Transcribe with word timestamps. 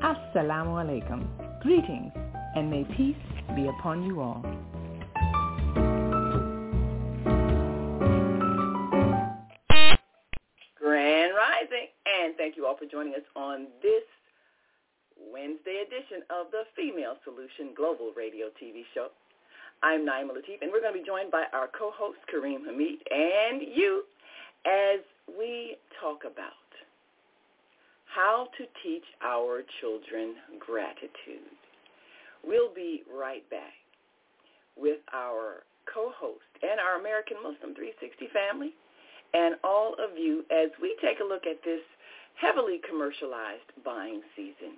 assalamu 0.00 0.80
alaikum, 0.80 1.26
greetings 1.60 2.12
and 2.54 2.70
may 2.70 2.84
peace 2.96 3.16
be 3.54 3.66
upon 3.68 4.02
you 4.02 4.20
all. 4.20 4.42
Grand 10.78 11.32
Rising, 11.34 11.88
and 12.06 12.36
thank 12.36 12.56
you 12.56 12.66
all 12.66 12.76
for 12.76 12.86
joining 12.86 13.14
us 13.14 13.26
on 13.36 13.66
this 13.82 14.02
Wednesday 15.32 15.84
edition 15.86 16.22
of 16.30 16.50
the 16.50 16.64
Female 16.76 17.16
Solution 17.24 17.74
Global 17.76 18.12
Radio 18.16 18.46
TV 18.62 18.82
show. 18.94 19.08
I'm 19.82 20.06
Naima 20.06 20.30
Latif, 20.30 20.62
and 20.62 20.70
we're 20.72 20.80
going 20.80 20.94
to 20.94 21.00
be 21.00 21.06
joined 21.06 21.30
by 21.30 21.44
our 21.52 21.68
co-host, 21.76 22.18
Kareem 22.32 22.64
Hamid, 22.66 22.98
and 23.10 23.62
you 23.62 24.04
as 24.64 25.00
we 25.38 25.76
talk 26.00 26.22
about 26.24 26.61
how 28.14 28.48
to 28.58 28.64
teach 28.82 29.04
our 29.24 29.62
children 29.80 30.34
gratitude. 30.60 31.48
We'll 32.44 32.72
be 32.74 33.02
right 33.08 33.48
back 33.48 33.72
with 34.76 34.98
our 35.14 35.64
co-host 35.88 36.52
and 36.62 36.78
our 36.80 37.00
American 37.00 37.38
Muslim 37.40 37.74
360 37.74 38.28
family 38.32 38.74
and 39.32 39.56
all 39.64 39.96
of 39.96 40.18
you 40.18 40.44
as 40.52 40.68
we 40.80 40.96
take 41.00 41.20
a 41.20 41.24
look 41.24 41.46
at 41.48 41.64
this 41.64 41.80
heavily 42.36 42.80
commercialized 42.84 43.68
buying 43.84 44.20
season. 44.36 44.76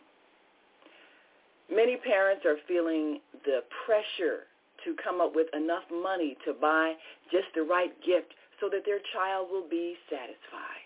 Many 1.70 1.96
parents 1.96 2.44
are 2.46 2.60
feeling 2.68 3.18
the 3.44 3.64
pressure 3.86 4.46
to 4.84 4.94
come 5.02 5.20
up 5.20 5.34
with 5.34 5.48
enough 5.56 5.84
money 5.90 6.36
to 6.44 6.52
buy 6.52 6.94
just 7.32 7.48
the 7.54 7.62
right 7.62 7.94
gift 8.04 8.30
so 8.60 8.68
that 8.68 8.84
their 8.84 9.00
child 9.10 9.48
will 9.50 9.66
be 9.66 9.96
satisfied 10.10 10.83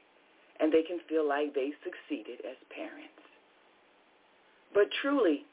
and 0.60 0.72
they 0.72 0.82
can 0.82 0.98
feel 1.08 1.26
like 1.26 1.54
they 1.54 1.72
succeeded 1.84 2.40
as 2.44 2.56
parents. 2.74 3.22
But 4.74 4.90
truly, 5.00 5.44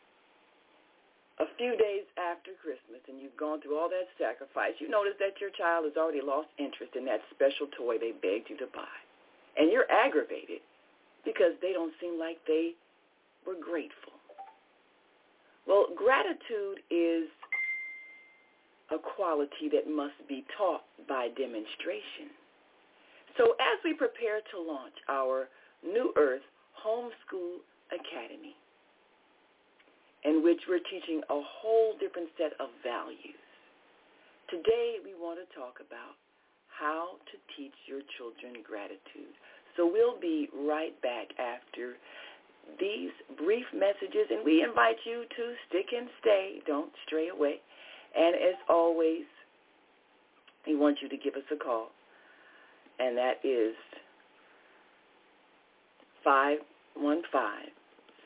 a 1.39 1.45
few 1.57 1.75
days 1.75 2.07
after 2.15 2.51
Christmas 2.63 3.03
and 3.07 3.19
you've 3.19 3.35
gone 3.35 3.61
through 3.61 3.77
all 3.77 3.89
that 3.89 4.07
sacrifice, 4.17 4.73
you 4.79 4.87
notice 4.87 5.19
that 5.19 5.39
your 5.39 5.51
child 5.51 5.85
has 5.85 5.97
already 5.97 6.21
lost 6.23 6.47
interest 6.57 6.95
in 6.95 7.05
that 7.05 7.21
special 7.33 7.67
toy 7.75 7.97
they 7.97 8.13
begged 8.15 8.49
you 8.49 8.57
to 8.57 8.67
buy. 8.73 8.95
And 9.57 9.71
you're 9.71 9.89
aggravated 9.91 10.63
because 11.23 11.53
they 11.61 11.73
don't 11.73 11.93
seem 11.99 12.19
like 12.19 12.37
they 12.47 12.75
were 13.45 13.59
grateful. 13.59 14.13
Well, 15.67 15.87
gratitude 15.95 16.79
is 16.91 17.27
a 18.91 18.97
quality 18.97 19.67
that 19.73 19.89
must 19.89 20.19
be 20.29 20.45
taught 20.57 20.83
by 21.07 21.29
demonstration. 21.35 22.31
So 23.37 23.55
as 23.59 23.77
we 23.83 23.93
prepare 23.93 24.39
to 24.51 24.57
launch 24.59 24.95
our 25.09 25.49
New 25.83 26.13
Earth 26.15 26.45
Homeschool 26.85 27.59
Academy, 27.91 28.55
in 30.23 30.41
which 30.43 30.59
we're 30.67 30.83
teaching 30.89 31.21
a 31.29 31.39
whole 31.61 31.93
different 31.99 32.29
set 32.37 32.53
of 32.59 32.69
values. 32.81 33.37
Today 34.49 34.97
we 35.03 35.13
want 35.13 35.37
to 35.37 35.45
talk 35.53 35.77
about 35.85 36.17
how 36.67 37.21
to 37.29 37.35
teach 37.55 37.75
your 37.85 38.01
children 38.17 38.65
gratitude. 38.65 39.33
So 39.77 39.85
we'll 39.85 40.19
be 40.19 40.49
right 40.65 40.95
back 41.01 41.29
after 41.37 42.01
these 42.79 43.13
brief 43.37 43.65
messages, 43.73 44.25
and 44.31 44.43
we 44.43 44.63
invite 44.63 44.97
you 45.05 45.25
to 45.29 45.43
stick 45.69 45.93
and 45.95 46.09
stay. 46.21 46.59
Don't 46.65 46.91
stray 47.05 47.29
away. 47.29 47.61
And 48.17 48.35
as 48.35 48.57
always, 48.69 49.29
we 50.65 50.75
want 50.75 50.97
you 51.01 51.09
to 51.09 51.17
give 51.17 51.35
us 51.35 51.45
a 51.53 51.57
call, 51.57 51.91
and 52.99 53.17
that 53.17 53.39
is 53.43 53.75
515 56.23 57.71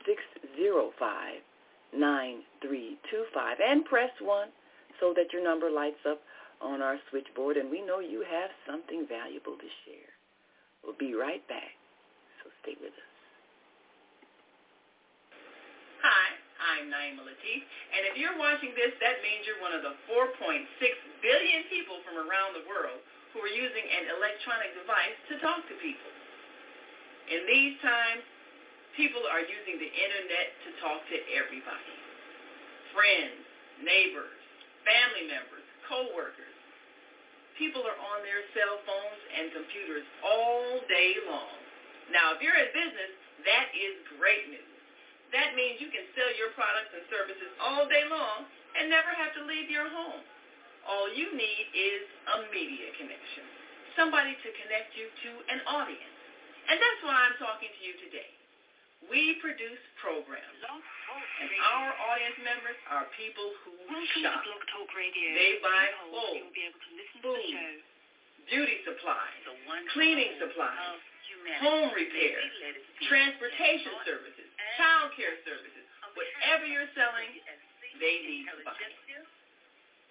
605 0.06 1.42
9325 1.90 3.58
and 3.66 3.86
press 3.86 4.14
1 4.22 4.48
so 5.00 5.14
that 5.16 5.34
your 5.34 5.44
number 5.44 5.72
lights 5.72 6.02
up 6.06 6.22
on 6.62 6.82
our 6.82 7.00
switchboard 7.10 7.58
and 7.58 7.72
we 7.72 7.82
know 7.82 8.00
you 8.00 8.22
have 8.22 8.52
something 8.68 9.08
valuable 9.08 9.58
to 9.58 9.70
share. 9.88 10.14
We'll 10.84 11.00
be 11.00 11.16
right 11.16 11.42
back, 11.48 11.76
so 12.44 12.52
stay 12.62 12.76
with 12.80 12.94
us. 12.94 13.12
Hi, 16.00 16.30
I'm 16.64 16.88
Naima 16.88 17.28
Latif, 17.28 17.62
and 17.92 18.08
if 18.08 18.16
you're 18.16 18.38
watching 18.40 18.72
this, 18.78 18.96
that 19.04 19.20
means 19.20 19.44
you're 19.44 19.60
one 19.60 19.76
of 19.76 19.84
the 19.84 19.96
4.6 20.08 20.32
billion 21.20 21.62
people 21.68 22.00
from 22.08 22.16
around 22.24 22.56
the 22.56 22.64
world 22.70 23.04
who 23.34 23.40
are 23.46 23.52
using 23.52 23.86
an 23.86 24.10
electronic 24.18 24.74
device 24.74 25.18
to 25.30 25.36
talk 25.44 25.62
to 25.70 25.76
people. 25.80 26.12
In 27.30 27.46
these 27.46 27.78
times, 27.86 28.26
people 28.98 29.22
are 29.30 29.46
using 29.46 29.78
the 29.78 29.92
internet 29.92 30.48
to 30.66 30.70
talk 30.82 31.00
to 31.14 31.18
everybody. 31.38 31.96
Friends, 32.92 33.46
neighbors, 33.86 34.40
family 34.82 35.30
members, 35.30 35.66
coworkers. 35.86 36.58
People 37.62 37.84
are 37.86 38.00
on 38.16 38.24
their 38.26 38.42
cell 38.56 38.82
phones 38.88 39.22
and 39.36 39.52
computers 39.54 40.08
all 40.24 40.82
day 40.90 41.20
long. 41.28 41.60
Now, 42.10 42.34
if 42.34 42.42
you're 42.42 42.56
in 42.56 42.72
business, 42.74 43.14
that 43.46 43.70
is 43.76 44.00
great 44.18 44.50
news. 44.50 44.74
That 45.30 45.54
means 45.54 45.78
you 45.78 45.94
can 45.94 46.08
sell 46.18 46.32
your 46.34 46.50
products 46.58 46.90
and 46.96 47.06
services 47.14 47.52
all 47.62 47.86
day 47.86 48.08
long 48.10 48.50
and 48.80 48.90
never 48.90 49.14
have 49.14 49.38
to 49.38 49.46
leave 49.46 49.70
your 49.70 49.86
home. 49.86 50.26
All 50.90 51.08
you 51.14 51.30
need 51.38 51.66
is 51.72 52.02
a 52.34 52.38
media 52.50 52.90
connection, 52.98 53.46
somebody 53.94 54.34
to 54.42 54.50
connect 54.66 54.98
you 54.98 55.06
to 55.06 55.30
an 55.54 55.62
audience. 55.70 56.18
And 56.70 56.78
that's 56.82 57.02
why 57.06 57.14
I'm 57.14 57.38
talking 57.38 57.70
to 57.70 57.82
you 57.86 57.94
today. 58.10 58.30
We 59.08 59.40
produce 59.40 59.80
programs, 60.04 60.60
and 60.60 61.50
our 61.72 61.90
audience 62.12 62.36
members 62.44 62.76
are 62.92 63.08
people 63.16 63.48
who 63.64 63.72
Welcome 63.88 64.22
shop. 64.22 64.44
to 64.44 64.50
Blog 64.50 64.64
Talk 64.76 64.90
Radio. 64.92 65.28
They 65.40 65.54
buy 65.64 65.84
clothes, 66.12 66.36
You'll 66.44 66.52
be 66.52 66.66
able 66.68 66.82
to 66.84 66.92
listen 67.00 67.18
to 67.24 67.32
food, 67.32 67.80
beauty 68.52 68.78
supplies, 68.84 69.40
cleaning 69.96 70.36
supplies, 70.44 71.00
home 71.64 71.96
repair, 71.96 72.44
Maybe 72.44 72.60
let 72.60 72.74
it 72.76 72.84
be 73.00 73.08
transportation 73.08 73.94
services, 74.04 74.50
child 74.76 75.16
care 75.16 75.38
services. 75.48 75.86
Whatever 76.20 76.68
you're 76.68 76.92
selling, 76.92 77.32
they 78.04 78.16
need 78.28 78.52
somebody. 78.52 78.84
intelligentsia. 78.84 79.39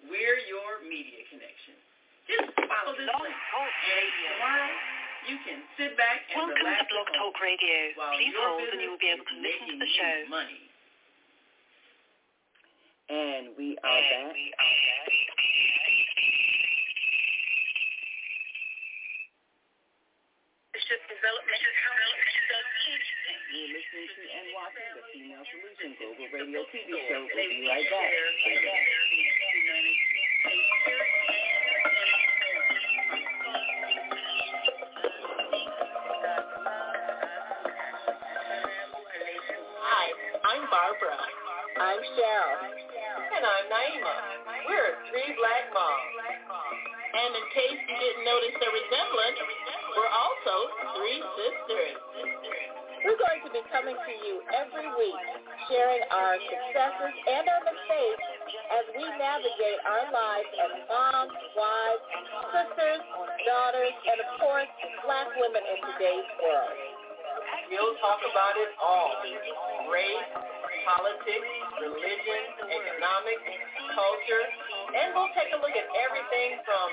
We're 0.07 0.39
your 0.47 0.79
media 0.87 1.27
connection. 1.27 1.75
Just 2.29 2.55
follow 2.55 2.95
this 2.95 3.03
link. 3.03 3.35
And 3.35 3.67
Radio. 3.99 4.31
tomorrow, 4.37 4.71
you 5.27 5.35
can 5.43 5.59
sit 5.75 5.97
back 5.99 6.23
and 6.31 6.39
Welcome 6.39 6.55
to 6.55 6.63
relax 6.63 6.87
Blog 6.87 7.07
at 7.09 7.19
home 7.19 7.33
Talk 7.35 7.43
Radio. 7.43 7.77
Please 8.15 8.35
hold 8.37 8.63
and 8.69 8.79
you 8.79 8.95
will 8.95 9.01
be 9.01 9.11
able 9.11 9.27
to 9.27 9.37
listen 9.43 9.75
to 9.75 9.77
the 9.81 9.89
show. 9.97 10.15
money. 10.31 10.61
And 13.09 13.57
we 13.57 13.75
are 13.81 14.01
back. 14.07 14.37
Bishop 20.71 21.01
Development 21.09 21.59
You're 23.49 23.73
listening 23.73 24.07
to 24.13 24.21
and 24.29 24.47
watching 24.53 24.89
the 24.93 25.03
Female 25.09 25.41
Solution 25.49 25.97
Global 25.97 26.29
Radio 26.29 26.61
TV 26.69 26.85
show. 26.85 27.25
We'll 27.25 27.49
be 27.49 27.65
right 27.65 27.89
back. 27.89 29.38
Hi, 29.69 29.77
I'm 40.41 40.65
Barbara. 40.73 41.21
I'm 41.85 42.01
Cheryl. 42.01 42.65
And 43.29 43.45
I'm 43.45 43.65
Naima. 43.69 44.13
We're 44.65 44.97
three 45.13 45.37
black 45.37 45.69
moms. 45.69 46.17
And 47.13 47.29
in 47.37 47.45
case 47.53 47.77
you 47.77 47.93
didn't 47.93 48.25
notice 48.25 48.57
the 48.57 48.73
resemblance, 48.73 49.37
we're 49.93 50.13
also 50.17 50.55
three 50.97 51.21
sisters. 51.37 51.93
We're 53.05 53.21
going 53.21 53.45
to 53.45 53.53
be 53.53 53.61
coming 53.69 53.93
to 53.93 54.13
you 54.25 54.41
every 54.49 54.89
week, 54.97 55.21
sharing 55.69 56.01
our 56.09 56.41
successes 56.41 57.13
and 57.29 57.45
our 57.45 57.61
mistakes 57.69 58.38
as 58.49 58.85
we 58.97 59.05
navigate 59.17 59.79
our 59.85 60.05
lives 60.09 60.49
as 60.57 60.71
moms, 60.89 61.37
wives, 61.53 62.03
sisters, 62.49 63.03
daughters, 63.45 63.95
and 64.09 64.17
of 64.25 64.29
course, 64.41 64.71
black 65.05 65.29
women 65.37 65.61
in 65.61 65.77
today's 65.93 66.29
world. 66.41 66.77
We'll 67.69 67.95
talk 68.01 68.17
about 68.25 68.57
it 68.57 68.73
all. 68.81 69.13
Race, 69.93 70.29
politics, 70.85 71.49
religion, 71.77 72.41
economics, 72.65 73.45
culture, 73.93 74.45
and 74.97 75.13
we'll 75.13 75.29
take 75.37 75.53
a 75.53 75.59
look 75.61 75.75
at 75.77 75.87
everything 75.93 76.57
from 76.65 76.87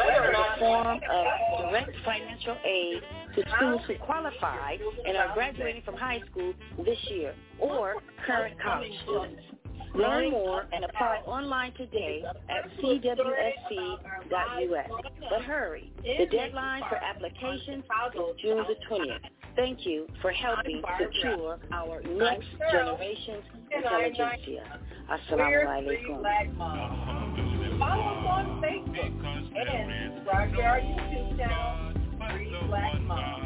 whether 0.00 0.20
or 0.24 0.32
not 0.32 0.58
form 0.58 0.96
of 0.96 1.68
direct 1.68 1.92
financial 2.04 2.56
aid 2.64 3.04
to 3.36 3.44
students 3.56 3.84
who 3.84 3.94
qualify 4.00 4.80
and 4.80 5.16
are 5.16 5.34
graduating 5.34 5.82
from 5.84 5.96
high 5.96 6.20
school 6.30 6.54
this 6.84 6.98
year 7.10 7.34
or 7.60 8.00
current 8.24 8.56
college 8.64 8.92
students. 9.04 9.55
Learn 9.96 10.30
more 10.30 10.66
and 10.72 10.84
apply 10.84 11.22
online 11.26 11.72
today 11.74 12.22
at 12.48 12.70
cwsc.us. 12.82 14.00
But 15.30 15.42
hurry, 15.42 15.92
the 16.02 16.26
deadline 16.30 16.82
for 16.88 16.96
applications 16.96 17.84
is 17.84 18.36
June 18.42 18.64
the 18.68 18.76
20th. 18.90 19.20
Thank 19.56 19.86
you 19.86 20.06
for 20.20 20.30
helping 20.32 20.82
secure 21.00 21.58
our 21.72 22.02
next 22.02 22.46
generation's 22.70 23.44
intelligentsia. 23.74 24.80
Assalamu 25.10 25.66
alaikum. 25.66 26.22
Follow 27.78 28.02
us 28.02 28.26
on 28.28 28.62
Facebook 28.62 29.24
and 29.56 30.14
subscribe 30.16 30.52
to 30.52 30.60
our 30.62 30.80
YouTube 30.80 31.36
channel, 31.38 31.92
Three 32.30 32.68
Black 32.68 33.00
Moms. 33.02 33.45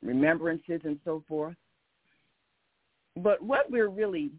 remembrances 0.02 0.80
and 0.84 0.98
so 1.04 1.24
forth. 1.26 1.56
But 3.16 3.42
what 3.42 3.70
we're 3.70 3.88
really 3.88 4.30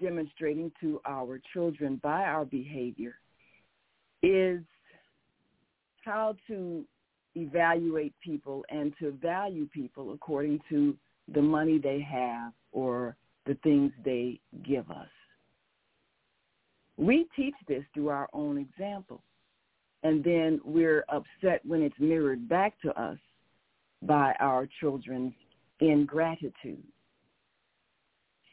demonstrating 0.00 0.72
to 0.80 1.00
our 1.06 1.40
children 1.52 2.00
by 2.02 2.24
our 2.24 2.44
behavior 2.44 3.14
is 4.22 4.60
how 6.04 6.34
to 6.48 6.84
evaluate 7.36 8.12
people 8.24 8.64
and 8.70 8.92
to 8.98 9.12
value 9.12 9.66
people 9.66 10.12
according 10.12 10.60
to 10.68 10.96
the 11.32 11.42
money 11.42 11.78
they 11.78 12.00
have 12.00 12.52
or 12.72 13.16
the 13.46 13.54
things 13.62 13.92
they 14.04 14.40
give 14.66 14.90
us. 14.90 15.08
We 16.96 17.26
teach 17.36 17.54
this 17.68 17.84
through 17.94 18.08
our 18.08 18.28
own 18.32 18.58
example. 18.58 19.22
And 20.02 20.24
then 20.24 20.60
we're 20.64 21.04
upset 21.08 21.64
when 21.64 21.82
it's 21.82 21.98
mirrored 21.98 22.48
back 22.48 22.80
to 22.82 22.90
us 23.00 23.18
by 24.02 24.34
our 24.40 24.66
children's 24.80 25.34
ingratitude. 25.80 26.82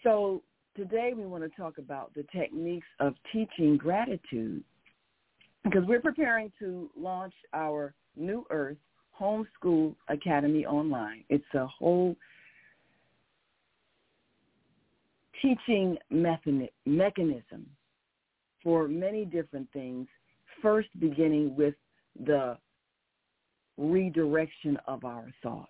So 0.03 0.41
today 0.75 1.13
we 1.15 1.25
want 1.25 1.43
to 1.43 1.49
talk 1.49 1.77
about 1.77 2.13
the 2.13 2.25
techniques 2.35 2.87
of 2.99 3.15
teaching 3.31 3.77
gratitude 3.77 4.63
because 5.63 5.83
we're 5.85 6.01
preparing 6.01 6.51
to 6.59 6.89
launch 6.97 7.33
our 7.53 7.93
New 8.15 8.45
Earth 8.49 8.77
Homeschool 9.19 9.95
Academy 10.09 10.65
online. 10.65 11.23
It's 11.29 11.43
a 11.55 11.65
whole 11.67 12.15
teaching 15.41 15.97
mechanism 16.09 17.65
for 18.63 18.87
many 18.87 19.25
different 19.25 19.67
things, 19.71 20.07
first 20.61 20.89
beginning 20.99 21.55
with 21.55 21.75
the 22.25 22.57
redirection 23.77 24.77
of 24.87 25.03
our 25.03 25.31
thoughts. 25.43 25.69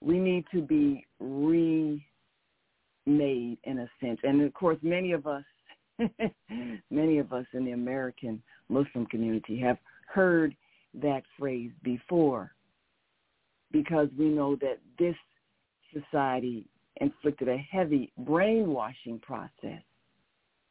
We 0.00 0.18
need 0.18 0.44
to 0.52 0.60
be 0.60 1.06
remade 1.20 2.00
in 3.64 3.78
a 3.78 3.88
sense. 4.00 4.18
And 4.22 4.42
of 4.42 4.52
course, 4.54 4.78
many 4.82 5.12
of 5.12 5.26
us, 5.26 5.44
many 6.90 7.18
of 7.18 7.32
us 7.32 7.46
in 7.52 7.64
the 7.64 7.72
American 7.72 8.42
Muslim 8.68 9.06
community 9.06 9.58
have 9.60 9.78
heard 10.06 10.54
that 10.94 11.22
phrase 11.38 11.70
before 11.82 12.52
because 13.72 14.08
we 14.16 14.28
know 14.28 14.56
that 14.56 14.78
this 14.98 15.16
society 15.92 16.66
inflicted 17.00 17.48
a 17.48 17.56
heavy 17.56 18.12
brainwashing 18.18 19.18
process 19.18 19.82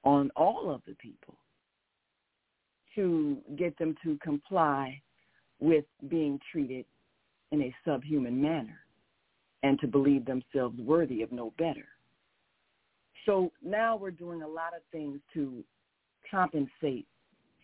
on 0.06 0.32
all 0.36 0.72
of 0.74 0.82
the 0.88 0.96
people 0.96 1.36
to 2.96 3.38
get 3.58 3.78
them 3.78 3.96
to 4.04 4.18
comply 4.24 5.02
with 5.60 5.86
being 6.10 6.40
treated 6.52 6.86
in 7.52 7.62
a 7.62 7.76
subhuman 7.86 8.42
manner 8.42 8.80
and 9.64 9.80
to 9.80 9.88
believe 9.88 10.26
themselves 10.26 10.78
worthy 10.80 11.22
of 11.22 11.32
no 11.32 11.54
better. 11.58 11.86
So 13.26 13.52
now 13.64 13.96
we're 13.96 14.12
doing 14.12 14.42
a 14.42 14.48
lot 14.48 14.74
of 14.76 14.82
things 14.92 15.20
to 15.34 15.64
compensate 16.30 17.08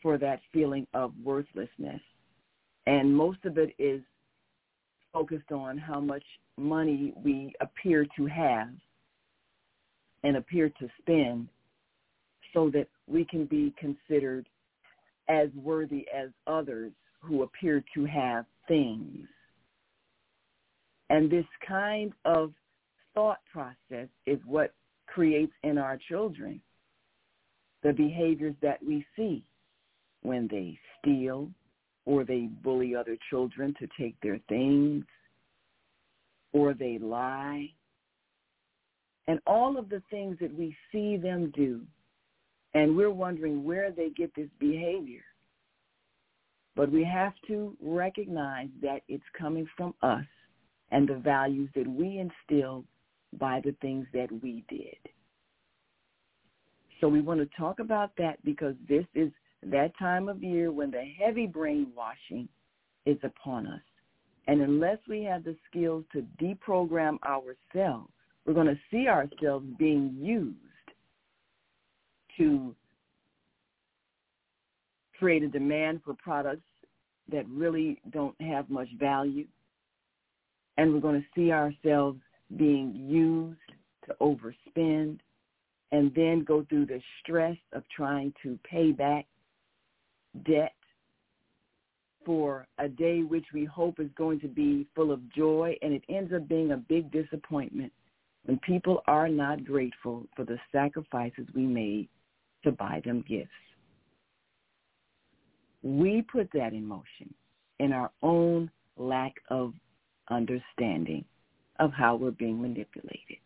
for 0.02 0.18
that 0.18 0.40
feeling 0.54 0.88
of 0.94 1.12
worthlessness. 1.24 2.02
And 2.86 3.14
most 3.14 3.40
of 3.44 3.58
it 3.58 3.76
is 3.78 4.02
focused 5.12 5.52
on 5.52 5.78
how 5.78 6.00
much 6.00 6.24
money 6.58 7.14
we 7.22 7.54
appear 7.60 8.06
to 8.16 8.26
have 8.28 8.70
and 10.24 10.38
appear 10.38 10.70
to 10.70 10.88
spend 11.02 11.50
so 12.54 12.70
that 12.72 12.88
we 13.08 13.26
can 13.26 13.46
be 13.46 13.74
considered 13.78 14.48
as 15.30 15.50
worthy 15.56 16.06
as 16.16 16.30
others 16.48 16.92
who 17.22 17.44
appear 17.44 17.84
to 17.94 18.06
have 18.06 18.46
things. 18.68 19.28
And 21.10 21.30
this 21.30 21.46
kind 21.68 22.12
of 22.26 22.54
thought 23.14 23.40
process 23.52 24.08
is 24.26 24.40
what 24.46 24.74
creates 25.08 25.54
in 25.64 25.78
our 25.78 25.98
children 26.10 26.62
the 27.82 27.94
behaviors 27.94 28.56
that 28.62 28.84
we 28.86 29.06
see 29.16 29.44
when 30.22 30.48
they 30.52 30.78
steal 31.00 31.50
or 32.06 32.24
they 32.24 32.50
bully 32.64 32.96
other 32.96 33.18
children 33.30 33.74
to 33.80 33.88
take 34.00 34.16
their 34.22 34.40
things 34.50 35.06
or 36.52 36.74
they 36.74 36.98
lie. 36.98 37.70
And 39.28 39.40
all 39.46 39.78
of 39.78 39.90
the 39.90 40.02
things 40.10 40.38
that 40.42 40.54
we 40.54 40.76
see 40.92 41.16
them 41.16 41.54
do, 41.56 41.82
and 42.74 42.96
we're 42.96 43.12
wondering 43.12 43.64
where 43.64 43.92
they 43.92 44.10
get 44.10 44.34
this 44.36 44.50
behavior. 44.60 45.24
But 46.76 46.92
we 46.92 47.04
have 47.04 47.34
to 47.48 47.76
recognize 47.82 48.70
that 48.82 49.02
it's 49.08 49.24
coming 49.38 49.68
from 49.76 49.94
us 50.02 50.26
and 50.92 51.08
the 51.08 51.16
values 51.16 51.70
that 51.76 51.88
we 51.88 52.20
instilled 52.20 52.86
by 53.38 53.62
the 53.64 53.76
things 53.82 54.08
that 54.14 54.32
we 54.42 54.64
did. 54.70 54.98
So 57.02 57.08
we 57.08 57.22
want 57.22 57.40
to 57.40 57.58
talk 57.58 57.80
about 57.80 58.12
that 58.18 58.44
because 58.44 58.76
this 58.88 59.06
is 59.16 59.32
that 59.64 59.98
time 59.98 60.30
of 60.30 60.44
year 60.44 60.72
when 60.72 60.92
the 60.92 61.04
heavy 61.20 61.48
brainwashing 61.48 62.48
is 63.06 63.18
upon 63.24 63.68
us. 63.68 63.82
And 64.48 64.62
unless 64.62 64.98
we 65.08 65.24
have 65.24 65.44
the 65.44 65.56
skills 65.70 66.06
to 66.14 66.26
deprogram 66.42 67.18
ourselves, 67.24 68.10
we're 68.46 68.54
going 68.54 68.68
to 68.68 68.80
see 68.90 69.08
ourselves 69.08 69.66
being 69.78 70.16
used 70.20 70.58
to 72.40 72.76
create 75.20 75.44
a 75.44 75.48
demand 75.48 76.02
for 76.04 76.16
products 76.16 76.64
that 77.32 77.48
really 77.50 78.02
don't 78.12 78.40
have 78.42 78.70
much 78.70 78.88
value. 79.00 79.46
And 80.78 80.94
we're 80.94 81.02
going 81.02 81.22
to 81.22 81.28
see 81.36 81.52
ourselves 81.52 82.20
being 82.58 82.96
used 82.96 83.60
to 84.08 84.16
overspend 84.22 85.20
and 85.92 86.12
then 86.16 86.44
go 86.44 86.66
through 86.70 86.86
the 86.86 87.02
stress 87.22 87.58
of 87.74 87.84
trying 87.96 88.34
to 88.44 88.58
pay 88.64 88.92
back 88.92 89.26
debt 90.46 90.74
for 92.26 92.68
a 92.78 92.88
day 92.88 93.24
which 93.24 93.46
we 93.54 93.66
hope 93.66 94.00
is 94.00 94.10
going 94.16 94.40
to 94.40 94.48
be 94.48 94.86
full 94.96 95.12
of 95.12 95.20
joy, 95.34 95.76
and 95.82 95.94
it 95.94 96.04
ends 96.10 96.32
up 96.34 96.48
being 96.48 96.72
a 96.72 96.78
big 96.78 97.12
disappointment 97.12 97.92
when 98.46 98.60
people 98.60 99.02
are 99.08 99.28
not 99.28 99.66
grateful 99.66 100.26
for 100.36 100.46
the 100.46 100.58
sacrifices 100.72 101.48
we 101.56 101.64
made 101.64 102.08
to 102.64 102.72
buy 102.72 103.02
them 103.06 103.24
gifts. 103.28 103.50
We 105.82 106.22
put 106.22 106.50
that 106.54 106.74
in 106.74 106.86
motion 106.86 107.34
in 107.80 107.94
our 107.94 108.12
own 108.22 108.70
lack 108.98 109.36
of 109.50 109.74
understanding 110.30 111.24
of 111.80 111.92
how 111.94 112.16
we're 112.16 112.32
being 112.32 112.62
manipulated. 112.62 113.38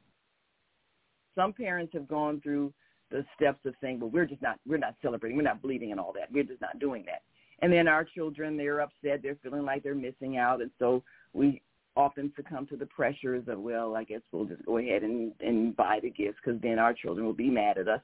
Some 1.35 1.53
parents 1.53 1.93
have 1.93 2.07
gone 2.07 2.41
through 2.41 2.73
the 3.11 3.23
steps 3.35 3.59
of 3.65 3.75
saying, 3.79 3.99
well, 3.99 4.09
we're 4.09 4.25
just 4.25 4.41
not, 4.41 4.59
we're 4.67 4.77
not 4.77 4.95
celebrating, 5.01 5.37
we're 5.37 5.43
not 5.43 5.61
bleeding 5.61 5.91
and 5.91 5.99
all 5.99 6.13
that. 6.13 6.31
We're 6.31 6.43
just 6.43 6.61
not 6.61 6.79
doing 6.79 7.03
that. 7.05 7.21
And 7.61 7.71
then 7.71 7.87
our 7.87 8.03
children, 8.03 8.57
they're 8.57 8.81
upset, 8.81 9.21
they're 9.21 9.37
feeling 9.43 9.63
like 9.63 9.83
they're 9.83 9.95
missing 9.95 10.37
out. 10.37 10.61
And 10.61 10.71
so 10.79 11.03
we 11.33 11.61
often 11.95 12.33
succumb 12.35 12.65
to 12.67 12.75
the 12.75 12.87
pressures 12.87 13.43
of, 13.47 13.59
well, 13.59 13.95
I 13.95 14.03
guess 14.03 14.21
we'll 14.31 14.45
just 14.45 14.65
go 14.65 14.77
ahead 14.79 15.03
and, 15.03 15.31
and 15.39 15.75
buy 15.75 15.99
the 16.01 16.09
gifts 16.09 16.37
because 16.43 16.59
then 16.61 16.79
our 16.79 16.93
children 16.93 17.25
will 17.25 17.33
be 17.33 17.49
mad 17.49 17.77
at 17.77 17.87
us. 17.87 18.01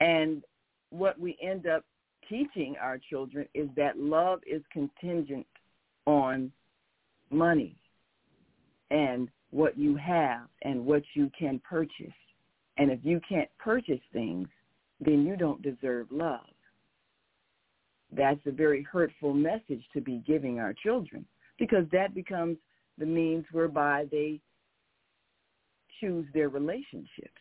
And 0.00 0.42
what 0.90 1.18
we 1.18 1.36
end 1.42 1.66
up 1.66 1.84
teaching 2.28 2.76
our 2.80 2.98
children 2.98 3.46
is 3.54 3.68
that 3.76 3.98
love 3.98 4.40
is 4.46 4.62
contingent 4.72 5.46
on 6.06 6.50
money 7.30 7.76
and 8.90 9.28
what 9.50 9.78
you 9.78 9.96
have 9.96 10.48
and 10.62 10.84
what 10.84 11.02
you 11.14 11.30
can 11.38 11.60
purchase. 11.68 12.12
And 12.78 12.90
if 12.90 13.00
you 13.02 13.20
can't 13.28 13.48
purchase 13.58 14.00
things, 14.12 14.48
then 15.00 15.24
you 15.26 15.36
don't 15.36 15.62
deserve 15.62 16.08
love. 16.10 16.40
That's 18.12 18.40
a 18.46 18.52
very 18.52 18.82
hurtful 18.82 19.32
message 19.32 19.82
to 19.92 20.00
be 20.00 20.22
giving 20.26 20.58
our 20.58 20.72
children 20.72 21.24
because 21.58 21.84
that 21.92 22.14
becomes 22.14 22.56
the 22.98 23.06
means 23.06 23.44
whereby 23.52 24.06
they 24.10 24.40
choose 26.00 26.26
their 26.32 26.48
relationships. 26.48 27.40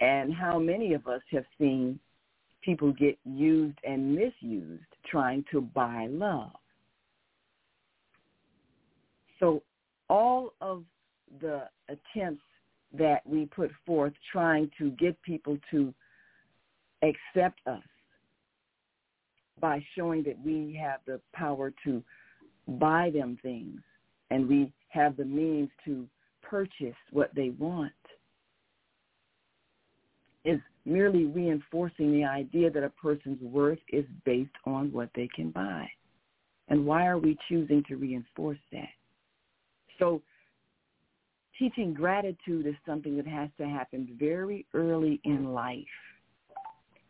And 0.00 0.32
how 0.32 0.58
many 0.58 0.94
of 0.94 1.06
us 1.06 1.22
have 1.32 1.44
seen 1.58 1.98
people 2.62 2.92
get 2.92 3.18
used 3.24 3.78
and 3.84 4.14
misused 4.14 4.82
trying 5.06 5.44
to 5.50 5.60
buy 5.60 6.06
love. 6.10 6.50
So 9.40 9.62
all 10.08 10.52
of 10.60 10.84
the 11.40 11.68
attempts 11.88 12.42
that 12.92 13.26
we 13.26 13.46
put 13.46 13.70
forth 13.86 14.12
trying 14.32 14.70
to 14.78 14.90
get 14.92 15.20
people 15.22 15.58
to 15.70 15.92
accept 17.02 17.60
us 17.66 17.82
by 19.60 19.84
showing 19.96 20.22
that 20.24 20.38
we 20.44 20.78
have 20.80 21.00
the 21.06 21.20
power 21.34 21.72
to 21.84 22.02
buy 22.66 23.10
them 23.10 23.38
things 23.42 23.80
and 24.30 24.48
we 24.48 24.72
have 24.88 25.16
the 25.16 25.24
means 25.24 25.68
to 25.84 26.06
purchase 26.42 26.96
what 27.10 27.34
they 27.34 27.50
want 27.58 27.92
is 30.44 30.60
merely 30.84 31.24
reinforcing 31.26 32.12
the 32.12 32.24
idea 32.24 32.70
that 32.70 32.82
a 32.82 32.90
person's 32.90 33.40
worth 33.42 33.78
is 33.92 34.04
based 34.24 34.54
on 34.64 34.92
what 34.92 35.10
they 35.14 35.28
can 35.34 35.50
buy. 35.50 35.88
And 36.68 36.84
why 36.84 37.06
are 37.06 37.18
we 37.18 37.36
choosing 37.48 37.82
to 37.88 37.96
reinforce 37.96 38.58
that? 38.72 38.88
So 39.98 40.22
teaching 41.58 41.92
gratitude 41.92 42.66
is 42.66 42.74
something 42.86 43.16
that 43.16 43.26
has 43.26 43.48
to 43.58 43.66
happen 43.66 44.16
very 44.18 44.66
early 44.74 45.20
in 45.24 45.52
life. 45.52 45.84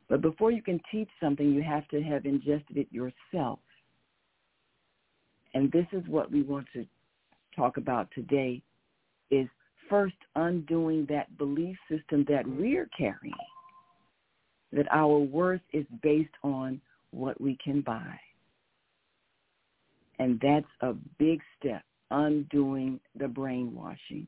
But 0.09 0.23
before 0.23 0.51
you 0.51 0.63
can 0.63 0.81
teach 0.91 1.11
something, 1.21 1.53
you 1.53 1.63
have 1.63 1.87
to 1.89 2.03
have 2.03 2.25
ingested 2.25 2.77
it 2.77 2.89
yourself. 2.91 3.59
And 5.55 5.71
this 5.71 5.87
is 5.93 6.03
what 6.09 6.31
we 6.31 6.43
want 6.43 6.67
to 6.73 6.87
talk 7.55 7.77
about 7.77 8.09
today 8.15 8.63
is 9.31 9.49
first 9.89 10.17
undoing 10.35 11.07
that 11.09 11.37
belief 11.39 11.77
system 11.91 12.25
that 12.29 12.47
we're 12.47 12.89
carrying, 12.97 13.35
that 14.73 14.87
our 14.91 15.19
worth 15.19 15.61
is 15.73 15.87
based 16.03 16.35
on 16.43 16.81
what 17.11 17.41
we 17.41 17.57
can 17.63 17.81
buy. 17.81 18.19
And 20.19 20.41
that's 20.41 20.67
a 20.81 20.95
big 21.19 21.41
step, 21.59 21.83
undoing 22.11 23.01
the 23.19 23.29
brainwashing 23.29 24.27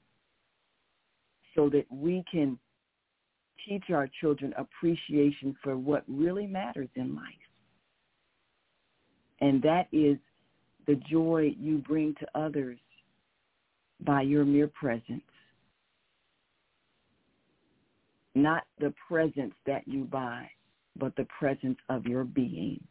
so 1.54 1.68
that 1.68 1.86
we 1.90 2.24
can 2.30 2.58
teach 3.68 3.84
our 3.90 4.08
children 4.20 4.54
appreciation 4.56 5.54
for 5.62 5.76
what 5.76 6.04
really 6.08 6.46
matters 6.46 6.88
in 6.94 7.14
life. 7.14 7.24
And 9.40 9.60
that 9.62 9.88
is 9.92 10.16
the 10.86 10.94
joy 11.10 11.54
you 11.58 11.78
bring 11.78 12.14
to 12.20 12.26
others 12.38 12.78
by 14.00 14.22
your 14.22 14.44
mere 14.44 14.68
presence. 14.68 15.22
Not 18.34 18.64
the 18.78 18.94
presence 19.08 19.54
that 19.66 19.86
you 19.86 20.04
buy, 20.04 20.48
but 20.96 21.14
the 21.16 21.26
presence 21.38 21.78
of 21.88 22.06
your 22.06 22.24
being. 22.24 22.82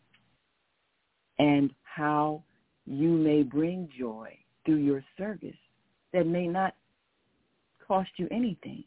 And 1.37 1.71
how 1.83 2.43
you 2.85 3.11
may 3.11 3.43
bring 3.43 3.89
joy 3.97 4.37
through 4.65 4.77
your 4.77 5.03
service 5.17 5.55
that 6.13 6.27
may 6.27 6.47
not 6.47 6.75
cost 7.87 8.09
you 8.17 8.27
anything, 8.31 8.83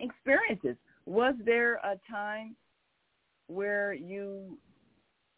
experiences. 0.00 0.76
Was 1.06 1.34
there 1.44 1.76
a 1.76 1.98
time 2.10 2.54
where 3.46 3.94
you 3.94 4.58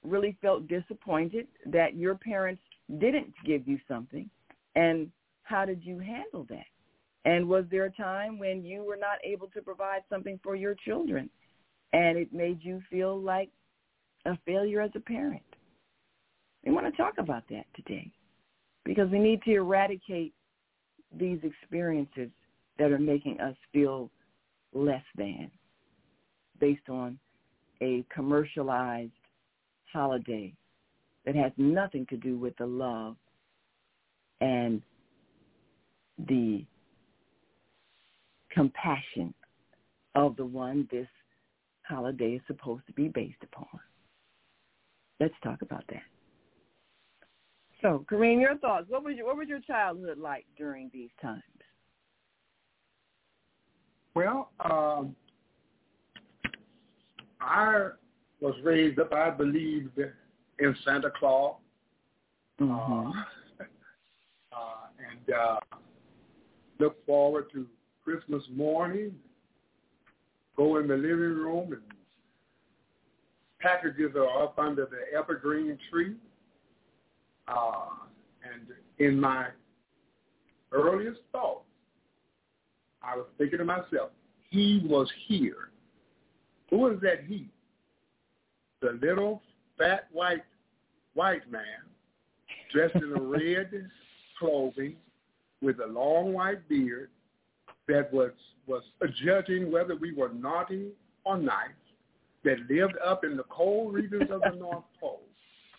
really 0.05 0.37
felt 0.43 0.67
disappointed 0.69 1.47
that 1.67 1.95
your 1.95 2.17
parents 2.17 2.63
didn't 2.99 3.33
give 3.45 3.69
you 3.69 3.79
something? 3.87 4.29
And 4.75 5.13
how 5.43 5.65
did 5.65 5.85
you 5.85 5.99
handle 5.99 6.45
that? 6.49 6.67
And 7.25 7.49
was 7.49 7.65
there 7.71 7.87
a 7.87 7.91
time 7.91 8.39
when 8.39 8.63
you 8.65 8.85
were 8.85 8.97
not 8.97 9.19
able 9.25 9.49
to 9.49 9.63
provide 9.63 10.03
something 10.09 10.39
for 10.43 10.57
your 10.57 10.75
children 10.75 11.31
and 11.93 12.19
it 12.19 12.33
made 12.33 12.63
you 12.63 12.81
feel 12.91 13.21
like 13.21 13.51
a 14.27 14.39
failure 14.45 14.81
as 14.81 14.91
a 14.95 15.01
parent. 15.01 15.43
We 16.65 16.73
want 16.73 16.87
to 16.87 16.97
talk 16.97 17.15
about 17.19 17.45
that 17.51 17.65
today 17.75 18.11
because 18.85 19.09
we 19.11 19.19
need 19.19 19.41
to 19.43 19.55
eradicate 19.55 20.35
these 21.17 21.39
experiences 21.43 22.31
that 22.79 22.91
are 22.91 22.99
making 22.99 23.41
us 23.41 23.55
feel 23.73 24.11
less 24.75 25.05
than 25.17 25.51
based 26.61 26.89
on 26.89 27.19
a 27.83 28.05
commercialized 28.13 29.13
holiday 29.93 30.53
that 31.25 31.37
has 31.37 31.53
nothing 31.57 32.07
to 32.11 32.17
do 32.17 32.37
with 32.37 32.57
the 32.57 32.67
love 32.67 33.17
and 34.41 34.83
the 36.29 36.65
compassion 38.51 39.33
of 40.15 40.35
the 40.37 40.45
one 40.45 40.89
this 40.91 41.09
holiday 41.83 42.35
is 42.35 42.43
supposed 42.47 42.87
to 42.87 42.93
be 42.93 43.09
based 43.09 43.43
upon. 43.43 43.69
Let's 45.21 45.35
talk 45.43 45.63
about 45.63 45.85
that. 45.89 46.03
So, 47.83 48.05
Kareem, 48.11 48.41
your 48.41 48.57
thoughts. 48.59 48.87
What 48.89 49.05
was 49.05 49.17
your 49.17 49.27
what 49.27 49.37
was 49.37 49.49
your 49.49 49.61
childhood 49.61 50.19
like 50.19 50.47
during 50.57 50.91
these 50.93 51.11
times? 51.21 51.43
Well, 54.15 54.51
um, 54.61 55.15
I 57.41 57.89
was 58.41 58.55
raised 58.65 58.99
up. 58.99 59.13
I 59.13 59.31
believed 59.31 59.99
in 60.59 60.77
Santa 60.85 61.11
Claus, 61.19 61.57
mm-hmm. 62.61 62.73
uh, 62.73 63.11
uh, 64.53 64.87
and 64.99 65.35
uh, 65.35 65.57
look 66.79 67.05
forward 67.05 67.47
to 67.53 67.67
Christmas 68.05 68.43
morning 68.55 69.13
go 70.57 70.79
in 70.79 70.89
the 70.89 70.97
living 70.97 71.19
room 71.19 71.73
and 71.73 71.83
packages 73.67 74.15
are 74.15 74.45
up 74.45 74.59
under 74.59 74.87
the 74.87 75.17
evergreen 75.17 75.79
tree. 75.91 76.15
Uh, 77.49 77.89
and 78.45 78.67
in 78.99 79.19
my 79.21 79.47
earliest 80.73 81.21
thoughts, 81.33 81.65
I 83.03 83.17
was 83.17 83.27
thinking 83.39 83.59
to 83.59 83.65
myself, 83.65 84.11
he 84.51 84.85
was 84.89 85.11
here. 85.27 85.71
Who 86.71 86.79
was 86.79 86.99
that 87.03 87.25
he? 87.27 87.49
The 88.81 88.99
little 89.03 89.43
fat 89.79 90.07
white 90.13 90.45
white 91.15 91.51
man 91.51 91.63
dressed 92.73 92.97
in 92.97 93.13
a 93.17 93.21
red 93.21 93.71
clothing 94.39 94.97
with 95.63 95.81
a 95.81 95.87
long 95.87 96.33
white 96.33 96.69
beard 96.69 97.11
that 97.89 98.13
was 98.13 98.33
was 98.67 98.83
judging 99.25 99.71
whether 99.71 99.97
we 99.97 100.13
were 100.13 100.31
naughty 100.31 100.91
or 101.25 101.39
nice, 101.39 101.71
that 102.47 102.59
lived 102.71 102.95
up 103.05 103.25
in 103.25 103.37
the 103.37 103.45
cold 103.45 103.93
regions 103.93 104.31
of 104.31 104.41
the 104.41 104.57
North 104.59 104.85
Pole. 104.99 105.23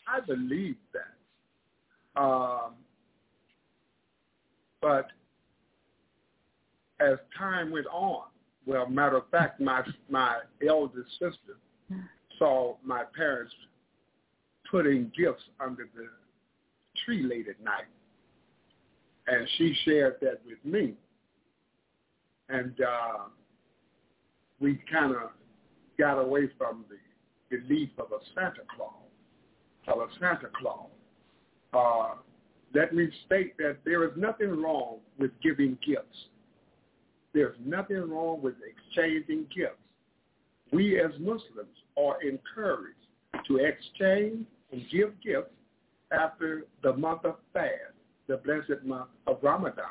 I 0.07 0.19
believe 0.19 0.75
that. 0.93 2.21
Um, 2.21 2.73
but 4.81 5.07
as 6.99 7.17
time 7.37 7.71
went 7.71 7.87
on, 7.87 8.23
well, 8.65 8.87
matter 8.87 9.17
of 9.17 9.29
fact, 9.29 9.59
my 9.59 9.81
my 10.09 10.39
eldest 10.67 11.09
sister 11.13 11.57
saw 12.37 12.75
my 12.83 13.03
parents 13.15 13.53
putting 14.69 15.11
gifts 15.17 15.43
under 15.59 15.87
the 15.95 16.07
tree 17.05 17.23
late 17.23 17.47
at 17.47 17.59
night, 17.63 17.87
and 19.27 19.47
she 19.57 19.75
shared 19.83 20.17
that 20.21 20.41
with 20.45 20.63
me 20.63 20.95
and 22.49 22.79
uh, 22.81 23.23
we 24.59 24.79
kind 24.91 25.13
of 25.15 25.31
got 25.97 26.19
away 26.19 26.49
from 26.57 26.85
the 26.89 27.57
belief 27.57 27.89
of 27.97 28.11
a 28.11 28.19
Santa 28.35 28.61
Claus, 28.75 28.93
of 29.87 29.99
a 29.99 30.07
Santa 30.19 30.49
Claus. 30.59 30.89
Uh, 31.73 32.15
let 32.73 32.93
me 32.93 33.09
state 33.25 33.57
that 33.57 33.77
there 33.85 34.03
is 34.03 34.11
nothing 34.17 34.61
wrong 34.61 34.97
with 35.17 35.31
giving 35.41 35.77
gifts. 35.85 36.27
There's 37.33 37.55
nothing 37.63 38.09
wrong 38.09 38.41
with 38.41 38.55
exchanging 38.65 39.47
gifts. 39.55 39.77
We 40.71 40.99
as 40.99 41.11
Muslims 41.19 41.77
are 41.97 42.21
encouraged 42.21 42.97
to 43.47 43.57
exchange 43.57 44.45
and 44.71 44.81
give 44.91 45.13
gifts 45.21 45.51
after 46.11 46.65
the 46.83 46.93
month 46.93 47.25
of 47.25 47.35
fast, 47.53 47.71
the 48.27 48.37
blessed 48.37 48.83
month 48.83 49.09
of 49.27 49.37
Ramadan. 49.41 49.85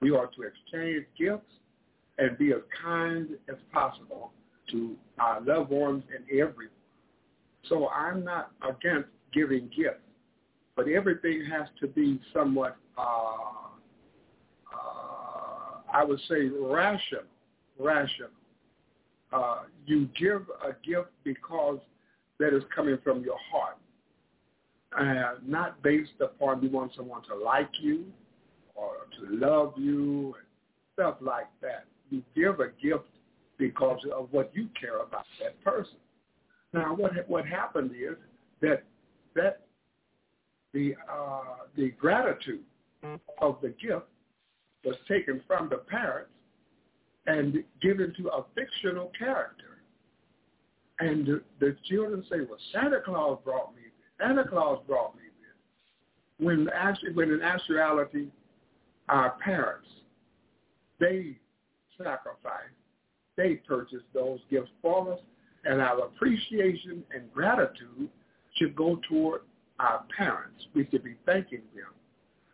We 0.00 0.10
are 0.10 0.26
to 0.26 0.42
exchange 0.42 1.06
gifts 1.18 1.52
and 2.18 2.36
be 2.38 2.52
as 2.52 2.60
kind 2.82 3.28
as 3.48 3.56
possible 3.72 4.32
to 4.70 4.96
our 5.18 5.40
loved 5.40 5.70
ones 5.70 6.04
and 6.14 6.24
everyone. 6.30 6.68
So 7.68 7.88
I'm 7.88 8.24
not 8.24 8.52
against 8.62 9.08
giving 9.32 9.70
gifts, 9.76 10.00
but 10.76 10.88
everything 10.88 11.44
has 11.50 11.68
to 11.80 11.86
be 11.86 12.20
somewhat, 12.32 12.76
uh, 12.96 13.02
uh, 14.72 15.80
I 15.92 16.04
would 16.04 16.20
say, 16.28 16.48
rational. 16.48 17.24
Rational. 17.78 18.30
Uh, 19.32 19.62
you 19.86 20.08
give 20.18 20.42
a 20.64 20.72
gift 20.86 21.10
because 21.22 21.78
that 22.38 22.56
is 22.56 22.62
coming 22.74 22.98
from 23.04 23.22
your 23.22 23.36
heart, 23.52 23.76
uh, 24.98 25.38
not 25.46 25.80
based 25.82 26.20
upon 26.20 26.62
you 26.62 26.70
want 26.70 26.92
someone 26.96 27.22
to 27.24 27.36
like 27.36 27.70
you 27.80 28.06
or 28.74 28.92
to 29.18 29.36
love 29.36 29.74
you 29.76 30.34
and 30.34 30.46
stuff 30.94 31.16
like 31.20 31.46
that 31.60 31.84
you 32.10 32.22
give 32.34 32.60
a 32.60 32.68
gift 32.82 33.08
because 33.60 34.00
of 34.12 34.26
what 34.32 34.50
you 34.54 34.68
care 34.80 35.00
about 35.02 35.26
that 35.40 35.62
person. 35.62 35.98
Now, 36.72 36.94
what 36.96 37.12
what 37.28 37.46
happened 37.46 37.92
is 37.92 38.16
that 38.60 38.82
that 39.36 39.60
the 40.72 40.96
uh, 41.08 41.66
the 41.76 41.90
gratitude 41.90 42.64
of 43.40 43.58
the 43.62 43.68
gift 43.68 44.06
was 44.84 44.96
taken 45.06 45.42
from 45.46 45.68
the 45.68 45.76
parents 45.76 46.32
and 47.26 47.62
given 47.82 48.12
to 48.16 48.28
a 48.28 48.44
fictional 48.54 49.12
character. 49.18 49.82
And 50.98 51.26
the, 51.26 51.42
the 51.60 51.76
children 51.88 52.24
say, 52.30 52.38
well, 52.48 52.58
Santa 52.72 53.00
Claus 53.04 53.38
brought 53.44 53.74
me. 53.74 53.82
Santa 54.18 54.46
Claus 54.46 54.82
brought 54.86 55.14
me 55.16 55.22
this. 55.40 56.46
When, 56.46 56.68
actually, 56.74 57.12
when 57.12 57.30
in 57.30 57.42
actuality, 57.42 58.28
our 59.08 59.30
parents, 59.42 59.88
they 60.98 61.36
sacrificed, 61.96 62.79
they 63.40 63.54
purchased 63.54 64.04
those 64.12 64.38
gifts 64.50 64.70
for 64.82 65.14
us, 65.14 65.20
and 65.64 65.80
our 65.80 66.00
appreciation 66.04 67.02
and 67.14 67.32
gratitude 67.32 68.08
should 68.56 68.76
go 68.76 69.00
toward 69.08 69.40
our 69.78 70.04
parents. 70.14 70.66
We 70.74 70.86
should 70.90 71.02
be 71.02 71.16
thanking 71.24 71.62
them. 71.74 71.86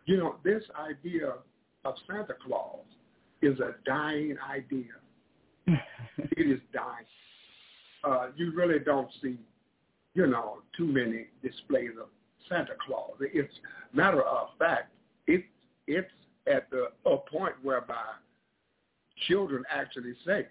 You 0.05 0.15
know, 0.15 0.35
this 0.45 0.63
idea 0.79 1.33
of 1.83 1.95
Santa 2.07 2.35
Claus 2.45 2.85
is 3.41 3.59
a 3.59 3.75
dying 3.85 4.37
idea. 4.49 4.93
it 5.67 6.49
is 6.49 6.61
dying. 6.73 7.05
Uh, 8.05 8.27
you 8.37 8.53
really 8.55 8.79
don't 8.79 9.09
see, 9.21 9.37
you 10.13 10.25
know, 10.25 10.59
too 10.77 10.85
many 10.87 11.25
displays 11.43 11.91
of 12.01 12.07
Santa 12.47 12.75
Claus. 12.85 13.11
It's 13.19 13.53
matter 13.91 14.21
of 14.21 14.49
fact, 14.57 14.93
it 15.25 15.43
it's 15.85 16.11
at 16.49 16.69
the 16.69 16.87
a 17.05 17.17
point 17.17 17.55
whereby 17.61 18.05
children 19.27 19.65
actually 19.69 20.13
say, 20.25 20.47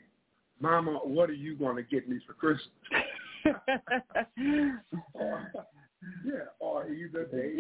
"Mama, 0.61 1.01
what 1.05 1.31
are 1.31 1.35
you 1.35 1.57
going 1.57 1.77
to 1.77 1.83
get 1.83 2.09
me 2.09 2.21
for 2.27 2.33
Christmas?" 2.35 2.69
or, 5.15 5.53
yeah, 6.25 6.33
or 6.59 6.89
either 6.89 7.27
they 7.31 7.53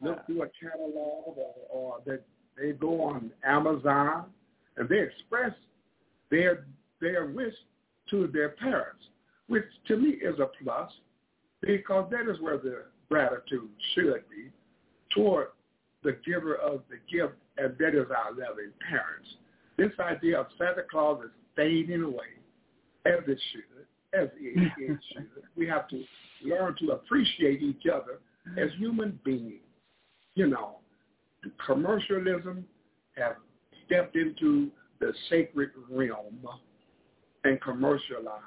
look 0.00 0.24
through 0.26 0.42
a 0.42 0.48
catalog, 0.60 1.36
or, 1.36 1.54
or 1.70 1.98
they 2.06 2.16
they 2.56 2.72
go 2.72 3.02
on 3.02 3.30
Amazon 3.44 4.26
and 4.76 4.88
they 4.88 5.00
express 5.00 5.52
their 6.30 6.66
their 7.00 7.26
wish 7.26 7.54
to 8.10 8.28
their 8.32 8.50
parents, 8.50 9.04
which 9.48 9.64
to 9.88 9.96
me 9.96 10.10
is 10.10 10.38
a 10.38 10.48
plus 10.62 10.90
because 11.60 12.10
that 12.10 12.30
is 12.30 12.40
where 12.40 12.58
the 12.58 12.84
gratitude 13.08 13.68
should 13.94 14.22
be 14.30 14.50
toward 15.14 15.48
the 16.02 16.16
giver 16.24 16.54
of 16.56 16.82
the 16.88 16.96
gift, 17.10 17.34
and 17.58 17.76
that 17.78 17.94
is 17.94 18.06
our 18.10 18.30
loving 18.30 18.72
parents. 18.88 19.28
This 19.76 19.92
idea 20.00 20.40
of 20.40 20.46
Santa 20.58 20.82
Claus 20.90 21.24
is 21.24 21.30
fading 21.56 22.02
away, 22.02 22.36
as 23.06 23.20
it 23.26 23.40
should, 23.52 24.20
as 24.20 24.28
it, 24.38 24.72
it 24.78 24.98
should. 25.12 25.26
We 25.56 25.66
have 25.66 25.88
to 25.88 26.04
learn 26.44 26.76
to 26.80 26.92
appreciate 26.92 27.62
each 27.62 27.84
other 27.92 28.20
as 28.58 28.70
human 28.78 29.18
beings. 29.24 29.60
You 30.34 30.48
know, 30.48 30.76
commercialism 31.64 32.64
has 33.16 33.34
stepped 33.86 34.16
into 34.16 34.70
the 35.00 35.12
sacred 35.30 35.70
realm 35.90 36.38
and 37.44 37.60
commercialize 37.60 38.42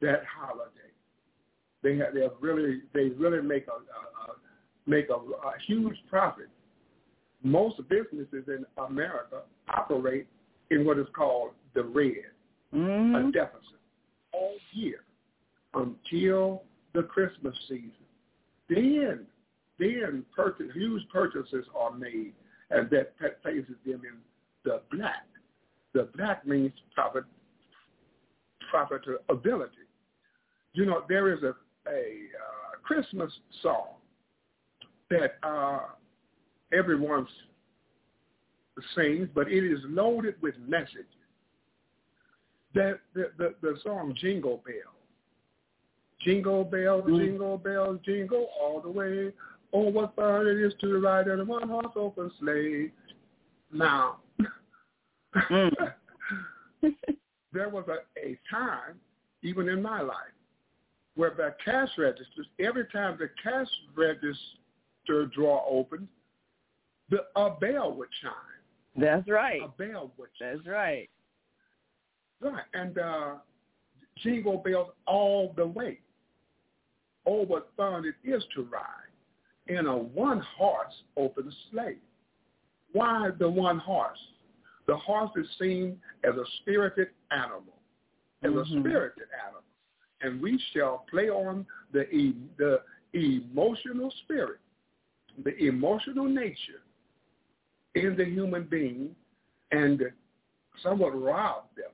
that 0.00 0.22
holiday. 0.24 0.70
They 1.82 1.96
have, 1.96 2.14
they 2.14 2.22
have 2.22 2.32
really 2.40 2.80
they 2.94 3.08
really 3.10 3.42
make 3.42 3.66
a, 3.66 3.72
a, 3.72 3.74
a 3.74 4.36
make 4.86 5.08
a, 5.10 5.14
a 5.14 5.52
huge 5.66 5.96
profit. 6.08 6.48
Most 7.42 7.76
businesses 7.88 8.44
in 8.48 8.66
America 8.86 9.42
operate 9.74 10.26
in 10.70 10.84
what 10.84 10.98
is 10.98 11.06
called 11.16 11.50
the 11.74 11.82
red, 11.82 12.32
mm-hmm. 12.74 13.14
a 13.14 13.32
deficit 13.32 13.62
all 14.32 14.54
year 14.72 15.00
until 15.74 16.62
the 16.94 17.02
Christmas 17.02 17.54
season. 17.68 17.92
Then, 18.68 19.26
then 19.78 20.24
purchase, 20.34 20.66
huge 20.74 21.02
purchases 21.12 21.64
are 21.76 21.92
made, 21.92 22.32
and 22.70 22.88
that 22.90 23.16
places 23.42 23.74
them 23.84 24.02
in 24.04 24.18
the 24.64 24.80
black. 24.92 25.26
The 25.92 26.08
black 26.16 26.46
means 26.46 26.72
profit, 26.94 27.24
profitability. 28.72 29.86
You 30.72 30.86
know, 30.86 31.02
there 31.08 31.32
is 31.32 31.42
a, 31.42 31.54
a 31.88 32.00
uh, 32.00 32.78
Christmas 32.82 33.32
song 33.62 33.88
that 35.10 35.38
uh, 35.42 35.80
everyone 36.72 37.26
sings, 38.94 39.28
but 39.34 39.50
it 39.50 39.64
is 39.64 39.80
loaded 39.88 40.34
with 40.40 40.54
messages. 40.66 41.06
That 42.74 43.00
the, 43.14 43.30
the, 43.38 43.54
the 43.62 43.78
song 43.82 44.14
Jingle 44.20 44.62
Bell. 44.64 44.94
Jingle 46.20 46.64
bell, 46.64 47.00
mm. 47.00 47.18
jingle 47.18 47.56
bell, 47.56 47.98
jingle 48.04 48.50
all 48.60 48.80
the 48.82 48.90
way. 48.90 49.32
Oh, 49.72 49.88
what 49.88 50.14
fun 50.16 50.46
it 50.46 50.58
is 50.58 50.74
to 50.82 51.00
ride 51.00 51.28
in 51.28 51.40
a 51.40 51.44
one-horse 51.44 51.94
open 51.96 52.30
sleigh. 52.38 52.92
Now, 53.72 54.18
Mm. 55.34 55.92
there 57.52 57.68
was 57.68 57.84
a, 57.88 58.18
a 58.18 58.38
time, 58.50 58.98
even 59.42 59.68
in 59.68 59.82
my 59.82 60.00
life, 60.00 60.16
where 61.14 61.30
the 61.36 61.54
cash 61.64 61.88
registers, 61.98 62.46
every 62.58 62.86
time 62.86 63.18
the 63.18 63.28
cash 63.42 63.68
register 63.96 65.26
drawer 65.34 65.64
opened, 65.68 66.08
the, 67.10 67.24
a 67.36 67.50
bell 67.50 67.92
would 67.94 68.08
chime. 68.22 68.32
That's 68.96 69.28
right. 69.28 69.60
A 69.62 69.68
bell 69.68 70.12
would 70.18 70.28
chime. 70.38 70.56
That's 70.56 70.66
right. 70.66 71.08
Right. 72.40 72.64
And 72.74 72.98
uh, 72.98 73.34
jingle 74.22 74.58
bells 74.58 74.90
all 75.06 75.52
the 75.56 75.66
way. 75.66 76.00
Oh, 77.26 77.44
what 77.44 77.70
fun 77.76 78.04
it 78.06 78.28
is 78.28 78.42
to 78.54 78.62
ride 78.62 79.10
in 79.66 79.86
a 79.86 79.96
one-horse 79.96 80.94
open 81.16 81.52
sleigh. 81.70 81.98
Why 82.92 83.30
the 83.38 83.48
one 83.48 83.78
horse? 83.78 84.18
The 84.86 84.96
horse 84.96 85.30
is 85.36 85.46
seen 85.60 85.98
as 86.24 86.34
a 86.34 86.44
spirited 86.60 87.08
animal, 87.30 87.76
as 88.42 88.50
mm-hmm. 88.50 88.78
a 88.78 88.80
spirited 88.80 89.28
animal. 89.44 89.62
And 90.22 90.42
we 90.42 90.60
shall 90.72 91.04
play 91.10 91.28
on 91.28 91.66
the, 91.92 92.34
the 92.58 92.80
emotional 93.12 94.12
spirit, 94.24 94.58
the 95.44 95.56
emotional 95.56 96.26
nature 96.26 96.82
in 97.94 98.16
the 98.16 98.24
human 98.24 98.64
being 98.64 99.14
and 99.72 100.02
somewhat 100.82 101.10
rob 101.10 101.64
them, 101.76 101.90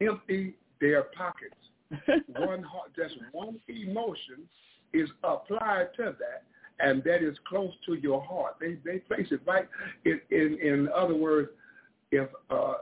empty 0.00 0.54
their 0.80 1.04
pockets. 1.16 1.54
one 2.38 2.62
heart, 2.62 2.90
just 2.96 3.14
one 3.32 3.60
emotion 3.68 4.48
is 4.92 5.08
applied 5.22 5.88
to 5.96 6.14
that, 6.18 6.44
and 6.80 7.04
that 7.04 7.22
is 7.22 7.36
close 7.46 7.72
to 7.86 7.94
your 7.94 8.22
heart. 8.22 8.56
They 8.60 8.78
they 8.84 8.98
place 8.98 9.26
it 9.30 9.40
right 9.46 9.68
in 10.04 10.20
in, 10.30 10.58
in 10.60 10.88
other 10.94 11.14
words, 11.14 11.50
if 12.10 12.28
uh, 12.50 12.74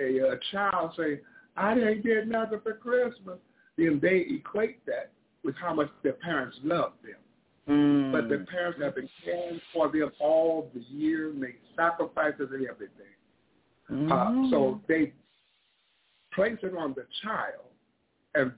a, 0.00 0.18
a 0.18 0.36
child 0.52 0.92
say, 0.96 1.20
I 1.56 1.74
didn't 1.74 2.04
get 2.04 2.28
nothing 2.28 2.60
for 2.62 2.74
Christmas, 2.74 3.38
then 3.76 3.98
they 4.02 4.26
equate 4.30 4.84
that 4.86 5.10
with 5.44 5.54
how 5.56 5.74
much 5.74 5.88
their 6.02 6.14
parents 6.14 6.56
love 6.62 6.92
them. 7.02 7.14
Mm. 7.68 8.12
But 8.12 8.28
the 8.28 8.44
parents 8.50 8.80
have 8.82 8.94
been 8.94 9.08
caring 9.24 9.60
for 9.72 9.90
them 9.90 10.10
all 10.20 10.70
the 10.74 10.80
year, 10.94 11.32
make 11.32 11.60
sacrifices 11.76 12.48
and 12.52 12.66
everything. 12.66 13.06
Mm. 13.90 14.10
Uh, 14.10 14.50
so 14.50 14.80
they 14.88 15.12
place 16.34 16.58
it 16.62 16.76
on 16.76 16.94
the 16.94 17.06
child, 17.22 17.64
and 18.34 18.52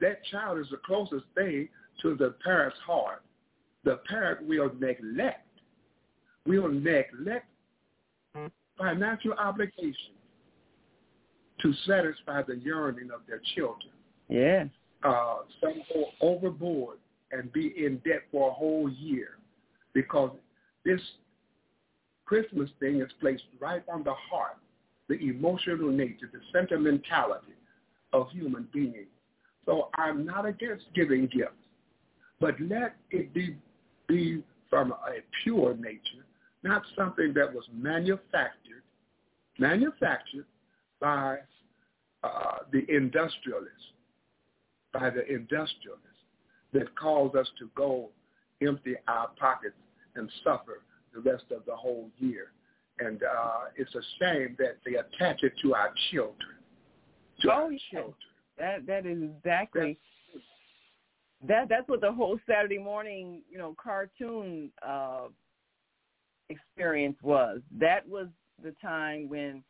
that 0.00 0.24
child 0.30 0.58
is 0.58 0.66
the 0.70 0.78
closest 0.84 1.24
thing 1.34 1.68
to 2.02 2.14
the 2.14 2.34
parent's 2.44 2.78
heart. 2.86 3.22
The 3.84 4.00
parent 4.08 4.46
will 4.46 4.70
neglect, 4.78 5.46
will 6.46 6.68
neglect 6.68 7.46
financial 8.78 9.32
obligation 9.34 10.14
to 11.60 11.72
satisfy 11.86 12.42
the 12.42 12.56
yearning 12.56 13.10
of 13.14 13.20
their 13.28 13.40
children. 13.54 13.92
Yes. 14.28 14.68
Uh, 15.04 15.38
some 15.60 15.82
go 15.92 16.06
overboard 16.20 16.98
and 17.30 17.52
be 17.52 17.72
in 17.76 17.96
debt 18.04 18.22
for 18.30 18.50
a 18.50 18.52
whole 18.52 18.90
year 18.90 19.38
because 19.94 20.30
this 20.84 21.00
Christmas 22.24 22.70
thing 22.80 23.00
is 23.00 23.10
placed 23.20 23.44
right 23.60 23.82
on 23.92 24.02
the 24.04 24.14
heart, 24.30 24.56
the 25.12 25.28
emotional 25.28 25.90
nature, 25.90 26.30
the 26.32 26.40
sentimentality 26.52 27.52
of 28.14 28.30
human 28.30 28.66
beings. 28.72 29.08
So 29.66 29.90
I'm 29.98 30.24
not 30.24 30.46
against 30.46 30.84
giving 30.94 31.26
gifts, 31.26 31.52
but 32.40 32.54
let 32.60 32.96
it 33.10 33.32
be, 33.34 33.56
be 34.08 34.42
from 34.70 34.92
a 34.92 35.20
pure 35.44 35.74
nature, 35.74 36.24
not 36.62 36.82
something 36.96 37.34
that 37.34 37.52
was 37.52 37.64
manufactured, 37.74 38.82
manufactured 39.58 40.46
by 40.98 41.38
uh, 42.24 42.58
the 42.72 42.84
industrialists, 42.88 43.92
by 44.94 45.10
the 45.10 45.26
industrialists 45.30 46.08
that 46.72 46.94
cause 46.96 47.34
us 47.34 47.48
to 47.58 47.68
go 47.76 48.08
empty 48.66 48.94
our 49.08 49.28
pockets 49.38 49.74
and 50.16 50.30
suffer 50.42 50.80
the 51.14 51.20
rest 51.20 51.44
of 51.54 51.66
the 51.66 51.76
whole 51.76 52.08
year. 52.18 52.52
And 53.06 53.22
uh, 53.22 53.70
it's 53.76 53.94
a 53.94 54.02
shame 54.20 54.56
that 54.58 54.78
they 54.84 54.94
attach 54.94 55.42
it 55.42 55.52
to 55.62 55.74
our 55.74 55.92
children. 56.10 56.36
To 57.40 57.48
oh, 57.48 57.52
our 57.52 57.70
children. 57.90 58.14
That 58.58 58.86
that 58.86 59.06
is 59.06 59.22
exactly 59.22 59.98
that 61.48 61.68
that's 61.68 61.88
what 61.88 62.00
the 62.00 62.12
whole 62.12 62.38
Saturday 62.48 62.78
morning, 62.78 63.42
you 63.50 63.58
know, 63.58 63.74
cartoon 63.82 64.70
uh 64.86 65.28
experience 66.48 67.16
was. 67.22 67.60
That 67.80 68.08
was 68.08 68.28
the 68.62 68.74
time 68.82 69.28
when 69.28 69.64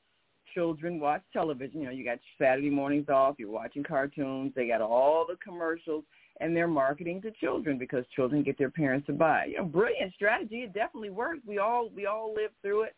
children 0.55 1.01
watch 1.01 1.23
television. 1.33 1.81
You 1.81 1.87
know, 1.87 1.93
you 1.93 2.05
got 2.05 2.19
Saturday 2.39 2.71
mornings 2.71 3.09
off, 3.09 3.37
you're 3.39 3.51
watching 3.51 3.83
cartoons, 3.83 4.53
they 4.55 4.69
got 4.69 4.81
all 4.81 5.25
the 5.27 5.37
commercials, 5.43 6.05
and 6.41 6.55
they're 6.57 6.69
marketing 6.69 7.23
to 7.23 7.31
children 7.41 7.79
because 7.79 8.05
children 8.15 8.43
get 8.43 8.59
their 8.59 8.71
parents 8.71 9.07
to 9.07 9.13
buy. 9.13 9.47
You 9.47 9.59
know, 9.59 9.65
brilliant 9.65 10.13
strategy. 10.15 10.57
It 10.57 10.75
definitely 10.75 11.11
works. 11.11 11.41
We 11.47 11.59
all 11.59 11.91
we 11.95 12.07
all 12.07 12.35
live 12.35 12.51
through 12.61 12.83
it. 12.83 12.97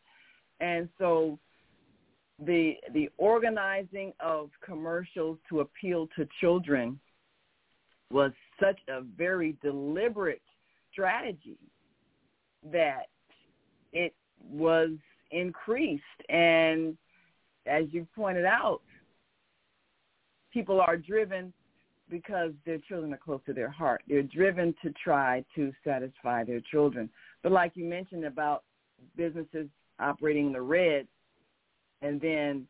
And 0.60 0.88
so 0.98 1.38
the 2.44 2.74
the 2.92 3.08
organizing 3.16 4.12
of 4.20 4.50
commercials 4.64 5.38
to 5.48 5.60
appeal 5.60 6.08
to 6.16 6.26
children 6.40 6.98
was 8.10 8.32
such 8.60 8.78
a 8.88 9.02
very 9.16 9.56
deliberate 9.62 10.42
strategy 10.92 11.58
that 12.72 13.06
it 13.92 14.14
was 14.40 14.90
increased. 15.30 16.02
And 16.28 16.96
as 17.66 17.84
you 17.90 18.06
pointed 18.14 18.44
out 18.44 18.82
people 20.54 20.80
are 20.80 20.96
driven 20.96 21.52
because 22.08 22.52
their 22.64 22.78
children 22.78 23.12
are 23.12 23.18
close 23.18 23.40
to 23.44 23.52
their 23.52 23.68
heart. 23.70 24.02
They're 24.08 24.22
driven 24.22 24.74
to 24.82 24.92
try 25.02 25.44
to 25.56 25.72
satisfy 25.84 26.44
their 26.44 26.60
children. 26.60 27.10
But 27.42 27.50
like 27.50 27.72
you 27.74 27.84
mentioned 27.84 28.24
about 28.24 28.62
businesses 29.16 29.66
operating 30.00 30.46
in 30.48 30.52
the 30.52 30.60
red 30.60 31.06
and 32.02 32.20
then 32.20 32.66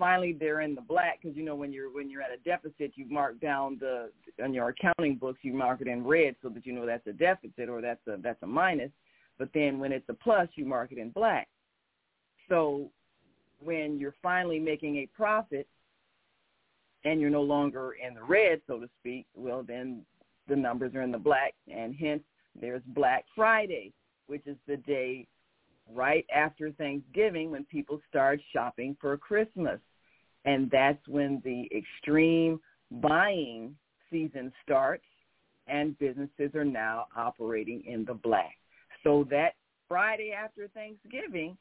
finally 0.00 0.32
they're 0.32 0.62
in 0.62 0.74
the 0.74 0.80
black 0.80 1.20
because 1.20 1.36
you 1.36 1.44
know 1.44 1.54
when 1.54 1.72
you're 1.72 1.92
when 1.92 2.08
you're 2.08 2.22
at 2.22 2.32
a 2.32 2.38
deficit 2.38 2.92
you 2.94 3.06
mark 3.08 3.38
down 3.40 3.76
the 3.78 4.10
on 4.42 4.54
your 4.54 4.70
accounting 4.70 5.14
books 5.14 5.38
you 5.42 5.52
mark 5.52 5.80
it 5.82 5.86
in 5.86 6.04
red 6.04 6.34
so 6.42 6.48
that 6.48 6.66
you 6.66 6.72
know 6.72 6.86
that's 6.86 7.06
a 7.06 7.12
deficit 7.12 7.68
or 7.68 7.80
that's 7.80 8.04
a 8.08 8.16
that's 8.22 8.42
a 8.42 8.46
minus. 8.46 8.90
But 9.38 9.50
then 9.54 9.78
when 9.78 9.92
it's 9.92 10.08
a 10.08 10.14
plus 10.14 10.48
you 10.54 10.64
mark 10.64 10.90
it 10.92 10.98
in 10.98 11.10
black. 11.10 11.48
So 12.48 12.90
when 13.62 13.98
you're 13.98 14.14
finally 14.22 14.58
making 14.58 14.96
a 14.96 15.06
profit 15.06 15.68
and 17.04 17.20
you're 17.20 17.30
no 17.30 17.42
longer 17.42 17.94
in 18.06 18.14
the 18.14 18.22
red 18.22 18.60
so 18.66 18.80
to 18.80 18.88
speak 19.00 19.26
well 19.34 19.62
then 19.62 20.02
the 20.48 20.56
numbers 20.56 20.94
are 20.94 21.02
in 21.02 21.12
the 21.12 21.18
black 21.18 21.54
and 21.72 21.94
hence 21.94 22.22
there's 22.58 22.82
black 22.88 23.24
friday 23.36 23.92
which 24.26 24.46
is 24.46 24.56
the 24.66 24.76
day 24.78 25.26
right 25.94 26.26
after 26.34 26.70
Thanksgiving 26.72 27.50
when 27.50 27.64
people 27.64 28.00
start 28.08 28.40
shopping 28.52 28.96
for 29.00 29.16
Christmas. 29.16 29.80
And 30.44 30.70
that's 30.70 31.06
when 31.06 31.42
the 31.44 31.68
extreme 31.76 32.60
buying 32.90 33.76
season 34.10 34.52
starts 34.62 35.04
and 35.66 35.98
businesses 35.98 36.54
are 36.54 36.64
now 36.64 37.06
operating 37.16 37.82
in 37.86 38.04
the 38.04 38.14
black. 38.14 38.56
So 39.04 39.26
that 39.30 39.54
Friday 39.88 40.32
after 40.32 40.68
Thanksgiving 40.68 41.56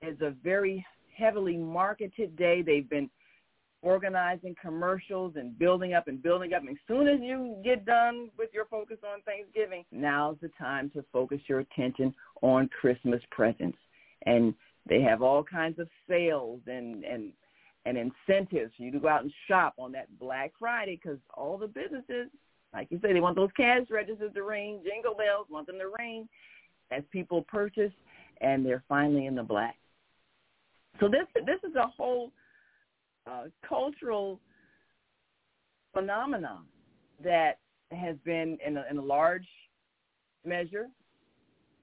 is 0.00 0.20
a 0.20 0.30
very 0.42 0.84
heavily 1.16 1.56
marketed 1.56 2.36
day. 2.36 2.62
They've 2.62 2.88
been 2.88 3.10
organizing 3.82 4.54
commercials 4.60 5.34
and 5.36 5.58
building 5.58 5.92
up 5.92 6.08
and 6.08 6.22
building 6.22 6.54
up. 6.54 6.62
And 6.62 6.70
as 6.70 6.76
soon 6.86 7.08
as 7.08 7.20
you 7.20 7.56
get 7.64 7.84
done 7.84 8.30
with 8.38 8.50
your 8.54 8.66
focus 8.66 8.98
on 9.04 9.20
Thanksgiving, 9.22 9.84
now's 9.90 10.36
the 10.40 10.50
time 10.58 10.90
to 10.90 11.04
focus 11.12 11.40
your 11.48 11.60
attention 11.60 12.14
on 12.40 12.68
Christmas 12.68 13.20
presents. 13.30 13.78
And 14.24 14.54
they 14.88 15.02
have 15.02 15.20
all 15.20 15.42
kinds 15.42 15.78
of 15.78 15.88
sales 16.08 16.60
and, 16.66 17.04
and, 17.04 17.32
and 17.84 17.98
incentives 17.98 18.72
for 18.76 18.82
you 18.82 18.92
to 18.92 19.00
go 19.00 19.08
out 19.08 19.22
and 19.22 19.32
shop 19.48 19.74
on 19.78 19.92
that 19.92 20.06
Black 20.18 20.52
Friday 20.58 20.98
because 21.02 21.18
all 21.34 21.58
the 21.58 21.66
businesses, 21.66 22.28
like 22.72 22.86
you 22.90 23.00
say, 23.02 23.12
they 23.12 23.20
want 23.20 23.36
those 23.36 23.50
cash 23.56 23.82
registers 23.90 24.32
to 24.34 24.42
ring, 24.44 24.80
jingle 24.84 25.14
bells, 25.14 25.46
want 25.50 25.66
them 25.66 25.78
to 25.78 25.90
ring 25.98 26.28
as 26.92 27.02
people 27.10 27.42
purchase, 27.42 27.92
and 28.40 28.64
they're 28.64 28.84
finally 28.88 29.26
in 29.26 29.34
the 29.34 29.42
black. 29.42 29.76
So 31.00 31.08
this 31.08 31.26
this 31.46 31.58
is 31.68 31.74
a 31.74 31.86
whole 31.86 32.30
uh, 33.26 33.44
cultural 33.66 34.40
phenomenon 35.92 36.64
that 37.22 37.58
has 37.90 38.16
been 38.24 38.58
in 38.66 38.76
a, 38.76 38.84
in 38.90 38.98
a 38.98 39.02
large 39.02 39.46
measure 40.44 40.86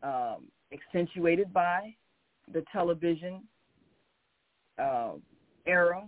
um, 0.03 0.47
accentuated 0.73 1.53
by 1.53 1.93
the 2.53 2.63
television 2.71 3.41
uh, 4.77 5.11
era 5.65 6.05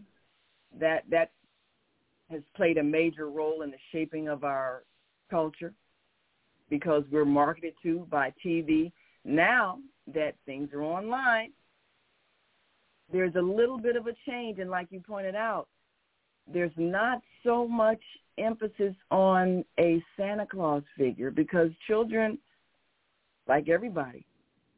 that 0.79 1.03
that 1.09 1.31
has 2.29 2.41
played 2.55 2.77
a 2.77 2.83
major 2.83 3.29
role 3.29 3.61
in 3.61 3.71
the 3.71 3.77
shaping 3.91 4.29
of 4.29 4.43
our 4.43 4.83
culture 5.29 5.73
because 6.69 7.03
we're 7.11 7.25
marketed 7.25 7.73
to 7.83 8.07
by 8.09 8.33
TV. 8.43 8.91
Now 9.25 9.79
that 10.13 10.35
things 10.45 10.69
are 10.73 10.81
online, 10.81 11.51
there's 13.12 13.36
a 13.36 13.41
little 13.41 13.78
bit 13.78 13.95
of 13.95 14.08
a 14.08 14.13
change, 14.28 14.60
and 14.60 14.69
like 14.69 14.88
you 14.91 15.02
pointed 15.02 15.36
out, 15.36 15.67
there's 16.52 16.71
not 16.78 17.21
so 17.43 17.67
much 17.67 18.02
emphasis 18.38 18.95
on 19.10 19.63
a 19.80 20.04
Santa 20.17 20.45
Claus 20.45 20.84
figure 20.97 21.32
because 21.32 21.69
children, 21.88 22.38
like 23.47 23.69
everybody, 23.69 24.26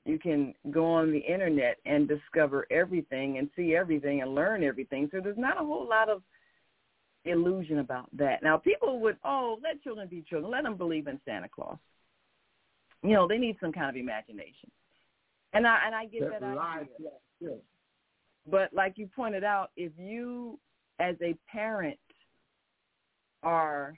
you 0.06 0.20
can 0.20 0.54
go 0.72 0.86
on 0.86 1.12
the 1.12 1.20
internet 1.20 1.78
and 1.86 2.08
discover 2.08 2.68
everything 2.70 3.38
and 3.38 3.50
see 3.56 3.76
everything 3.76 4.22
and 4.22 4.36
learn 4.36 4.64
everything. 4.64 5.08
So 5.12 5.22
there's 5.22 5.38
not 5.38 5.62
a 5.62 5.66
whole 5.66 5.88
lot 5.88 6.10
of 6.10 6.22
illusion 7.26 7.80
about 7.80 8.10
that. 8.18 8.44
Now 8.44 8.58
people 8.58 9.00
would, 9.00 9.18
oh, 9.24 9.60
let 9.64 9.82
children 9.82 10.08
be 10.10 10.24
children. 10.30 10.52
Let 10.52 10.64
them 10.64 10.76
believe 10.76 11.08
in 11.08 11.20
Santa 11.24 11.48
Claus. 11.48 11.78
You 13.02 13.14
know, 13.14 13.28
they 13.28 13.38
need 13.38 13.58
some 13.62 13.72
kind 13.72 13.90
of 13.90 13.96
imagination. 13.96 14.72
And 15.54 15.68
I 15.68 15.86
and 15.86 15.96
I 15.96 16.06
get 16.06 16.22
that, 16.30 16.42
that 16.42 16.58
idea. 16.58 17.58
But 18.50 18.74
like 18.74 18.94
you 18.98 19.08
pointed 19.16 19.44
out, 19.44 19.72
if 19.78 19.92
you 19.98 20.60
as 21.00 21.16
a 21.22 21.36
parent 21.52 21.98
are 23.42 23.96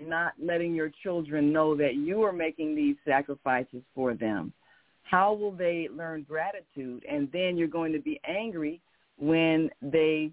not 0.00 0.32
letting 0.42 0.74
your 0.74 0.90
children 1.02 1.52
know 1.52 1.76
that 1.76 1.94
you 1.94 2.22
are 2.22 2.32
making 2.32 2.74
these 2.74 2.96
sacrifices 3.04 3.82
for 3.94 4.14
them, 4.14 4.52
how 5.02 5.32
will 5.32 5.52
they 5.52 5.88
learn 5.92 6.22
gratitude? 6.22 7.04
And 7.10 7.28
then 7.32 7.56
you're 7.56 7.68
going 7.68 7.92
to 7.92 7.98
be 7.98 8.20
angry 8.24 8.80
when 9.18 9.70
they 9.82 10.30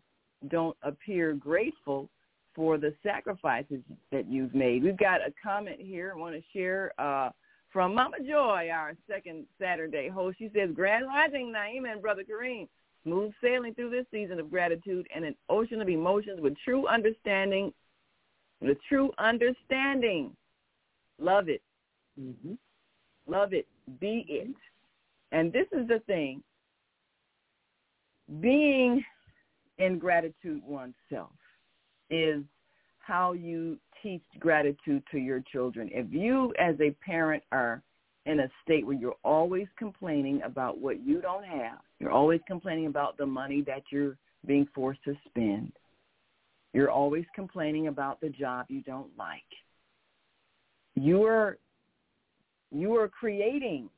don't 0.50 0.78
appear 0.84 1.34
grateful 1.34 2.10
for 2.56 2.78
the 2.78 2.94
sacrifices 3.04 3.82
that 4.12 4.30
you've 4.30 4.54
made. 4.54 4.84
We've 4.84 4.98
got 4.98 5.22
a 5.22 5.34
comment 5.44 5.80
here 5.80 6.14
I 6.16 6.20
want 6.20 6.36
to 6.36 6.42
share 6.54 6.92
uh, 7.00 7.30
from 7.72 7.94
Mama 7.94 8.18
Joy, 8.20 8.70
our 8.74 8.94
second 9.10 9.46
Saturday 9.60 10.10
host. 10.10 10.38
She 10.40 10.50
says, 10.56 10.70
Grand 10.74 11.06
Rising, 11.08 11.54
Naima 11.56 11.92
and 11.92 12.02
Brother 12.02 12.24
Kareem 12.24 12.68
smooth 13.08 13.32
sailing 13.42 13.74
through 13.74 13.90
this 13.90 14.06
season 14.12 14.40
of 14.40 14.52
gratitude 14.52 15.08
and 15.16 15.24
an 15.24 15.36
ocean 15.50 15.82
of 15.82 15.88
emotions 15.88 16.42
with 16.42 16.54
true 16.64 16.86
understanding, 16.88 17.74
with 18.62 18.78
true 18.90 19.12
understanding. 19.18 20.36
Love 21.18 21.48
it. 21.48 21.62
Mm-hmm. 22.20 22.54
Love 23.28 23.54
it. 23.54 23.66
Be 24.02 24.26
it. 24.28 24.56
And 25.32 25.54
this 25.54 25.68
is 25.72 25.88
the 25.88 26.00
thing. 26.06 26.44
Being 28.42 29.04
in 29.78 30.00
gratitude 30.00 30.62
oneself 30.66 31.32
is 32.10 32.44
how 33.00 33.32
you 33.32 33.78
teach 34.04 34.24
gratitude 34.40 35.02
to 35.12 35.18
your 35.18 35.42
children. 35.50 35.90
If 35.94 36.08
you 36.12 36.54
as 36.60 36.76
a 36.82 36.92
parent 37.06 37.44
are 37.54 37.82
in 38.26 38.42
a 38.42 38.50
state 38.64 38.86
where 38.86 38.98
you're 38.98 39.16
always 39.24 39.68
complaining 39.78 40.42
about 40.44 40.80
what 40.80 41.06
you 41.06 41.22
don't 41.22 41.46
have. 41.46 41.80
You're 42.00 42.12
always 42.12 42.42
complaining 42.48 42.88
about 42.88 43.18
the 43.18 43.26
money 43.26 43.62
that 43.62 43.84
you're 43.92 44.18
being 44.46 44.68
forced 44.74 45.04
to 45.06 45.16
spend. 45.28 45.72
You're 46.74 46.92
always 46.92 47.26
complaining 47.34 47.88
about 47.88 48.22
the 48.22 48.30
job 48.30 48.68
you 48.70 48.82
don't 48.82 49.10
like. 49.18 49.42
You 50.96 51.24
are 51.24 51.58
you 52.72 52.96
are 52.98 53.08
creating 53.08 53.90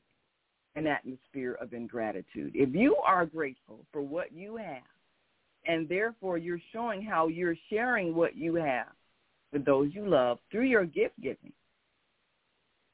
an 0.76 0.86
atmosphere 0.86 1.58
of 1.60 1.72
ingratitude. 1.72 2.52
If 2.54 2.74
you 2.74 2.96
are 2.96 3.26
grateful 3.26 3.84
for 3.92 4.00
what 4.00 4.32
you 4.32 4.56
have, 4.56 4.82
and 5.66 5.88
therefore 5.88 6.38
you're 6.38 6.60
showing 6.72 7.02
how 7.02 7.28
you're 7.28 7.56
sharing 7.68 8.14
what 8.14 8.36
you 8.36 8.54
have 8.54 8.86
with 9.52 9.64
those 9.64 9.90
you 9.92 10.08
love 10.08 10.38
through 10.50 10.66
your 10.66 10.84
gift 10.84 11.20
giving, 11.20 11.52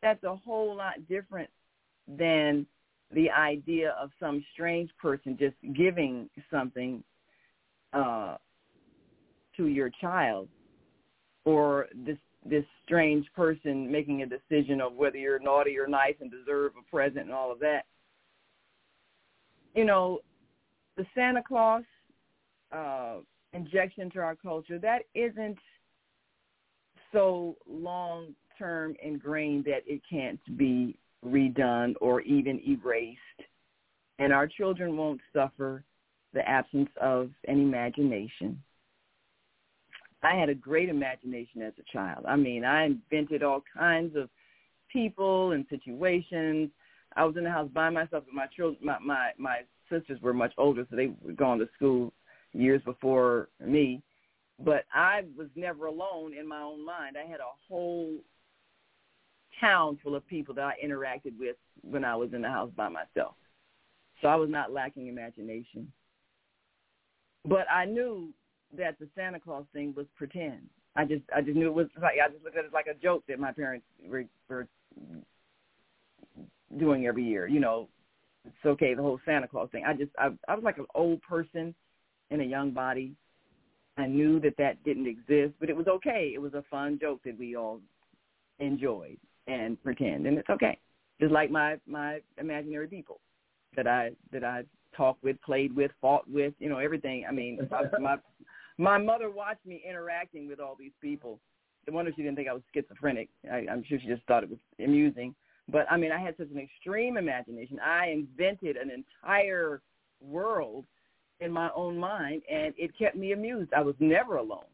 that's 0.02 0.24
a 0.24 0.34
whole 0.34 0.74
lot 0.74 0.94
different 1.08 1.50
than 2.08 2.66
the 3.12 3.30
idea 3.30 3.94
of 4.00 4.10
some 4.18 4.44
strange 4.52 4.90
person 5.00 5.36
just 5.38 5.56
giving 5.74 6.28
something 6.50 7.02
uh, 7.92 8.36
to 9.56 9.66
your 9.66 9.90
child 10.00 10.48
or 11.44 11.86
this 12.04 12.18
this 12.44 12.64
strange 12.84 13.26
person 13.34 13.90
making 13.90 14.22
a 14.22 14.26
decision 14.26 14.80
of 14.80 14.92
whether 14.94 15.16
you're 15.16 15.40
naughty 15.40 15.76
or 15.78 15.88
nice 15.88 16.14
and 16.20 16.30
deserve 16.30 16.72
a 16.78 16.90
present 16.90 17.24
and 17.24 17.32
all 17.32 17.50
of 17.50 17.58
that. 17.58 17.82
You 19.74 19.84
know, 19.84 20.20
the 20.96 21.04
Santa 21.12 21.42
Claus 21.46 21.82
uh, 22.70 23.16
injection 23.52 24.10
to 24.10 24.20
our 24.20 24.36
culture, 24.36 24.78
that 24.78 25.02
isn't 25.14 25.58
so 27.12 27.56
long 27.68 28.34
term 28.58 28.94
ingrained 29.02 29.64
that 29.64 29.82
it 29.86 30.02
can't 30.08 30.40
be 30.56 30.96
redone 31.26 31.94
or 32.00 32.20
even 32.22 32.60
erased. 32.66 33.20
And 34.18 34.32
our 34.32 34.46
children 34.46 34.96
won't 34.96 35.20
suffer 35.32 35.84
the 36.32 36.48
absence 36.48 36.90
of 37.00 37.30
an 37.48 37.60
imagination. 37.60 38.62
I 40.22 40.34
had 40.34 40.48
a 40.48 40.54
great 40.54 40.88
imagination 40.88 41.62
as 41.62 41.72
a 41.78 41.92
child. 41.92 42.24
I 42.26 42.36
mean, 42.36 42.64
I 42.64 42.86
invented 42.86 43.42
all 43.42 43.62
kinds 43.76 44.16
of 44.16 44.28
people 44.92 45.52
and 45.52 45.66
situations. 45.68 46.70
I 47.16 47.24
was 47.24 47.36
in 47.36 47.44
the 47.44 47.50
house 47.50 47.68
by 47.72 47.90
myself 47.90 48.24
with 48.26 48.34
my 48.34 48.46
children. 48.54 48.78
My 48.82 48.98
my 48.98 49.30
my 49.38 49.58
sisters 49.90 50.20
were 50.20 50.34
much 50.34 50.52
older, 50.58 50.86
so 50.88 50.96
they 50.96 51.12
were 51.22 51.32
gone 51.32 51.58
to 51.58 51.68
school 51.76 52.12
years 52.52 52.82
before 52.84 53.48
me. 53.64 54.02
But 54.58 54.84
I 54.92 55.22
was 55.36 55.48
never 55.54 55.86
alone 55.86 56.34
in 56.34 56.48
my 56.48 56.60
own 56.60 56.84
mind. 56.84 57.16
I 57.16 57.30
had 57.30 57.40
a 57.40 57.54
whole 57.68 58.16
town 59.60 59.98
full 60.02 60.14
of 60.14 60.26
people 60.26 60.54
that 60.54 60.64
I 60.64 60.74
interacted 60.84 61.38
with 61.38 61.56
when 61.82 62.04
I 62.04 62.16
was 62.16 62.32
in 62.32 62.42
the 62.42 62.48
house 62.48 62.70
by 62.76 62.88
myself. 62.88 63.34
So 64.22 64.28
I 64.28 64.36
was 64.36 64.50
not 64.50 64.72
lacking 64.72 65.08
imagination. 65.08 65.92
But 67.44 67.66
I 67.70 67.84
knew 67.84 68.30
that 68.76 68.98
the 68.98 69.08
Santa 69.14 69.38
Claus 69.38 69.64
thing 69.72 69.94
was 69.96 70.06
pretend. 70.16 70.68
I 70.96 71.04
just 71.04 71.22
I 71.34 71.42
just 71.42 71.56
knew 71.56 71.68
it 71.68 71.74
was 71.74 71.88
like 72.00 72.16
I 72.24 72.30
just 72.30 72.42
looked 72.42 72.56
at 72.56 72.64
it 72.64 72.72
like 72.72 72.86
a 72.86 72.94
joke 72.94 73.24
that 73.28 73.38
my 73.38 73.52
parents 73.52 73.86
were, 74.08 74.24
were 74.48 74.66
doing 76.78 77.06
every 77.06 77.24
year. 77.24 77.46
You 77.46 77.60
know, 77.60 77.88
it's 78.44 78.54
okay 78.64 78.94
the 78.94 79.02
whole 79.02 79.20
Santa 79.24 79.46
Claus 79.46 79.68
thing. 79.70 79.84
I 79.86 79.92
just 79.92 80.10
I 80.18 80.30
I 80.48 80.54
was 80.54 80.64
like 80.64 80.78
an 80.78 80.86
old 80.94 81.20
person 81.22 81.74
in 82.30 82.40
a 82.40 82.44
young 82.44 82.70
body. 82.70 83.14
I 83.98 84.06
knew 84.06 84.40
that 84.40 84.56
that 84.58 84.82
didn't 84.84 85.06
exist, 85.06 85.54
but 85.60 85.70
it 85.70 85.76
was 85.76 85.86
okay. 85.86 86.32
It 86.34 86.40
was 86.40 86.54
a 86.54 86.64
fun 86.70 86.98
joke 87.00 87.20
that 87.24 87.38
we 87.38 87.56
all 87.56 87.80
enjoyed 88.58 89.18
and 89.46 89.82
pretend, 89.82 90.26
and 90.26 90.38
it's 90.38 90.50
okay. 90.50 90.78
Just 91.20 91.32
like 91.32 91.50
my 91.50 91.76
my 91.86 92.20
imaginary 92.38 92.88
people 92.88 93.20
that 93.76 93.86
I 93.86 94.12
that 94.32 94.44
I 94.44 94.64
talked 94.96 95.22
with, 95.22 95.40
played 95.42 95.74
with, 95.74 95.90
fought 96.00 96.28
with, 96.28 96.54
you 96.58 96.68
know, 96.68 96.78
everything. 96.78 97.24
I 97.28 97.32
mean, 97.32 97.68
my 98.00 98.16
my 98.78 98.98
mother 98.98 99.30
watched 99.30 99.64
me 99.66 99.82
interacting 99.88 100.48
with 100.48 100.60
all 100.60 100.76
these 100.78 100.92
people. 101.00 101.38
I 101.88 101.92
wonder 101.92 102.10
if 102.10 102.16
she 102.16 102.22
didn't 102.22 102.36
think 102.36 102.48
I 102.48 102.52
was 102.52 102.62
schizophrenic. 102.74 103.28
I, 103.50 103.64
I'm 103.70 103.84
sure 103.88 103.98
she 104.00 104.08
just 104.08 104.24
thought 104.26 104.42
it 104.42 104.50
was 104.50 104.58
amusing. 104.82 105.34
But 105.68 105.86
I 105.90 105.96
mean, 105.96 106.12
I 106.12 106.20
had 106.20 106.36
such 106.36 106.50
an 106.50 106.58
extreme 106.58 107.16
imagination. 107.16 107.78
I 107.84 108.08
invented 108.08 108.76
an 108.76 108.90
entire 108.90 109.82
world 110.20 110.84
in 111.40 111.52
my 111.52 111.70
own 111.76 111.98
mind, 111.98 112.42
and 112.50 112.74
it 112.76 112.96
kept 112.98 113.16
me 113.16 113.32
amused. 113.32 113.72
I 113.74 113.82
was 113.82 113.94
never 113.98 114.36
alone. 114.36 114.64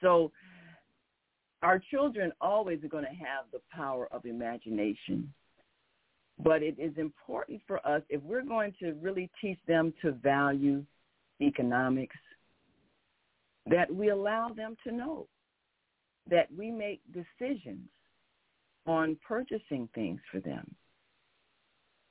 So 0.00 0.32
our 1.62 1.80
children 1.90 2.32
always 2.40 2.82
are 2.84 2.88
going 2.88 3.04
to 3.04 3.10
have 3.10 3.46
the 3.52 3.60
power 3.70 4.08
of 4.12 4.24
imagination. 4.26 5.32
But 6.42 6.62
it 6.62 6.76
is 6.78 6.96
important 6.96 7.60
for 7.66 7.84
us, 7.86 8.02
if 8.08 8.22
we're 8.22 8.44
going 8.44 8.72
to 8.80 8.92
really 9.00 9.28
teach 9.40 9.58
them 9.66 9.92
to 10.02 10.12
value 10.12 10.84
economics, 11.40 12.16
that 13.66 13.92
we 13.92 14.10
allow 14.10 14.48
them 14.48 14.76
to 14.84 14.92
know 14.92 15.26
that 16.30 16.48
we 16.56 16.70
make 16.70 17.00
decisions 17.12 17.88
on 18.86 19.16
purchasing 19.26 19.88
things 19.94 20.20
for 20.30 20.40
them. 20.40 20.74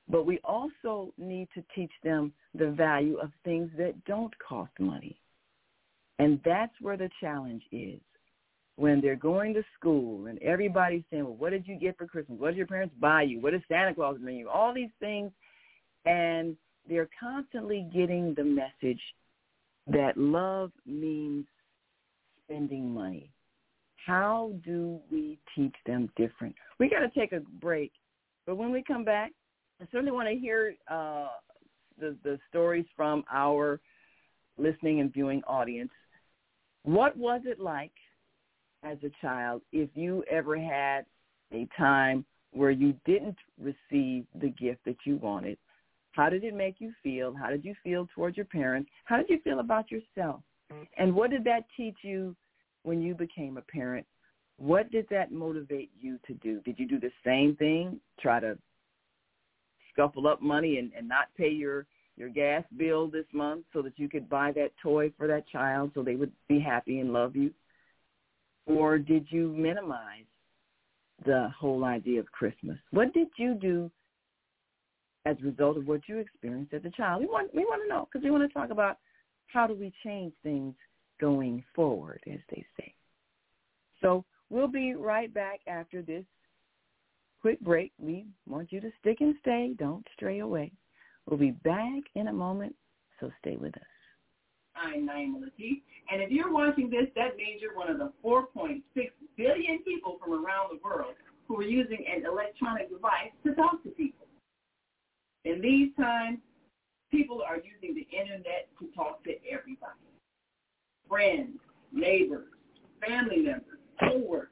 But 0.10 0.26
we 0.26 0.40
also 0.44 1.14
need 1.18 1.48
to 1.54 1.64
teach 1.76 1.92
them 2.04 2.32
the 2.54 2.72
value 2.72 3.18
of 3.18 3.32
things 3.44 3.70
that 3.78 4.04
don't 4.06 4.34
cost 4.40 4.72
money. 4.80 5.20
And 6.20 6.40
that's 6.46 6.74
where 6.82 6.98
the 6.98 7.10
challenge 7.20 7.64
is. 7.72 8.00
When 8.78 9.02
they're 9.02 9.16
going 9.16 9.54
to 9.56 9.64
school 9.78 10.28
and 10.28 10.42
everybody's 10.42 11.04
saying, 11.10 11.24
well, 11.24 11.36
what 11.36 11.50
did 11.50 11.68
you 11.68 11.80
get 11.80 11.98
for 11.98 12.06
Christmas? 12.06 12.40
What 12.40 12.50
did 12.50 12.58
your 12.58 12.68
parents 12.68 12.94
buy 13.00 13.24
you? 13.24 13.42
What 13.42 13.52
did 13.52 13.64
Santa 13.68 13.94
Claus 13.94 14.18
bring 14.22 14.38
you? 14.38 14.50
All 14.50 14.74
these 14.74 14.92
things. 15.00 15.32
And 16.06 16.56
they're 16.88 17.10
constantly 17.20 17.90
getting 17.94 18.36
the 18.36 18.44
message 18.44 19.02
that 19.88 20.16
love 20.16 20.72
means 20.86 21.46
spending 22.46 22.94
money. 22.94 23.32
How 24.06 24.52
do 24.64 25.00
we 25.12 25.40
teach 25.56 25.76
them 25.86 26.10
different? 26.16 26.56
We 26.80 26.88
got 26.88 27.00
to 27.00 27.20
take 27.20 27.34
a 27.34 27.42
break. 27.60 27.92
But 28.46 28.58
when 28.58 28.72
we 28.72 28.84
come 28.84 29.04
back, 29.04 29.32
I 29.82 29.86
certainly 29.92 30.12
want 30.12 30.30
to 30.30 30.36
hear 30.36 30.76
uh, 30.90 31.28
the, 32.00 32.16
the 32.24 32.40
stories 32.50 32.86
from 32.96 33.24
our 33.32 33.80
listening 34.58 35.02
and 35.02 35.12
viewing 35.12 35.42
audience. 35.48 35.92
What 36.84 37.18
was 37.18 37.42
it 37.46 37.60
like 37.60 37.92
as 38.84 38.98
a 39.04 39.12
child 39.22 39.62
if 39.72 39.90
you 39.96 40.24
ever 40.30 40.58
had 40.58 41.06
a 41.52 41.68
time 41.78 42.26
where 42.52 42.72
you 42.72 42.94
didn't 43.06 43.38
receive 43.62 44.26
the 44.40 44.50
gift 44.60 44.84
that 44.86 44.98
you 45.06 45.18
wanted? 45.18 45.58
How 46.12 46.30
did 46.30 46.44
it 46.44 46.56
make 46.56 46.76
you 46.80 46.94
feel? 47.04 47.34
How 47.36 47.50
did 47.50 47.64
you 47.64 47.76
feel 47.84 48.08
towards 48.16 48.38
your 48.38 48.46
parents? 48.46 48.90
How 49.06 49.18
did 49.18 49.30
you 49.30 49.40
feel 49.44 49.60
about 49.60 49.92
yourself? 49.92 50.42
And 50.98 51.14
what 51.14 51.30
did 51.30 51.44
that 51.44 51.66
teach 51.76 51.98
you 52.02 52.36
when 52.84 53.02
you 53.02 53.14
became 53.14 53.58
a 53.58 53.62
parent? 53.62 54.06
What 54.58 54.92
did 54.92 55.06
that 55.12 55.32
motivate 55.32 55.92
you 56.00 56.20
to 56.26 56.34
do? 56.36 56.60
Did 56.62 56.80
you 56.80 56.88
do 56.88 57.00
the 57.00 57.12
same 57.24 57.56
thing? 57.56 58.00
Try 58.20 58.40
to 58.40 58.58
scuffle 59.94 60.28
up 60.28 60.42
money 60.42 60.80
and, 60.80 60.92
and 60.98 61.08
not 61.08 61.28
pay 61.38 61.50
your 61.50 61.86
your 62.18 62.30
gas 62.30 62.64
bill 62.78 63.08
this 63.08 63.28
month 63.32 63.64
so 63.72 63.84
that 63.84 63.94
you 63.98 64.10
could 64.10 64.28
buy 64.28 64.52
that 64.52 64.72
toy 64.82 65.12
for 65.20 65.28
that 65.28 65.48
child 65.48 65.92
so 65.94 66.02
they 66.02 66.16
would 66.16 66.32
be 66.50 66.60
happy 66.60 67.00
and 67.00 67.14
love 67.14 67.36
you? 67.36 67.52
Or 68.68 68.98
did 68.98 69.28
you 69.30 69.54
minimize 69.58 70.26
the 71.26 71.50
whole 71.58 71.84
idea 71.86 72.20
of 72.20 72.32
Christmas? 72.32 72.78
What 72.92 73.14
did 73.14 73.28
you 73.38 73.56
do 73.56 73.90
as 75.26 75.38
a 75.42 75.46
result 75.46 75.78
of 75.78 75.88
what 75.88 76.02
you 76.08 76.20
experienced 76.20 76.74
as 76.74 76.86
a 76.86 76.92
child? 76.92 77.22
We 77.22 77.28
want 77.28 77.54
we 77.56 77.64
want 77.64 77.82
to 77.84 77.90
know 77.90 78.08
because 78.12 78.24
we 78.24 78.32
want 78.32 78.48
to 78.48 78.54
talk 78.54 78.70
about 78.70 78.98
how 79.48 79.66
do 79.68 79.74
we 79.74 79.92
change 80.04 80.34
things 80.44 80.76
going 81.20 81.64
forward, 81.74 82.22
as 82.32 82.40
they 82.50 82.66
say. 82.78 82.94
So 84.02 84.26
we'll 84.50 84.68
be 84.68 84.94
right 84.94 85.34
back 85.34 85.62
after 85.68 86.02
this 86.02 86.26
quick 87.42 87.60
break. 87.62 87.94
We 87.98 88.26
want 88.46 88.72
you 88.72 88.82
to 88.82 88.92
stick 89.00 89.18
and 89.22 89.36
stay. 89.42 89.74
Don't 89.80 90.06
stray 90.14 90.40
away. 90.40 90.72
We'll 91.26 91.40
be 91.40 91.52
back 91.52 92.04
in 92.16 92.28
a 92.28 92.34
moment, 92.34 92.76
so 93.20 93.32
stay 93.40 93.56
with 93.56 93.76
us. 93.76 93.97
I'm 94.82 95.08
Naima 95.08 95.40
Latif, 95.40 95.82
and 96.12 96.22
if 96.22 96.32
you're 96.32 96.52
watching 96.52 96.90
this, 96.90 97.08
that 97.16 97.36
means 97.36 97.62
you're 97.62 97.76
one 97.76 97.90
of 97.90 97.98
the 97.98 98.12
4.6 98.24 98.82
billion 99.38 99.80
people 99.84 100.18
from 100.24 100.34
around 100.34 100.70
the 100.72 100.80
world 100.84 101.16
who 101.48 101.58
are 101.60 101.64
using 101.64 102.06
an 102.14 102.26
electronic 102.26 102.90
device 102.90 103.32
to 103.46 103.56
talk 103.56 103.82
to 103.84 103.90
people. 103.90 104.28
In 105.46 105.62
these 105.62 105.90
times, 105.96 106.40
people 107.12 107.42
are 107.48 107.58
using 107.58 107.96
the 107.96 108.08
internet 108.16 108.68
to 108.80 108.88
talk 108.96 109.24
to 109.24 109.32
everybody. 109.50 109.94
Friends, 111.08 111.58
neighbors, 111.94 112.48
family 113.06 113.38
members, 113.38 113.80
co-workers, 114.00 114.50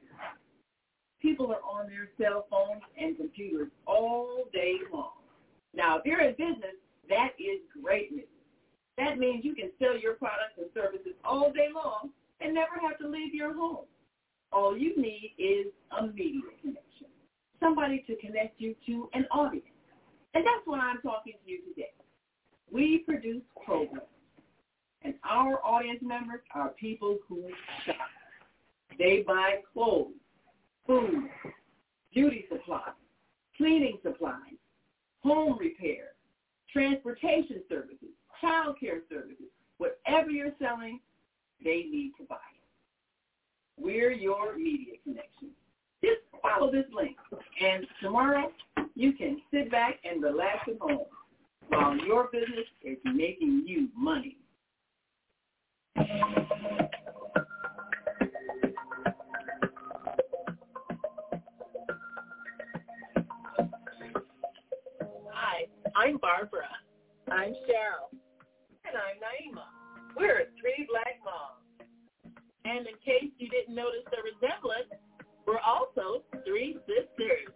people 1.20 1.52
are 1.52 1.62
on 1.62 1.88
their 1.88 2.08
cell 2.18 2.46
phones 2.50 2.82
and 2.98 3.16
computers 3.16 3.68
all 3.86 4.44
day 4.52 4.76
long. 4.92 5.10
Now, 5.74 5.98
if 5.98 6.06
you're 6.06 6.20
in 6.20 6.32
business, 6.32 6.76
that 7.08 7.30
is 7.38 7.60
great 7.82 8.12
news. 8.12 8.26
That 8.98 9.18
means 9.18 9.44
you 9.44 9.54
can 9.54 9.70
sell 9.78 9.96
your 9.96 10.14
products 10.14 10.56
and 10.56 10.66
services 10.72 11.12
all 11.24 11.52
day 11.52 11.68
long 11.74 12.10
and 12.40 12.54
never 12.54 12.78
have 12.80 12.98
to 12.98 13.08
leave 13.08 13.34
your 13.34 13.54
home. 13.54 13.84
All 14.52 14.76
you 14.76 14.96
need 14.96 15.34
is 15.38 15.66
a 15.98 16.06
media 16.06 16.42
connection, 16.60 17.08
somebody 17.60 18.04
to 18.06 18.16
connect 18.16 18.60
you 18.60 18.74
to 18.86 19.08
an 19.12 19.26
audience. 19.30 19.66
And 20.34 20.44
that's 20.44 20.66
what 20.66 20.80
I'm 20.80 21.00
talking 21.02 21.34
to 21.44 21.50
you 21.50 21.60
today. 21.68 21.92
We 22.70 22.98
produce 23.06 23.42
programs, 23.64 24.02
and 25.02 25.14
our 25.28 25.64
audience 25.64 26.00
members 26.02 26.40
are 26.54 26.70
people 26.70 27.18
who 27.28 27.42
shop. 27.84 27.96
They 28.98 29.24
buy 29.26 29.60
clothes, 29.72 30.14
food, 30.86 31.28
beauty 32.12 32.46
supplies, 32.50 32.94
cleaning 33.56 33.98
supplies, 34.02 34.56
home 35.22 35.58
repair, 35.58 36.12
transportation 36.72 37.62
services, 37.68 38.14
child 38.40 38.76
care 38.80 39.00
services. 39.08 39.50
Whatever 39.78 40.30
you're 40.30 40.54
selling, 40.58 41.00
they 41.62 41.84
need 41.90 42.12
to 42.18 42.24
buy 42.24 42.36
it. 42.36 43.82
We're 43.82 44.12
your 44.12 44.56
media 44.56 44.94
connection. 45.04 45.50
Just 46.02 46.20
follow 46.42 46.70
this 46.70 46.86
link, 46.94 47.16
and 47.60 47.86
tomorrow 48.00 48.52
you 48.94 49.12
can 49.12 49.40
sit 49.50 49.70
back 49.70 49.98
and 50.04 50.22
relax 50.22 50.68
at 50.68 50.78
home 50.78 51.06
while 51.68 51.96
your 51.98 52.28
business 52.32 52.66
is 52.82 52.98
making 53.04 53.64
you 53.66 53.88
money. 53.96 54.38
Hi, 65.32 65.66
I'm 65.94 66.18
Barbara. 66.18 66.68
I'm 67.30 67.52
Cheryl. 67.52 68.15
And 68.86 68.94
I'm 68.94 69.18
Naima. 69.18 69.66
We're 70.14 70.46
three 70.62 70.86
black 70.86 71.18
moms. 71.26 71.58
And 72.62 72.86
in 72.86 72.94
case 73.02 73.34
you 73.38 73.50
didn't 73.50 73.74
notice 73.74 74.06
the 74.14 74.22
resemblance, 74.22 74.94
we're 75.42 75.58
also 75.58 76.22
three 76.46 76.78
sisters. 76.86 77.50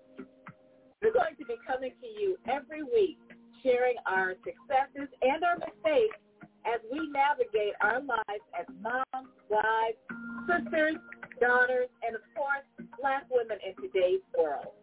We're 0.99 1.15
going 1.15 1.39
to 1.39 1.47
be 1.47 1.55
coming 1.63 1.95
to 2.03 2.09
you 2.19 2.35
every 2.51 2.83
week, 2.83 3.19
sharing 3.63 3.95
our 4.11 4.35
successes 4.43 5.07
and 5.23 5.47
our 5.47 5.55
mistakes 5.63 6.19
as 6.67 6.83
we 6.91 6.99
navigate 7.15 7.79
our 7.79 8.03
lives 8.03 8.47
as 8.59 8.67
moms, 8.83 9.31
wives, 9.47 10.03
sisters, 10.51 10.99
daughters, 11.39 11.95
and 12.03 12.19
of 12.19 12.27
course, 12.35 12.67
black 12.99 13.31
women 13.31 13.59
in 13.63 13.79
today's 13.79 14.27
world. 14.35 14.75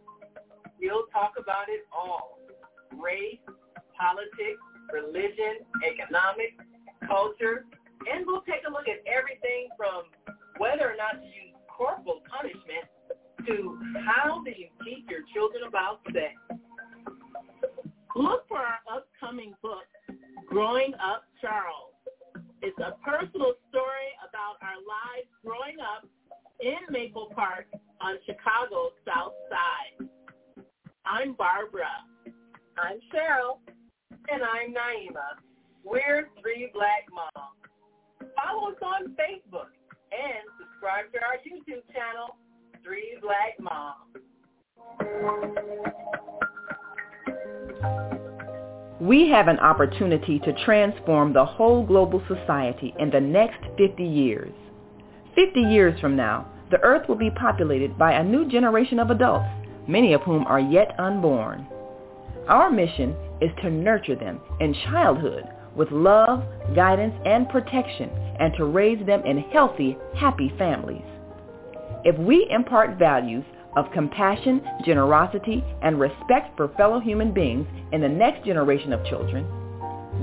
We'll 0.79 1.11
talk 1.11 1.35
about 1.35 1.67
it 1.67 1.83
all. 1.91 2.39
Race, 2.95 3.43
politics, 3.99 4.63
religion, 4.91 5.65
economics, 5.83 6.57
culture, 7.07 7.65
and 8.11 8.25
we'll 8.25 8.45
take 8.47 8.63
a 8.67 8.71
look 8.71 8.87
at 8.87 9.03
everything 9.07 9.67
from 9.77 10.07
whether 10.57 10.89
or 10.89 10.97
not 10.97 11.19
to 11.21 11.27
use 11.27 11.53
corporal 11.69 12.21
punishment 12.25 12.85
to 13.45 13.77
how 14.05 14.43
do 14.43 14.51
you 14.51 14.67
teach 14.83 15.05
your 15.09 15.21
children 15.33 15.63
about 15.67 16.01
sex. 16.11 16.35
Look 18.15 18.47
for 18.47 18.57
our 18.57 18.81
upcoming 18.89 19.53
book, 19.61 19.85
Growing 20.49 20.93
Up 20.95 21.23
Charles. 21.39 21.93
It's 22.61 22.77
a 22.79 22.97
personal 23.05 23.53
story 23.69 24.09
about 24.25 24.57
our 24.65 24.81
lives 24.81 25.29
growing 25.45 25.77
up 25.79 26.07
in 26.59 26.81
Maple 26.89 27.31
Park 27.35 27.67
on 28.01 28.17
Chicago's 28.25 28.97
South 29.05 29.33
Side. 29.49 30.09
I'm 31.05 31.33
Barbara. 31.33 31.85
I'm 32.77 32.99
Cheryl. 33.13 33.59
And 34.29 34.43
I'm 34.43 34.73
Naima. 34.73 35.39
We're 35.85 36.27
three 36.41 36.69
black 36.73 37.05
moms. 37.13 37.55
Follow 38.35 38.71
us 38.71 38.77
on 38.81 39.15
Facebook 39.15 39.71
and 40.11 40.43
subscribe 40.59 41.11
to 41.13 41.19
our 41.19 41.37
YouTube 41.37 41.83
channel, 41.93 42.35
Three 42.83 43.17
Black 43.21 43.57
Moms. 43.59 44.17
We 48.99 49.29
have 49.29 49.47
an 49.47 49.59
opportunity 49.59 50.39
to 50.39 50.65
transform 50.65 51.31
the 51.31 51.45
whole 51.45 51.85
global 51.85 52.21
society 52.27 52.93
in 52.99 53.09
the 53.09 53.21
next 53.21 53.63
50 53.77 54.03
years. 54.03 54.51
50 55.35 55.61
years 55.61 55.97
from 56.01 56.17
now, 56.17 56.51
the 56.69 56.81
earth 56.81 57.07
will 57.07 57.15
be 57.15 57.31
populated 57.31 57.97
by 57.97 58.13
a 58.13 58.23
new 58.23 58.49
generation 58.49 58.99
of 58.99 59.09
adults, 59.09 59.47
many 59.87 60.11
of 60.11 60.21
whom 60.21 60.45
are 60.47 60.59
yet 60.59 60.99
unborn. 60.99 61.65
Our 62.49 62.69
mission 62.69 63.15
is 63.41 63.51
to 63.61 63.69
nurture 63.69 64.15
them 64.15 64.39
in 64.59 64.73
childhood 64.89 65.43
with 65.75 65.91
love, 65.91 66.43
guidance, 66.75 67.13
and 67.25 67.47
protection, 67.49 68.09
and 68.39 68.53
to 68.57 68.65
raise 68.65 69.05
them 69.05 69.23
in 69.25 69.37
healthy, 69.51 69.97
happy 70.15 70.51
families. 70.57 71.05
If 72.03 72.17
we 72.17 72.47
impart 72.49 72.97
values 72.97 73.45
of 73.75 73.91
compassion, 73.93 74.61
generosity, 74.83 75.63
and 75.83 75.99
respect 75.99 76.57
for 76.57 76.69
fellow 76.69 76.99
human 76.99 77.31
beings 77.31 77.67
in 77.91 78.01
the 78.01 78.09
next 78.09 78.43
generation 78.43 78.91
of 78.91 79.05
children, 79.05 79.45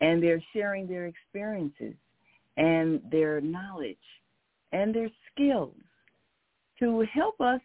and 0.00 0.22
they're 0.22 0.42
sharing 0.52 0.86
their 0.86 1.06
experiences 1.06 1.94
and 2.56 3.00
their 3.10 3.40
knowledge 3.40 3.96
and 4.72 4.94
their 4.94 5.10
skills 5.32 5.74
to 6.78 7.04
help 7.12 7.40
us 7.40 7.60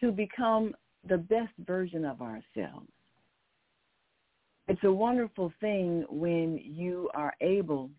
to 0.00 0.10
become 0.10 0.74
the 1.08 1.18
best 1.18 1.52
version 1.66 2.04
of 2.04 2.20
ourselves. 2.20 2.88
It's 4.68 4.84
a 4.84 4.92
wonderful 4.92 5.52
thing 5.60 6.04
when 6.08 6.58
you 6.62 7.10
are 7.14 7.34
able 7.40 7.90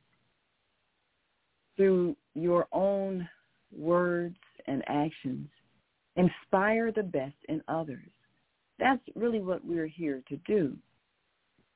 through 1.75 2.15
your 2.35 2.67
own 2.71 3.27
words 3.75 4.37
and 4.67 4.83
actions 4.87 5.49
inspire 6.15 6.91
the 6.91 7.03
best 7.03 7.35
in 7.49 7.61
others. 7.67 8.09
That's 8.79 9.01
really 9.15 9.41
what 9.41 9.65
we're 9.65 9.87
here 9.87 10.21
to 10.29 10.37
do. 10.47 10.77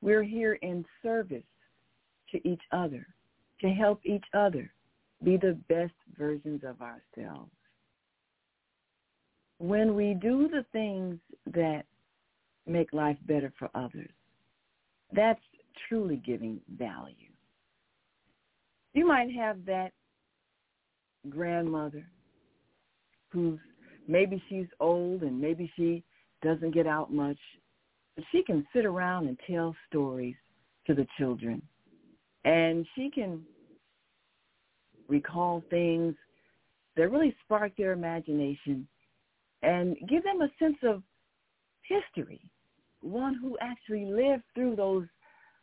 We're 0.00 0.22
here 0.22 0.54
in 0.62 0.84
service 1.02 1.42
to 2.30 2.48
each 2.48 2.62
other, 2.72 3.06
to 3.60 3.68
help 3.68 4.00
each 4.04 4.24
other 4.34 4.70
be 5.24 5.36
the 5.36 5.58
best 5.68 5.92
versions 6.16 6.62
of 6.64 6.76
ourselves. 6.80 7.50
When 9.58 9.96
we 9.96 10.14
do 10.14 10.48
the 10.48 10.64
things 10.72 11.18
that 11.52 11.82
make 12.66 12.92
life 12.92 13.16
better 13.26 13.52
for 13.58 13.68
others, 13.74 14.10
that's 15.12 15.40
truly 15.88 16.16
giving 16.24 16.60
value. 16.78 17.14
You 18.94 19.06
might 19.06 19.32
have 19.34 19.64
that 19.66 19.90
grandmother 21.28 22.06
who's 23.30 23.58
maybe 24.06 24.42
she's 24.48 24.66
old 24.80 25.22
and 25.22 25.40
maybe 25.40 25.70
she 25.76 26.02
doesn't 26.42 26.74
get 26.74 26.86
out 26.86 27.12
much, 27.12 27.38
but 28.16 28.24
she 28.32 28.42
can 28.42 28.66
sit 28.72 28.84
around 28.84 29.26
and 29.28 29.38
tell 29.48 29.74
stories 29.88 30.36
to 30.86 30.94
the 30.94 31.06
children. 31.18 31.60
And 32.48 32.86
she 32.94 33.10
can 33.10 33.42
recall 35.06 35.62
things 35.68 36.14
that 36.96 37.10
really 37.10 37.36
spark 37.44 37.76
their 37.76 37.92
imagination 37.92 38.88
and 39.62 39.98
give 40.08 40.24
them 40.24 40.40
a 40.40 40.48
sense 40.58 40.78
of 40.82 41.02
history, 41.82 42.40
one 43.02 43.34
who 43.34 43.58
actually 43.60 44.06
lived 44.06 44.44
through 44.54 44.76
those 44.76 45.04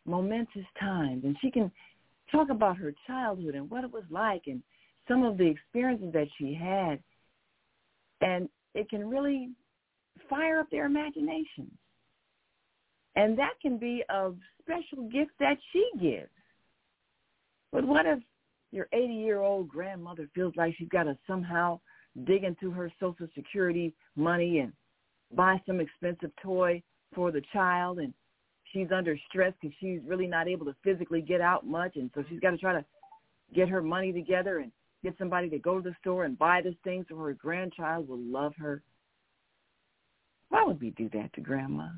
momentous 0.05 0.65
times. 0.79 1.23
And 1.23 1.35
she 1.41 1.49
can 1.49 1.71
talk 2.31 2.49
about 2.51 2.77
her 2.77 2.93
childhood 3.07 3.55
and 3.55 3.67
what 3.67 3.83
it 3.83 3.91
was 3.91 4.03
like 4.11 4.43
and 4.45 4.61
some 5.07 5.23
of 5.23 5.39
the 5.39 5.47
experiences 5.47 6.13
that 6.13 6.27
she 6.37 6.53
had. 6.53 7.01
And 8.21 8.47
it 8.75 8.91
can 8.91 9.09
really 9.09 9.49
fire 10.29 10.59
up 10.59 10.69
their 10.69 10.85
imaginations. 10.85 11.71
And 13.15 13.35
that 13.39 13.53
can 13.59 13.79
be 13.79 14.03
a 14.07 14.33
special 14.61 15.09
gift 15.09 15.31
that 15.39 15.57
she 15.73 15.89
gives. 15.99 16.29
But 17.75 17.85
what 17.85 18.05
if 18.05 18.19
your 18.71 18.87
80-year-old 18.93 19.67
grandmother 19.67 20.29
feels 20.33 20.53
like 20.55 20.73
she's 20.77 20.87
got 20.87 21.03
to 21.03 21.17
somehow 21.27 21.81
dig 22.23 22.45
into 22.45 22.71
her 22.71 22.89
Social 23.01 23.27
Security 23.35 23.93
money 24.15 24.59
and 24.59 24.71
buy 25.35 25.61
some 25.67 25.81
expensive 25.81 26.31
toy 26.41 26.81
for 27.13 27.33
the 27.33 27.41
child 27.51 27.99
and 27.99 28.13
she's 28.71 28.87
under 28.95 29.17
stress 29.27 29.51
because 29.59 29.75
she's 29.81 29.99
really 30.07 30.25
not 30.25 30.47
able 30.47 30.65
to 30.67 30.75
physically 30.85 31.19
get 31.19 31.41
out 31.41 31.67
much 31.67 31.97
and 31.97 32.09
so 32.15 32.23
she's 32.29 32.39
got 32.39 32.51
to 32.51 32.57
try 32.57 32.71
to 32.71 32.85
get 33.53 33.67
her 33.67 33.81
money 33.81 34.13
together 34.13 34.59
and 34.59 34.71
get 35.03 35.17
somebody 35.17 35.49
to 35.49 35.59
go 35.59 35.81
to 35.81 35.89
the 35.89 35.95
store 35.99 36.23
and 36.23 36.39
buy 36.39 36.61
this 36.61 36.75
thing 36.85 37.05
so 37.09 37.17
her 37.17 37.33
grandchild 37.33 38.07
will 38.07 38.19
love 38.19 38.53
her. 38.57 38.81
Why 40.47 40.63
would 40.63 40.79
we 40.79 40.91
do 40.91 41.09
that 41.09 41.33
to 41.33 41.41
grandma? 41.41 41.89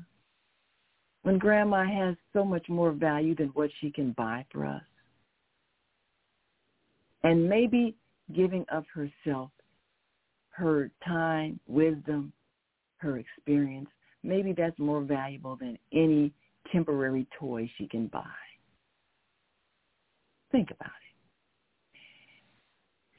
When 1.22 1.38
grandma 1.38 1.84
has 1.84 2.16
so 2.32 2.44
much 2.44 2.68
more 2.68 2.90
value 2.90 3.36
than 3.36 3.50
what 3.50 3.70
she 3.80 3.92
can 3.92 4.10
buy 4.10 4.44
for 4.50 4.66
us. 4.66 4.82
And 7.24 7.48
maybe 7.48 7.94
giving 8.34 8.64
of 8.70 8.84
herself, 8.94 9.50
her 10.50 10.90
time, 11.06 11.58
wisdom, 11.66 12.32
her 12.98 13.18
experience, 13.18 13.88
maybe 14.22 14.52
that's 14.52 14.78
more 14.78 15.02
valuable 15.02 15.56
than 15.56 15.78
any 15.92 16.32
temporary 16.72 17.26
toy 17.38 17.70
she 17.78 17.86
can 17.86 18.06
buy. 18.08 18.24
Think 20.52 20.70
about 20.70 20.86
it. 20.86 21.08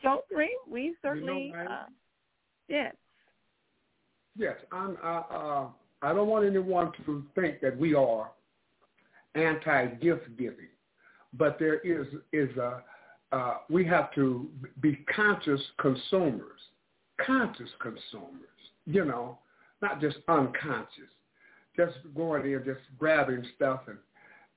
So, 0.02 0.24
Green, 0.34 0.50
we 0.70 0.95
certainly, 1.02 1.47
you 1.47 1.54
know, 1.54 1.66
uh, 1.70 1.86
yes. 2.68 2.95
Yes, 4.38 4.56
I'm. 4.72 4.97
Uh, 5.04 5.22
uh, 5.30 5.68
I 6.02 6.14
don't 6.14 6.28
want 6.28 6.45
anyone 6.45 6.93
to 7.06 7.26
think 7.36 7.60
that 7.60 7.78
we 7.78 7.93
are 7.93 8.32
anti-gift 9.36 10.38
giving, 10.38 10.70
but 11.34 11.60
there 11.60 11.80
is 11.80 12.08
is 12.32 12.56
a. 12.58 12.82
Uh, 13.32 13.57
we 13.69 13.86
have 13.86 14.13
to 14.15 14.47
be 14.82 15.05
conscious 15.15 15.61
consumers, 15.80 16.59
conscious 17.25 17.69
consumers. 17.80 18.49
You 18.86 19.05
know, 19.05 19.38
not 19.82 20.01
just 20.01 20.17
unconscious, 20.27 21.11
just 21.75 21.97
going 22.15 22.45
in 22.45 22.63
just 22.65 22.82
grabbing 22.97 23.45
stuff 23.55 23.82
and 23.88 23.97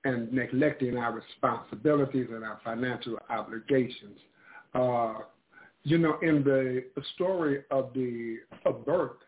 and 0.05 0.33
neglecting 0.33 0.97
our 0.97 1.13
responsibilities 1.13 2.27
and 2.33 2.43
our 2.43 2.59
financial 2.65 3.19
obligations. 3.31 4.19
Uh, 4.75 5.19
you 5.85 5.99
know, 5.99 6.19
in 6.23 6.43
the 6.43 6.85
story 7.15 7.63
of 7.71 7.93
the 7.95 8.39
of 8.65 8.85
birth 8.85 9.19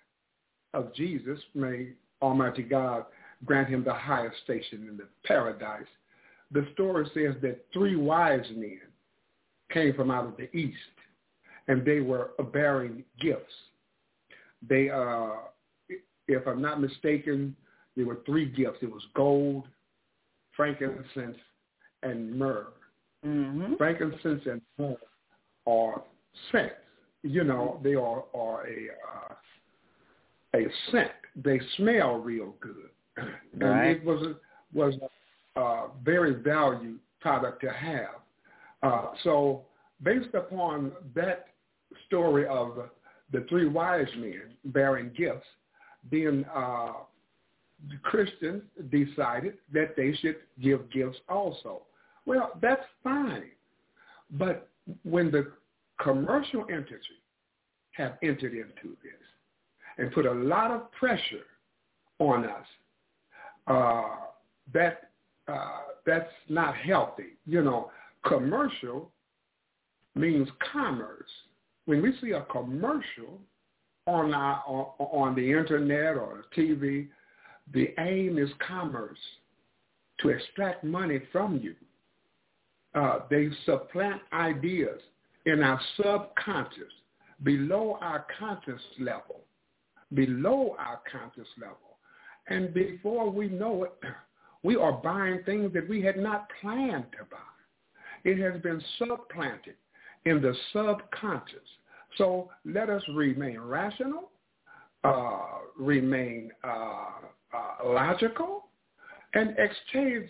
of 0.73 0.95
Jesus, 0.95 1.39
may 1.55 1.91
Almighty 2.23 2.63
God 2.63 3.05
grant 3.45 3.69
him 3.69 3.85
the 3.85 3.95
highest 3.95 4.37
station 4.45 4.87
in 4.89 4.97
the 4.97 5.07
paradise. 5.25 5.87
The 6.53 6.67
story 6.73 7.07
says 7.15 7.35
that 7.43 7.65
three 7.73 7.97
wise 7.97 8.47
men 8.57 8.81
came 9.73 9.95
from 9.95 10.11
out 10.11 10.27
of 10.27 10.37
the 10.37 10.55
east, 10.57 10.77
and 11.69 11.85
they 11.85 12.01
were 12.01 12.31
bearing 12.53 13.05
gifts. 13.21 13.53
They, 14.69 14.91
uh, 14.91 15.31
if 16.29 16.47
I'm 16.47 16.63
not 16.63 16.81
mistaken, 16.81 17.55
there 17.97 18.07
were 18.07 18.21
three 18.27 18.47
gifts. 18.47 18.79
It 18.83 18.91
was 18.91 19.03
gold, 19.15 19.65
frankincense, 20.57 21.37
and 22.03 22.39
myrrh. 22.39 22.67
Mm-hmm. 23.25 23.75
Frankincense 23.77 24.43
and 24.47 24.61
myrrh 24.79 24.97
are 25.67 26.03
scents. 26.51 26.75
You 27.23 27.45
know, 27.45 27.81
they 27.83 27.95
are, 27.95 28.25
are 28.35 28.67
a 28.67 28.89
uh, 29.15 29.35
a 30.55 30.67
scent. 30.91 31.11
They 31.37 31.61
smell 31.77 32.17
real 32.17 32.55
good, 32.61 32.91
and 33.61 33.87
it 33.89 34.05
was 34.05 34.23
a, 34.23 34.35
was 34.77 34.95
a 35.57 35.61
uh, 35.61 35.87
very 36.05 36.35
valued 36.43 36.99
product 37.21 37.61
to 37.63 37.71
have. 37.71 38.21
Uh, 38.85 39.07
so, 39.23 39.63
based 40.03 40.35
upon 40.35 40.93
that 41.15 41.47
story 42.07 42.47
of 42.47 42.91
the 43.33 43.47
three 43.49 43.67
wise 43.67 44.07
men 44.19 44.43
bearing 44.67 45.11
gifts, 45.17 45.47
then 46.11 46.45
uh, 46.55 46.93
the 47.89 47.97
Christians 48.03 48.63
decided 48.91 49.55
that 49.73 49.97
they 49.97 50.15
should 50.21 50.37
give 50.63 50.91
gifts 50.93 51.17
also. 51.31 51.83
Well, 52.27 52.53
that's 52.61 52.85
fine, 53.03 53.51
but 54.33 54.69
when 55.03 55.31
the 55.31 55.53
commercial 56.01 56.67
entity 56.71 56.99
have 57.93 58.19
entered 58.23 58.53
into 58.53 58.97
this 59.03 59.21
and 59.97 60.13
put 60.13 60.27
a 60.27 60.33
lot 60.33 60.71
of 60.71 60.93
pressure 60.93 61.47
on 62.19 62.45
us, 62.45 62.67
uh, 63.67 64.17
that 64.75 65.11
uh, 65.49 65.83
that's 66.05 66.31
not 66.49 66.75
healthy. 66.77 67.37
You 67.47 67.63
know, 67.63 67.91
commercial 68.27 69.11
means 70.15 70.49
commerce. 70.73 71.31
When 71.87 72.03
we 72.03 72.15
see 72.21 72.31
a 72.33 72.43
commercial 72.43 73.41
on 74.07 74.35
our, 74.35 74.63
on, 74.99 75.35
the 75.35 75.53
internet 75.53 76.17
or 76.17 76.45
TV, 76.57 77.09
the 77.73 77.95
aim 77.99 78.39
is 78.39 78.51
commerce 78.67 79.19
to 80.21 80.29
extract 80.29 80.85
money 80.85 81.21
from 81.33 81.59
you. 81.63 81.75
Uh, 82.95 83.21
they 83.31 83.49
supplant 83.65 84.21
ideas 84.33 85.01
in 85.47 85.63
our 85.63 85.81
subconscious, 85.97 86.93
below 87.43 87.99
our 88.01 88.27
conscious 88.39 88.81
level, 88.99 89.41
below 90.13 90.77
our 90.79 91.01
conscious 91.11 91.49
level. 91.59 91.77
And 92.49 92.73
before 92.73 93.31
we 93.31 93.49
know 93.49 93.85
it, 93.85 93.95
we 94.63 94.77
are 94.77 94.93
buying 94.93 95.43
things 95.45 95.73
that 95.75 95.89
we 95.89 96.03
had 96.03 96.19
not 96.19 96.49
planned 96.61 97.07
to 97.19 97.25
buy. 97.31 97.54
It 98.25 98.39
has 98.39 98.61
been 98.63 98.83
supplanted 98.99 99.77
in 100.25 100.41
the 100.41 100.55
subconscious. 100.73 101.69
So 102.17 102.51
let 102.65 102.89
us 102.91 103.03
remain 103.15 103.61
rational, 103.61 104.31
uh, 105.03 105.41
remain 105.79 106.51
uh, 106.63 107.11
uh, 107.53 107.87
logical, 107.89 108.69
and 109.35 109.55
exchange 109.59 110.29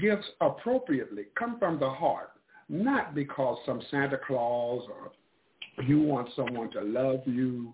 gifts 0.00 0.26
appropriately. 0.40 1.24
Come 1.38 1.58
from 1.58 1.80
the 1.80 1.88
heart, 1.88 2.32
not 2.68 3.14
because 3.14 3.58
some 3.66 3.82
Santa 3.90 4.18
Claus 4.26 4.86
or 4.88 5.12
you 5.84 6.00
want 6.02 6.28
someone 6.36 6.70
to 6.72 6.82
love 6.82 7.20
you 7.26 7.72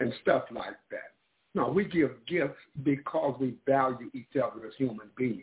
and 0.00 0.12
stuff 0.22 0.44
like 0.50 0.76
that. 0.90 1.12
No, 1.54 1.68
we 1.68 1.84
give 1.84 2.10
gifts 2.26 2.58
because 2.82 3.36
we 3.38 3.54
value 3.66 4.10
each 4.12 4.34
other 4.36 4.66
as 4.66 4.72
human 4.76 5.08
beings. 5.16 5.42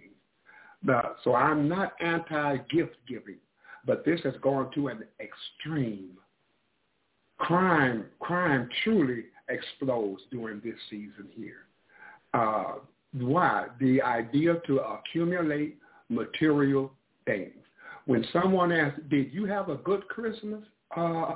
So 1.24 1.36
I'm 1.36 1.69
not 1.69 1.93
anti-gift 2.01 2.95
giving, 3.07 3.38
but 3.86 4.05
this 4.05 4.19
has 4.23 4.34
gone 4.41 4.71
to 4.75 4.88
an 4.88 5.03
extreme. 5.19 6.11
Crime, 7.38 8.05
crime 8.19 8.69
truly 8.84 9.25
explodes 9.49 10.21
during 10.32 10.61
this 10.63 10.75
season 10.89 11.27
here. 11.36 11.65
Uh, 12.34 12.75
why? 13.13 13.67
The 13.79 14.01
idea 14.01 14.55
to 14.67 14.79
accumulate 14.79 15.77
material 16.09 16.91
things. 17.25 17.53
When 18.05 18.25
someone 18.32 18.71
asks, 18.71 18.99
did 19.09 19.34
you 19.34 19.45
have 19.45 19.69
a 19.69 19.75
good 19.75 20.07
Christmas? 20.07 20.63
Uh, 20.95 21.36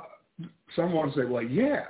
someone 0.74 1.12
say, 1.14 1.24
well, 1.24 1.42
yeah. 1.42 1.84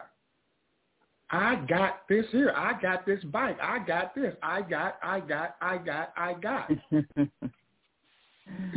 I 1.30 1.56
got 1.68 2.08
this 2.08 2.24
here. 2.30 2.52
I 2.56 2.80
got 2.80 3.04
this 3.04 3.22
bike. 3.24 3.58
I 3.60 3.80
got 3.80 4.14
this. 4.14 4.34
I 4.42 4.62
got, 4.62 4.98
I 5.02 5.20
got, 5.20 5.56
I 5.60 5.78
got, 5.78 6.12
I 6.16 6.34
got. 6.34 6.70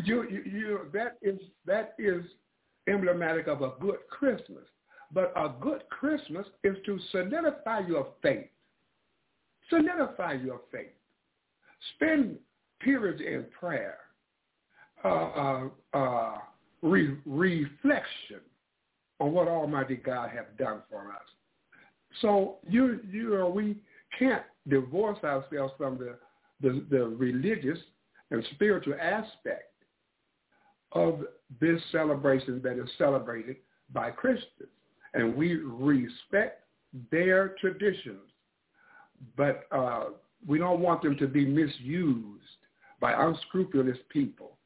you, 0.04 0.24
you, 0.30 0.44
you, 0.46 0.80
that 0.94 1.18
is, 1.22 1.40
that 1.66 1.96
is 2.00 2.24
emblematic 2.88 3.48
of 3.48 3.62
a 3.62 3.72
good 3.80 3.98
Christmas. 4.10 4.66
But 5.12 5.34
a 5.36 5.52
good 5.60 5.84
Christmas 5.90 6.46
is 6.64 6.78
to 6.86 7.00
solidify 7.12 7.80
your 7.88 8.08
faith. 8.22 8.48
Solidify 9.70 10.34
your 10.34 10.62
faith. 10.72 10.92
Spend 11.96 12.38
periods 12.80 13.22
in 13.22 13.46
prayer, 13.60 13.98
uh, 15.04 15.08
uh, 15.08 15.70
uh, 15.94 16.38
re- 16.82 17.18
reflection 17.26 18.42
on 19.20 19.32
what 19.32 19.48
Almighty 19.48 19.96
God 19.96 20.30
have 20.30 20.58
done 20.58 20.82
for 20.90 21.12
us. 21.12 21.22
So 22.22 22.58
you, 22.68 23.00
you 23.10 23.32
know, 23.32 23.50
we 23.50 23.78
can't 24.18 24.44
divorce 24.68 25.20
ourselves 25.24 25.74
from 25.78 25.98
the, 25.98 26.16
the, 26.62 26.86
the 26.90 27.08
religious 27.08 27.80
and 28.32 28.46
spiritual 28.52 28.96
aspect 29.02 29.74
of 30.92 31.22
this 31.60 31.82
celebration 31.92 32.62
that 32.64 32.80
is 32.80 32.90
celebrated 32.98 33.58
by 33.94 34.12
Christians. 34.12 34.70
And 35.14 35.36
we 35.36 35.56
respect 35.56 36.64
their 37.12 37.56
traditions, 37.60 38.30
but 39.36 39.64
uh, 39.72 40.06
we 40.48 40.58
don't 40.58 40.80
want 40.80 41.02
them 41.02 41.18
to 41.18 41.28
be 41.28 41.46
misused 41.46 42.44
by 43.00 43.14
unscrupulous 43.14 43.98
people 44.10 44.58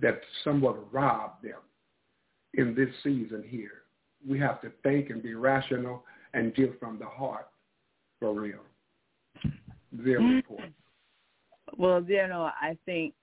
that 0.00 0.20
somewhat 0.44 0.92
rob 0.92 1.42
them 1.42 1.60
in 2.54 2.74
this 2.74 2.88
season 3.02 3.44
here. 3.46 3.82
We 4.26 4.38
have 4.38 4.60
to 4.62 4.72
think 4.82 5.10
and 5.10 5.22
be 5.22 5.34
rational 5.34 6.04
and 6.34 6.54
give 6.54 6.78
from 6.78 6.98
the 6.98 7.06
heart 7.06 7.48
for 8.18 8.32
real. 8.34 8.60
Very 9.92 10.38
important. 10.38 10.74
Well, 11.76 12.02
you 12.02 12.26
know, 12.28 12.50
I 12.60 12.76
think 12.86 13.14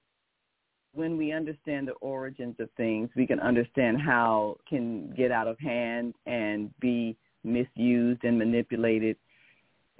when 0.93 1.17
we 1.17 1.31
understand 1.31 1.87
the 1.87 1.93
origins 1.93 2.55
of 2.59 2.69
things, 2.77 3.09
we 3.15 3.25
can 3.25 3.39
understand 3.39 3.99
how 4.01 4.57
can 4.67 5.11
get 5.15 5.31
out 5.31 5.47
of 5.47 5.57
hand 5.59 6.13
and 6.25 6.69
be 6.79 7.17
misused 7.43 8.23
and 8.23 8.37
manipulated. 8.37 9.17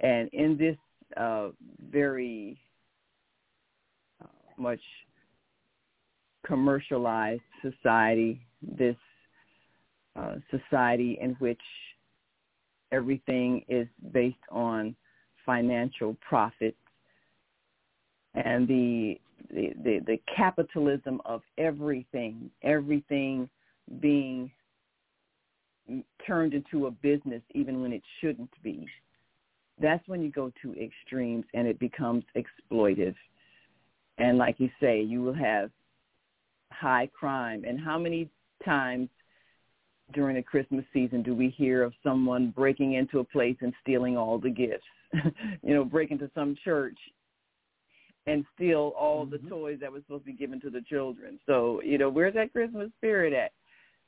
And 0.00 0.28
in 0.32 0.56
this 0.56 0.76
uh, 1.16 1.48
very 1.90 2.58
uh, 4.22 4.28
much 4.56 4.80
commercialized 6.46 7.42
society, 7.62 8.40
this 8.62 8.96
uh, 10.16 10.36
society 10.50 11.18
in 11.20 11.30
which 11.40 11.60
everything 12.92 13.64
is 13.68 13.88
based 14.12 14.36
on 14.50 14.94
financial 15.44 16.16
profit 16.26 16.76
and 18.34 18.66
the 18.68 19.20
the, 19.50 19.72
the, 19.84 20.00
the 20.06 20.20
capitalism 20.34 21.20
of 21.24 21.42
everything, 21.58 22.50
everything 22.62 23.48
being 24.00 24.50
turned 26.26 26.54
into 26.54 26.86
a 26.86 26.90
business 26.90 27.42
even 27.54 27.82
when 27.82 27.92
it 27.92 28.02
shouldn't 28.20 28.50
be. 28.62 28.86
That's 29.80 30.06
when 30.08 30.22
you 30.22 30.30
go 30.30 30.50
to 30.62 30.74
extremes 30.80 31.44
and 31.52 31.68
it 31.68 31.78
becomes 31.78 32.24
exploitive. 32.36 33.14
And 34.18 34.38
like 34.38 34.56
you 34.58 34.70
say, 34.80 35.02
you 35.02 35.22
will 35.22 35.34
have 35.34 35.70
high 36.72 37.08
crime. 37.12 37.64
And 37.66 37.78
how 37.78 37.98
many 37.98 38.30
times 38.64 39.08
during 40.12 40.36
the 40.36 40.42
Christmas 40.42 40.84
season 40.92 41.22
do 41.22 41.34
we 41.34 41.50
hear 41.50 41.82
of 41.82 41.92
someone 42.02 42.52
breaking 42.56 42.94
into 42.94 43.18
a 43.18 43.24
place 43.24 43.56
and 43.60 43.72
stealing 43.82 44.16
all 44.16 44.38
the 44.38 44.50
gifts? 44.50 44.84
you 45.62 45.74
know, 45.74 45.84
break 45.84 46.10
into 46.10 46.30
some 46.34 46.56
church 46.64 46.98
and 48.26 48.44
steal 48.54 48.92
all 48.98 49.26
mm-hmm. 49.26 49.44
the 49.44 49.50
toys 49.50 49.78
that 49.80 49.92
were 49.92 50.00
supposed 50.00 50.24
to 50.24 50.32
be 50.32 50.36
given 50.36 50.60
to 50.60 50.70
the 50.70 50.80
children. 50.82 51.38
So, 51.46 51.80
you 51.82 51.98
know, 51.98 52.08
where's 52.08 52.34
that 52.34 52.52
Christmas 52.52 52.90
spirit 52.98 53.32
at? 53.32 53.52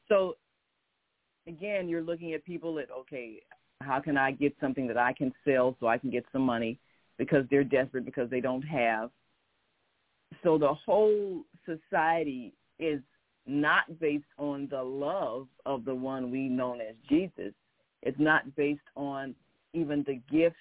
So 0.08 0.36
again, 1.46 1.88
you're 1.88 2.02
looking 2.02 2.32
at 2.32 2.44
people 2.44 2.74
that, 2.74 2.88
okay, 2.90 3.42
how 3.82 4.00
can 4.00 4.16
I 4.16 4.32
get 4.32 4.54
something 4.60 4.86
that 4.86 4.96
I 4.96 5.12
can 5.12 5.32
sell 5.44 5.76
so 5.78 5.86
I 5.86 5.98
can 5.98 6.10
get 6.10 6.24
some 6.32 6.42
money 6.42 6.78
because 7.18 7.44
they're 7.50 7.64
desperate 7.64 8.04
because 8.04 8.30
they 8.30 8.40
don't 8.40 8.62
have. 8.62 9.10
So 10.42 10.58
the 10.58 10.74
whole 10.74 11.42
society 11.64 12.54
is 12.78 13.00
not 13.46 13.98
based 14.00 14.24
on 14.38 14.68
the 14.70 14.82
love 14.82 15.46
of 15.64 15.84
the 15.84 15.94
one 15.94 16.30
we 16.30 16.48
known 16.48 16.80
as 16.80 16.94
Jesus. 17.08 17.52
It's 18.02 18.18
not 18.18 18.54
based 18.56 18.80
on 18.96 19.34
even 19.72 20.04
the 20.06 20.20
gifts 20.30 20.56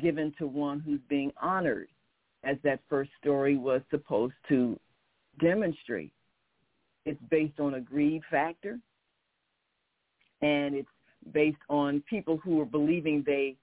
given 0.00 0.34
to 0.38 0.46
one 0.46 0.80
who's 0.80 1.00
being 1.08 1.32
honored, 1.40 1.88
as 2.46 2.56
that 2.62 2.80
first 2.88 3.10
story 3.20 3.56
was 3.56 3.82
supposed 3.90 4.34
to 4.48 4.78
demonstrate. 5.40 6.12
It's 7.04 7.20
based 7.30 7.60
on 7.60 7.74
a 7.74 7.80
greed 7.80 8.22
factor, 8.30 8.78
and 10.40 10.74
it's 10.74 10.88
based 11.32 11.58
on 11.68 12.02
people 12.08 12.38
who 12.38 12.60
are 12.60 12.66
believing 12.66 13.22
they 13.26 13.56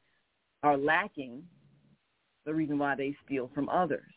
are 0.64 0.78
lacking, 0.78 1.44
the 2.46 2.54
reason 2.54 2.78
why 2.78 2.96
they 2.96 3.16
steal 3.26 3.50
from 3.56 3.70
others. 3.70 4.12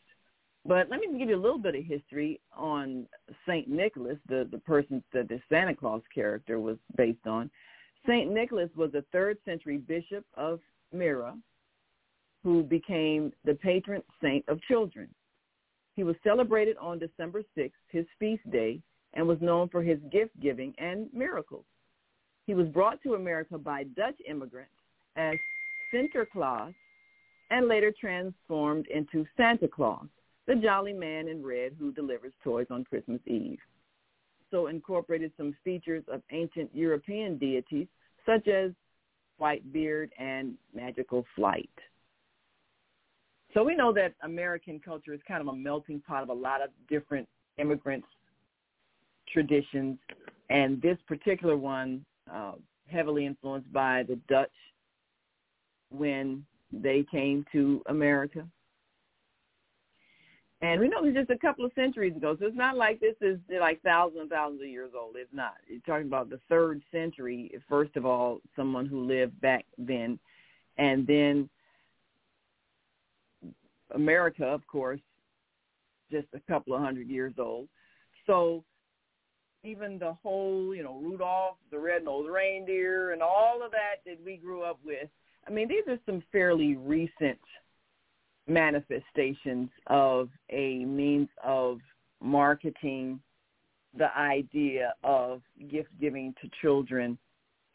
But 0.64 0.90
let 0.90 0.98
me 0.98 1.16
give 1.18 1.28
you 1.28 1.36
a 1.36 1.40
little 1.40 1.58
bit 1.58 1.76
of 1.76 1.84
history 1.84 2.40
on 2.56 3.06
St. 3.46 3.68
Nicholas, 3.68 4.18
the, 4.28 4.48
the 4.50 4.58
person 4.58 5.02
that 5.12 5.28
the 5.28 5.40
Santa 5.48 5.74
Claus 5.74 6.02
character 6.12 6.58
was 6.58 6.76
based 6.96 7.26
on. 7.26 7.50
St. 8.04 8.30
Nicholas 8.32 8.70
was 8.76 8.92
a 8.94 9.04
third 9.12 9.38
century 9.44 9.78
bishop 9.78 10.24
of 10.36 10.58
Myra 10.92 11.36
who 12.46 12.62
became 12.62 13.32
the 13.44 13.54
patron 13.54 14.00
saint 14.22 14.44
of 14.46 14.62
children. 14.62 15.08
He 15.96 16.04
was 16.04 16.14
celebrated 16.22 16.76
on 16.76 17.00
December 17.00 17.42
6th, 17.58 17.72
his 17.88 18.06
feast 18.20 18.48
day, 18.52 18.80
and 19.14 19.26
was 19.26 19.40
known 19.40 19.68
for 19.68 19.82
his 19.82 19.98
gift 20.12 20.30
giving 20.40 20.72
and 20.78 21.12
miracles. 21.12 21.64
He 22.46 22.54
was 22.54 22.68
brought 22.68 23.02
to 23.02 23.14
America 23.14 23.58
by 23.58 23.82
Dutch 23.82 24.14
immigrants 24.30 24.70
as 25.16 25.34
Sinterklaas 25.92 26.72
and 27.50 27.66
later 27.66 27.92
transformed 28.00 28.86
into 28.94 29.26
Santa 29.36 29.66
Claus 29.66 30.06
the 30.46 30.54
jolly 30.54 30.92
man 30.92 31.26
in 31.26 31.44
red 31.44 31.72
who 31.76 31.90
delivers 31.90 32.32
toys 32.44 32.68
on 32.70 32.84
Christmas 32.84 33.20
Eve. 33.26 33.58
So 34.52 34.68
incorporated 34.68 35.32
some 35.36 35.56
features 35.64 36.04
of 36.06 36.22
ancient 36.30 36.70
European 36.72 37.38
deities 37.38 37.88
such 38.24 38.46
as 38.46 38.70
white 39.38 39.72
beard 39.72 40.12
and 40.16 40.54
magical 40.72 41.26
flight. 41.34 41.68
So 43.54 43.64
we 43.64 43.74
know 43.74 43.92
that 43.92 44.14
American 44.22 44.80
culture 44.80 45.14
is 45.14 45.20
kind 45.26 45.40
of 45.40 45.48
a 45.48 45.54
melting 45.54 46.00
pot 46.06 46.22
of 46.22 46.28
a 46.28 46.34
lot 46.34 46.62
of 46.62 46.70
different 46.88 47.28
immigrants, 47.58 48.06
traditions, 49.32 49.98
and 50.50 50.80
this 50.82 50.98
particular 51.06 51.56
one 51.56 52.04
uh, 52.32 52.52
heavily 52.86 53.26
influenced 53.26 53.72
by 53.72 54.04
the 54.04 54.16
Dutch 54.28 54.50
when 55.90 56.44
they 56.72 57.04
came 57.10 57.44
to 57.52 57.82
America. 57.86 58.46
And 60.62 60.80
we 60.80 60.88
know 60.88 61.04
this 61.04 61.14
just 61.14 61.30
a 61.30 61.38
couple 61.38 61.64
of 61.66 61.72
centuries 61.74 62.16
ago, 62.16 62.34
so 62.38 62.46
it's 62.46 62.56
not 62.56 62.76
like 62.76 62.98
this 62.98 63.14
is 63.20 63.38
like 63.60 63.82
thousands 63.82 64.22
and 64.22 64.30
thousands 64.30 64.62
of 64.62 64.68
years 64.68 64.92
old. 64.98 65.16
It's 65.16 65.32
not. 65.32 65.54
You're 65.68 65.80
talking 65.80 66.06
about 66.06 66.30
the 66.30 66.40
third 66.48 66.82
century, 66.90 67.50
first 67.68 67.94
of 67.96 68.06
all, 68.06 68.40
someone 68.56 68.86
who 68.86 69.06
lived 69.06 69.38
back 69.40 69.66
then, 69.76 70.18
and 70.78 71.06
then 71.06 71.50
America, 73.94 74.44
of 74.44 74.66
course, 74.66 75.00
just 76.10 76.26
a 76.34 76.40
couple 76.50 76.74
of 76.74 76.80
hundred 76.80 77.08
years 77.08 77.34
old. 77.38 77.68
So 78.26 78.64
even 79.64 79.98
the 79.98 80.12
whole, 80.22 80.74
you 80.74 80.82
know, 80.82 81.00
Rudolph, 81.02 81.56
the 81.70 81.78
red-nosed 81.78 82.30
reindeer, 82.30 83.12
and 83.12 83.22
all 83.22 83.62
of 83.64 83.70
that 83.72 84.02
that 84.04 84.18
we 84.24 84.36
grew 84.36 84.62
up 84.62 84.78
with, 84.84 85.08
I 85.46 85.50
mean, 85.50 85.68
these 85.68 85.84
are 85.88 85.98
some 86.06 86.22
fairly 86.32 86.76
recent– 86.76 87.38
manifestations 88.46 89.68
of 89.88 90.28
a 90.50 90.84
means 90.84 91.28
of 91.42 91.78
marketing 92.22 93.20
the 93.98 94.16
idea 94.16 94.94
of 95.02 95.40
gift 95.68 95.88
giving 96.00 96.34
to 96.40 96.48
children 96.60 97.18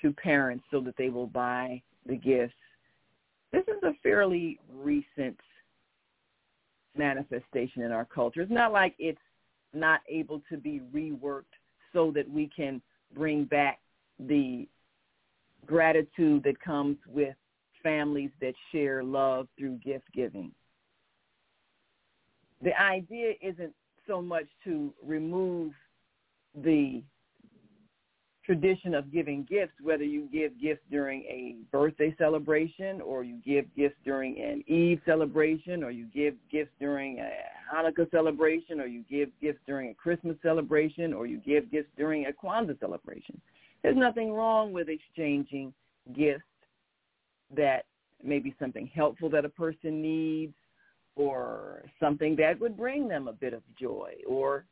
to 0.01 0.14
parents 0.14 0.64
so 0.72 0.80
that 0.80 0.95
they 0.97 1.09
will 1.09 1.28
buy 1.28 1.82
the 2.05 2.16
gifts. 2.16 2.53
This 3.51 3.64
is 3.68 3.84
a 3.84 3.91
fairly 4.01 4.59
recent 4.74 5.38
manifestation 6.96 7.84
in 7.84 7.92
our 7.92 8.06
culture. 8.06 8.42
It's 8.42 8.52
not 8.52 8.72
like 8.72 8.96
it's 9.00 9.20
not 9.74 10.02
able 10.10 10.42
to 10.50 10.58
be 10.58 10.82
reworked 10.94 11.44
so 11.94 12.12
that 12.16 12.30
we 12.30 12.50
can 12.56 12.82
bring 13.14 13.46
back 13.46 13.80
the 14.20 14.68
gratitude 15.66 16.44
that 16.44 16.60
comes 16.60 16.98
with 17.08 17.36
families 17.84 18.32
that 18.42 18.54
share 18.72 19.04
love 19.04 19.48
through 19.58 19.78
gift 19.78 20.06
giving 20.14 20.52
the 22.64 22.80
idea 22.80 23.34
isn't 23.42 23.74
so 24.08 24.22
much 24.22 24.46
to 24.64 24.94
remove 25.04 25.72
the 26.64 27.02
tradition 28.46 28.96
of 28.96 29.12
giving 29.12 29.46
gifts, 29.50 29.74
whether 29.82 30.04
you 30.04 30.28
give 30.32 30.60
gifts 30.60 30.82
during 30.89 31.22
a 31.24 31.56
birthday 31.72 32.14
celebration 32.18 33.00
or 33.02 33.24
you 33.24 33.39
give 33.46 33.66
gifts 33.76 33.96
during 34.04 34.39
an 34.42 34.64
Eve 34.68 35.00
celebration 35.06 35.84
or 35.84 35.92
you 35.92 36.08
give 36.14 36.36
gifts 36.52 36.72
during 36.80 37.20
a 37.20 37.32
Hanukkah 37.74 38.10
celebration 38.10 38.82
or 38.82 38.88
you 38.88 39.04
give 39.10 39.30
gifts 39.42 39.60
during 39.68 39.92
a 39.92 39.94
Christmas 39.94 40.36
celebration 40.42 41.14
or 41.14 41.28
you 41.28 41.38
give 41.38 41.72
gifts 41.72 41.89
during 41.98 42.26
a 42.26 42.32
Kwanzaa 42.32 42.80
celebration. 42.80 43.39
There's 43.84 43.98
nothing 43.98 44.34
wrong 44.34 44.74
with 44.74 44.89
exchanging 44.89 45.74
gifts 46.16 46.44
that 47.56 47.86
may 48.24 48.39
be 48.39 48.56
something 48.60 48.89
helpful 48.94 49.30
that 49.30 49.46
a 49.46 49.50
person 49.50 50.02
needs 50.02 50.54
or 51.16 51.84
something 52.00 52.36
that 52.38 52.60
would 52.60 52.78
bring 52.78 53.08
them 53.08 53.28
a 53.28 53.34
bit 53.34 53.54
of 53.54 53.62
joy 53.80 54.14
or 54.28 54.66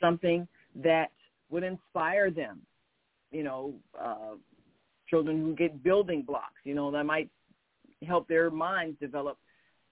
something 0.00 0.46
that 0.74 1.10
would 1.52 1.62
inspire 1.62 2.30
them. 2.30 2.60
You 3.30 3.44
know, 3.44 3.74
uh, 3.98 4.34
children 5.08 5.40
who 5.40 5.54
get 5.54 5.82
building 5.82 6.22
blocks, 6.22 6.60
you 6.64 6.74
know, 6.74 6.90
that 6.90 7.06
might 7.06 7.30
help 8.06 8.26
their 8.26 8.50
minds 8.50 8.98
develop 9.00 9.38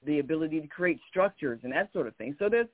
the 0.04 0.18
ability 0.18 0.60
to 0.60 0.66
create 0.66 0.98
structures 1.08 1.60
and 1.62 1.72
that 1.72 1.92
sort 1.92 2.06
of 2.06 2.16
thing. 2.16 2.34
So 2.38 2.48
there's 2.48 2.66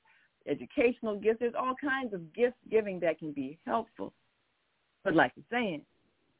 educational 0.46 1.16
gifts. 1.16 1.40
There's 1.40 1.54
all 1.58 1.74
kinds 1.74 2.14
of 2.14 2.32
gift 2.32 2.56
giving 2.70 3.00
that 3.00 3.18
can 3.18 3.32
be 3.32 3.58
helpful. 3.66 4.12
But 5.04 5.14
like 5.14 5.32
you're 5.36 5.44
saying, 5.50 5.82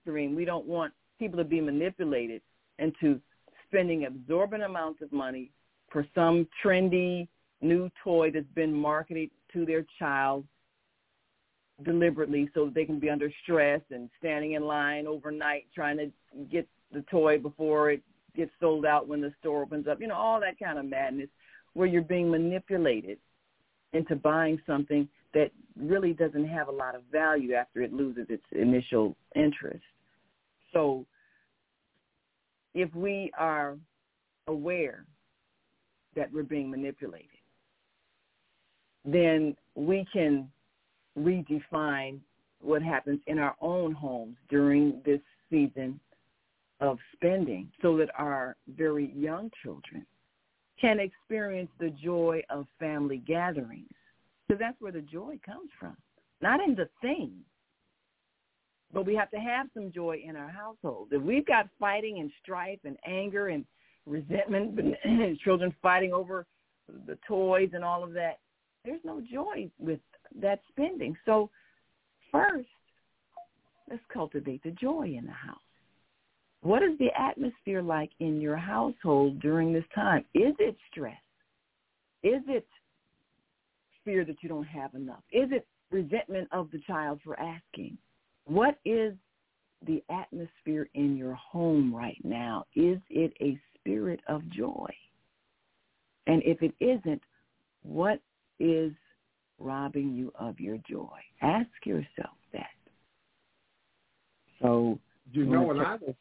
Kareem, 0.06 0.34
we 0.34 0.44
don't 0.44 0.66
want 0.66 0.92
people 1.18 1.38
to 1.38 1.44
be 1.44 1.60
manipulated 1.60 2.40
into 2.78 3.20
spending 3.68 4.06
absorbent 4.06 4.62
amounts 4.62 5.02
of 5.02 5.12
money 5.12 5.50
for 5.90 6.06
some 6.14 6.46
trendy 6.64 7.26
new 7.60 7.90
toy 8.04 8.30
that's 8.30 8.46
been 8.54 8.72
marketed 8.72 9.30
to 9.52 9.64
their 9.66 9.84
child 9.98 10.44
deliberately 11.84 12.48
so 12.54 12.66
that 12.66 12.74
they 12.74 12.84
can 12.84 12.98
be 12.98 13.10
under 13.10 13.30
stress 13.42 13.80
and 13.90 14.08
standing 14.18 14.52
in 14.52 14.64
line 14.64 15.06
overnight 15.06 15.66
trying 15.74 15.98
to 15.98 16.10
get 16.50 16.66
the 16.92 17.02
toy 17.10 17.38
before 17.38 17.90
it 17.90 18.02
gets 18.34 18.50
sold 18.60 18.86
out 18.86 19.08
when 19.08 19.20
the 19.20 19.32
store 19.40 19.62
opens 19.62 19.86
up. 19.86 20.00
You 20.00 20.08
know, 20.08 20.14
all 20.14 20.40
that 20.40 20.58
kind 20.58 20.78
of 20.78 20.84
madness. 20.86 21.28
where 21.76 21.86
you're 21.86 22.02
being 22.02 22.30
manipulated 22.30 23.18
into 23.92 24.16
buying 24.16 24.58
something 24.66 25.06
that 25.34 25.50
really 25.78 26.14
doesn't 26.14 26.48
have 26.48 26.68
a 26.68 26.72
lot 26.72 26.94
of 26.94 27.02
value 27.12 27.52
after 27.52 27.82
it 27.82 27.92
loses 27.92 28.26
its 28.30 28.42
initial 28.52 29.14
interest. 29.34 29.84
So 30.72 31.04
if 32.74 32.92
we 32.94 33.30
are 33.38 33.76
aware 34.46 35.04
that 36.14 36.32
we're 36.32 36.42
being 36.44 36.70
manipulated, 36.70 37.28
then 39.04 39.54
we 39.74 40.06
can 40.10 40.48
redefine 41.18 42.20
what 42.60 42.82
happens 42.82 43.20
in 43.26 43.38
our 43.38 43.54
own 43.60 43.92
homes 43.92 44.36
during 44.48 45.00
this 45.04 45.20
season 45.50 45.98
of 46.80 46.98
spending 47.14 47.70
so 47.80 47.96
that 47.96 48.10
our 48.18 48.56
very 48.76 49.12
young 49.14 49.50
children 49.62 50.04
can 50.80 51.00
experience 51.00 51.70
the 51.78 51.90
joy 51.90 52.42
of 52.50 52.66
family 52.78 53.18
gatherings. 53.18 53.88
So 54.50 54.56
that's 54.58 54.78
where 54.80 54.92
the 54.92 55.00
joy 55.00 55.38
comes 55.44 55.70
from, 55.80 55.96
not 56.42 56.60
in 56.60 56.74
the 56.74 56.88
thing. 57.00 57.32
But 58.92 59.06
we 59.06 59.14
have 59.16 59.30
to 59.30 59.38
have 59.38 59.68
some 59.74 59.90
joy 59.92 60.22
in 60.24 60.36
our 60.36 60.48
household. 60.48 61.08
If 61.10 61.22
we've 61.22 61.46
got 61.46 61.68
fighting 61.80 62.18
and 62.20 62.30
strife 62.42 62.78
and 62.84 62.96
anger 63.06 63.48
and 63.48 63.64
resentment 64.06 64.78
and 65.04 65.38
children 65.38 65.74
fighting 65.82 66.12
over 66.12 66.46
the 67.06 67.18
toys 67.26 67.70
and 67.72 67.82
all 67.82 68.04
of 68.04 68.12
that, 68.12 68.38
there's 68.84 69.00
no 69.02 69.20
joy 69.20 69.68
with 69.78 69.98
that 70.40 70.60
spending. 70.68 71.16
So 71.24 71.50
first, 72.32 72.68
let's 73.88 74.02
cultivate 74.12 74.62
the 74.62 74.72
joy 74.72 75.14
in 75.16 75.26
the 75.26 75.32
house. 75.32 75.58
What 76.62 76.82
is 76.82 76.98
the 76.98 77.10
atmosphere 77.18 77.82
like 77.82 78.10
in 78.18 78.40
your 78.40 78.56
household 78.56 79.40
during 79.40 79.72
this 79.72 79.84
time? 79.94 80.24
Is 80.34 80.54
it 80.58 80.76
stress? 80.90 81.14
Is 82.22 82.42
it 82.48 82.66
fear 84.04 84.24
that 84.24 84.42
you 84.42 84.48
don't 84.48 84.66
have 84.66 84.94
enough? 84.94 85.22
Is 85.30 85.48
it 85.52 85.66
resentment 85.90 86.48
of 86.50 86.70
the 86.72 86.80
child 86.86 87.20
for 87.24 87.38
asking? 87.38 87.96
What 88.46 88.78
is 88.84 89.14
the 89.86 90.02
atmosphere 90.10 90.88
in 90.94 91.16
your 91.16 91.34
home 91.34 91.94
right 91.94 92.20
now? 92.24 92.64
Is 92.74 92.98
it 93.10 93.32
a 93.40 93.58
spirit 93.78 94.20
of 94.28 94.48
joy? 94.50 94.88
And 96.26 96.42
if 96.44 96.62
it 96.62 96.74
isn't, 96.80 97.22
what 97.82 98.20
is 98.58 98.92
robbing 99.58 100.14
you 100.14 100.32
of 100.38 100.60
your 100.60 100.78
joy? 100.88 101.18
Ask 101.42 101.68
yourself 101.84 102.36
that. 102.52 102.66
So 104.60 104.98
you 105.32 105.44
know 105.44 105.62
when 105.62 105.80
I 105.80 105.96
was 105.96 106.14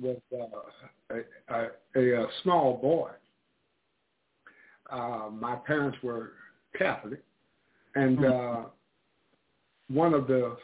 with 0.00 0.18
uh, 0.32 1.16
a, 1.50 1.98
a, 1.98 2.22
a 2.22 2.26
small 2.42 2.78
boy, 2.78 3.10
uh, 4.90 5.28
my 5.30 5.56
parents 5.56 5.98
were 6.02 6.32
Catholic, 6.76 7.22
and 7.94 8.18
mm-hmm. 8.18 8.62
uh, 8.62 8.64
one 9.88 10.14
of 10.14 10.26
the 10.26 10.56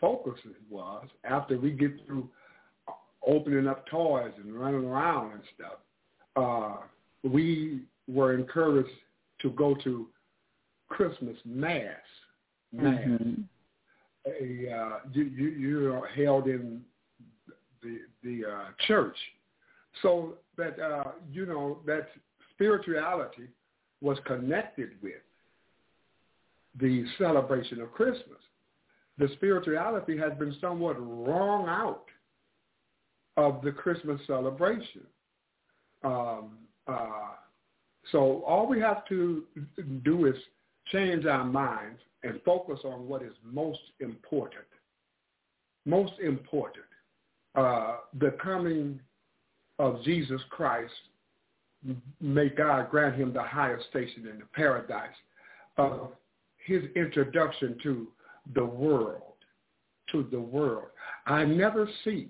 focuses 0.00 0.56
was 0.70 1.06
after 1.24 1.58
we 1.58 1.70
get 1.70 1.92
through 2.06 2.28
opening 3.26 3.66
up 3.66 3.86
toys 3.88 4.32
and 4.42 4.54
running 4.54 4.84
around 4.84 5.32
and 5.32 5.42
stuff, 5.54 5.78
uh, 6.36 6.76
we 7.28 7.82
were 8.08 8.34
encouraged 8.34 8.88
to 9.42 9.50
go 9.50 9.74
to 9.84 10.06
Christmas 10.90 11.36
Mass. 11.46 11.82
Mass. 12.72 13.00
Mm-hmm. 13.00 13.42
A, 14.26 14.70
uh, 14.76 14.98
you, 15.12 15.22
you, 15.24 15.48
you're 15.48 16.06
held 16.08 16.46
in 16.46 16.82
the 17.82 18.00
the 18.22 18.46
uh, 18.46 18.64
church, 18.86 19.16
so 20.02 20.34
that 20.58 20.78
uh, 20.78 21.12
you 21.32 21.46
know 21.46 21.78
that 21.86 22.08
spirituality 22.52 23.48
was 24.02 24.18
connected 24.26 24.90
with 25.02 25.22
the 26.78 27.06
celebration 27.16 27.80
of 27.80 27.92
Christmas. 27.92 28.38
The 29.16 29.28
spirituality 29.34 30.18
has 30.18 30.32
been 30.38 30.54
somewhat 30.60 30.96
wrung 30.98 31.66
out 31.66 32.06
of 33.36 33.62
the 33.62 33.72
Christmas 33.72 34.20
celebration. 34.26 35.02
Um, 36.04 36.58
uh, 36.86 37.32
so 38.12 38.42
all 38.46 38.66
we 38.66 38.80
have 38.80 39.06
to 39.08 39.44
do 40.04 40.26
is 40.26 40.34
change 40.92 41.26
our 41.26 41.44
minds 41.44 42.00
and 42.22 42.40
focus 42.44 42.80
on 42.84 43.08
what 43.08 43.22
is 43.22 43.32
most 43.44 43.80
important. 44.00 44.64
Most 45.86 46.12
important. 46.22 46.84
Uh, 47.54 47.96
the 48.18 48.36
coming 48.42 49.00
of 49.78 50.02
Jesus 50.04 50.40
Christ, 50.50 50.92
may 52.20 52.48
God 52.50 52.90
grant 52.90 53.16
him 53.16 53.32
the 53.32 53.42
highest 53.42 53.88
station 53.88 54.28
in 54.30 54.38
the 54.38 54.46
paradise 54.52 55.08
of 55.78 56.10
his 56.66 56.82
introduction 56.94 57.78
to 57.82 58.08
the 58.54 58.64
world, 58.64 59.22
to 60.12 60.26
the 60.30 60.40
world. 60.40 60.88
I 61.26 61.44
never 61.44 61.88
see 62.04 62.28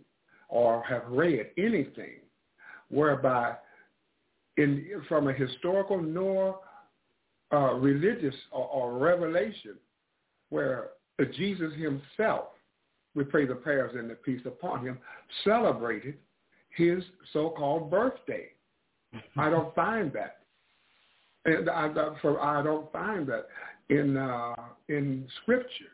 or 0.49 0.83
have 0.85 1.03
read 1.09 1.47
anything 1.59 2.21
whereby 2.89 3.55
in, 4.57 4.87
from 5.09 5.29
a 5.29 5.33
historical 5.33 6.01
nor 6.01 6.61
uh, 7.53 7.75
religious 7.75 8.35
or, 8.53 8.67
or 8.67 8.99
revelation 8.99 9.77
where 10.51 10.91
Jesus 11.37 11.73
himself, 11.75 12.49
we 13.15 13.25
pray 13.25 13.47
the 13.47 13.55
prayers 13.55 13.93
and 13.97 14.09
the 14.09 14.15
peace 14.15 14.43
upon 14.47 14.85
him, 14.85 14.99
celebrated 15.45 16.17
his 16.77 17.03
so-called 17.33 17.91
birthday. 17.91 18.47
I 19.37 19.51
don't 19.51 19.75
find 19.75 20.13
that. 20.13 20.39
And 21.45 21.71
I, 21.71 21.87
I 21.87 22.63
don't 22.63 22.93
find 22.93 23.27
that 23.29 23.47
in 23.89 24.17
uh, 24.17 24.55
in 24.89 25.27
scripture. 25.43 25.93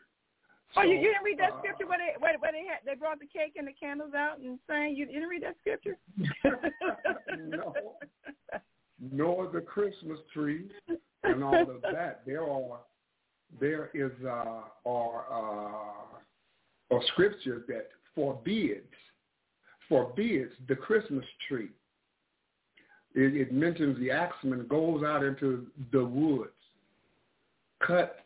Oh, 0.75 0.83
you, 0.83 0.95
you 0.95 1.07
didn't 1.07 1.23
read 1.23 1.39
that 1.39 1.53
uh, 1.53 1.59
scripture 1.59 1.87
where 1.87 1.97
they 1.97 2.19
where, 2.19 2.37
where 2.39 2.51
they 2.51 2.65
had 2.67 2.79
they 2.85 2.95
brought 2.95 3.19
the 3.19 3.25
cake 3.25 3.53
and 3.57 3.67
the 3.67 3.73
candles 3.73 4.13
out 4.13 4.39
and 4.39 4.59
sang. 4.67 4.95
You 4.95 5.05
didn't 5.05 5.29
read 5.29 5.43
that 5.43 5.55
scripture? 5.61 5.97
no, 7.37 7.73
nor 9.11 9.47
the 9.47 9.61
Christmas 9.61 10.19
tree 10.33 10.69
and 11.29 11.43
all 11.43 11.61
of 11.61 11.81
that. 11.81 12.21
There 12.25 12.43
are 12.43 12.79
there 13.59 13.89
is 13.93 14.11
uh, 14.25 14.61
are 14.85 15.25
uh, 15.31 16.95
a 16.95 16.99
scripture 17.07 17.63
that 17.67 17.89
forbids 18.15 18.83
forbids 19.87 20.51
the 20.67 20.75
Christmas 20.75 21.25
tree. 21.47 21.69
It, 23.15 23.35
it 23.35 23.53
mentions 23.53 23.97
the 23.99 24.11
axeman 24.11 24.67
goes 24.67 25.03
out 25.03 25.23
into 25.23 25.67
the 25.91 26.03
woods, 26.03 26.51
cut 27.85 28.25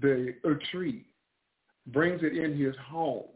the 0.00 0.34
a 0.44 0.54
tree, 0.70 1.06
brings 1.88 2.22
it 2.22 2.36
in 2.36 2.56
his 2.56 2.74
home, 2.88 3.28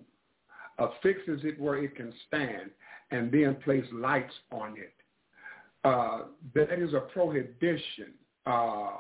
affixes 0.79 1.41
it 1.45 1.61
where 1.61 1.83
it 1.83 1.97
can 1.97 2.13
stand, 2.29 2.71
and 3.11 3.33
then 3.33 3.57
place 3.65 3.85
lights 3.93 4.33
on 4.53 4.77
it. 4.77 4.93
Uh, 5.85 6.23
that 6.55 6.73
is 6.73 6.95
a 6.95 7.01
prohibition 7.01 8.15
uh, 8.47 8.91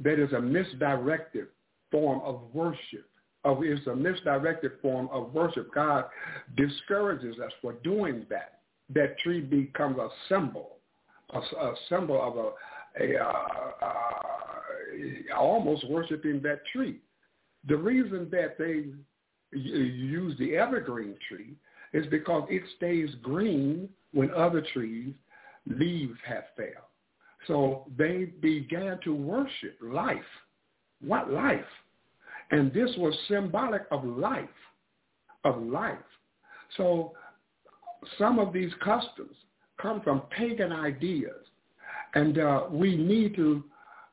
that 0.00 0.18
is 0.18 0.32
a 0.32 0.40
misdirected 0.40 1.46
form 1.90 2.20
of 2.24 2.42
worship. 2.52 3.08
Of 3.44 3.62
is 3.62 3.86
a 3.86 3.94
misdirected 3.94 4.72
form 4.80 5.08
of 5.12 5.32
worship. 5.34 5.72
God 5.74 6.06
discourages 6.56 7.36
us 7.38 7.52
for 7.60 7.74
doing 7.84 8.26
that. 8.30 8.60
That 8.94 9.18
tree 9.18 9.40
becomes 9.40 9.98
a 9.98 10.08
symbol, 10.28 10.76
a, 11.30 11.38
a 11.38 11.74
symbol 11.88 12.20
of 12.20 12.36
a, 12.36 13.14
a 13.16 13.22
uh, 13.22 13.32
uh, 13.82 15.36
almost 15.36 15.88
worshiping 15.88 16.40
that 16.42 16.60
tree. 16.72 16.98
The 17.68 17.76
reason 17.76 18.28
that 18.30 18.58
they 18.58 18.86
use 19.58 20.36
the 20.38 20.56
evergreen 20.56 21.16
tree 21.28 21.54
is 21.92 22.06
because 22.06 22.46
it 22.50 22.62
stays 22.76 23.10
green 23.22 23.88
when 24.12 24.30
other 24.32 24.64
trees 24.72 25.14
leaves 25.66 26.18
have 26.26 26.44
failed. 26.56 26.90
So 27.46 27.86
they 27.96 28.26
began 28.40 28.98
to 29.04 29.14
worship 29.14 29.78
life. 29.82 30.18
What 31.00 31.30
life? 31.30 31.60
And 32.50 32.72
this 32.72 32.90
was 32.96 33.16
symbolic 33.28 33.82
of 33.90 34.04
life, 34.04 34.48
of 35.44 35.62
life. 35.62 35.98
So 36.76 37.12
some 38.18 38.38
of 38.38 38.52
these 38.52 38.72
customs 38.82 39.36
come 39.80 40.00
from 40.02 40.22
pagan 40.30 40.72
ideas. 40.72 41.44
And 42.14 42.38
uh, 42.38 42.64
we 42.70 42.96
need 42.96 43.34
to 43.36 43.64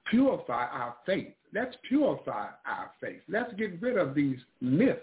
purify 0.09 0.65
our 0.67 0.95
faith. 1.05 1.33
Let's 1.53 1.75
purify 1.87 2.47
our 2.65 2.91
faith. 2.99 3.21
Let's 3.29 3.53
get 3.53 3.81
rid 3.81 3.97
of 3.97 4.15
these 4.15 4.39
myths 4.59 4.99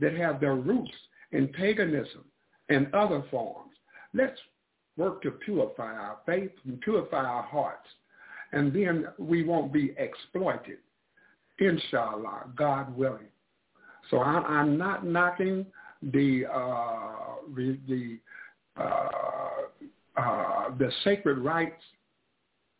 that 0.00 0.14
have 0.14 0.40
their 0.40 0.56
roots 0.56 0.92
in 1.32 1.48
paganism 1.48 2.24
and 2.68 2.92
other 2.94 3.24
forms. 3.30 3.72
Let's 4.14 4.38
work 4.98 5.22
to 5.22 5.30
purify 5.30 5.94
our 5.94 6.18
faith 6.26 6.50
and 6.66 6.80
purify 6.82 7.24
our 7.24 7.42
hearts. 7.42 7.88
And 8.52 8.72
then 8.72 9.06
we 9.18 9.44
won't 9.44 9.72
be 9.72 9.94
exploited, 9.96 10.78
inshallah, 11.58 12.50
God 12.56 12.94
willing. 12.96 13.28
So 14.10 14.20
I'm, 14.20 14.44
I'm 14.44 14.78
not 14.78 15.06
knocking 15.06 15.66
the 16.02 16.44
uh, 16.52 17.02
the 17.56 18.18
uh, 18.76 19.08
uh, 20.16 20.70
the 20.78 20.90
sacred 21.04 21.38
rights 21.38 21.82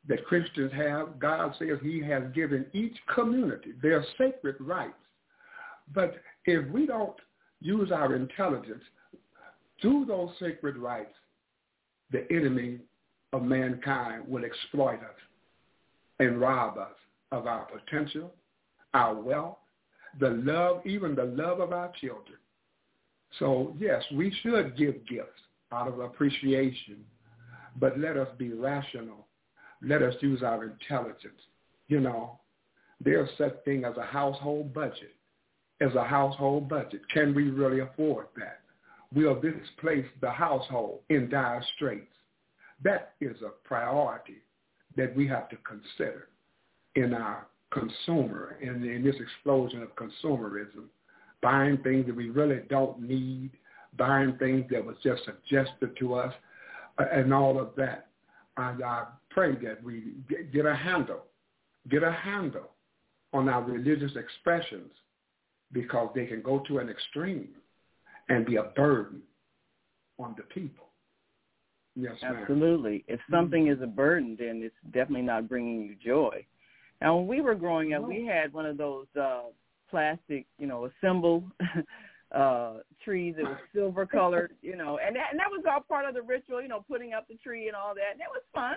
that 0.09 0.25
Christians 0.25 0.73
have, 0.73 1.19
God 1.19 1.55
says 1.59 1.79
he 1.83 2.01
has 2.03 2.23
given 2.35 2.67
each 2.73 2.97
community 3.15 3.73
their 3.83 4.05
sacred 4.17 4.57
rights. 4.59 4.95
But 5.95 6.15
if 6.47 6.69
we 6.71 6.87
don't 6.87 7.17
use 7.61 7.93
our 7.93 8.15
intelligence, 8.15 8.83
through 9.81 10.07
those 10.07 10.31
sacred 10.41 10.77
rights, 10.77 11.13
the 12.11 12.27
enemy 12.31 12.79
of 13.33 13.43
mankind 13.43 14.27
will 14.27 14.45
exploit 14.45 15.01
us 15.01 15.21
and 16.19 16.41
rob 16.41 16.79
us 16.79 16.95
of 17.33 17.47
our 17.47 17.67
potential, 17.67 18.33
our 18.95 19.15
wealth, 19.15 19.59
the 20.19 20.31
love, 20.31 20.85
even 20.87 21.15
the 21.15 21.25
love 21.25 21.61
of 21.61 21.73
our 21.73 21.93
children. 22.01 22.39
So 23.39 23.75
yes, 23.79 24.03
we 24.15 24.35
should 24.43 24.77
give 24.77 25.07
gifts 25.07 25.41
out 25.71 25.89
of 25.89 26.01
appreciation, 26.01 27.05
but 27.79 27.99
let 27.99 28.17
us 28.17 28.29
be 28.39 28.53
rational. 28.53 29.27
Let 29.83 30.03
us 30.03 30.15
use 30.21 30.43
our 30.43 30.65
intelligence. 30.65 31.41
You 31.89 32.01
know, 32.01 32.39
there's 33.05 33.29
such 33.39 33.55
thing 33.65 33.85
as 33.85 33.97
a 33.97 34.03
household 34.03 34.73
budget. 34.73 35.15
As 35.81 35.95
a 35.95 36.03
household 36.03 36.69
budget, 36.69 37.03
can 37.13 37.35
we 37.35 37.51
really 37.51 37.81
afford 37.81 38.27
that? 38.37 38.61
Will 39.15 39.41
this 39.41 39.55
place 39.81 40.05
the 40.21 40.31
household 40.31 41.01
in 41.09 41.31
dire 41.31 41.65
straits? 41.75 42.13
That 42.85 43.15
is 43.21 43.37
a 43.43 43.51
priority 43.67 44.43
that 44.97 45.15
we 45.17 45.27
have 45.29 45.49
to 45.49 45.57
consider 45.57 46.29
in 46.95 47.15
our 47.15 47.47
consumer, 47.71 48.57
in, 48.61 48.85
in 48.85 49.03
this 49.05 49.17
explosion 49.21 49.83
of 49.83 49.91
consumerism, 49.97 50.85
buying 51.43 51.79
things 51.79 52.07
that 52.07 52.17
we 52.17 52.31
really 52.31 52.61
don't 52.69 53.01
need, 53.01 53.51
buying 53.97 54.37
things 54.39 54.65
that 54.71 54.85
was 54.85 54.97
just 55.03 55.23
suggested 55.25 55.97
to 55.99 56.15
us, 56.15 56.35
uh, 56.99 57.05
and 57.13 57.33
all 57.33 57.59
of 57.59 57.71
that. 57.77 58.09
And 58.57 58.83
I 58.83 59.07
pray 59.31 59.53
that 59.65 59.83
we 59.83 60.15
get, 60.29 60.53
get 60.53 60.67
a 60.67 60.75
handle, 60.75 61.25
get 61.89 62.03
a 62.03 62.13
handle 62.13 62.71
on 63.33 63.49
our 63.49 63.63
religious 63.63 64.13
expressions 64.17 64.91
because 65.73 66.11
they 66.15 66.27
can 66.27 66.43
go 66.43 66.63
to 66.67 66.79
an 66.79 66.89
extreme 66.89 67.49
and 68.29 68.47
be 68.47 68.57
a 68.57 68.65
burden 68.65 69.23
on 70.19 70.35
the 70.37 70.43
people. 70.45 70.87
Yes, 71.97 72.15
ma'am. 72.23 72.37
Absolutely. 72.41 73.05
If 73.09 73.21
something 73.31 73.65
mm-hmm. 73.65 73.83
is 73.83 73.83
a 73.83 73.91
burden, 73.91 74.37
then 74.39 74.61
it's 74.63 74.75
definitely 74.93 75.23
not 75.23 75.49
bringing 75.49 75.83
you 75.83 75.97
joy. 76.05 76.45
Now, 77.01 77.17
when 77.17 77.27
we 77.27 77.41
were 77.41 77.55
growing 77.55 77.95
up, 77.95 78.07
we 78.07 78.25
had 78.25 78.53
one 78.53 78.67
of 78.67 78.77
those 78.77 79.07
uh 79.21 79.45
plastic, 79.91 80.47
you 80.59 80.67
know, 80.67 80.87
assemble 80.87 81.43
uh 82.35 82.75
trees 83.05 83.35
that 83.37 83.45
was 83.45 83.59
silver 83.75 84.07
colored, 84.07 84.53
you 84.63 84.77
know, 84.77 84.99
and 85.05 85.17
that, 85.17 85.29
and 85.31 85.41
that 85.41 85.51
was 85.51 85.65
all 85.69 85.81
part 85.81 86.07
of 86.07 86.15
the 86.15 86.23
ritual, 86.23 86.63
you 86.63 86.69
know, 86.69 86.85
putting 86.89 87.15
up 87.15 87.27
the 87.29 87.37
tree 87.37 87.67
and 87.69 87.77
all 87.77 87.95
that. 87.95 88.13
And 88.13 88.21
it 88.21 88.29
was 88.31 88.43
fun. 88.55 88.77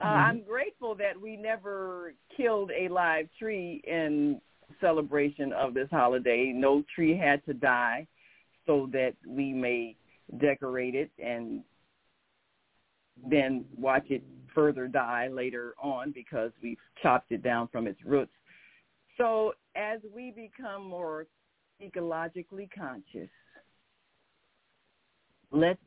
Uh, 0.00 0.04
mm-hmm. 0.04 0.30
I'm 0.30 0.42
grateful 0.42 0.94
that 0.96 1.20
we 1.20 1.36
never 1.36 2.14
killed 2.36 2.70
a 2.70 2.88
live 2.88 3.28
tree 3.38 3.82
in 3.86 4.40
celebration 4.80 5.52
of 5.52 5.74
this 5.74 5.88
holiday. 5.90 6.52
No 6.54 6.82
tree 6.94 7.16
had 7.16 7.44
to 7.46 7.54
die 7.54 8.06
so 8.70 8.88
that 8.92 9.14
we 9.26 9.52
may 9.52 9.96
decorate 10.38 10.94
it 10.94 11.10
and 11.18 11.62
then 13.28 13.64
watch 13.76 14.04
it 14.10 14.22
further 14.54 14.86
die 14.86 15.26
later 15.26 15.74
on 15.82 16.12
because 16.12 16.52
we've 16.62 16.78
chopped 17.02 17.32
it 17.32 17.42
down 17.42 17.68
from 17.72 17.88
its 17.88 17.98
roots. 18.04 18.30
So 19.18 19.54
as 19.74 19.98
we 20.14 20.30
become 20.30 20.86
more 20.86 21.26
ecologically 21.82 22.68
conscious, 22.72 23.28
let's 25.50 25.80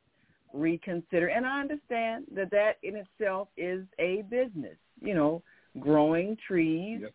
reconsider. 0.54 1.28
And 1.28 1.46
I 1.46 1.62
understand 1.62 2.26
that 2.36 2.52
that 2.52 2.74
in 2.84 2.98
itself 2.98 3.48
is 3.56 3.86
a 3.98 4.24
business, 4.30 4.76
you 5.02 5.14
know, 5.14 5.42
growing 5.80 6.36
trees 6.46 7.00
yep. 7.02 7.14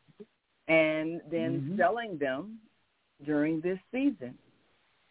and 0.67 1.21
then 1.31 1.61
mm-hmm. 1.61 1.77
selling 1.77 2.17
them 2.17 2.57
during 3.27 3.61
this 3.61 3.79
season. 3.93 4.35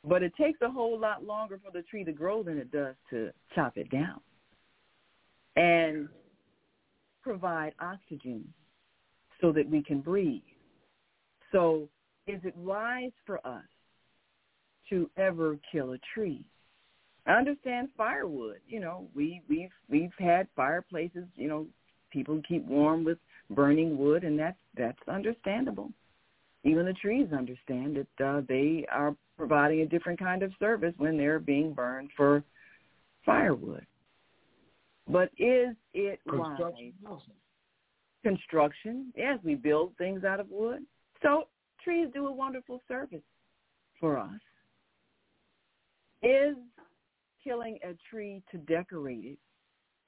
But 0.03 0.23
it 0.23 0.33
takes 0.39 0.61
a 0.61 0.69
whole 0.69 0.99
lot 0.99 1.23
longer 1.23 1.59
for 1.63 1.71
the 1.71 1.83
tree 1.83 2.03
to 2.03 2.11
grow 2.11 2.43
than 2.43 2.57
it 2.57 2.71
does 2.71 2.95
to 3.09 3.31
chop 3.55 3.77
it 3.77 3.89
down 3.89 4.21
and 5.55 6.07
provide 7.21 7.73
oxygen 7.81 8.47
so 9.41 9.51
that 9.51 9.69
we 9.69 9.83
can 9.83 9.99
breathe. 9.99 10.41
So 11.51 11.89
is 12.27 12.39
it 12.43 12.55
wise 12.55 13.11
for 13.25 13.45
us 13.45 13.63
to 14.89 15.09
ever 15.17 15.57
kill 15.71 15.93
a 15.93 15.97
tree? 16.13 16.45
I 17.25 17.33
understand 17.33 17.89
firewood. 17.97 18.59
You 18.67 18.79
know, 18.79 19.07
we 19.13 19.41
we've 19.49 19.71
we've 19.89 20.13
had 20.17 20.47
fireplaces. 20.55 21.25
You 21.35 21.49
know, 21.49 21.67
people 22.11 22.41
keep 22.47 22.65
warm 22.65 23.03
with 23.03 23.17
burning 23.49 23.97
wood, 23.97 24.23
and 24.23 24.39
that's 24.39 24.59
that's 24.77 24.99
understandable. 25.07 25.91
Even 26.67 26.85
the 26.85 26.93
trees 26.93 27.27
understand 27.31 27.95
that 27.95 28.25
uh, 28.25 28.41
they 28.49 28.85
are 28.91 29.15
providing 29.37 29.81
a 29.81 29.85
different 29.85 30.19
kind 30.19 30.43
of 30.43 30.51
service 30.59 30.93
when 30.97 31.17
they're 31.17 31.39
being 31.39 31.73
burned 31.73 32.09
for 32.17 32.43
firewood. 33.25 33.85
But 35.07 35.29
is 35.37 35.75
it 35.93 36.19
Construction 36.29 36.93
wise? 37.01 37.21
Construction, 38.21 39.13
yes, 39.15 39.39
we 39.45 39.55
build 39.55 39.93
things 39.97 40.25
out 40.25 40.41
of 40.41 40.47
wood. 40.49 40.81
So 41.21 41.47
trees 41.81 42.09
do 42.13 42.27
a 42.27 42.31
wonderful 42.31 42.81
service 42.85 43.21
for 43.97 44.17
us. 44.17 44.41
Is 46.21 46.57
killing 47.41 47.79
a 47.81 47.95
tree 48.09 48.41
to 48.51 48.57
decorate 48.57 49.23
it 49.23 49.37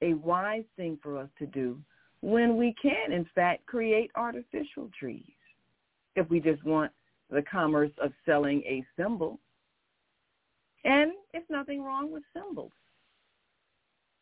a 0.02 0.12
wise 0.14 0.64
thing 0.76 0.98
for 1.02 1.16
us 1.16 1.28
to 1.38 1.46
do 1.46 1.78
when 2.20 2.58
we 2.58 2.74
can, 2.82 3.12
in 3.12 3.26
fact, 3.34 3.64
create 3.64 4.10
artificial 4.14 4.90
trees? 4.98 5.24
If 6.16 6.28
we 6.28 6.40
just 6.40 6.64
want 6.64 6.92
the 7.30 7.42
commerce 7.42 7.92
of 8.02 8.12
selling 8.26 8.62
a 8.62 8.84
symbol. 9.00 9.38
And 10.84 11.12
it's 11.32 11.48
nothing 11.50 11.82
wrong 11.82 12.10
with 12.12 12.22
symbols. 12.34 12.72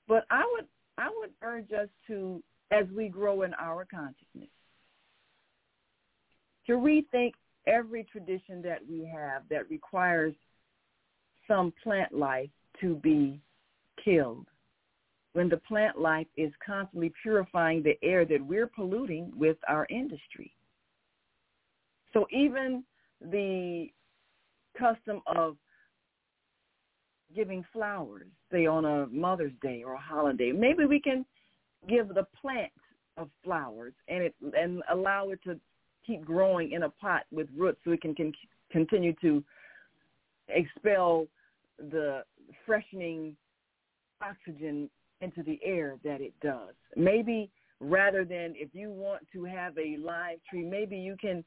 But 0.07 0.25
I 0.31 0.43
would 0.53 0.67
I 0.97 1.09
would 1.21 1.31
urge 1.43 1.73
us 1.73 1.89
to, 2.09 2.43
as 2.73 2.87
we 2.95 3.09
grow 3.09 3.43
in 3.43 3.55
our 3.55 3.85
consciousness, 3.85 4.51
to 6.67 6.73
rethink 6.73 7.33
every 7.69 8.05
tradition 8.05 8.61
that 8.63 8.81
we 8.89 9.09
have 9.15 9.43
that 9.49 9.71
requires 9.71 10.35
some 11.47 11.73
plant 11.83 12.13
life 12.13 12.51
to 12.81 12.97
be 12.97 13.41
killed 14.05 14.47
when 15.35 15.49
the 15.49 15.57
plant 15.57 16.01
life 16.01 16.27
is 16.37 16.53
constantly 16.65 17.13
purifying 17.23 17.83
the 17.83 17.97
air 18.03 18.25
that 18.25 18.45
we're 18.45 18.67
polluting 18.67 19.31
with 19.37 19.57
our 19.69 19.87
industry. 19.89 20.53
So 22.13 22.27
even 22.31 22.85
the 23.21 23.89
custom 24.79 25.21
of 25.27 25.57
giving 27.35 27.65
flowers, 27.73 28.27
say 28.51 28.67
on 28.67 28.85
a 28.85 29.07
Mother's 29.09 29.53
Day 29.61 29.83
or 29.85 29.95
a 29.95 30.01
holiday. 30.01 30.53
Maybe 30.53 30.87
we 30.87 31.01
can 31.01 31.25
give 31.89 32.09
the 32.09 32.27
plant 32.41 32.73
of 33.17 33.29
flowers 33.45 33.93
and 34.09 34.23
it 34.23 34.35
and 34.57 34.83
allow 34.91 35.31
it 35.31 35.41
to 35.45 35.59
keep 36.07 36.25
growing 36.25 36.73
in 36.73 36.85
a 36.85 36.89
pot 36.89 37.23
with 37.31 37.49
roots 37.57 37.79
so 37.85 37.91
it 37.91 38.01
can, 38.01 38.15
can 38.15 38.33
continue 38.71 39.13
to 39.21 39.45
expel 40.49 41.27
the 41.79 42.23
freshening 42.65 43.37
oxygen 44.23 44.89
into 45.21 45.43
the 45.43 45.59
air 45.63 45.97
that 46.05 46.21
it 46.21 46.33
does. 46.41 46.75
Maybe 46.97 47.51
rather 47.81 48.25
than 48.25 48.55
if 48.57 48.71
you 48.73 48.91
want 48.91 49.23
to 49.33 49.45
have 49.45 49.77
a 49.77 49.97
live 49.99 50.39
tree, 50.49 50.65
maybe 50.65 50.97
you 50.97 51.17
can 51.21 51.45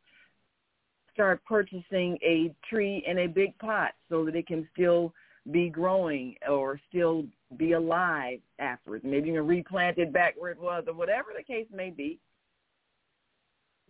start 1.14 1.44
purchasing 1.46 2.18
a 2.24 2.54
tree 2.70 3.04
in 3.08 3.20
a 3.20 3.28
big 3.28 3.58
pot 3.60 3.92
so 4.10 4.26
that 4.26 4.36
it 4.36 4.48
can 4.48 4.68
still 4.74 5.14
be 5.52 5.70
growing 5.70 6.36
or 6.48 6.80
still 6.90 7.24
be 7.58 7.74
alive 7.74 8.40
afterwards. 8.60 9.04
Maybe 9.04 9.30
you 9.30 9.36
can 9.36 9.48
replant 9.48 9.98
it 9.98 10.14
back 10.14 10.36
where 10.38 10.52
it 10.52 10.60
was 10.60 10.84
or 10.88 10.94
whatever 10.94 11.30
the 11.36 11.44
case 11.44 11.68
may 11.74 11.90
be. 11.90 12.20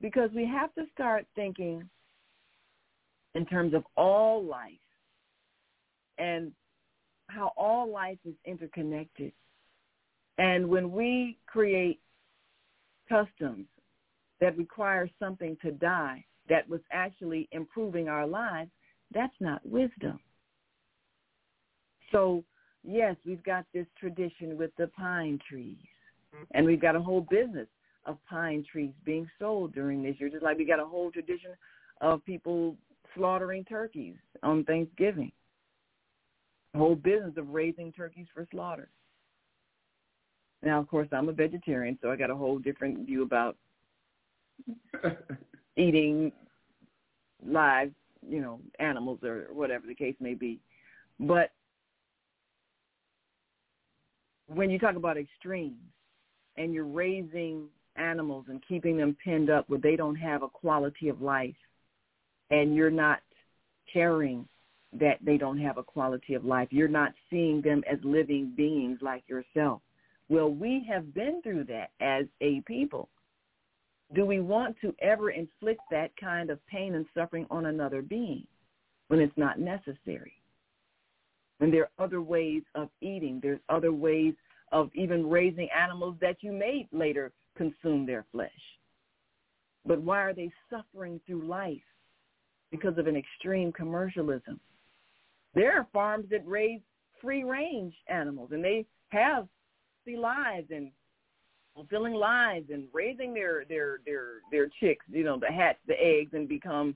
Because 0.02 0.30
we 0.36 0.46
have 0.48 0.74
to 0.76 0.86
start 0.94 1.26
thinking 1.36 1.88
in 3.36 3.46
terms 3.46 3.74
of 3.74 3.84
all 3.96 4.44
life 4.44 4.72
and 6.18 6.52
how 7.28 7.52
all 7.56 7.92
life 7.92 8.18
is 8.26 8.34
interconnected. 8.46 9.32
And 10.38 10.68
when 10.68 10.92
we 10.92 11.38
create 11.46 12.00
customs 13.08 13.66
that 14.40 14.58
require 14.58 15.10
something 15.20 15.56
to 15.62 15.72
die 15.72 16.26
that 16.50 16.68
was 16.68 16.82
actually 16.92 17.48
improving 17.52 18.08
our 18.08 18.28
lives, 18.28 18.72
that's 19.14 19.34
not 19.40 19.66
wisdom. 19.66 20.20
So 22.12 22.44
yes, 22.84 23.16
we've 23.26 23.44
got 23.44 23.66
this 23.74 23.88
tradition 24.00 24.58
with 24.58 24.72
the 24.78 24.88
pine 24.88 25.40
trees, 25.50 25.78
mm-hmm. 26.36 26.44
and 26.52 26.66
we've 26.66 26.82
got 26.82 26.96
a 26.96 27.02
whole 27.02 27.26
business 27.30 27.68
of 28.06 28.18
pine 28.30 28.66
trees 28.70 28.94
being 29.06 29.30
sold 29.40 29.74
during 29.74 30.02
this 30.02 30.16
year, 30.20 30.30
just 30.30 30.44
like 30.44 30.58
we 30.58 30.66
got 30.66 30.80
a 30.80 30.86
whole 30.86 31.12
tradition 31.12 31.52
of 32.02 32.26
people 32.26 32.76
slaughtering 33.16 33.64
turkeys 33.66 34.16
on 34.44 34.64
Thanksgiving. 34.64 35.32
A 36.74 36.78
whole 36.78 36.96
business 36.96 37.34
of 37.38 37.50
raising 37.50 37.92
turkeys 37.92 38.28
for 38.34 38.48
slaughter. 38.50 38.90
Now, 40.64 40.80
of 40.80 40.88
course, 40.88 41.08
I'm 41.12 41.28
a 41.28 41.34
vegetarian, 41.34 41.98
so 42.02 42.12
I 42.12 42.16
got 42.16 42.30
a 42.30 42.36
whole 42.36 42.60
different 42.60 43.06
view 43.06 43.24
about 43.24 43.58
eating 45.78 46.32
live, 47.46 47.92
you 48.28 48.42
know, 48.42 48.60
animals 48.80 49.20
or 49.24 49.48
whatever 49.52 49.88
the 49.88 49.96
case 49.96 50.16
may 50.20 50.34
be. 50.34 50.60
But 51.20 51.52
when 54.48 54.70
you 54.70 54.80
talk 54.80 54.96
about 54.96 55.18
extremes 55.18 55.76
and 56.58 56.74
you're 56.74 56.86
raising 56.86 57.68
animals 57.96 58.46
and 58.50 58.62
keeping 58.68 58.98
them 58.98 59.16
pinned 59.24 59.50
up 59.50 59.70
where 59.70 59.80
they 59.80 59.96
don't 59.96 60.16
have 60.16 60.44
a 60.44 60.50
quality 60.50 61.10
of 61.10 61.22
life 61.22 61.56
and 62.50 62.76
you're 62.76 62.92
not 62.92 63.20
caring 63.92 64.48
that 64.94 65.18
they 65.22 65.38
don't 65.38 65.60
have 65.60 65.78
a 65.78 65.84
quality 65.84 66.34
of 66.34 66.44
life. 66.44 66.68
You're 66.72 66.88
not 66.88 67.14
seeing 67.30 67.62
them 67.62 67.82
as 67.90 67.98
living 68.04 68.54
beings 68.56 69.00
like 69.02 69.24
yourself. 69.28 69.82
Well, 70.30 70.50
we 70.50 70.86
have 70.90 71.14
been 71.14 71.42
through 71.42 71.66
that 71.66 71.92
as 72.02 72.26
a 72.42 72.62
people. 72.62 73.10
Do 74.14 74.26
we 74.26 74.42
want 74.42 74.76
to 74.82 74.94
ever 75.02 75.32
inflict 75.32 75.82
that 75.90 76.12
kind 76.18 76.50
of 76.50 76.66
pain 76.68 76.96
and 76.96 77.06
suffering 77.14 77.48
on 77.50 77.68
another 77.68 78.02
being 78.02 78.46
when 79.08 79.22
it's 79.22 79.38
not 79.38 79.60
necessary? 79.60 80.34
When 81.60 81.72
there 81.72 81.84
are 81.84 82.04
other 82.04 82.22
ways 82.22 82.64
of 82.76 82.90
eating, 83.02 83.40
there's 83.42 83.60
other 83.70 83.94
ways 83.94 84.34
of 84.72 84.90
even 84.96 85.30
raising 85.30 85.70
animals 85.70 86.16
that 86.20 86.38
you 86.42 86.52
may 86.52 86.88
later 86.92 87.32
consume 87.56 88.06
their 88.06 88.26
flesh. 88.32 88.50
But 89.86 90.02
why 90.02 90.20
are 90.22 90.34
they 90.34 90.52
suffering 90.70 91.22
through 91.26 91.48
life? 91.48 91.82
Because 92.72 92.98
of 92.98 93.08
an 93.08 93.16
extreme 93.16 93.72
commercialism. 93.72 94.60
There 95.54 95.78
are 95.78 95.88
farms 95.94 96.26
that 96.32 96.48
raise 96.48 96.82
free 97.22 97.44
range 97.44 97.94
animals 98.08 98.50
and 98.52 98.64
they 98.64 98.86
have 99.10 99.48
the 100.06 100.18
lives 100.18 100.68
and 100.72 100.92
fulfilling 101.74 102.14
lives 102.14 102.70
and 102.72 102.86
raising 102.94 103.34
their 103.34 103.66
their 103.66 104.00
their 104.06 104.42
their 104.52 104.68
chicks, 104.80 105.06
you 105.10 105.24
know, 105.24 105.40
to 105.40 105.48
hatch 105.48 105.78
the 105.88 105.96
eggs 106.00 106.32
and 106.34 106.48
become 106.48 106.96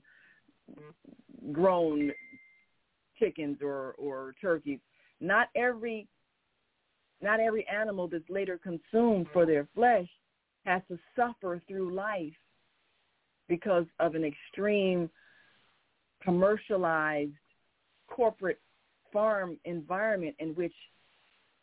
grown 1.52 2.12
chickens 3.18 3.58
or 3.62 3.94
or 3.98 4.34
turkeys. 4.40 4.80
Not 5.20 5.48
every 5.54 6.06
not 7.22 7.40
every 7.40 7.66
animal 7.68 8.08
that's 8.08 8.28
later 8.28 8.58
consumed 8.62 9.26
for 9.32 9.46
their 9.46 9.66
flesh 9.74 10.08
has 10.64 10.82
to 10.88 10.98
suffer 11.14 11.60
through 11.66 11.94
life 11.94 12.34
because 13.48 13.86
of 14.00 14.14
an 14.14 14.24
extreme 14.24 15.08
commercialized 16.22 17.30
corporate 18.08 18.60
farm 19.12 19.56
environment 19.64 20.34
in 20.40 20.50
which 20.50 20.74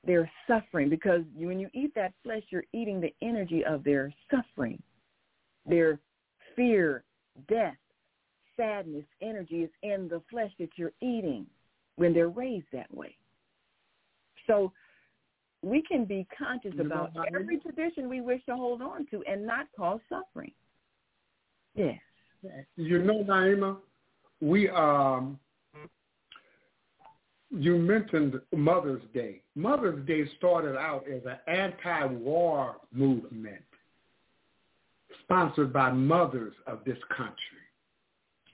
they're 0.06 0.30
suffering 0.47 0.89
because 0.89 1.22
when 1.36 1.60
you 1.60 1.70
eat 1.74 1.93
that 1.95 2.14
flesh, 2.24 2.43
you're 2.49 2.66
eating 2.74 2.99
the 2.99 3.14
energy 3.22 3.64
of 3.64 3.84
their 3.84 4.14
suffering, 4.30 4.82
their 5.66 5.99
fear, 6.56 7.04
death, 7.47 7.78
sadness, 8.58 9.06
energy 9.22 9.64
is 9.64 9.70
in 9.82 10.08
the 10.10 10.22
flesh 10.30 10.51
that 10.60 10.70
you're 10.76 10.91
eating 11.01 11.45
when 11.95 12.14
they're 12.14 12.30
raised 12.30 12.68
that 12.74 12.93
way. 12.93 13.16
So 14.47 14.72
we 15.62 15.82
can 15.82 16.06
be 16.06 16.28
conscious 16.38 16.74
about 16.80 17.12
every 17.34 17.58
tradition 17.60 18.10
we 18.10 18.22
wish 18.22 18.43
to 18.45 18.56
hold 18.56 18.82
on 18.82 19.06
to 19.12 19.24
and 19.24 19.45
not 19.45 19.68
cause 19.76 20.01
suffering. 20.10 20.51
Yes. 21.76 21.99
You 22.76 23.01
know, 23.01 23.24
Naima, 23.24 23.78
we 24.41 24.70
um 24.70 25.39
you 27.56 27.78
mentioned 27.78 28.39
Mother's 28.56 29.04
Day. 29.14 29.41
Mother's 29.56 30.06
Day 30.08 30.26
started 30.38 30.76
out 30.76 31.06
as 31.08 31.22
an 31.26 31.38
anti-war 31.47 32.78
movement 32.91 33.62
sponsored 35.24 35.72
by 35.72 35.91
mothers 35.91 36.54
of 36.68 36.80
this 36.86 36.97
country. 37.16 37.38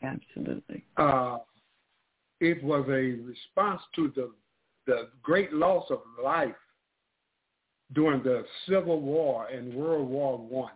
Absolutely. 0.04 0.84
Uh, 0.98 1.38
it 2.40 2.64
was 2.64 2.86
a 2.88 3.22
response 3.24 3.82
to 3.96 4.12
the 4.16 4.32
the 4.86 5.10
great 5.22 5.54
loss 5.54 5.86
of 5.92 6.00
life 6.24 6.56
during 7.94 8.24
the 8.24 8.44
Civil 8.68 9.02
War 9.02 9.48
and 9.48 9.74
World 9.74 10.10
War 10.10 10.38
One. 10.38 10.72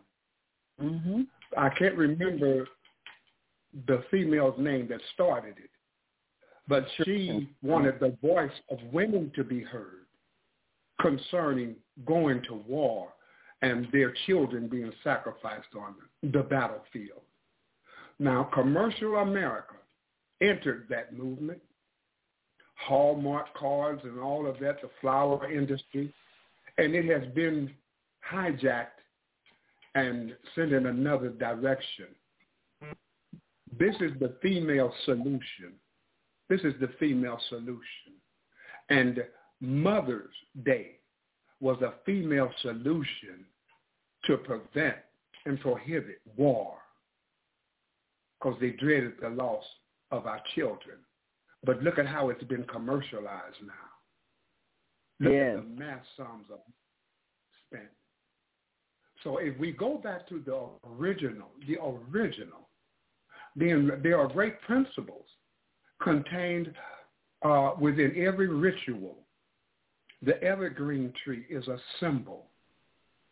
Mm-hmm. 0.81 1.21
I 1.57 1.69
can't 1.69 1.95
remember 1.95 2.67
the 3.87 4.03
female's 4.11 4.59
name 4.59 4.87
that 4.89 4.99
started 5.13 5.55
it, 5.57 5.69
but 6.67 6.85
she 7.03 7.49
wanted 7.61 7.99
the 7.99 8.15
voice 8.21 8.51
of 8.69 8.79
women 8.91 9.31
to 9.35 9.43
be 9.43 9.61
heard 9.61 10.05
concerning 11.01 11.75
going 12.05 12.41
to 12.43 12.53
war 12.67 13.09
and 13.61 13.87
their 13.91 14.13
children 14.25 14.67
being 14.67 14.91
sacrificed 15.03 15.75
on 15.77 15.95
the 16.31 16.43
battlefield. 16.43 17.21
Now, 18.19 18.49
commercial 18.53 19.17
America 19.17 19.75
entered 20.41 20.85
that 20.89 21.13
movement. 21.17 21.61
Hallmark 22.75 23.53
cards 23.55 24.01
and 24.03 24.19
all 24.19 24.45
of 24.47 24.59
that, 24.59 24.81
the 24.81 24.89
flower 24.99 25.49
industry, 25.51 26.13
and 26.77 26.93
it 26.93 27.05
has 27.05 27.31
been 27.33 27.71
hijacked 28.29 28.87
and 29.95 30.35
sent 30.55 30.73
in 30.73 30.87
another 30.87 31.29
direction. 31.29 32.07
This 33.79 33.95
is 34.01 34.11
the 34.19 34.35
female 34.41 34.93
solution. 35.05 35.73
This 36.49 36.61
is 36.61 36.73
the 36.79 36.89
female 36.99 37.39
solution. 37.49 38.13
And 38.89 39.23
Mother's 39.61 40.33
Day 40.63 40.97
was 41.59 41.81
a 41.81 41.93
female 42.05 42.51
solution 42.61 43.45
to 44.25 44.37
prevent 44.37 44.97
and 45.45 45.59
prohibit 45.59 46.21
war 46.35 46.75
because 48.39 48.59
they 48.59 48.71
dreaded 48.71 49.13
the 49.21 49.29
loss 49.29 49.63
of 50.11 50.27
our 50.27 50.41
children. 50.55 50.97
But 51.65 51.81
look 51.81 51.97
at 51.97 52.07
how 52.07 52.29
it's 52.29 52.43
been 52.43 52.65
commercialized 52.65 53.61
now. 53.65 53.73
Look 55.21 55.33
yes. 55.33 55.57
at 55.57 55.63
the 55.63 55.69
mass 55.79 56.05
sums 56.17 56.45
of 56.51 56.59
spent. 57.65 57.89
So 59.23 59.37
if 59.37 59.57
we 59.57 59.71
go 59.71 59.97
back 59.97 60.27
to 60.27 60.41
the 60.45 60.67
original, 60.89 61.51
the 61.65 61.77
original, 61.81 62.67
then 63.55 64.01
there 64.03 64.19
are 64.19 64.27
great 64.27 64.59
principles 64.61 65.25
contained 66.03 66.73
uh, 67.43 67.71
within 67.79 68.13
every 68.17 68.47
ritual. 68.47 69.17
The 70.21 70.41
evergreen 70.41 71.13
tree 71.23 71.45
is 71.49 71.67
a 71.67 71.77
symbol, 71.99 72.45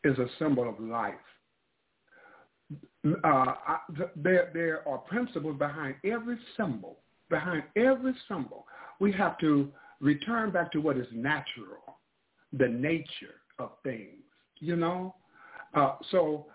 is 0.03 0.17
a 0.17 0.27
symbol 0.39 0.67
of 0.67 0.79
life. 0.79 1.13
Uh, 3.23 3.53
there, 4.15 4.51
there 4.53 4.87
are 4.87 4.97
principles 4.99 5.57
behind 5.57 5.95
every 6.03 6.37
symbol. 6.57 6.97
Behind 7.29 7.63
every 7.77 8.13
symbol, 8.27 8.65
we 8.99 9.11
have 9.13 9.37
to 9.39 9.71
return 10.01 10.51
back 10.51 10.71
to 10.73 10.79
what 10.79 10.97
is 10.97 11.07
natural, 11.13 11.99
the 12.51 12.67
nature 12.67 13.39
of 13.57 13.71
things. 13.83 14.19
You 14.59 14.75
know, 14.75 15.15
uh, 15.73 15.95
so 16.11 16.47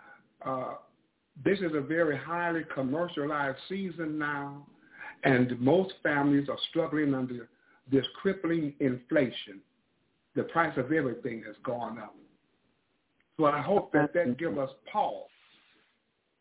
uh, 0.45 0.75
this 1.45 1.59
is 1.61 1.73
a 1.75 1.81
very 1.81 2.17
highly 2.17 2.63
commercialized 2.75 3.59
season 3.69 4.19
now, 4.19 4.67
and 5.25 5.59
most 5.61 5.95
families 6.03 6.49
are 6.49 6.59
struggling 6.71 7.15
under 7.15 7.49
this 7.91 8.05
crippling 8.21 8.75
inflation. 8.81 9.61
The 10.35 10.45
price 10.45 10.77
of 10.77 10.93
everything 10.93 11.43
has 11.47 11.57
gone 11.65 11.99
up. 11.99 12.15
So 13.39 13.47
I 13.47 13.61
hope 13.61 13.93
that 13.93 14.15
that 14.15 14.39
gives 14.39 14.57
us 14.59 14.71
pause, 14.91 15.29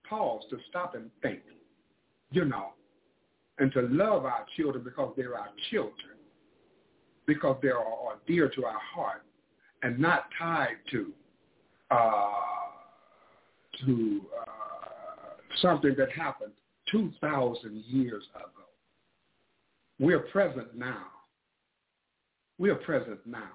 pause 0.08 0.44
to 0.50 0.58
stop 0.70 0.96
and 0.96 1.10
think, 1.22 1.40
you 2.32 2.46
know, 2.46 2.70
and 3.60 3.72
to 3.74 3.82
love 3.84 4.26
our 4.26 4.46
children 4.56 4.84
because 4.84 5.14
they're 5.18 5.38
our 5.38 5.50
children, 5.72 6.18
because 7.26 7.58
they 7.62 7.70
are, 7.70 7.80
are 7.80 8.18
dear 8.28 8.50
to 8.50 8.66
our 8.66 8.80
heart 8.94 9.24
and 9.84 10.00
not 10.00 10.26
tied 10.38 10.78
to 10.92 11.12
uh, 11.92 12.32
to 13.86 14.22
uh, 14.42 15.58
something 15.62 15.94
that 15.98 16.12
happened 16.12 16.52
2,000 16.92 17.84
years 17.88 18.24
ago. 18.36 18.65
We 20.00 20.14
are 20.14 20.20
present 20.20 20.76
now. 20.78 21.06
We 22.58 22.70
are 22.70 22.76
present 22.76 23.20
now. 23.26 23.52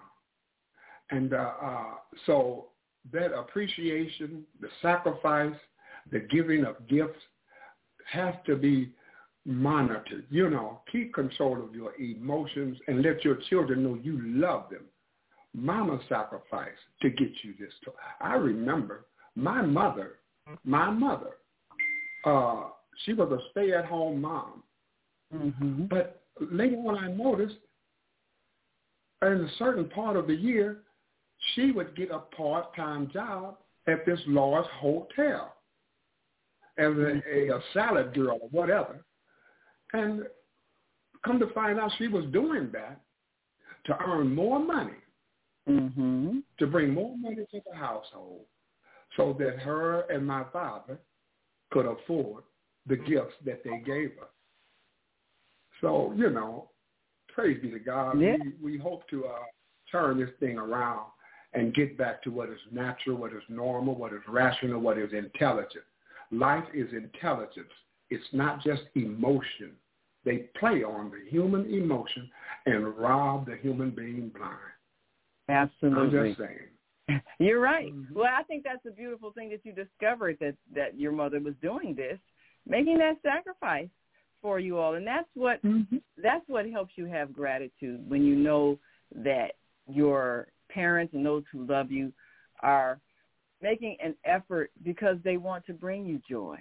And 1.11 1.35
uh, 1.35 1.53
uh, 1.63 1.85
so 2.27 2.67
that 3.13 3.33
appreciation, 3.33 4.45
the 4.61 4.69
sacrifice, 4.81 5.57
the 6.13 6.21
giving 6.31 6.65
of 6.65 6.87
gifts 6.89 7.19
has 8.13 8.35
to 8.47 8.57
be 8.57 8.93
monitored. 9.45 10.27
You 10.31 10.51
know, 10.51 10.83
keep 10.91 11.15
control 11.15 11.63
of 11.63 11.75
your 11.75 11.95
emotions 11.97 12.79
and 12.89 13.03
let 13.03 13.25
your 13.25 13.37
children 13.49 13.83
know 13.83 13.99
you 14.03 14.21
love 14.23 14.71
them. 14.71 14.85
Mama 15.55 15.99
sacrificed 16.09 16.79
to 17.03 17.11
get 17.11 17.31
you 17.43 17.55
this. 17.59 17.73
toy. 17.85 17.93
I 18.21 18.35
remember 18.35 19.07
my 19.35 19.63
mother, 19.63 20.17
my 20.65 20.91
mother, 20.91 21.33
uh, 22.25 22.69
she 23.05 23.15
was 23.15 23.33
a 23.33 23.51
stay-at-home 23.51 24.21
mom. 24.21 24.63
Mm-hmm. 25.35 25.85
But 25.87 26.20
later 26.51 26.77
on 26.77 26.99
I 26.99 27.09
noticed 27.09 27.57
in 29.23 29.29
a 29.33 29.49
certain 29.59 29.89
part 29.89 30.17
of 30.17 30.27
the 30.27 30.35
year, 30.35 30.79
she 31.55 31.73
would 31.73 31.97
get 31.97 32.11
a 32.11 32.21
part-time 32.37 33.11
job 33.13 33.59
at 33.87 34.05
this 34.07 34.21
large 34.27 34.67
hotel 34.79 35.55
as 36.79 36.93
a, 36.97 37.55
a, 37.55 37.61
salad 37.75 38.15
girl 38.15 38.39
or 38.41 38.49
whatever. 38.51 39.05
And 39.93 40.25
come 41.25 41.39
to 41.39 41.53
find 41.53 41.79
out 41.79 41.91
she 41.99 42.09
was 42.09 42.25
doing 42.33 42.71
that 42.73 43.01
to 43.87 43.99
earn 44.07 44.35
more 44.35 44.59
money, 44.59 44.99
mm-hmm. 45.69 46.39
to 46.59 46.67
bring 46.67 46.95
more 46.95 47.17
money 47.19 47.47
to 47.51 47.61
the 47.71 47.77
household 47.77 48.45
so 49.17 49.37
that 49.39 49.59
her 49.59 50.03
and 50.11 50.27
my 50.27 50.45
father 50.53 50.99
could 51.73 51.87
afford 51.87 52.45
the 52.87 52.97
gifts 52.97 53.35
that 53.45 53.63
they 53.65 53.83
gave 53.85 54.11
us. 54.21 54.29
So, 55.81 56.13
you 56.17 56.31
know, 56.31 56.71
praise 57.33 57.61
be 57.61 57.71
to 57.71 57.79
God. 57.79 58.21
Yeah. 58.21 58.37
We, 58.63 58.73
we 58.73 58.79
hope 58.79 59.09
to 59.11 59.27
uh, 59.27 59.45
turn 59.91 60.19
this 60.19 60.31
thing 60.39 60.59
around 60.59 61.07
and 61.53 61.75
get 61.75 61.99
back 61.99 62.23
to 62.23 62.31
what 62.31 62.49
is 62.49 62.59
natural, 62.71 63.17
what 63.17 63.33
is 63.33 63.43
normal, 63.49 63.95
what 63.95 64.13
is 64.13 64.21
rational, 64.29 64.81
what 64.81 64.99
is 64.99 65.13
intelligent. 65.13 65.85
Life 66.31 66.65
is 66.73 66.89
intelligence. 66.93 67.73
It's 68.11 68.25
not 68.33 68.63
just 68.63 68.83
emotion. 68.95 69.73
They 70.25 70.49
play 70.59 70.85
on 70.85 71.11
the 71.11 71.29
human 71.29 71.73
emotion 71.73 72.31
and 72.67 72.97
rob 72.97 73.47
the 73.47 73.57
human 73.57 73.91
being 73.91 74.31
blind. 74.37 74.57
Absolutely. 75.49 76.19
I'm 76.19 76.27
just 76.27 76.39
saying. 76.39 77.21
You're 77.39 77.61
right. 77.61 77.93
Mm-hmm. 77.93 78.15
Well, 78.15 78.31
I 78.33 78.43
think 78.45 78.63
that's 78.63 78.85
a 78.87 78.93
beautiful 78.93 79.33
thing 79.33 79.49
that 79.51 79.65
you 79.65 79.73
discovered 79.73 80.37
that 80.41 80.55
that 80.75 80.99
your 80.99 81.11
mother 81.11 81.41
was 81.41 81.55
doing 81.61 81.95
this, 81.97 82.19
making 82.69 82.99
that 82.99 83.17
sacrifice 83.23 83.89
for 84.43 84.59
you 84.59 84.79
all, 84.79 84.95
and 84.95 85.07
that's 85.07 85.29
what 85.35 85.63
mm-hmm. 85.63 85.97
that's 86.23 86.45
what 86.49 86.69
helps 86.69 86.93
you 86.97 87.07
have 87.07 87.33
gratitude 87.33 88.09
when 88.09 88.25
you 88.25 88.35
know 88.35 88.79
that 89.15 89.53
your 89.89 90.49
parents 90.69 91.15
and 91.15 91.25
those 91.25 91.43
who 91.53 91.67
love 91.67 91.91
you 91.91 92.13
are 92.63 93.01
making 93.63 93.97
an 94.03 94.15
effort 94.25 94.71
because 94.85 95.17
they 95.25 95.37
want 95.37 95.65
to 95.67 95.73
bring 95.73 96.07
you 96.07 96.21
joy. 96.29 96.57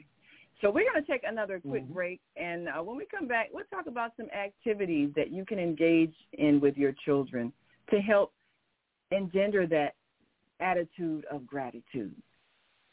So 0.61 0.69
we're 0.69 0.91
going 0.91 1.03
to 1.03 1.09
take 1.09 1.23
another 1.25 1.61
quick 1.61 1.83
mm-hmm. 1.83 1.93
break, 1.93 2.19
and 2.35 2.67
uh, 2.67 2.83
when 2.83 2.97
we 2.97 3.05
come 3.05 3.27
back, 3.27 3.47
we'll 3.53 3.63
talk 3.65 3.87
about 3.87 4.11
some 4.17 4.27
activities 4.31 5.11
that 5.15 5.31
you 5.31 5.45
can 5.45 5.57
engage 5.57 6.13
in 6.33 6.59
with 6.59 6.75
your 6.75 6.93
children 7.05 7.53
to 7.91 7.99
help 7.99 8.33
engender 9.11 9.65
that 9.67 9.95
attitude 10.59 11.25
of 11.31 11.47
gratitude 11.47 12.13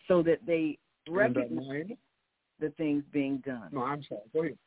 so 0.06 0.22
that 0.22 0.38
they 0.46 0.78
recognize 1.08 1.86
the 2.60 2.70
things 2.70 3.02
being 3.12 3.38
done. 3.38 3.68
No, 3.72 3.82
I'm 3.82 4.02
sorry. 4.08 4.20
Go 4.32 4.40
ahead. 4.42 4.58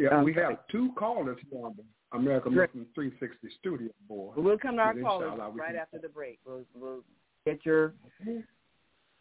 Yeah, 0.00 0.14
okay. 0.14 0.24
we 0.24 0.32
have 0.32 0.66
two 0.72 0.92
callers 0.98 1.36
here 1.50 1.62
on 1.62 1.76
the 1.76 2.16
American 2.16 2.52
Muslim 2.54 2.86
360 2.94 3.48
studio 3.58 3.90
board. 4.08 4.38
We'll 4.38 4.56
come 4.56 4.76
to 4.76 4.82
our 4.82 4.92
And 4.92 5.04
callers 5.04 5.38
right 5.54 5.72
can- 5.72 5.76
after 5.76 5.98
the 5.98 6.08
break. 6.08 6.38
We'll, 6.46 6.64
we'll 6.74 7.04
get 7.44 7.58
your 7.66 7.92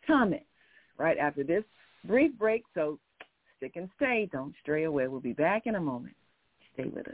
comments 0.07 0.45
right 0.97 1.17
after 1.17 1.43
this 1.43 1.65
brief 2.05 2.31
break. 2.39 2.63
So 2.73 2.97
stick 3.57 3.73
and 3.75 3.89
stay. 3.97 4.29
Don't 4.31 4.53
stray 4.61 4.85
away. 4.85 5.09
We'll 5.09 5.19
be 5.19 5.33
back 5.33 5.63
in 5.67 5.75
a 5.75 5.81
moment. 5.81 6.15
Stay 6.75 6.85
with 6.85 7.09
us. 7.09 7.13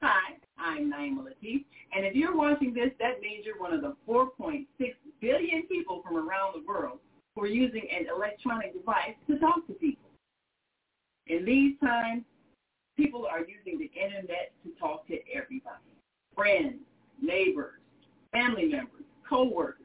Hi, 0.00 0.36
I'm 0.60 0.92
Naima 0.92 1.24
Latif, 1.24 1.64
and 1.92 2.06
if 2.06 2.14
you're 2.14 2.36
watching 2.36 2.72
this, 2.72 2.90
that 3.00 3.20
means 3.20 3.44
you're 3.44 3.58
one 3.58 3.72
of 3.74 3.80
the 3.80 3.96
4.6 4.08 4.64
billion 5.20 5.62
people 5.68 6.02
from 6.06 6.16
around 6.18 6.54
the 6.54 6.64
world 6.64 7.00
who 7.34 7.42
are 7.42 7.48
using 7.48 7.82
an 7.90 8.06
electronic 8.14 8.74
device 8.74 9.16
to 9.26 9.40
talk 9.40 9.66
to 9.66 9.72
people. 9.72 10.07
In 11.28 11.44
these 11.44 11.78
times, 11.80 12.24
people 12.96 13.26
are 13.30 13.40
using 13.40 13.78
the 13.78 13.90
internet 14.00 14.52
to 14.64 14.70
talk 14.80 15.06
to 15.08 15.18
everybody. 15.34 15.76
Friends, 16.34 16.76
neighbors, 17.20 17.80
family 18.32 18.66
members, 18.66 19.04
co-workers. 19.28 19.84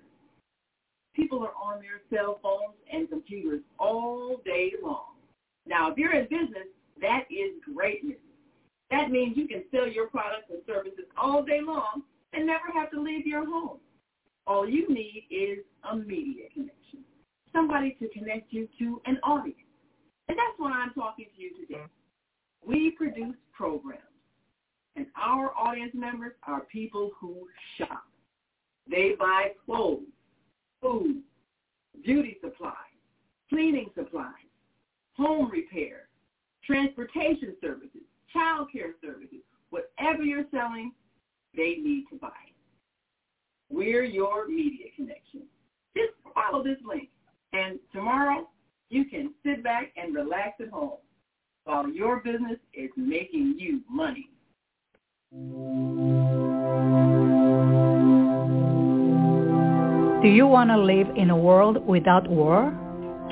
People 1.16 1.44
are 1.44 1.54
on 1.62 1.80
their 1.80 2.02
cell 2.12 2.40
phones 2.42 2.76
and 2.92 3.10
computers 3.10 3.62
all 3.78 4.42
day 4.46 4.74
long. 4.82 5.14
Now, 5.66 5.92
if 5.92 5.98
you're 5.98 6.14
in 6.14 6.24
business, 6.24 6.68
that 7.02 7.26
is 7.30 7.54
great 7.74 8.04
news. 8.04 8.18
That 8.90 9.12
means 9.12 9.38
you 9.38 9.48
can 9.48 9.64
sell 9.72 9.88
your 9.88 10.08
products 10.08 10.50
and 10.50 10.60
services 10.66 11.06
all 11.22 11.44
day 11.44 11.62
long 11.62 12.04
and 12.34 12.46
never 12.48 12.72
have 12.74 12.92
to 12.92 13.02
leave 13.02 13.26
your 13.28 13.46
home. 13.46 13.78
All 14.48 14.68
you 14.68 14.88
need 14.90 15.26
is 15.30 15.60
a 15.90 15.96
media 15.96 16.46
connection, 16.54 17.04
somebody 17.54 17.96
to 18.00 18.08
connect 18.10 18.52
you 18.52 18.68
to 18.80 19.02
an 19.06 19.18
audience. 19.24 19.58
And 20.28 20.38
that's 20.38 20.58
why 20.58 20.72
I'm 20.72 20.94
talking 20.94 21.26
to 21.36 21.42
you 21.42 21.52
today. 21.66 21.84
We 22.66 22.92
produce 22.92 23.36
programs, 23.52 24.02
and 24.96 25.06
our 25.22 25.52
audience 25.58 25.92
members 25.94 26.34
are 26.48 26.62
people 26.62 27.12
who 27.20 27.48
shop. 27.78 28.04
They 28.90 29.16
buy 29.20 29.52
clothes, 29.66 30.02
food, 30.82 31.22
beauty 32.06 32.38
supplies, 32.42 32.74
cleaning 33.50 33.90
supplies, 33.96 34.32
home 35.18 35.50
repair, 35.52 36.08
transportation 36.66 37.56
services, 37.62 38.02
child 38.32 38.70
care 38.72 38.94
services. 39.02 39.40
Whatever 39.70 40.24
you're 40.24 40.46
selling, 40.52 40.94
they 41.56 41.78
need 41.82 42.06
to 42.12 42.18
buy. 42.18 42.30
We're 43.70 44.04
your 44.04 44.48
media 44.48 44.88
connection. 44.96 45.42
Just 45.96 46.14
follow 46.34 46.64
this 46.64 46.78
link. 46.88 47.10
And 47.54 47.80
tomorrow, 47.92 48.50
you 48.94 49.06
can 49.06 49.34
sit 49.44 49.64
back 49.64 49.92
and 49.98 50.14
relax 50.14 50.62
at 50.62 50.70
home 50.70 51.00
while 51.64 51.90
your 51.90 52.18
business 52.20 52.60
is 52.76 52.92
making 52.96 53.56
you 53.58 53.82
money. 53.90 54.30
Do 60.22 60.30
you 60.30 60.46
want 60.46 60.70
to 60.70 60.78
live 60.78 61.08
in 61.18 61.32
a 61.32 61.36
world 61.36 61.84
without 61.88 62.30
war? 62.30 62.72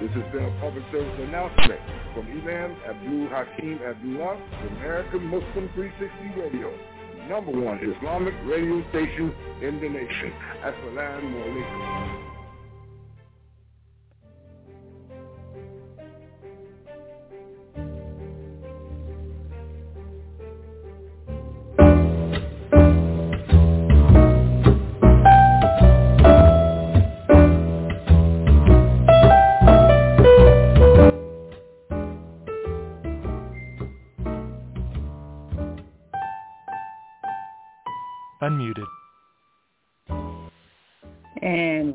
This 0.00 0.10
has 0.10 0.24
been 0.32 0.44
a 0.44 0.50
public 0.60 0.84
service 0.90 1.20
announcement 1.28 1.80
from 2.14 2.26
Imam 2.26 2.76
Abdul 2.86 3.28
Hakim 3.28 3.78
Abdullah, 3.86 4.36
American 4.76 5.24
Muslim 5.26 5.68
360 5.74 6.40
Radio. 6.40 6.72
number 7.28 7.52
one 7.52 7.78
Islamic 7.78 8.34
radio 8.44 8.82
station 8.90 9.32
in 9.62 9.80
the 9.80 9.88
nation. 9.88 10.32
Assalamu 10.62 11.36
alaikum. 11.46 12.33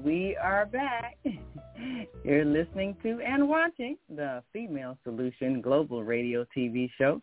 We 0.10 0.36
are 0.42 0.66
back. 0.66 1.20
You're 2.24 2.44
listening 2.44 2.98
to 3.04 3.20
and 3.24 3.48
watching 3.48 3.96
the 4.10 4.42
Female 4.52 4.98
Solution 5.04 5.62
Global 5.62 6.04
Radio 6.04 6.48
TV 6.58 6.90
show. 6.98 7.22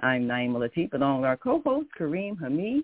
I'm 0.00 0.26
Naima 0.26 0.68
Latif 0.68 0.92
along 0.94 1.20
with 1.20 1.28
our 1.28 1.36
co-host 1.36 1.90
Kareem 1.96 2.36
Hamid. 2.40 2.82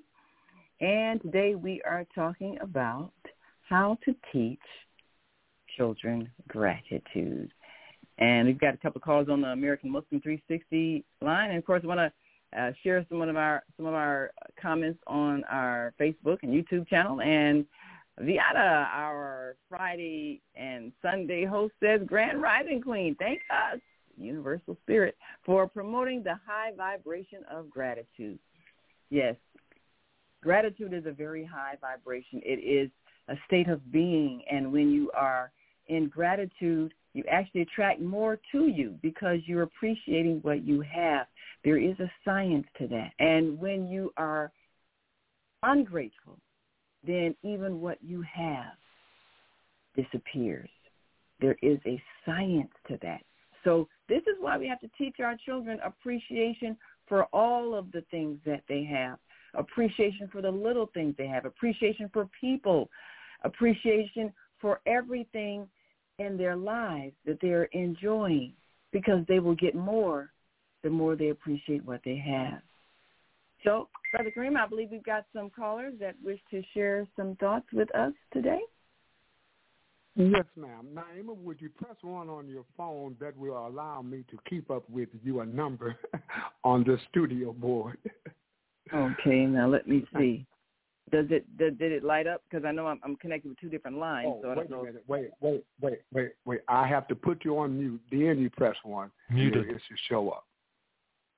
And 0.80 1.20
today 1.20 1.56
we 1.56 1.82
are 1.82 2.06
talking 2.14 2.58
about 2.60 3.10
how 3.68 3.98
to 4.04 4.14
teach 4.32 4.60
children 5.76 6.30
gratitude. 6.46 7.50
And 8.18 8.46
we've 8.46 8.60
got 8.60 8.74
a 8.74 8.76
couple 8.76 9.00
of 9.00 9.02
calls 9.02 9.28
on 9.28 9.40
the 9.40 9.48
American 9.48 9.90
Muslim 9.90 10.20
360 10.20 11.04
line. 11.22 11.48
And 11.48 11.58
of 11.58 11.66
course, 11.66 11.80
I 11.82 11.88
want 11.88 11.98
to 11.98 12.12
uh, 12.56 12.70
share 12.84 13.04
some 13.08 13.20
of 13.20 13.36
our 13.36 13.64
some 13.76 13.86
of 13.86 13.94
our 13.94 14.30
comments 14.62 15.00
on 15.08 15.42
our 15.50 15.92
Facebook 16.00 16.38
and 16.44 16.52
YouTube 16.52 16.86
channel. 16.86 17.20
And 17.20 17.66
Viata, 18.20 18.86
our 18.92 19.56
Friday 19.68 20.42
and 20.54 20.92
Sunday 21.00 21.44
host, 21.44 21.74
says, 21.80 22.02
"Grand 22.06 22.42
Rising 22.42 22.82
Queen, 22.82 23.14
thank 23.14 23.40
us, 23.50 23.80
Universal 24.16 24.76
Spirit, 24.82 25.16
for 25.42 25.66
promoting 25.66 26.22
the 26.22 26.34
high 26.46 26.72
vibration 26.72 27.42
of 27.44 27.70
gratitude." 27.70 28.38
Yes, 29.08 29.36
gratitude 30.42 30.92
is 30.92 31.06
a 31.06 31.12
very 31.12 31.44
high 31.44 31.76
vibration. 31.80 32.42
It 32.44 32.58
is 32.58 32.90
a 33.28 33.36
state 33.46 33.68
of 33.68 33.90
being, 33.90 34.42
and 34.50 34.70
when 34.72 34.90
you 34.90 35.10
are 35.12 35.50
in 35.86 36.08
gratitude, 36.08 36.92
you 37.14 37.24
actually 37.24 37.62
attract 37.62 38.00
more 38.00 38.38
to 38.52 38.68
you 38.68 38.98
because 39.02 39.38
you're 39.46 39.62
appreciating 39.62 40.40
what 40.42 40.62
you 40.62 40.80
have. 40.82 41.26
There 41.64 41.78
is 41.78 41.98
a 42.00 42.10
science 42.24 42.66
to 42.78 42.86
that. 42.88 43.12
And 43.18 43.58
when 43.58 43.88
you 43.88 44.12
are 44.16 44.52
ungrateful, 45.62 46.38
then 47.06 47.34
even 47.42 47.80
what 47.80 47.98
you 48.02 48.22
have 48.22 48.74
disappears. 49.96 50.70
There 51.40 51.56
is 51.62 51.78
a 51.86 52.00
science 52.24 52.70
to 52.88 52.98
that. 53.02 53.22
So 53.64 53.88
this 54.08 54.22
is 54.22 54.36
why 54.40 54.58
we 54.58 54.68
have 54.68 54.80
to 54.80 54.90
teach 54.98 55.16
our 55.22 55.36
children 55.44 55.78
appreciation 55.84 56.76
for 57.06 57.24
all 57.26 57.74
of 57.74 57.90
the 57.92 58.02
things 58.10 58.38
that 58.46 58.62
they 58.68 58.84
have, 58.84 59.18
appreciation 59.54 60.28
for 60.30 60.42
the 60.42 60.50
little 60.50 60.90
things 60.94 61.14
they 61.18 61.26
have, 61.26 61.44
appreciation 61.44 62.10
for 62.12 62.28
people, 62.40 62.88
appreciation 63.42 64.32
for 64.60 64.80
everything 64.86 65.66
in 66.18 66.36
their 66.36 66.56
lives 66.56 67.14
that 67.26 67.38
they're 67.40 67.64
enjoying 67.72 68.52
because 68.92 69.24
they 69.28 69.40
will 69.40 69.54
get 69.54 69.74
more 69.74 70.30
the 70.82 70.90
more 70.90 71.16
they 71.16 71.28
appreciate 71.28 71.84
what 71.84 72.00
they 72.04 72.16
have. 72.16 72.60
So, 73.64 73.88
Brother 74.12 74.32
Kareem, 74.36 74.56
I 74.56 74.66
believe 74.66 74.88
we've 74.90 75.04
got 75.04 75.26
some 75.34 75.50
callers 75.50 75.94
that 76.00 76.14
wish 76.24 76.40
to 76.50 76.62
share 76.72 77.06
some 77.16 77.36
thoughts 77.36 77.66
with 77.72 77.94
us 77.94 78.12
today. 78.32 78.60
Yes, 80.16 80.44
ma'am. 80.56 80.88
Naima, 80.92 81.36
would 81.36 81.60
you 81.60 81.68
press 81.70 81.96
one 82.02 82.28
on 82.28 82.48
your 82.48 82.64
phone 82.76 83.16
that 83.20 83.36
will 83.36 83.66
allow 83.66 84.02
me 84.02 84.24
to 84.30 84.38
keep 84.48 84.70
up 84.70 84.88
with 84.90 85.08
your 85.22 85.46
number 85.46 85.96
on 86.64 86.84
the 86.84 86.98
studio 87.10 87.52
board? 87.52 87.96
okay, 88.92 89.46
now 89.46 89.68
let 89.68 89.86
me 89.86 90.04
see. 90.16 90.46
Does 91.12 91.26
it 91.30 91.44
did, 91.58 91.78
did 91.78 91.90
it 91.90 92.04
light 92.04 92.26
up? 92.26 92.42
Because 92.48 92.64
I 92.64 92.70
know 92.70 92.86
I'm, 92.86 93.00
I'm 93.02 93.16
connected 93.16 93.48
with 93.48 93.58
two 93.58 93.68
different 93.68 93.98
lines. 93.98 94.28
Oh, 94.30 94.40
so 94.42 94.50
I 94.50 94.56
wait 94.56 94.68
don't 94.68 94.78
a 94.78 94.82
know. 94.82 94.84
minute. 94.84 95.04
Wait, 95.08 95.30
wait, 95.40 95.64
wait, 95.80 96.00
wait, 96.12 96.32
wait. 96.44 96.60
I 96.68 96.86
have 96.86 97.08
to 97.08 97.16
put 97.16 97.44
you 97.44 97.58
on 97.58 97.78
mute. 97.78 98.00
Then 98.10 98.38
you 98.38 98.50
press 98.50 98.76
one. 98.84 99.10
Muted. 99.28 99.68
It 99.68 99.80
should 99.88 99.98
show 100.08 100.30
up. 100.30 100.46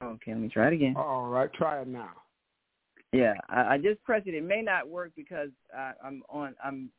Okay, 0.03 0.33
let 0.33 0.41
me 0.41 0.49
try 0.49 0.69
it 0.69 0.73
again. 0.75 0.95
All 0.97 1.27
right, 1.29 1.53
try 1.53 1.81
it 1.81 1.89
now. 1.89 2.11
Yeah, 3.13 3.35
I, 3.49 3.75
I 3.75 3.79
just 3.79 4.03
pressed 4.05 4.27
it. 4.27 4.35
It 4.35 4.43
may 4.45 4.63
not 4.63 4.89
work 4.89 5.13
because 5.17 5.51
I, 5.77 5.93
I'm 6.05 6.23
on. 6.29 6.55
I'm. 6.65 6.91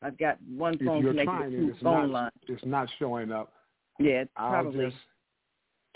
I've 0.00 0.16
got 0.18 0.38
one 0.42 0.78
phone 0.78 1.02
you're 1.02 1.10
connected 1.12 1.26
trying 1.32 1.50
to 1.50 1.56
it, 1.56 1.60
two 1.60 1.70
it's 1.72 1.82
phone 1.82 2.12
not, 2.12 2.22
lines. 2.22 2.32
it's 2.46 2.64
not 2.64 2.88
showing 2.98 3.32
up. 3.32 3.52
Yeah, 3.98 4.22
it's 4.22 4.30
I'll 4.36 4.50
probably. 4.50 4.86
just 4.86 4.96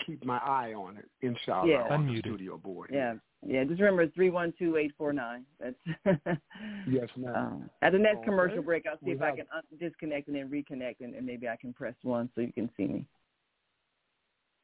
keep 0.05 0.25
my 0.25 0.37
eye 0.39 0.73
on 0.73 0.97
it, 0.97 1.09
inshallah, 1.21 1.69
Yeah. 1.69 1.83
on 1.89 2.05
the 2.07 2.19
studio 2.19 2.57
board. 2.57 2.89
Yeah, 2.91 3.13
yeah. 3.47 3.63
Just 3.63 3.79
remember, 3.79 4.01
it's 4.01 4.13
three 4.13 4.29
one 4.29 4.53
two 4.59 4.75
eight 4.77 4.91
four 4.97 5.13
nine. 5.13 5.45
That's. 5.59 5.75
Yes, 6.85 7.07
ma'am. 7.15 7.33
um, 7.35 7.69
at 7.81 7.93
the 7.93 7.97
next 7.97 8.17
Okay. 8.17 8.25
commercial 8.25 8.61
break, 8.61 8.85
I'll 8.85 8.95
see 8.97 9.05
We 9.05 9.11
if 9.13 9.21
I 9.21 9.31
can 9.31 9.45
un- 9.55 9.79
disconnect 9.79 10.27
and 10.27 10.35
then 10.35 10.49
reconnect, 10.49 10.97
and, 10.99 11.15
and 11.15 11.25
maybe 11.25 11.47
I 11.47 11.55
can 11.55 11.71
press 11.73 11.95
one 12.03 12.29
so 12.35 12.41
you 12.41 12.51
can 12.51 12.69
see 12.75 12.87
me. 12.87 13.05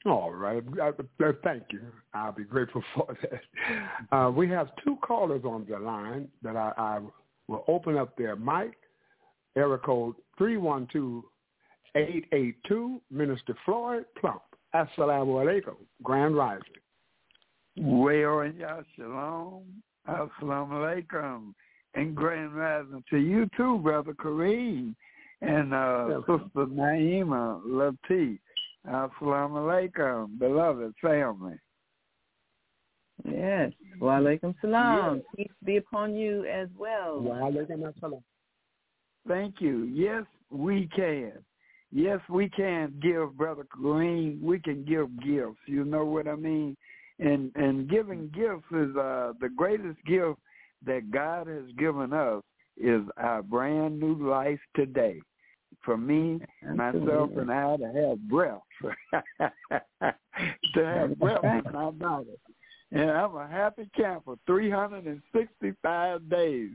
All 0.06 0.32
right. 0.32 0.64
Thank 1.44 1.64
you. 1.72 1.82
I'll 2.14 2.32
be 2.32 2.44
grateful 2.44 2.82
for 2.96 3.18
that. 3.22 4.16
Uh, 4.16 4.30
we 4.32 4.48
have 4.50 4.70
two 4.84 4.98
callers 5.02 5.44
on 5.44 5.66
the 5.70 5.78
line 5.78 6.30
that 6.42 6.56
I, 6.56 6.72
I 6.78 7.00
will 7.48 7.66
open 7.68 7.98
up 7.98 8.16
their 8.18 8.36
mic. 8.36 8.76
Area 9.58 9.78
code 9.80 10.16
312-882, 10.40 11.24
Minister 13.12 13.56
Floyd 13.66 14.06
Plump. 14.20 14.42
Assalamu 14.74 15.44
alaikum. 15.44 15.76
Grand 16.04 16.38
Rising. 16.38 16.64
Well, 17.78 18.42
and 18.42 18.58
ya 18.58 18.82
shalom. 18.96 19.64
Assalamu 20.08 20.72
alaikum. 21.12 21.54
And 21.96 22.16
grand 22.16 22.56
rising 22.56 23.04
to 23.10 23.18
you 23.18 23.50
too, 23.58 23.80
Brother 23.80 24.14
Kareem. 24.14 24.96
And 25.42 25.74
uh. 25.74 26.20
Sister 26.22 26.68
Naima 26.68 27.62
Latif. 27.66 28.40
Assalamu 28.90 29.92
alaikum, 29.92 30.40
beloved 30.40 30.94
family. 31.02 31.60
Yes. 33.24 33.72
Wa 34.00 34.20
alaikum 34.20 34.56
salam. 34.62 35.22
Peace 35.36 35.52
be 35.64 35.78
upon 35.78 36.16
you 36.16 36.46
as 36.46 36.70
well. 36.78 37.20
Wa 37.20 37.36
alaikum 37.36 37.94
assalam. 37.94 38.24
Thank 39.28 39.56
you. 39.60 39.84
Yes, 39.84 40.24
we 40.50 40.90
can. 40.96 41.34
Yes, 41.92 42.20
we 42.30 42.50
can 42.50 42.94
give, 43.02 43.38
Brother 43.38 43.66
Kareem. 43.76 44.42
We 44.42 44.60
can 44.60 44.84
give 44.86 45.08
gifts. 45.22 45.60
You 45.68 45.86
know 45.86 46.06
what 46.06 46.28
I 46.28 46.36
mean? 46.36 46.76
And 47.20 47.52
and 47.56 47.90
giving 47.90 48.30
gifts 48.34 48.72
is 48.72 48.96
uh, 48.96 49.34
the 49.40 49.50
greatest 49.56 50.04
gift 50.06 50.40
that 50.86 51.12
God 51.12 51.48
has 51.48 51.66
given 51.78 52.14
us 52.14 52.42
is 52.78 53.02
our 53.18 53.44
brand 53.44 54.00
new 54.00 54.16
life 54.28 54.60
today. 54.76 55.20
For 55.86 55.98
me, 55.98 56.40
myself, 56.76 57.32
and 57.38 57.52
I 57.52 57.78
to 57.78 57.86
have 57.86 58.20
breath, 58.30 58.62
to 60.74 60.86
have 60.86 61.18
breath 61.18 61.44
in 61.44 61.72
my 61.72 61.90
body. 61.92 62.38
And 62.92 63.10
I'm 63.10 63.36
a 63.36 63.48
happy 63.48 63.90
camper, 63.96 64.36
365 64.46 66.30
days. 66.30 66.72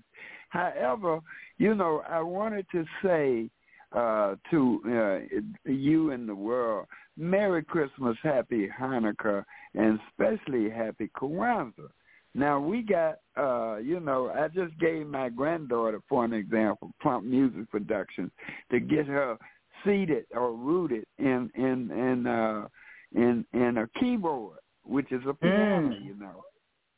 However, 0.48 1.20
you 1.58 1.74
know, 1.74 2.02
I 2.08 2.20
wanted 2.20 2.66
to 2.72 2.84
say 3.02 3.50
uh, 3.94 4.36
to 4.50 4.80
uh, 4.86 5.70
you 5.70 6.10
and 6.12 6.28
the 6.28 6.34
world, 6.34 6.86
Merry 7.16 7.64
Christmas, 7.64 8.16
Happy 8.22 8.68
Hanukkah, 8.80 9.44
and 9.74 9.98
especially 10.08 10.70
Happy 10.70 11.10
Kwanzaa. 11.16 11.90
Now 12.34 12.58
we 12.58 12.82
got, 12.82 13.18
uh, 13.36 13.76
you 13.76 14.00
know, 14.00 14.30
I 14.30 14.48
just 14.48 14.78
gave 14.78 15.06
my 15.06 15.28
granddaughter, 15.28 16.00
for 16.08 16.24
an 16.24 16.32
example, 16.32 16.90
Plump 17.00 17.24
Music 17.24 17.70
Productions, 17.70 18.30
to 18.70 18.80
get 18.80 19.06
her 19.06 19.36
seated 19.84 20.26
or 20.32 20.52
rooted 20.52 21.04
in 21.18 21.50
in 21.54 21.90
in 21.90 22.26
uh, 22.26 22.66
in 23.14 23.44
in 23.52 23.78
a 23.78 23.88
keyboard, 24.00 24.58
which 24.84 25.12
is 25.12 25.22
a 25.28 25.34
piano, 25.34 25.90
Mm. 25.90 26.04
you 26.04 26.14
know. 26.16 26.42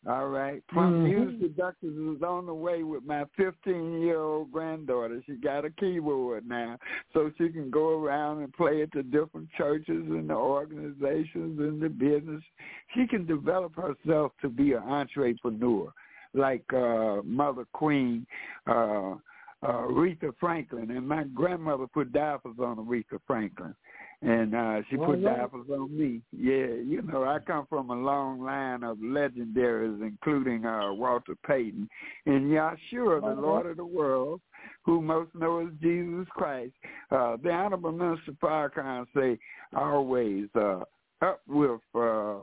All 0.07 0.29
right. 0.29 0.63
Plump 0.69 0.95
Mhm. 0.97 1.03
Music 1.03 1.57
Productions 1.57 2.17
is 2.17 2.23
on 2.23 2.47
the 2.47 2.55
way 2.55 2.85
with 2.85 3.05
my 3.05 3.25
15-year-old 3.37 4.53
granddaughter. 4.53 5.21
She 5.27 5.35
got 5.37 5.65
a 5.65 5.71
keyboard 5.71 6.47
now, 6.47 6.79
so 7.13 7.31
she 7.37 7.49
can 7.49 7.71
go 7.71 8.01
around 8.01 8.43
and 8.43 8.53
play 8.53 8.83
at 8.83 8.93
the 8.93 9.03
different 9.03 9.51
churches 9.53 10.07
and 10.07 10.31
the 10.31 10.35
organizations 10.35 11.59
and 11.59 11.81
the 11.81 11.89
business. 11.89 12.43
She 12.95 13.07
can 13.09 13.27
develop 13.27 13.75
herself 13.75 14.33
to 14.43 14.49
be 14.49 14.75
an 14.75 14.85
entrepreneur, 14.85 15.93
like 16.35 16.73
uh, 16.73 17.23
Mother 17.25 17.65
Queen, 17.73 18.27
uh, 18.69 19.15
uh, 19.63 19.89
Aretha 19.89 20.33
Franklin, 20.39 20.91
and 20.93 21.09
my 21.09 21.25
grandmother 21.25 21.87
put 21.89 22.13
diapers 22.13 22.59
on 22.61 22.77
Aretha 22.77 23.19
Franklin. 23.27 23.75
And 24.23 24.55
uh 24.55 24.81
she 24.89 24.97
put 24.97 25.21
the 25.21 25.27
right. 25.27 25.41
apples 25.41 25.67
on 25.71 25.97
me. 25.97 26.23
Yeah, 26.33 26.67
you 26.67 27.03
know, 27.03 27.25
I 27.25 27.39
come 27.39 27.67
from 27.69 27.91
a 27.91 27.95
long 27.95 28.41
line 28.43 28.83
of 28.83 28.99
legendaries, 28.99 30.01
including 30.03 30.65
uh 30.65 30.93
Walter 30.93 31.35
Payton 31.47 31.89
and 32.25 32.51
Yahshua, 32.51 33.21
the 33.21 33.41
Lord 33.41 33.67
of 33.67 33.77
the 33.77 33.85
world, 33.85 34.41
who 34.85 35.03
most 35.03 35.35
know 35.35 35.67
as 35.67 35.73
Jesus 35.83 36.27
Christ. 36.31 36.73
Uh 37.11 37.37
the 37.43 37.51
Honorable 37.51 37.93
Minister 37.93 38.33
Farrakhan 38.43 39.07
say 39.15 39.39
always 39.77 40.47
uh 40.55 40.81
up 41.23 41.41
with 41.47 41.81
uh 41.95 42.37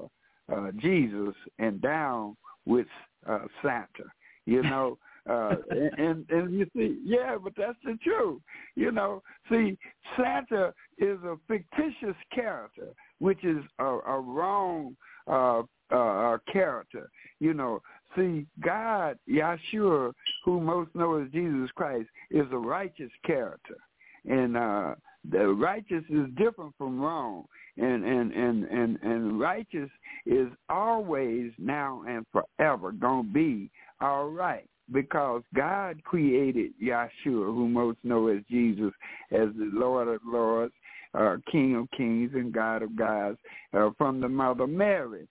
uh 0.52 0.72
Jesus 0.78 1.36
and 1.60 1.82
down 1.82 2.38
with 2.66 2.88
uh 3.28 3.46
Santa. 3.62 4.10
You 4.46 4.62
know, 4.62 4.98
uh 5.30 5.56
and, 5.98 6.26
and 6.30 6.54
you 6.54 6.66
see 6.76 7.00
yeah 7.04 7.38
but 7.42 7.54
that's 7.58 7.78
the 7.84 7.98
truth. 8.04 8.42
You 8.76 8.92
know 8.92 9.22
see 9.50 9.78
santa 10.18 10.74
is 10.98 11.18
a 11.24 11.38
fictitious 11.48 12.16
character 12.34 12.90
which 13.20 13.44
is 13.44 13.64
a, 13.80 13.86
a 13.86 14.20
wrong 14.20 14.96
uh 15.28 15.62
uh 15.92 16.38
character. 16.52 17.10
You 17.40 17.54
know 17.54 17.82
see 18.16 18.46
god 18.64 19.18
yeshua 19.30 20.14
who 20.44 20.60
most 20.60 20.94
know 20.94 21.22
as 21.22 21.30
jesus 21.32 21.70
christ 21.76 22.10
is 22.32 22.46
a 22.52 22.58
righteous 22.58 23.12
character. 23.26 23.78
And 24.26 24.58
uh 24.58 24.96
the 25.32 25.48
righteous 25.48 26.04
is 26.10 26.28
different 26.38 26.76
from 26.78 27.00
wrong. 27.00 27.46
And 27.78 28.04
and 28.04 28.34
and 28.34 28.66
and 28.66 29.00
and 29.02 29.40
righteous 29.40 29.90
is 30.26 30.50
always 30.70 31.52
now 31.58 32.04
and 32.08 32.26
forever 32.32 32.92
gonna 32.92 33.24
be 33.24 33.72
all 34.02 34.30
right 34.30 34.68
because 34.92 35.44
God 35.56 36.04
created 36.04 36.74
Yahshua, 36.82 37.10
who 37.26 37.68
most 37.68 37.98
know 38.04 38.28
as 38.28 38.40
Jesus, 38.50 38.92
as 39.32 39.50
the 39.58 39.70
Lord 39.74 40.08
of 40.08 40.22
Lords, 40.26 40.74
uh, 41.14 41.38
King 41.52 41.76
of 41.76 41.90
Kings, 41.96 42.32
and 42.34 42.54
God 42.54 42.82
of 42.84 42.96
Gods, 42.96 43.38
uh, 43.74 43.90
from 43.98 44.20
the 44.20 44.30
Mother 44.30 44.68
Mary. 44.68 45.28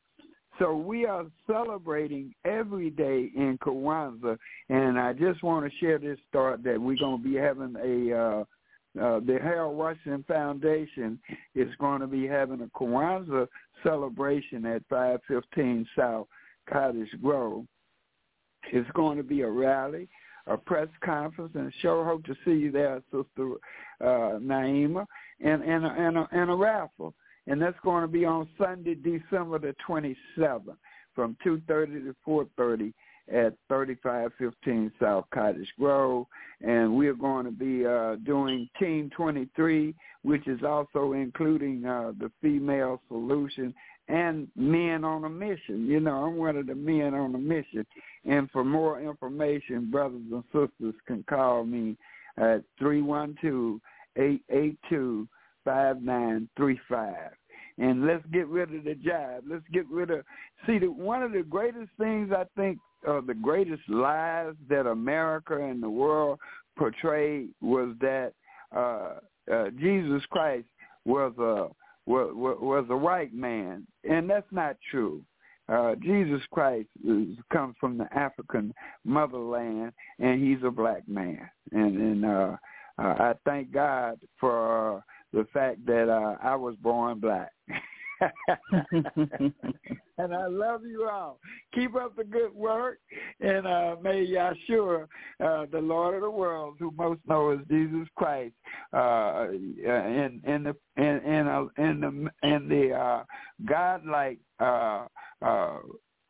So 0.58 0.76
we 0.76 1.06
are 1.06 1.24
celebrating 1.46 2.34
every 2.44 2.90
day 2.90 3.30
in 3.34 3.58
Kwanzaa, 3.62 4.36
and 4.68 4.98
I 4.98 5.12
just 5.12 5.42
want 5.42 5.64
to 5.64 5.78
share 5.78 5.98
this 5.98 6.18
thought 6.32 6.62
that 6.64 6.80
we're 6.80 6.96
going 6.96 7.22
to 7.22 7.28
be 7.28 7.34
having 7.36 7.74
a 7.82 8.16
uh, 8.16 8.44
uh, 9.00 9.20
the 9.20 9.38
Harold 9.42 9.76
Washington 9.76 10.22
Foundation 10.28 11.18
is 11.54 11.68
going 11.80 12.02
to 12.02 12.06
be 12.06 12.26
having 12.26 12.60
a 12.60 12.78
Kwanzaa 12.78 13.48
celebration 13.82 14.66
at 14.66 14.82
515 14.90 15.86
South 15.96 16.26
Cottage 16.70 17.08
Grove. 17.22 17.64
It's 18.72 18.90
going 18.93 19.16
to 19.16 19.24
be 19.24 19.43
a 19.43 19.51
rally, 19.51 20.09
a 20.47 20.56
press 20.56 20.89
conference, 21.05 21.52
and 21.55 21.72
sure 21.80 22.05
hope 22.05 22.24
to 22.24 22.34
see 22.44 22.52
you 22.52 22.70
there, 22.70 23.02
Sister 23.10 23.52
uh, 24.01 24.39
Naima, 24.39 25.06
and 25.40 25.62
and 25.62 25.84
a, 25.84 25.90
and, 25.90 26.18
a, 26.18 26.28
and 26.32 26.51
a 26.51 26.55
raffle. 26.55 27.14
And 27.47 27.60
that's 27.60 27.78
going 27.82 28.02
to 28.02 28.09
be 28.09 28.24
on 28.24 28.48
Sunday, 28.56 28.94
December 28.94 29.59
the 29.59 29.74
27th, 29.89 30.76
from 31.14 31.36
2:30 31.44 32.05
to 32.05 32.14
4:30 32.26 32.93
at 33.28 33.55
3515 33.68 34.93
South 35.01 35.24
Cottage 35.32 35.72
Grove. 35.78 36.26
And 36.60 36.97
we're 36.97 37.14
going 37.14 37.44
to 37.44 37.52
be 37.52 37.86
uh, 37.86 38.16
doing 38.24 38.68
Team 38.78 39.10
23, 39.16 39.94
which 40.22 40.47
is 40.47 40.62
also 40.62 41.12
including 41.12 41.84
uh, 41.84 42.12
the 42.18 42.30
Female 42.40 43.01
Solution 43.09 43.74
and 44.09 44.48
Men 44.56 45.05
on 45.05 45.24
a 45.24 45.30
Mission. 45.30 45.86
You 45.86 46.01
know, 46.01 46.24
I'm 46.24 46.36
one 46.36 46.56
of 46.56 46.66
the 46.66 46.74
men 46.74 47.14
on 47.14 47.34
a 47.34 47.39
mission. 47.39 47.86
And 48.24 48.50
for 48.50 48.64
more 48.64 49.00
information, 49.00 49.90
brothers 49.90 50.22
and 50.30 50.44
sisters 50.52 50.94
can 51.06 51.24
call 51.28 51.64
me 51.64 51.96
at 52.38 52.62
312-882-5935. 52.80 55.26
And 57.78 58.06
let's 58.06 58.24
get 58.32 58.46
rid 58.48 58.74
of 58.74 58.84
the 58.84 58.94
jive. 58.94 59.42
Let's 59.48 59.64
get 59.72 59.88
rid 59.88 60.10
of, 60.10 60.24
see, 60.66 60.78
the, 60.78 60.86
one 60.86 61.22
of 61.22 61.32
the 61.32 61.42
greatest 61.42 61.90
things 61.98 62.30
I 62.32 62.44
think, 62.56 62.78
uh, 63.08 63.20
the 63.26 63.34
greatest 63.34 63.82
lies 63.88 64.54
that 64.68 64.86
America 64.86 65.56
and 65.56 65.82
the 65.82 65.90
world 65.90 66.38
portrayed 66.76 67.48
was 67.60 67.96
that 68.00 68.32
uh, 68.74 69.14
uh, 69.52 69.70
Jesus 69.80 70.22
Christ 70.30 70.66
was 71.04 71.32
a 71.38 71.68
was, 72.04 72.32
was 72.34 72.84
a 72.90 72.96
white 72.96 73.32
man, 73.32 73.86
and 74.08 74.28
that's 74.28 74.50
not 74.50 74.76
true. 74.90 75.22
Uh, 75.68 75.94
Jesus 75.97 76.43
Christ 76.51 76.89
is, 77.06 77.36
comes 77.52 77.76
from 77.80 77.98
the 77.98 78.06
African 78.14 78.74
motherland, 79.05 79.93
and 80.18 80.43
he's 80.43 80.62
a 80.64 80.70
black 80.70 81.09
man. 81.09 81.48
And, 81.70 81.97
and 81.97 82.24
uh, 82.24 82.56
uh, 82.98 83.02
I 83.02 83.34
thank 83.44 83.72
God 83.72 84.18
for 84.39 84.98
uh, 84.98 85.01
the 85.32 85.47
fact 85.52 85.84
that 85.86 86.09
uh, 86.09 86.36
I 86.43 86.56
was 86.56 86.74
born 86.82 87.20
black. 87.20 87.52
and 90.18 90.34
I 90.34 90.47
love 90.47 90.82
you 90.84 91.09
all. 91.10 91.39
Keep 91.74 91.97
up 91.97 92.16
the 92.16 92.24
good 92.24 92.55
work, 92.55 92.98
and 93.40 93.66
uh, 93.66 93.97
may 94.02 94.26
Yahshua, 94.26 95.06
uh, 95.43 95.66
the 95.70 95.80
Lord 95.80 96.14
of 96.16 96.22
the 96.22 96.30
world, 96.30 96.76
who 96.78 96.93
most 96.97 97.20
know 97.26 97.51
as 97.51 97.60
Jesus 97.68 98.09
Christ, 98.16 98.55
uh, 98.93 99.47
in 99.51 100.40
in 100.44 100.62
the 100.64 100.76
in 100.97 101.18
in, 101.24 101.48
uh, 101.48 101.64
in 101.78 102.01
the 102.01 102.48
in 102.48 102.68
the 102.68 102.93
uh, 102.93 103.24
godlike 103.64 104.39
uh, 104.60 105.06
uh, 105.40 105.78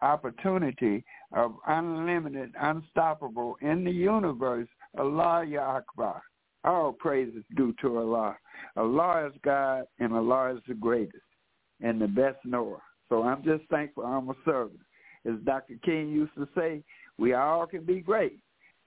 opportunity 0.01 1.05
of 1.35 1.55
unlimited, 1.67 2.53
unstoppable 2.61 3.57
in 3.63 3.85
the 3.85 3.91
universe, 3.91 4.69
Allah 4.99 5.45
Ya 5.45 5.77
Akbar. 5.77 6.23
All 6.65 6.93
praises 6.93 7.43
due 7.57 7.75
to 7.81 7.99
Allah. 7.99 8.37
Allah 8.77 9.27
is 9.27 9.33
God, 9.45 9.85
and 9.99 10.13
Allah 10.15 10.55
is 10.55 10.63
the 10.69 10.75
greatest 10.75 11.17
and 11.81 12.01
the 12.01 12.07
best 12.07 12.39
knower. 12.45 12.81
So 13.13 13.25
I'm 13.25 13.45
just 13.45 13.65
thankful 13.69 14.07
I'm 14.07 14.31
a 14.31 14.35
servant. 14.43 14.81
As 15.27 15.35
Dr. 15.45 15.75
King 15.85 16.09
used 16.09 16.35
to 16.35 16.49
say, 16.57 16.83
we 17.19 17.35
all 17.35 17.67
can 17.67 17.85
be 17.85 18.01
great 18.01 18.39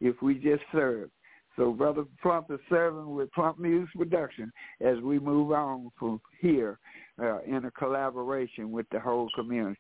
if 0.01 0.19
we 0.19 0.33
just 0.33 0.63
serve. 0.71 1.11
So 1.55 1.71
Brother 1.71 2.05
Plump 2.23 2.49
is 2.49 2.59
serving 2.67 3.13
with 3.13 3.31
Plump 3.33 3.59
Music 3.59 3.93
Production 3.95 4.51
as 4.81 4.97
we 4.99 5.19
move 5.19 5.51
on 5.51 5.91
from 5.99 6.19
here 6.41 6.79
uh, 7.21 7.43
in 7.43 7.65
a 7.65 7.71
collaboration 7.71 8.71
with 8.71 8.87
the 8.91 8.99
whole 8.99 9.29
community. 9.35 9.77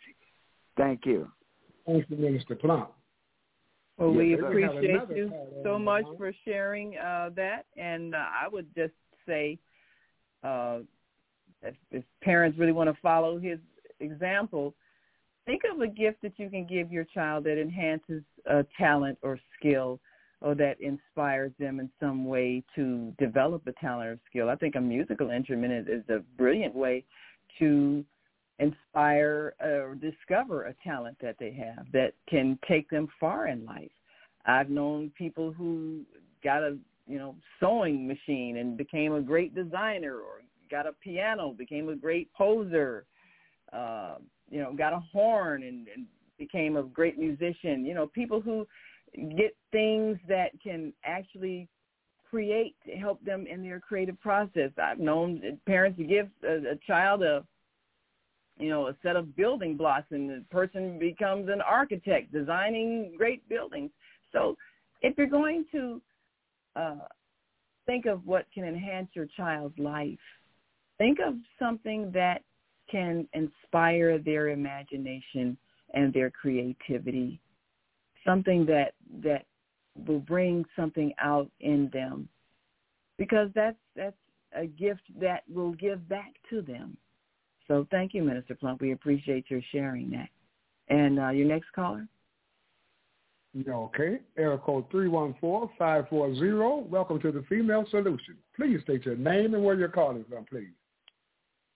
Thank 0.77 1.07
you. 1.07 1.27
Thank 1.87 2.07
you, 2.07 2.15
Minister 2.15 2.53
Plump. 2.53 2.91
Well, 3.97 4.11
we 4.11 4.29
Yes, 4.29 4.41
we 4.53 4.63
appreciate 4.63 5.17
you 5.17 5.33
so 5.63 5.79
much 5.79 6.05
line. 6.05 6.17
for 6.17 6.31
sharing 6.45 6.97
uh, 6.97 7.31
that, 7.35 7.65
and 7.77 8.13
uh, 8.13 8.19
I 8.19 8.47
would 8.47 8.67
just 8.75 8.93
say, 9.25 9.57
uh, 10.43 10.79
if, 11.63 11.73
if 11.89 12.03
parents 12.21 12.59
really 12.59 12.73
want 12.73 12.93
to 12.93 13.01
follow 13.01 13.39
his 13.39 13.57
example, 13.99 14.73
think 15.45 15.61
of 15.71 15.81
a 15.81 15.87
gift 15.87 16.21
that 16.23 16.33
you 16.37 16.49
can 16.49 16.65
give 16.65 16.91
your 16.91 17.03
child 17.05 17.43
that 17.45 17.59
enhances 17.59 18.23
a 18.45 18.65
talent 18.77 19.17
or 19.21 19.39
skill, 19.57 19.99
or 20.41 20.55
that 20.55 20.79
inspires 20.81 21.51
them 21.59 21.79
in 21.79 21.89
some 21.99 22.25
way 22.25 22.63
to 22.75 23.13
develop 23.17 23.65
a 23.67 23.71
talent 23.73 24.09
or 24.09 24.19
skill. 24.29 24.49
I 24.49 24.55
think 24.55 24.75
a 24.75 24.81
musical 24.81 25.31
instrument 25.31 25.73
is, 25.73 25.87
is 25.87 26.09
a 26.09 26.19
brilliant 26.37 26.75
way 26.75 27.03
to 27.59 28.03
inspire 28.59 29.53
or 29.59 29.95
discover 29.95 30.65
a 30.65 30.75
talent 30.83 31.17
that 31.21 31.35
they 31.39 31.51
have 31.51 31.85
that 31.91 32.13
can 32.29 32.57
take 32.67 32.89
them 32.89 33.07
far 33.19 33.47
in 33.47 33.65
life. 33.65 33.91
I've 34.45 34.69
known 34.69 35.11
people 35.17 35.51
who 35.51 36.01
got 36.43 36.63
a 36.63 36.77
you 37.07 37.17
know 37.17 37.35
sewing 37.59 38.07
machine 38.07 38.57
and 38.57 38.77
became 38.77 39.13
a 39.13 39.21
great 39.21 39.55
designer, 39.55 40.15
or 40.15 40.41
got 40.69 40.87
a 40.87 40.93
piano, 40.93 41.53
became 41.57 41.89
a 41.89 41.95
great 41.95 42.31
poser, 42.33 43.05
uh, 43.75 44.15
you 44.49 44.61
know, 44.61 44.73
got 44.73 44.93
a 44.93 44.99
horn 44.99 45.63
and, 45.63 45.87
and 45.95 46.05
became 46.37 46.77
a 46.77 46.83
great 46.83 47.17
musician. 47.17 47.85
You 47.85 47.93
know, 47.93 48.07
people 48.07 48.41
who 48.41 48.67
get 49.37 49.55
things 49.71 50.17
that 50.27 50.51
can 50.63 50.93
actually 51.03 51.67
create 52.29 52.75
to 52.85 52.93
help 52.93 53.23
them 53.23 53.45
in 53.47 53.63
their 53.63 53.79
creative 53.79 54.19
process. 54.21 54.71
I've 54.81 54.99
known 54.99 55.59
parents 55.65 55.99
give 56.07 56.29
a, 56.43 56.71
a 56.71 56.75
child 56.87 57.23
a 57.23 57.43
you 58.57 58.69
know, 58.69 58.87
a 58.87 58.95
set 59.03 59.15
of 59.15 59.35
building 59.35 59.75
blocks 59.75 60.07
and 60.11 60.29
the 60.29 60.43
person 60.49 60.97
becomes 60.97 61.49
an 61.49 61.61
architect 61.61 62.31
designing 62.31 63.13
great 63.17 63.47
buildings. 63.49 63.91
So 64.31 64.55
if 65.01 65.17
you're 65.17 65.27
going 65.27 65.65
to 65.73 66.01
uh, 66.75 66.95
think 67.85 68.05
of 68.05 68.25
what 68.25 68.45
can 68.53 68.63
enhance 68.63 69.09
your 69.13 69.27
child's 69.35 69.77
life, 69.77 70.17
think 70.97 71.19
of 71.25 71.35
something 71.59 72.11
that 72.13 72.43
can 72.89 73.27
inspire 73.33 74.17
their 74.17 74.49
imagination 74.49 75.57
and 75.93 76.13
their 76.13 76.29
creativity, 76.29 77.39
something 78.25 78.65
that 78.65 78.93
that 79.23 79.45
will 80.07 80.19
bring 80.19 80.65
something 80.75 81.13
out 81.19 81.49
in 81.61 81.89
them, 81.93 82.27
because 83.17 83.49
that's 83.55 83.77
that's 83.95 84.15
a 84.55 84.65
gift 84.65 85.01
that 85.19 85.43
will 85.53 85.73
give 85.73 86.07
back 86.07 86.33
to 86.49 86.61
them. 86.61 86.97
So 87.67 87.87
thank 87.91 88.13
you, 88.13 88.23
Minister 88.23 88.55
Plump. 88.55 88.81
We 88.81 88.91
appreciate 88.91 89.45
your 89.49 89.61
sharing 89.71 90.09
that. 90.11 90.29
And 90.87 91.19
uh, 91.19 91.29
your 91.29 91.47
next 91.47 91.71
caller? 91.73 92.07
Okay. 93.67 94.19
Area 94.37 94.57
code 94.57 94.89
314-540. 94.91 96.87
Welcome 96.87 97.21
to 97.21 97.31
the 97.31 97.43
Female 97.47 97.85
Solution. 97.89 98.35
Please 98.55 98.81
state 98.83 99.05
your 99.05 99.15
name 99.15 99.53
and 99.53 99.63
where 99.63 99.75
you're 99.75 99.87
calling 99.87 100.25
from, 100.29 100.45
please. 100.45 100.73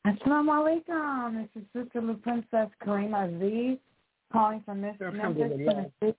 Assalamu 0.08 0.50
alaikum. 0.88 1.48
This 1.54 1.62
is 1.62 1.68
Sister 1.76 2.02
Lu 2.02 2.16
Princess 2.16 2.70
Karima 2.86 3.28
Aziz 3.28 3.78
calling 4.32 4.62
from 4.66 4.82
Miss 4.82 4.96
Memphis, 5.00 5.52
Tennessee. 5.68 6.16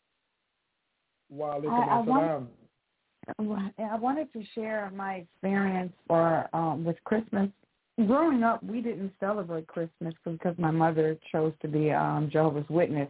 Wa 1.31 1.57
I, 1.57 1.99
I, 1.99 2.01
want, 2.01 3.75
I 3.79 3.97
wanted 3.97 4.33
to 4.35 4.43
share 4.55 4.91
my 4.95 5.15
experience 5.15 5.93
for 6.07 6.49
um, 6.53 6.85
with 6.85 6.97
Christmas. 7.05 7.49
Growing 8.07 8.43
up, 8.43 8.63
we 8.63 8.81
didn't 8.83 9.13
celebrate 9.19 9.67
Christmas 9.67 10.15
because 10.25 10.55
my 10.59 10.71
mother 10.71 11.17
chose 11.33 11.53
to 11.63 11.69
be 11.69 11.91
um, 11.91 12.29
Jehovah's 12.31 12.69
Witness. 12.69 13.09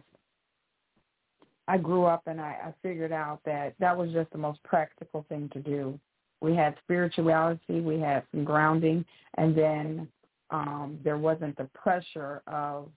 I 1.67 1.77
grew 1.77 2.05
up 2.05 2.23
and 2.27 2.39
I, 2.39 2.57
I 2.65 2.73
figured 2.81 3.11
out 3.11 3.39
that 3.45 3.73
that 3.79 3.97
was 3.97 4.11
just 4.11 4.31
the 4.31 4.37
most 4.37 4.63
practical 4.63 5.25
thing 5.27 5.49
to 5.53 5.59
do. 5.59 5.99
We 6.41 6.55
had 6.55 6.75
spirituality, 6.83 7.81
we 7.81 7.99
had 7.99 8.23
some 8.31 8.43
grounding, 8.43 9.05
and 9.37 9.55
then 9.55 10.07
um, 10.51 10.99
there 11.03 11.17
wasn't 11.17 11.57
the 11.57 11.69
pressure 11.73 12.41
of 12.47 12.89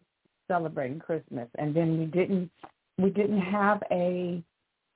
celebrating 0.49 0.99
Christmas. 0.99 1.49
And 1.59 1.75
then 1.75 1.99
we 1.99 2.07
didn't 2.07 2.51
we 2.99 3.11
didn't 3.11 3.41
have 3.41 3.83
a 3.91 4.43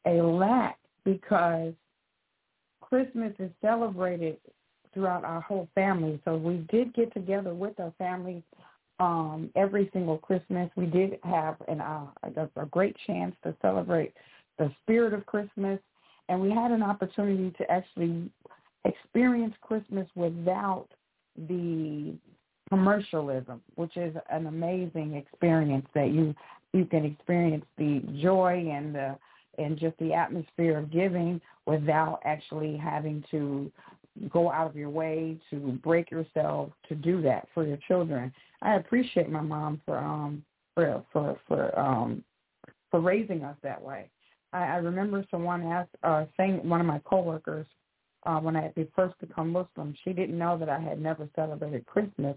a 0.06 0.22
lack 0.22 0.78
because 1.04 1.72
Christmas 2.80 3.32
is 3.38 3.50
celebrated 3.60 4.38
throughout 4.94 5.24
our 5.24 5.40
whole 5.40 5.68
family. 5.74 6.20
So 6.24 6.36
we 6.36 6.66
did 6.70 6.94
get 6.94 7.12
together 7.12 7.54
with 7.54 7.78
our 7.78 7.92
family 7.98 8.42
um, 9.00 9.50
every 9.54 9.90
single 9.92 10.18
Christmas. 10.18 10.70
We 10.76 10.86
did 10.86 11.18
have 11.22 11.56
an, 11.68 11.80
uh, 11.80 12.06
a 12.56 12.66
great 12.66 12.96
chance 13.06 13.34
to 13.44 13.54
celebrate 13.62 14.12
the 14.58 14.72
spirit 14.82 15.12
of 15.12 15.24
Christmas, 15.26 15.78
and 16.28 16.40
we 16.40 16.50
had 16.50 16.72
an 16.72 16.82
opportunity 16.82 17.52
to 17.58 17.70
actually 17.70 18.30
experience 18.84 19.54
Christmas 19.60 20.08
without 20.16 20.88
the 21.48 22.14
commercialism, 22.68 23.60
which 23.76 23.96
is 23.96 24.14
an 24.30 24.46
amazing 24.46 25.14
experience 25.14 25.86
that 25.94 26.10
you 26.10 26.34
you 26.74 26.84
can 26.84 27.04
experience 27.04 27.64
the 27.78 28.02
joy 28.20 28.68
and 28.70 28.94
the 28.94 29.16
and 29.58 29.78
just 29.78 29.96
the 29.98 30.12
atmosphere 30.12 30.78
of 30.78 30.90
giving 30.90 31.40
without 31.66 32.20
actually 32.24 32.76
having 32.76 33.24
to 33.30 33.70
go 34.30 34.50
out 34.50 34.68
of 34.68 34.76
your 34.76 34.90
way 34.90 35.36
to 35.50 35.78
break 35.82 36.10
yourself 36.10 36.70
to 36.88 36.94
do 36.94 37.22
that 37.22 37.48
for 37.54 37.66
your 37.66 37.78
children. 37.88 38.32
I 38.62 38.76
appreciate 38.76 39.30
my 39.30 39.40
mom 39.40 39.80
for 39.84 39.98
um 39.98 40.44
for 40.74 41.04
for 41.12 41.38
for 41.46 41.78
um 41.78 42.24
for 42.90 43.00
raising 43.00 43.44
us 43.44 43.56
that 43.62 43.80
way. 43.80 44.08
I, 44.52 44.64
I 44.64 44.76
remember 44.76 45.24
someone 45.30 45.62
asked 45.64 45.96
uh 46.02 46.26
saying 46.36 46.68
one 46.68 46.80
of 46.80 46.86
my 46.86 47.00
coworkers 47.04 47.66
uh 48.24 48.38
when 48.40 48.56
I 48.56 48.62
had 48.62 48.88
first 48.94 49.18
become 49.20 49.50
Muslim, 49.50 49.94
she 50.04 50.12
didn't 50.12 50.38
know 50.38 50.58
that 50.58 50.68
I 50.68 50.80
had 50.80 51.00
never 51.00 51.28
celebrated 51.34 51.86
Christmas. 51.86 52.36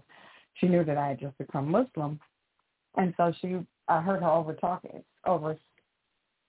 She 0.54 0.68
knew 0.68 0.84
that 0.84 0.98
I 0.98 1.08
had 1.08 1.20
just 1.20 1.36
become 1.38 1.70
Muslim. 1.70 2.20
And 2.96 3.14
so 3.16 3.32
she 3.40 3.58
I 3.88 4.00
heard 4.00 4.22
her 4.22 4.28
over 4.28 4.54
talking 4.54 5.02
over 5.26 5.56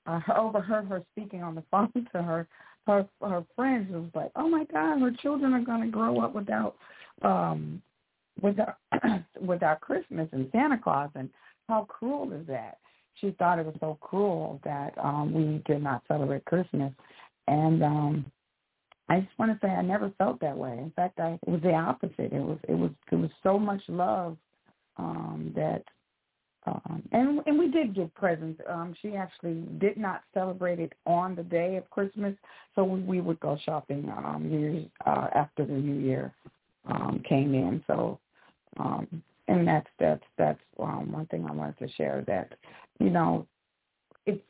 I 0.06 0.22
overheard 0.38 0.88
her 0.88 1.04
speaking 1.12 1.44
on 1.44 1.56
the 1.56 1.64
phone 1.72 1.92
to 2.14 2.22
her 2.22 2.48
her 2.88 3.08
her 3.22 3.46
friends 3.56 3.92
was 3.92 4.10
like, 4.14 4.32
"Oh 4.36 4.50
my 4.50 4.66
God, 4.66 5.00
her 5.00 5.12
children 5.12 5.54
are 5.54 5.64
going 5.64 5.82
to 5.82 5.88
grow 5.88 6.22
up 6.22 6.34
without 6.34 6.76
um 7.22 7.82
without 8.42 8.78
without 9.42 9.82
Christmas 9.82 10.28
and 10.32 10.50
Santa 10.52 10.78
Claus, 10.78 11.10
and 11.16 11.30
how 11.70 11.86
cruel 11.86 12.32
is 12.34 12.46
that?" 12.48 12.80
She 13.16 13.32
thought 13.32 13.60
it 13.60 13.66
was 13.66 13.76
so 13.80 13.98
cruel 14.02 14.60
that 14.64 14.98
um 14.98 15.34
we 15.34 15.62
did 15.66 15.82
not 15.82 16.04
celebrate 16.08 16.46
Christmas, 16.46 16.92
and 17.48 17.84
um 17.84 18.32
I 19.10 19.20
just 19.20 19.38
want 19.38 19.52
to 19.52 19.66
say 19.66 19.72
I 19.72 19.82
never 19.82 20.12
felt 20.18 20.40
that 20.42 20.58
way. 20.58 20.78
In 20.78 20.92
fact, 20.96 21.20
I 21.20 21.38
it 21.46 21.50
was 21.50 21.62
the 21.62 21.74
opposite. 21.74 22.32
It 22.32 22.42
was 22.42 22.58
it 22.68 22.76
was 22.76 22.92
it 23.12 23.16
was 23.16 23.32
so 23.42 23.60
much 23.60 23.82
love 23.88 24.38
um 24.98 25.52
that 25.56 25.84
um, 26.66 27.04
and 27.12 27.42
and 27.46 27.60
we 27.60 27.70
did 27.70 27.94
give 27.94 28.14
presents. 28.16 28.62
Um, 28.70 28.96
she 29.02 29.16
actually 29.16 29.66
did 29.80 29.98
not 29.98 30.22
celebrate 30.34 30.80
it 30.80 30.94
on 31.06 31.36
the 31.36 31.44
day 31.44 31.76
of 31.76 31.90
Christmas, 31.90 32.34
so 32.76 32.84
we, 32.84 33.02
we 33.02 33.22
would 33.22 33.40
go 33.40 33.58
shopping 33.66 34.10
um, 34.10 34.50
years 34.50 34.86
uh, 35.06 35.28
after 35.36 35.66
the 35.66 35.74
New 35.74 36.00
Year 36.00 36.34
um, 36.88 37.22
came 37.28 37.54
in. 37.54 37.84
So, 37.88 38.20
um, 38.78 39.24
and 39.50 39.68
that's 39.68 39.90
that's 40.00 40.24
that's 40.38 40.60
um, 40.80 41.12
one 41.12 41.26
thing 41.26 41.46
I 41.46 41.52
wanted 41.52 41.80
to 41.80 41.92
share. 41.94 42.24
That 42.28 42.54
you 43.00 43.10
know, 43.10 43.46
it's 44.26 44.42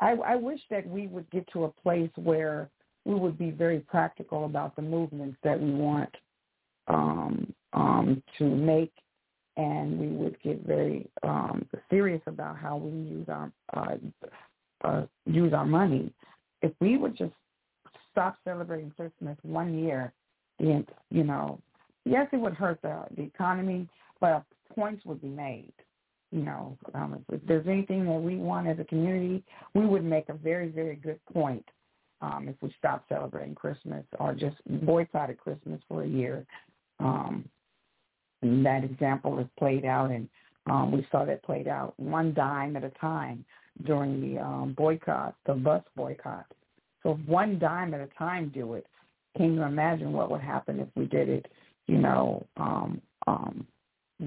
I, 0.00 0.12
I 0.26 0.36
wish 0.36 0.60
that 0.70 0.88
we 0.88 1.06
would 1.06 1.30
get 1.30 1.46
to 1.52 1.64
a 1.64 1.68
place 1.68 2.10
where 2.16 2.68
we 3.04 3.14
would 3.14 3.38
be 3.38 3.50
very 3.50 3.80
practical 3.80 4.44
about 4.44 4.76
the 4.76 4.82
movements 4.82 5.36
that 5.44 5.60
we 5.60 5.70
want 5.70 6.14
um, 6.88 7.52
um, 7.72 8.22
to 8.38 8.44
make 8.44 8.92
and 9.56 9.98
we 9.98 10.08
would 10.08 10.40
get 10.42 10.64
very 10.66 11.08
um, 11.22 11.66
serious 11.90 12.20
about 12.26 12.56
how 12.56 12.76
we 12.76 12.90
use 12.90 13.26
our 13.28 13.52
uh, 13.74 13.96
uh, 14.82 15.06
use 15.26 15.52
our 15.52 15.64
money. 15.64 16.12
If 16.62 16.72
we 16.80 16.96
would 16.96 17.16
just 17.16 17.32
stop 18.10 18.36
celebrating 18.44 18.92
Christmas 18.96 19.36
one 19.42 19.78
year, 19.78 20.12
then 20.58 20.86
you 21.10 21.24
know, 21.24 21.60
yes, 22.04 22.26
it 22.32 22.36
would 22.36 22.54
hurt 22.54 22.80
the 22.82 23.04
the 23.16 23.22
economy, 23.22 23.88
but 24.20 24.44
points 24.74 25.04
would 25.04 25.22
be 25.22 25.28
made. 25.28 25.72
You 26.32 26.42
know, 26.42 26.76
um, 26.94 27.24
if 27.30 27.40
there's 27.46 27.68
anything 27.68 28.06
that 28.06 28.20
we 28.20 28.36
want 28.36 28.66
as 28.66 28.80
a 28.80 28.84
community, 28.84 29.44
we 29.74 29.86
would 29.86 30.04
make 30.04 30.28
a 30.28 30.34
very 30.34 30.68
very 30.68 30.96
good 30.96 31.20
point 31.32 31.64
um, 32.24 32.48
if 32.48 32.56
we 32.62 32.74
stop 32.78 33.04
celebrating 33.08 33.54
Christmas 33.54 34.04
or 34.18 34.34
just 34.34 34.56
boycotted 34.66 35.38
Christmas 35.38 35.80
for 35.88 36.04
a 36.04 36.08
year. 36.08 36.46
Um, 37.00 37.44
and 38.42 38.64
that 38.64 38.84
example 38.84 39.38
is 39.38 39.46
played 39.58 39.84
out, 39.84 40.10
and 40.10 40.28
um, 40.66 40.92
we 40.92 41.06
saw 41.10 41.24
that 41.24 41.42
played 41.42 41.68
out 41.68 41.94
one 41.98 42.32
dime 42.34 42.76
at 42.76 42.84
a 42.84 42.90
time 42.90 43.44
during 43.84 44.20
the 44.20 44.40
um, 44.40 44.74
boycott, 44.76 45.34
the 45.46 45.54
bus 45.54 45.82
boycott. 45.96 46.46
So 47.02 47.12
if 47.12 47.28
one 47.28 47.58
dime 47.58 47.92
at 47.94 48.00
a 48.00 48.08
time 48.18 48.50
do 48.54 48.74
it, 48.74 48.86
can 49.36 49.54
you 49.54 49.62
imagine 49.62 50.12
what 50.12 50.30
would 50.30 50.40
happen 50.40 50.78
if 50.80 50.88
we 50.94 51.06
did 51.06 51.28
it, 51.28 51.46
you 51.86 51.98
know, 51.98 52.46
um, 52.56 53.00
um, 53.26 53.66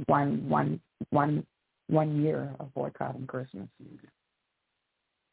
one, 0.07 0.47
one, 0.49 0.81
one, 1.11 1.45
one 1.87 2.21
year 2.21 2.53
of 2.59 2.73
boycotting 2.73 3.25
Christmas? 3.25 3.67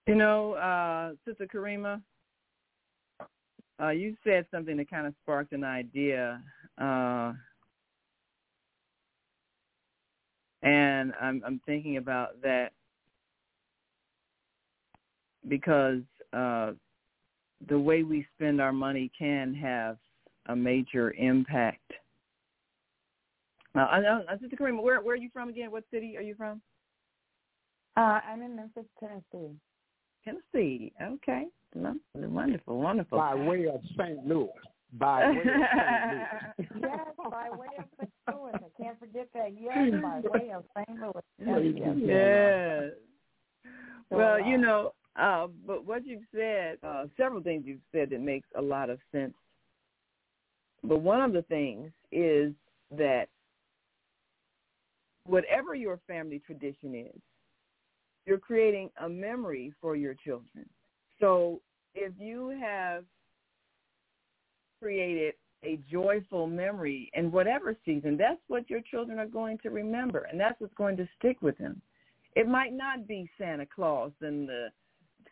You 0.06 0.14
know, 0.14 0.52
uh, 0.52 1.12
Sister 1.26 1.46
Karima, 1.46 2.00
uh, 3.80 3.90
you 3.90 4.16
said 4.24 4.46
something 4.50 4.76
that 4.76 4.90
kind 4.90 5.06
of 5.06 5.14
sparked 5.22 5.52
an 5.52 5.64
idea. 5.64 6.42
Uh, 6.78 7.32
And 10.64 11.12
I'm 11.20 11.42
I'm 11.46 11.60
thinking 11.66 11.98
about 11.98 12.40
that 12.42 12.72
because 15.46 16.00
uh, 16.32 16.72
the 17.68 17.78
way 17.78 18.02
we 18.02 18.26
spend 18.34 18.62
our 18.62 18.72
money 18.72 19.12
can 19.16 19.54
have 19.54 19.98
a 20.46 20.56
major 20.56 21.12
impact. 21.12 21.92
Uh, 23.76 23.80
I 23.80 24.00
know, 24.00 24.22
Sister 24.40 24.56
Karima, 24.56 24.82
where 24.82 25.02
where 25.02 25.14
are 25.14 25.18
you 25.18 25.28
from 25.34 25.50
again? 25.50 25.70
What 25.70 25.84
city 25.92 26.16
are 26.16 26.22
you 26.22 26.34
from? 26.34 26.62
Uh, 27.98 28.20
I'm 28.26 28.40
in 28.40 28.56
Memphis, 28.56 28.84
Tennessee. 28.98 29.54
Tennessee. 30.24 30.92
Okay. 31.02 31.44
Wonderful, 31.74 32.78
wonderful. 32.78 33.18
By 33.18 33.34
way 33.34 33.66
of 33.66 33.80
St. 33.96 34.24
Louis 34.26 34.48
by 34.98 35.30
way 35.30 35.38
of 35.38 35.44
St. 35.44 36.70
Louis. 36.70 36.80
yes, 36.80 37.00
by 37.30 37.50
way 37.50 37.66
of 37.78 37.84
St. 37.98 38.10
Louis. 38.28 38.52
I 38.54 38.82
can't 38.82 38.98
forget 38.98 39.28
that. 39.34 39.50
Yes, 39.58 39.92
by 40.02 40.20
way 40.24 40.52
of 40.52 40.64
St. 40.76 41.00
Louis. 41.00 41.74
Yes. 41.76 41.96
yes. 42.00 42.92
Well, 44.10 44.40
you 44.40 44.58
know, 44.58 44.92
uh, 45.16 45.48
but 45.66 45.84
what 45.84 46.06
you've 46.06 46.22
said, 46.34 46.78
uh, 46.82 47.06
several 47.16 47.42
things 47.42 47.64
you've 47.66 47.80
said 47.92 48.10
that 48.10 48.20
makes 48.20 48.48
a 48.56 48.62
lot 48.62 48.90
of 48.90 48.98
sense. 49.10 49.34
But 50.82 51.00
one 51.00 51.22
of 51.22 51.32
the 51.32 51.42
things 51.42 51.90
is 52.12 52.52
that 52.96 53.26
whatever 55.26 55.74
your 55.74 55.98
family 56.06 56.40
tradition 56.44 56.94
is, 56.94 57.20
you're 58.26 58.38
creating 58.38 58.90
a 59.02 59.08
memory 59.08 59.72
for 59.80 59.96
your 59.96 60.14
children. 60.14 60.68
So 61.24 61.62
if 61.94 62.12
you 62.18 62.50
have 62.60 63.04
created 64.78 65.32
a 65.64 65.78
joyful 65.90 66.46
memory 66.46 67.10
in 67.14 67.32
whatever 67.32 67.74
season, 67.86 68.18
that's 68.18 68.42
what 68.48 68.68
your 68.68 68.82
children 68.90 69.18
are 69.18 69.26
going 69.26 69.56
to 69.62 69.70
remember, 69.70 70.28
and 70.30 70.38
that's 70.38 70.60
what's 70.60 70.74
going 70.74 70.98
to 70.98 71.08
stick 71.18 71.38
with 71.40 71.56
them. 71.56 71.80
It 72.36 72.46
might 72.46 72.74
not 72.74 73.08
be 73.08 73.30
Santa 73.38 73.64
Claus 73.64 74.12
and 74.20 74.46
the 74.46 74.68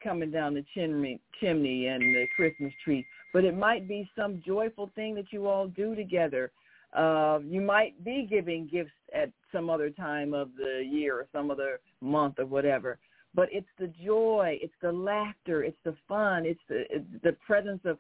coming 0.03 0.31
down 0.31 0.55
the 0.55 0.65
chimney, 0.73 1.21
chimney 1.39 1.89
and 1.89 2.01
the 2.01 2.25
Christmas 2.35 2.73
tree, 2.83 3.07
but 3.35 3.45
it 3.45 3.55
might 3.55 3.87
be 3.87 4.09
some 4.17 4.43
joyful 4.47 4.91
thing 4.95 5.15
that 5.17 5.31
you 5.31 5.47
all 5.47 5.69
do 5.69 5.95
together. 5.95 6.53
Uh, 6.97 7.41
you 7.45 7.61
might 7.61 8.03
be 8.03 8.27
giving 8.29 8.67
gifts 8.67 8.91
at 9.15 9.31
some 9.53 9.69
other 9.69 9.91
time 9.91 10.33
of 10.33 10.49
the 10.57 10.83
year 10.83 11.17
or 11.17 11.27
some 11.33 11.51
other 11.51 11.81
month 12.01 12.39
or 12.39 12.47
whatever, 12.47 12.99
but 13.35 13.49
it's 13.51 13.69
the 13.79 13.93
joy, 14.05 14.59
it's 14.61 14.75
the 14.83 14.93
laughter, 14.93 15.65
it's 15.65 15.79
the 15.85 15.95
fun, 16.09 16.45
it's 16.45 16.61
the 16.69 16.85
it's 16.91 17.05
the 17.23 17.37
presence 17.47 17.81
of 17.85 17.99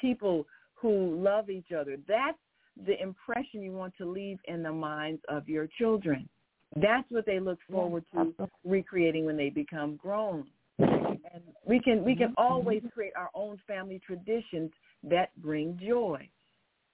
people 0.00 0.46
who 0.74 1.16
love 1.22 1.50
each 1.50 1.72
other. 1.72 1.96
That's 2.06 2.38
the 2.86 3.00
impression 3.02 3.62
you 3.62 3.72
want 3.72 3.94
to 3.98 4.08
leave 4.08 4.38
in 4.44 4.62
the 4.62 4.72
minds 4.72 5.20
of 5.28 5.48
your 5.48 5.68
children. 5.78 6.28
That's 6.76 7.10
what 7.10 7.26
they 7.26 7.40
look 7.40 7.58
forward 7.70 8.04
to 8.14 8.34
recreating 8.64 9.24
when 9.24 9.36
they 9.36 9.48
become 9.50 9.96
grown. 9.96 10.46
And 10.78 11.42
we 11.66 11.80
can 11.80 12.04
we 12.04 12.14
can 12.14 12.34
always 12.36 12.82
create 12.94 13.12
our 13.16 13.30
own 13.34 13.60
family 13.66 14.00
traditions 14.06 14.70
that 15.02 15.30
bring 15.42 15.78
joy. 15.84 16.28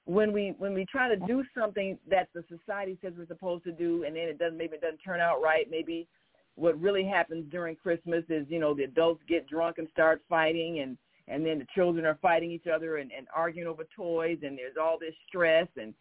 When 0.06 0.32
we 0.32 0.54
when 0.58 0.74
we 0.74 0.86
try 0.90 1.08
to 1.08 1.16
do 1.26 1.44
something 1.58 1.98
that 2.08 2.28
the 2.34 2.44
society 2.48 2.98
says 3.02 3.12
we're 3.18 3.26
supposed 3.26 3.64
to 3.64 3.72
do 3.72 4.04
and 4.04 4.16
then 4.16 4.24
it 4.24 4.38
doesn't 4.38 4.56
maybe 4.56 4.76
it 4.76 4.80
doesn't 4.80 4.98
turn 4.98 5.20
out 5.20 5.42
right, 5.42 5.66
maybe 5.70 6.06
what 6.56 6.80
really 6.80 7.04
happens 7.04 7.50
during 7.50 7.76
Christmas 7.76 8.24
is, 8.28 8.46
you 8.48 8.58
know, 8.58 8.74
the 8.74 8.84
adults 8.84 9.22
get 9.28 9.48
drunk 9.48 9.78
and 9.78 9.88
start 9.92 10.22
fighting 10.28 10.80
and 10.80 10.96
and 11.26 11.44
then 11.44 11.58
the 11.58 11.66
children 11.74 12.04
are 12.04 12.18
fighting 12.20 12.50
each 12.50 12.66
other 12.66 12.98
and, 12.98 13.10
and 13.16 13.26
arguing 13.34 13.66
over 13.66 13.86
toys 13.96 14.38
and 14.42 14.58
there's 14.58 14.76
all 14.80 14.98
this 14.98 15.14
stress 15.26 15.66
and 15.76 15.94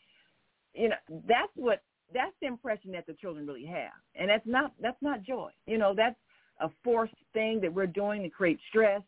you 0.74 0.90
know, 0.90 0.96
that's 1.28 1.52
what 1.56 1.82
that's 2.14 2.34
the 2.42 2.48
impression 2.48 2.92
that 2.92 3.06
the 3.08 3.14
children 3.14 3.48
really 3.48 3.66
have. 3.66 3.94
And 4.16 4.30
that's 4.30 4.46
not 4.46 4.74
that's 4.82 5.02
not 5.02 5.24
joy. 5.24 5.50
You 5.66 5.78
know, 5.78 5.94
that's 5.96 6.18
a 6.60 6.70
forced 6.84 7.16
thing 7.34 7.60
that 7.62 7.74
we're 7.74 7.88
doing 7.88 8.22
to 8.24 8.30
create 8.30 8.60
stress. 8.70 9.02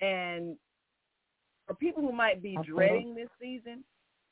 And 0.00 0.56
for 1.66 1.74
people 1.74 2.02
who 2.02 2.12
might 2.12 2.42
be 2.42 2.58
dreading 2.66 3.14
this 3.14 3.28
season, 3.40 3.84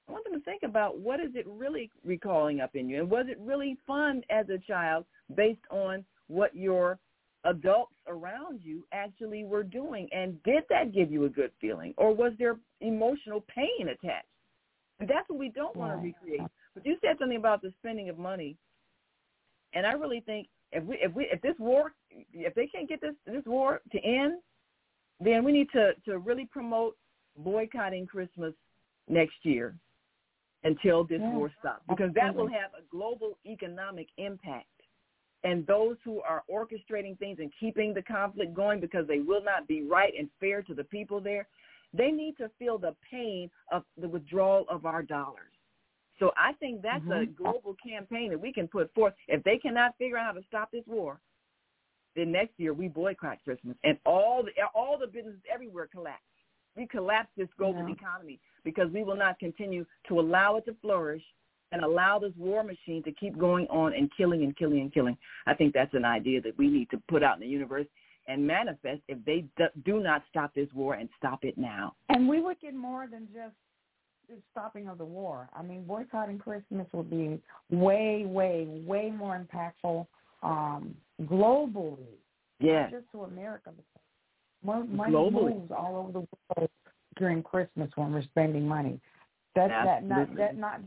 I 0.09 0.12
want 0.12 0.24
them 0.24 0.35
to 0.35 0.44
think 0.44 0.62
about 0.62 0.98
what 0.98 1.20
is 1.20 1.30
it 1.35 1.47
really 1.47 1.90
recalling 2.05 2.60
up 2.60 2.74
in 2.74 2.89
you, 2.89 3.01
and 3.01 3.10
was 3.10 3.26
it 3.28 3.39
really 3.40 3.76
fun 3.86 4.22
as 4.30 4.48
a 4.48 4.59
child 4.59 5.05
based 5.35 5.60
on 5.70 6.05
what 6.28 6.56
your 6.56 6.98
adults 7.44 7.94
around 8.06 8.60
you 8.62 8.85
actually 8.93 9.44
were 9.44 9.62
doing, 9.62 10.09
and 10.12 10.43
did 10.44 10.64
that 10.70 10.94
give 10.94 11.10
you 11.10 11.24
a 11.24 11.28
good 11.28 11.52
feeling, 11.60 11.93
or 11.98 12.14
was 12.14 12.32
there 12.39 12.56
emotional 12.80 13.44
pain 13.55 13.89
attached? 13.89 14.26
And 14.98 15.09
that's 15.09 15.28
what 15.28 15.39
we 15.39 15.51
don't 15.51 15.76
want 15.76 15.93
to 15.93 15.98
recreate. 15.98 16.48
But 16.74 16.86
you 16.86 16.97
said 17.01 17.16
something 17.18 17.39
about 17.39 17.62
the 17.62 17.72
spending 17.78 18.09
of 18.09 18.18
money, 18.18 18.56
and 19.74 19.86
I 19.86 19.93
really 19.93 20.20
think 20.20 20.48
if 20.72 20.85
we 20.85 20.97
if 20.97 21.14
we 21.14 21.28
if 21.30 21.40
this 21.43 21.55
war 21.59 21.93
if 22.32 22.55
they 22.55 22.66
can't 22.66 22.89
get 22.89 23.01
this 23.01 23.14
this 23.26 23.44
war 23.44 23.80
to 23.93 23.98
end, 23.98 24.40
then 25.20 25.44
we 25.44 25.52
need 25.52 25.68
to 25.72 25.93
to 26.06 26.18
really 26.18 26.47
promote 26.47 26.97
boycotting 27.36 28.06
Christmas 28.06 28.55
next 29.09 29.36
year 29.43 29.74
until 30.64 31.05
this 31.05 31.20
Yeah, 31.20 31.30
war 31.30 31.52
stops 31.59 31.82
because 31.89 32.12
that 32.14 32.35
will 32.35 32.48
have 32.48 32.72
a 32.74 32.82
global 32.90 33.39
economic 33.47 34.09
impact. 34.16 34.66
And 35.44 35.64
those 35.66 35.97
who 36.05 36.20
are 36.22 36.43
orchestrating 36.51 37.16
things 37.18 37.39
and 37.39 37.52
keeping 37.60 37.94
the 37.94 38.02
conflict 38.02 38.55
going 38.55 38.80
because 38.80 39.06
they 39.06 39.20
will 39.20 39.43
not 39.43 39.68
be 39.68 39.82
right 39.82 40.12
and 40.18 40.28
fair 40.40 40.62
to 40.62 40.74
the 40.74 40.82
people 40.82 41.20
there, 41.20 41.47
they 41.94 42.10
need 42.10 42.36
to 42.39 42.51
feel 42.59 42.76
the 42.76 42.94
pain 43.09 43.51
of 43.70 43.85
the 44.01 44.09
withdrawal 44.09 44.66
of 44.68 44.85
our 44.85 45.02
dollars. 45.02 45.52
So 46.18 46.32
I 46.36 46.55
think 46.55 46.82
that's 46.82 47.06
a 47.06 47.26
Mhm. 47.26 47.36
global 47.36 47.74
campaign 47.76 48.30
that 48.30 48.40
we 48.40 48.52
can 48.52 48.66
put 48.66 48.93
forth. 48.94 49.14
If 49.28 49.44
they 49.44 49.59
cannot 49.59 49.97
figure 49.97 50.18
out 50.18 50.26
how 50.26 50.32
to 50.32 50.43
stop 50.43 50.72
this 50.72 50.86
war, 50.86 51.20
then 52.16 52.32
next 52.32 52.59
year 52.59 52.74
we 52.74 52.89
boycott 52.89 53.43
Christmas 53.44 53.76
and 53.85 53.98
all 54.05 54.43
the 54.43 54.51
all 54.74 54.98
the 54.98 55.06
businesses 55.06 55.40
everywhere 55.48 55.86
collapse. 55.86 56.22
We 56.74 56.86
collapse 56.86 57.30
this 57.36 57.48
global 57.56 57.86
Yeah. 57.86 57.94
economy 57.94 58.40
because 58.64 58.90
we 58.93 59.02
will 59.02 59.16
not 59.16 59.39
continue 59.39 59.85
to 60.09 60.20
allow 60.20 60.56
it 60.56 60.64
to 60.66 60.74
flourish 60.80 61.22
and 61.72 61.85
allow 61.85 62.18
this 62.18 62.32
war 62.36 62.62
machine 62.62 63.02
to 63.05 63.12
keep 63.12 63.36
going 63.39 63.66
on 63.68 63.93
and 63.93 64.10
killing 64.16 64.43
and 64.43 64.56
killing 64.56 64.80
and 64.80 64.93
killing. 64.93 65.16
I 65.47 65.55
think 65.55 65.74
that's 65.74 65.93
an 65.94 66.05
idea 66.05 66.40
that 66.43 66.56
we 66.56 66.68
need 66.68 66.89
to 66.90 67.02
put 67.09 67.22
out 67.22 67.35
in 67.35 67.40
the 67.40 67.47
universe 67.47 67.86
and 68.26 68.47
manifest 68.47 69.01
if 69.09 69.18
they 69.24 69.44
do 69.85 70.01
not 70.01 70.22
stop 70.30 70.55
this 70.55 70.68
war 70.74 70.94
and 70.94 71.09
stop 71.18 71.44
it 71.44 71.56
now. 71.59 71.94
And 72.09 72.28
we 72.28 72.40
would 72.40 72.60
get 72.60 72.74
more 72.74 73.06
than 73.06 73.26
just 73.32 73.55
the 74.28 74.36
stopping 74.51 74.89
of 74.89 74.98
the 74.98 75.05
war. 75.05 75.48
I 75.55 75.62
mean, 75.62 75.85
boycotting 75.85 76.39
Christmas 76.39 76.86
would 76.93 77.10
be 77.10 77.40
way, 77.70 78.24
way, 78.26 78.66
way 78.86 79.10
more 79.10 79.43
impactful 79.43 80.06
um, 80.43 80.94
globally, 81.22 81.97
Yeah. 82.60 82.82
not 82.82 82.90
just 82.93 83.12
to 83.12 83.22
America. 83.22 83.70
Mo- 84.62 84.85
Money 84.85 85.12
Globally. 85.12 85.55
moves 85.55 85.72
all 85.76 85.97
over 85.97 86.12
the 86.12 86.26
world 86.56 86.70
during 87.19 87.43
Christmas 87.43 87.90
when 87.97 88.12
we're 88.12 88.23
spending 88.23 88.66
money. 88.66 89.01
That 89.55 89.69
that 89.85 90.05
not 90.05 90.35
that 90.36 90.57
not 90.57 90.81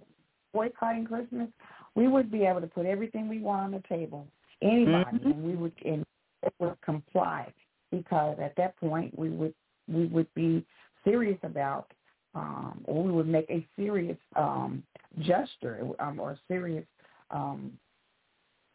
boycotting 0.54 1.06
Christmas. 1.06 1.50
We 1.96 2.08
would 2.08 2.32
be 2.32 2.46
able 2.46 2.62
to 2.62 2.68
put 2.68 2.86
everything 2.86 3.28
we 3.28 3.40
want 3.40 3.66
on 3.66 3.72
the 3.72 3.88
table, 3.88 4.28
anybody, 4.62 5.20
Mhm. 5.20 5.26
and 5.26 5.44
we 5.44 5.56
would 5.56 5.74
and 5.86 6.06
it 6.44 6.54
would 6.60 6.80
comply 6.82 7.54
because 7.92 8.40
at 8.40 8.56
that 8.56 8.78
point 8.78 9.18
we 9.18 9.30
would 9.30 9.54
we 9.88 10.06
would 10.08 10.34
be 10.34 10.66
serious 11.04 11.40
about 11.44 11.92
um, 12.34 12.82
or 12.86 13.04
we 13.04 13.12
would 13.12 13.28
make 13.28 13.50
a 13.50 13.68
serious 13.76 14.18
um, 14.36 14.84
gesture 15.20 15.90
um, 16.00 16.20
or 16.20 16.32
a 16.32 16.40
serious 16.48 16.86
um, 17.30 17.78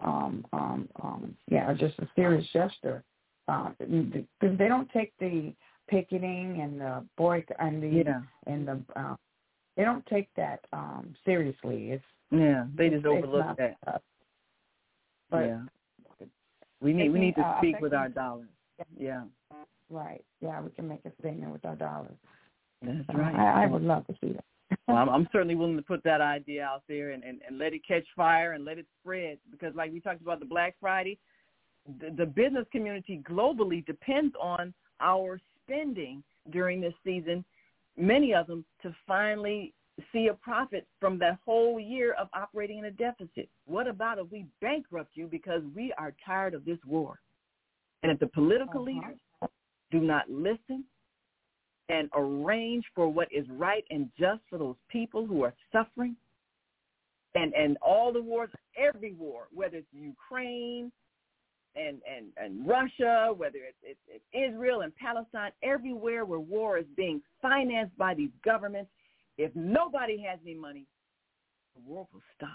um, 0.00 0.46
um, 0.52 0.88
um, 1.02 1.36
yeah, 1.48 1.72
just 1.72 1.98
a 2.00 2.08
serious 2.14 2.46
gesture. 2.52 3.02
Um, 3.48 3.76
because 3.78 4.58
they 4.58 4.68
don't 4.68 4.90
take 4.90 5.12
the 5.20 5.54
picketing 5.88 6.60
and 6.62 6.80
the 6.80 7.04
boy 7.16 7.44
and 7.58 7.82
the 7.82 7.88
Yeah. 7.88 8.20
and 8.46 8.66
the 8.68 8.82
um, 8.96 9.18
they 9.76 9.84
don't 9.84 10.04
take 10.06 10.28
that 10.36 10.60
um, 10.72 11.14
seriously. 11.24 11.92
It's 11.92 12.04
Yeah, 12.30 12.66
they 12.74 12.88
just 12.90 13.04
overlook 13.06 13.46
not- 13.46 13.56
that. 13.58 13.76
uh, 13.86 13.98
but 15.30 15.46
yeah. 15.46 15.62
We 16.80 16.92
need 16.92 17.10
we 17.10 17.18
need 17.18 17.34
to 17.36 17.42
uh, 17.42 17.58
speak 17.58 17.80
with 17.80 17.94
our 17.94 18.08
dollars. 18.08 18.48
Yeah. 18.98 19.22
right, 19.88 20.22
yeah, 20.42 20.60
we 20.60 20.70
can 20.70 20.86
make 20.86 21.04
a 21.06 21.12
statement 21.20 21.50
with 21.52 21.64
our 21.64 21.74
dollars. 21.76 22.16
That's 22.82 23.08
right. 23.14 23.34
I, 23.34 23.64
I 23.64 23.66
would 23.66 23.82
love 23.82 24.06
to 24.08 24.14
see 24.20 24.32
that. 24.34 24.44
well, 24.86 24.98
I'm, 24.98 25.08
I'm 25.14 25.28
certainly 25.32 25.54
willing 25.54 25.76
to 25.76 25.82
put 25.82 26.02
that 26.04 26.20
idea 26.20 26.62
out 26.62 26.82
there 26.86 27.10
and, 27.12 27.24
and, 27.24 27.40
and 27.48 27.58
let 27.58 27.72
it 27.72 27.80
catch 27.88 28.04
fire 28.14 28.52
and 28.52 28.64
let 28.66 28.76
it 28.76 28.86
spread 29.00 29.38
because 29.50 29.74
like 29.74 29.92
we 29.92 30.00
talked 30.00 30.20
about 30.20 30.38
the 30.40 30.44
Black 30.46 30.74
Friday, 30.78 31.18
the, 32.00 32.10
the 32.14 32.26
business 32.26 32.66
community 32.70 33.22
globally 33.28 33.84
depends 33.86 34.34
on 34.40 34.74
our 35.00 35.40
spending 35.66 36.22
during 36.50 36.80
this 36.80 36.94
season, 37.04 37.44
many 37.96 38.34
of 38.34 38.46
them 38.46 38.64
to 38.82 38.94
finally 39.06 39.72
see 40.12 40.28
a 40.28 40.34
profit 40.34 40.86
from 41.00 41.18
that 41.18 41.38
whole 41.44 41.80
year 41.80 42.12
of 42.14 42.28
operating 42.34 42.78
in 42.78 42.84
a 42.86 42.90
deficit. 42.90 43.48
What 43.66 43.88
about 43.88 44.18
if 44.18 44.30
we 44.30 44.46
bankrupt 44.60 45.12
you 45.14 45.26
because 45.26 45.62
we 45.74 45.92
are 45.98 46.14
tired 46.24 46.54
of 46.54 46.64
this 46.64 46.78
war? 46.86 47.18
And 48.02 48.12
if 48.12 48.18
the 48.18 48.26
political 48.26 48.82
Uh-huh. 48.82 48.90
leaders 48.92 49.18
do 49.90 50.00
not 50.00 50.28
listen 50.30 50.84
and 51.88 52.10
arrange 52.14 52.84
for 52.94 53.08
what 53.08 53.28
is 53.32 53.48
right 53.50 53.84
and 53.90 54.10
just 54.18 54.42
for 54.50 54.58
those 54.58 54.76
people 54.88 55.24
who 55.26 55.42
are 55.42 55.54
suffering. 55.72 56.16
And 57.34 57.54
and 57.54 57.76
all 57.78 58.12
the 58.12 58.22
wars, 58.22 58.50
every 58.76 59.12
war, 59.12 59.48
whether 59.52 59.78
it's 59.78 59.92
Ukraine 59.92 60.90
and 61.76 61.98
and 62.10 62.26
and 62.36 62.66
Russia, 62.66 63.32
whether 63.36 63.58
it's, 63.58 63.78
it's, 63.82 64.00
it's 64.08 64.52
Israel 64.52 64.80
and 64.80 64.94
Palestine, 64.96 65.52
everywhere 65.62 66.24
where 66.24 66.40
war 66.40 66.78
is 66.78 66.86
being 66.96 67.20
financed 67.42 67.96
by 67.98 68.14
these 68.14 68.30
governments, 68.44 68.90
if 69.38 69.54
nobody 69.54 70.22
has 70.28 70.38
any 70.42 70.54
money, 70.54 70.86
the 71.74 71.82
war 71.86 72.08
will 72.12 72.22
stop, 72.34 72.48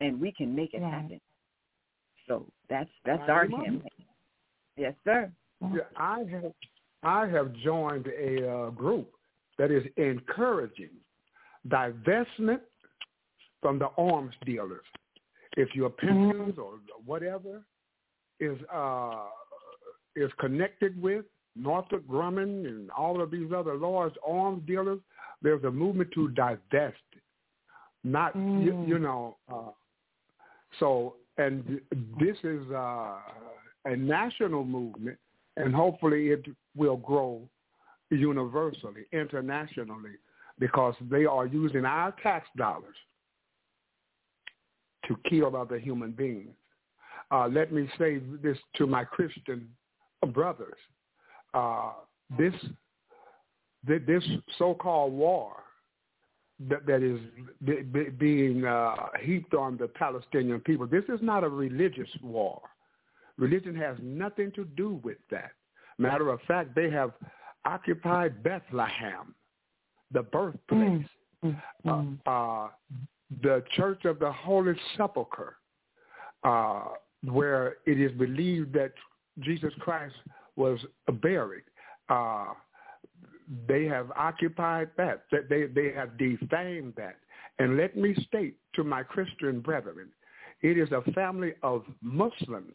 and 0.00 0.20
we 0.20 0.32
can 0.32 0.54
make 0.54 0.74
it 0.74 0.80
Right. 0.80 0.92
happen. 0.92 1.20
So 2.26 2.46
that's 2.68 2.90
that's 3.04 3.20
Right. 3.20 3.30
our 3.30 3.46
campaign. 3.46 3.90
Yes, 4.76 4.94
sir. 5.04 5.30
Yeah, 5.60 5.82
I 5.96 6.24
have 6.24 6.52
I 7.02 7.26
have 7.26 7.52
joined 7.54 8.06
a 8.08 8.50
uh, 8.50 8.70
group 8.70 9.10
that 9.58 9.70
is 9.70 9.84
encouraging 9.96 10.90
divestment 11.68 12.60
from 13.60 13.78
the 13.78 13.88
arms 13.96 14.34
dealers. 14.44 14.84
If 15.56 15.74
your 15.74 15.90
pensions 15.90 16.58
or 16.58 16.80
whatever 17.04 17.64
is 18.44 18.58
uh, 18.72 19.24
is 20.16 20.30
connected 20.38 21.00
with 21.00 21.24
Northrop 21.56 22.06
Grumman 22.06 22.66
and 22.66 22.90
all 22.90 23.20
of 23.22 23.30
these 23.30 23.50
other 23.52 23.76
large 23.76 24.14
arms 24.26 24.62
dealers, 24.66 25.00
there's 25.42 25.64
a 25.64 25.70
movement 25.70 26.10
to 26.14 26.28
divest. 26.28 26.96
Not 28.02 28.34
you, 28.34 28.72
Mm. 28.72 28.88
you 28.88 28.98
know. 28.98 29.36
Uh, 29.52 29.70
so 30.78 31.16
and 31.38 31.80
this 32.18 32.36
is 32.44 32.70
uh, 32.70 33.16
a 33.86 33.96
national 33.96 34.64
movement 34.64 35.18
and 35.56 35.74
hopefully 35.74 36.28
it 36.28 36.44
will 36.76 36.96
grow 36.96 37.42
universally, 38.10 39.04
internationally, 39.12 40.16
because 40.58 40.94
they 41.10 41.24
are 41.24 41.46
using 41.46 41.84
our 41.84 42.12
tax 42.22 42.46
dollars 42.56 42.96
to 45.06 45.16
kill 45.28 45.56
other 45.56 45.78
human 45.78 46.12
beings. 46.12 46.54
Uh, 47.34 47.48
let 47.48 47.72
me 47.72 47.88
say 47.98 48.20
this 48.42 48.58
to 48.76 48.86
my 48.86 49.02
Christian 49.02 49.68
brothers: 50.32 50.78
uh, 51.52 51.92
this 52.38 52.54
this 53.86 54.24
so-called 54.58 55.12
war 55.12 55.52
that, 56.68 56.86
that 56.86 57.02
is 57.02 57.18
be, 57.64 57.82
be, 57.82 58.04
being 58.10 58.64
uh, 58.64 58.94
heaped 59.20 59.54
on 59.54 59.76
the 59.76 59.88
Palestinian 59.88 60.60
people. 60.60 60.86
This 60.86 61.04
is 61.08 61.20
not 61.20 61.44
a 61.44 61.48
religious 61.48 62.08
war. 62.22 62.60
Religion 63.36 63.74
has 63.74 63.96
nothing 64.00 64.52
to 64.52 64.64
do 64.64 65.00
with 65.02 65.18
that. 65.30 65.50
Matter 65.98 66.30
of 66.30 66.40
fact, 66.42 66.74
they 66.74 66.88
have 66.90 67.12
occupied 67.64 68.42
Bethlehem, 68.42 69.34
the 70.12 70.22
birthplace 70.22 71.06
Mm-hmm. 71.44 72.14
Uh, 72.26 72.68
the 73.42 73.62
Church 73.76 74.04
of 74.04 74.18
the 74.18 74.32
Holy 74.32 74.74
Sepulchre, 74.96 75.56
uh, 76.42 76.84
where 77.30 77.76
it 77.86 78.00
is 78.00 78.12
believed 78.12 78.72
that 78.74 78.92
Jesus 79.40 79.72
Christ 79.80 80.14
was 80.56 80.78
buried. 81.22 81.64
Uh, 82.08 82.46
they 83.68 83.84
have 83.84 84.10
occupied 84.12 84.90
that. 84.96 85.24
That 85.30 85.48
they 85.48 85.66
they 85.66 85.92
have 85.94 86.16
defamed 86.18 86.94
that. 86.96 87.16
And 87.58 87.76
let 87.76 87.96
me 87.96 88.14
state 88.26 88.56
to 88.74 88.84
my 88.84 89.02
Christian 89.02 89.60
brethren, 89.60 90.08
it 90.62 90.78
is 90.78 90.90
a 90.92 91.02
family 91.12 91.54
of 91.62 91.84
Muslims 92.00 92.74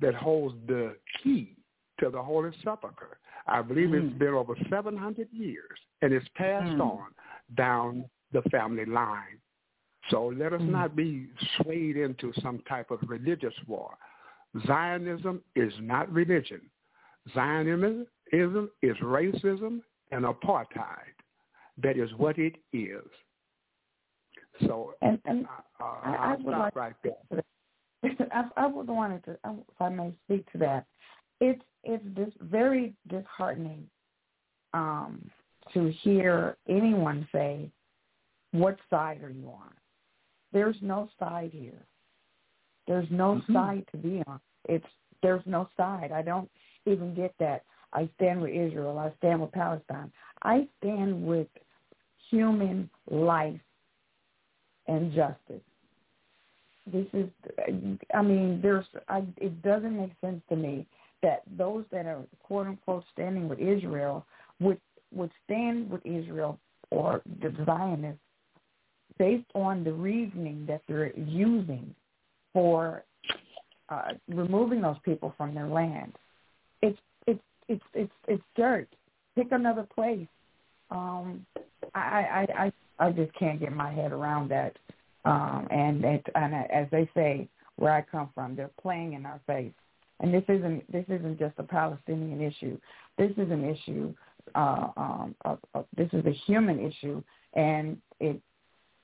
that 0.00 0.14
holds 0.14 0.54
the 0.66 0.96
key 1.22 1.56
to 2.00 2.10
the 2.10 2.22
Holy 2.22 2.50
Sepulchre. 2.62 3.18
I 3.46 3.60
believe 3.62 3.88
mm. 3.88 4.06
it's 4.08 4.18
been 4.18 4.28
over 4.34 4.54
700 4.70 5.28
years, 5.30 5.78
and 6.02 6.12
it's 6.12 6.26
passed 6.34 6.72
mm. 6.72 6.80
on 6.80 7.06
down 7.56 8.04
the 8.32 8.42
family 8.50 8.86
line. 8.86 9.38
So 10.10 10.32
let 10.36 10.52
us 10.52 10.60
mm. 10.60 10.70
not 10.70 10.96
be 10.96 11.28
swayed 11.56 11.96
into 11.96 12.32
some 12.42 12.60
type 12.68 12.90
of 12.90 12.98
religious 13.06 13.54
war. 13.66 13.96
Zionism 14.66 15.42
is 15.56 15.72
not 15.80 16.12
religion. 16.12 16.60
Zionism 17.32 18.06
is 18.32 18.96
racism 19.02 19.80
and 20.12 20.24
apartheid. 20.24 21.14
That 21.82 21.96
is 21.96 22.10
what 22.16 22.38
it 22.38 22.56
is. 22.72 23.02
So 24.66 24.94
and, 25.02 25.18
and 25.24 25.46
uh, 25.80 25.84
I, 25.84 25.84
I, 25.84 26.32
I 26.32 26.36
would 26.36 26.58
like, 26.58 26.76
right 26.76 26.94
there. 27.02 27.42
I, 28.32 28.44
I 28.56 28.66
would 28.66 28.88
wanted 28.88 29.24
to, 29.24 29.32
if 29.32 29.80
I 29.80 29.88
may 29.88 30.12
speak 30.24 30.50
to 30.52 30.58
that. 30.58 30.86
It's 31.40 31.62
it's 31.82 32.04
dis, 32.14 32.32
very 32.40 32.94
disheartening 33.08 33.88
um, 34.72 35.28
to 35.72 35.92
hear 36.02 36.56
anyone 36.68 37.26
say, 37.32 37.68
"What 38.52 38.78
side 38.88 39.22
are 39.24 39.30
you 39.30 39.48
on?" 39.48 39.72
There's 40.54 40.76
no 40.80 41.10
side 41.18 41.50
here. 41.52 41.84
There's 42.86 43.08
no 43.10 43.34
mm-hmm. 43.34 43.52
side 43.52 43.84
to 43.90 43.98
be 43.98 44.22
on. 44.26 44.40
It's 44.66 44.86
there's 45.22 45.42
no 45.44 45.68
side. 45.76 46.12
I 46.12 46.22
don't 46.22 46.48
even 46.86 47.14
get 47.14 47.34
that. 47.40 47.64
I 47.92 48.08
stand 48.16 48.40
with 48.40 48.50
Israel. 48.50 48.98
I 48.98 49.12
stand 49.18 49.40
with 49.40 49.52
Palestine. 49.52 50.10
I 50.42 50.66
stand 50.78 51.26
with 51.26 51.48
human 52.30 52.88
life 53.10 53.60
and 54.86 55.12
justice. 55.14 55.62
This 56.92 57.06
is, 57.14 57.28
I 58.14 58.20
mean, 58.20 58.60
there's, 58.60 58.84
I, 59.08 59.24
it 59.38 59.62
doesn't 59.62 59.96
make 59.96 60.12
sense 60.20 60.42
to 60.50 60.56
me 60.56 60.86
that 61.22 61.42
those 61.56 61.84
that 61.90 62.04
are 62.04 62.22
quote 62.42 62.66
unquote 62.66 63.04
standing 63.12 63.48
with 63.48 63.58
Israel 63.58 64.26
would 64.60 64.80
would 65.14 65.30
stand 65.44 65.88
with 65.90 66.04
Israel 66.04 66.58
or 66.90 67.22
the 67.40 67.54
Zionists 67.64 68.20
based 69.18 69.46
on 69.54 69.84
the 69.84 69.92
reasoning 69.92 70.64
that 70.66 70.82
they're 70.88 71.16
using 71.18 71.94
for 72.52 73.04
uh, 73.88 74.12
removing 74.28 74.80
those 74.80 74.96
people 75.04 75.34
from 75.36 75.54
their 75.54 75.68
land. 75.68 76.12
It's 76.82 76.98
it's 77.26 77.40
it's 77.68 77.84
it's 77.92 78.12
it's 78.28 78.42
dirt. 78.56 78.88
Pick 79.34 79.48
another 79.50 79.86
place. 79.94 80.26
Um, 80.90 81.44
I, 81.94 82.46
I 82.58 82.72
I 82.98 83.06
I 83.06 83.10
just 83.12 83.32
can't 83.34 83.60
get 83.60 83.72
my 83.72 83.92
head 83.92 84.12
around 84.12 84.50
that. 84.50 84.76
Um, 85.24 85.66
and 85.70 86.04
it, 86.04 86.26
and 86.34 86.54
as 86.54 86.86
they 86.90 87.08
say, 87.14 87.48
where 87.76 87.92
I 87.92 88.02
come 88.02 88.28
from, 88.34 88.54
they're 88.54 88.70
playing 88.80 89.14
in 89.14 89.24
our 89.24 89.40
face. 89.46 89.72
And 90.20 90.32
this 90.32 90.44
isn't 90.48 90.90
this 90.92 91.04
isn't 91.08 91.38
just 91.38 91.54
a 91.58 91.62
Palestinian 91.62 92.40
issue. 92.40 92.78
This 93.18 93.32
is 93.32 93.50
an 93.50 93.64
issue. 93.64 94.14
Uh, 94.54 94.88
um, 94.98 95.34
of, 95.46 95.58
of, 95.72 95.86
this 95.96 96.08
is 96.12 96.24
a 96.26 96.32
human 96.46 96.78
issue, 96.78 97.22
and 97.54 97.96
it 98.20 98.38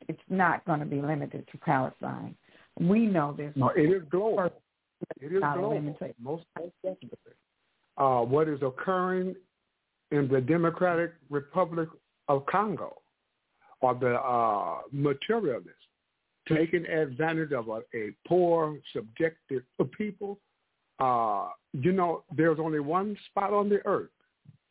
it's 0.09 0.21
not 0.29 0.65
going 0.65 0.81
to 0.81 0.87
be 0.87 1.01
limited 1.01 1.47
to 1.53 1.59
Palestine. 1.59 2.35
We 2.79 3.07
know 3.07 3.35
this. 3.37 3.53
No, 3.57 3.71
it 3.71 3.91
is 3.91 4.03
global. 4.11 4.51
It 5.21 5.33
is 5.33 5.41
global. 5.41 5.81
Most, 6.21 6.45
most 6.57 6.73
definitely. 6.83 7.33
Uh, 7.97 8.21
what 8.21 8.49
is 8.49 8.61
occurring 8.63 9.35
in 10.11 10.29
the 10.29 10.41
Democratic 10.41 11.13
Republic 11.29 11.89
of 12.29 12.47
Congo 12.47 12.97
are 13.83 13.95
the 13.95 14.15
uh, 14.15 14.79
materialists 14.93 15.75
taking 16.49 16.87
advantage 16.87 17.53
of 17.53 17.69
a, 17.69 17.81
a 17.97 18.11
poor, 18.27 18.79
subjected 18.93 19.63
people. 19.97 20.39
Uh, 20.99 21.49
you 21.73 21.93
know, 21.93 22.25
there's 22.37 22.59
only 22.59 22.81
one 22.81 23.17
spot 23.27 23.53
on 23.53 23.69
the 23.69 23.81
earth 23.87 24.11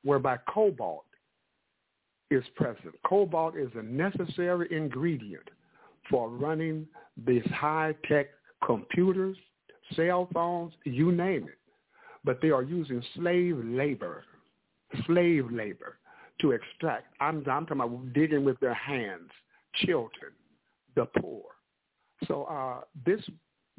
whereby 0.04 0.38
cobalt 0.52 1.06
is 2.32 2.44
present. 2.56 2.96
Cobalt 3.06 3.56
is 3.58 3.70
a 3.76 3.82
necessary 3.82 4.68
ingredient 4.72 5.50
for 6.10 6.30
running 6.30 6.88
these 7.26 7.46
high-tech 7.52 8.28
computers, 8.66 9.38
cell 9.96 10.28
phones, 10.34 10.74
you 10.86 11.12
name 11.12 11.44
it. 11.48 11.58
But 12.24 12.42
they 12.42 12.50
are 12.50 12.64
using 12.64 13.04
slave 13.16 13.60
labor, 13.64 14.24
slave 15.06 15.50
labor 15.52 15.98
to 16.42 16.52
extract. 16.52 17.08
I'm, 17.20 17.38
I'm 17.50 17.66
talking 17.66 17.82
about 17.82 18.14
digging 18.14 18.44
with 18.44 18.60
their 18.60 18.74
hands, 18.74 19.30
children, 19.86 20.32
the 20.96 21.06
poor. 21.20 21.44
So 22.28 22.44
uh, 22.44 22.82
this 23.06 23.22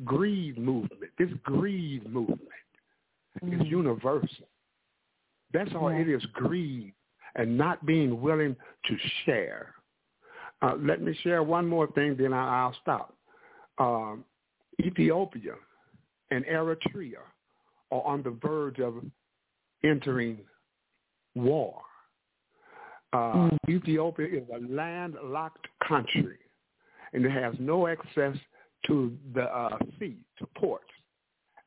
greed 0.05 0.59
movement, 0.59 1.11
this 1.19 1.31
greed 1.43 2.11
movement 2.11 2.41
mm. 3.45 3.61
is 3.61 3.67
universal. 3.67 4.49
That's 5.53 5.71
all 5.75 5.93
yeah. 5.93 5.99
it 5.99 6.09
is, 6.09 6.25
greed 6.33 6.95
and 7.37 7.57
not 7.57 7.85
being 7.87 8.21
willing 8.21 8.57
to 8.87 8.97
share. 9.25 9.75
Uh, 10.63 10.75
let 10.79 11.01
me 11.01 11.17
share 11.23 11.43
one 11.43 11.67
more 11.67 11.87
thing, 11.93 12.17
then 12.19 12.33
I, 12.33 12.67
will 12.67 12.77
stop. 12.83 13.15
Um, 13.79 14.25
Ethiopia 14.81 15.55
and 16.31 16.45
Eritrea 16.45 17.23
are 17.91 18.03
on 18.03 18.23
the 18.23 18.37
verge 18.43 18.79
of 18.79 18.95
entering 19.85 20.39
war. 21.35 21.81
Uh, 23.13 23.17
mm. 23.17 23.59
Ethiopia 23.69 24.27
is 24.27 24.49
a 24.55 24.73
landlocked 24.73 25.67
country, 25.87 26.39
and 27.13 27.25
it 27.25 27.33
has 27.33 27.55
no 27.59 27.87
access 27.89 28.37
to 28.87 29.17
the 29.35 29.43
uh, 29.43 29.79
sea, 29.99 30.17
to 30.39 30.47
ports. 30.57 30.85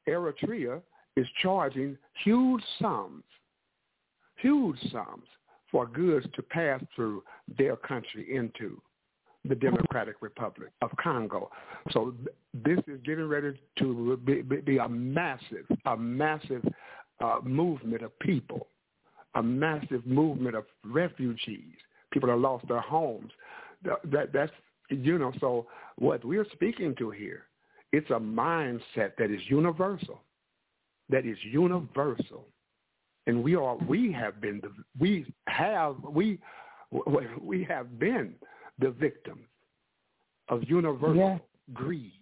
Eritrea 0.08 0.82
is 1.18 1.28
charging 1.42 1.98
huge 2.24 2.64
sums, 2.80 3.24
huge 4.38 4.78
sums 4.92 5.28
for 5.74 5.88
goods 5.88 6.26
to 6.36 6.44
pass 6.44 6.82
through 6.96 7.24
their 7.58 7.76
country 7.76 8.34
into 8.34 8.80
the 9.44 9.56
Democratic 9.56 10.22
Republic 10.22 10.70
of 10.82 10.92
Congo. 11.04 11.50
So 11.92 12.14
th- 12.24 12.36
this 12.64 12.80
is 12.88 13.02
getting 13.04 13.28
ready 13.28 13.60
to 13.80 14.18
be, 14.24 14.42
be 14.44 14.78
a 14.78 14.88
massive, 14.88 15.66
a 15.86 15.98
massive 15.98 16.64
uh, 17.22 17.40
movement 17.44 18.04
of 18.04 18.18
people, 18.20 18.68
a 19.36 19.44
massive 19.44 20.06
movement 20.06 20.56
of 20.56 20.66
refugees, 20.86 21.76
people 22.12 22.30
that 22.30 22.38
lost 22.38 22.66
their 22.68 22.80
homes. 22.80 23.32
That, 23.84 24.32
that's, 24.32 24.52
you 24.90 25.18
know, 25.18 25.34
so 25.42 25.66
what 25.98 26.24
we're 26.24 26.48
speaking 26.54 26.96
to 27.00 27.10
here, 27.10 27.48
it's 27.92 28.10
a 28.12 28.20
mindset 28.20 29.16
that 29.18 29.32
is 29.32 29.42
universal, 29.48 30.22
that 31.10 31.26
is 31.26 31.38
universal 31.44 32.46
and 33.28 33.44
we 33.44 33.56
are 33.56 33.78
we 33.88 34.12
have 34.12 34.42
been 34.42 34.62
the 34.62 34.72
we 35.00 35.26
have 35.48 35.96
we 36.10 36.40
we 37.42 37.64
have 37.64 38.00
been 38.00 38.34
the 38.80 38.92
victims 38.92 39.46
of 40.50 40.62
universal 40.68 41.16
yeah. 41.16 41.38
greed 41.74 42.20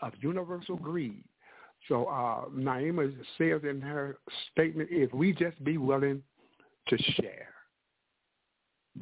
of 0.00 0.12
universal 0.20 0.76
greed 0.76 1.24
so 1.88 2.06
uh 2.06 2.48
naima 2.54 3.12
says 3.38 3.60
in 3.68 3.80
her 3.80 4.18
statement 4.50 4.88
if 4.90 5.12
we 5.12 5.32
just 5.32 5.62
be 5.64 5.76
willing 5.76 6.22
to 6.88 6.96
share 7.14 7.48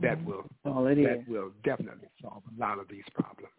that 0.00 0.18
mm-hmm. 0.18 0.74
will 0.74 0.86
it 0.86 0.96
that 0.96 1.20
is. 1.20 1.28
will 1.28 1.50
definitely 1.64 2.08
solve 2.20 2.42
a 2.56 2.60
lot 2.60 2.78
of 2.78 2.88
these 2.88 3.04
problems 3.14 3.52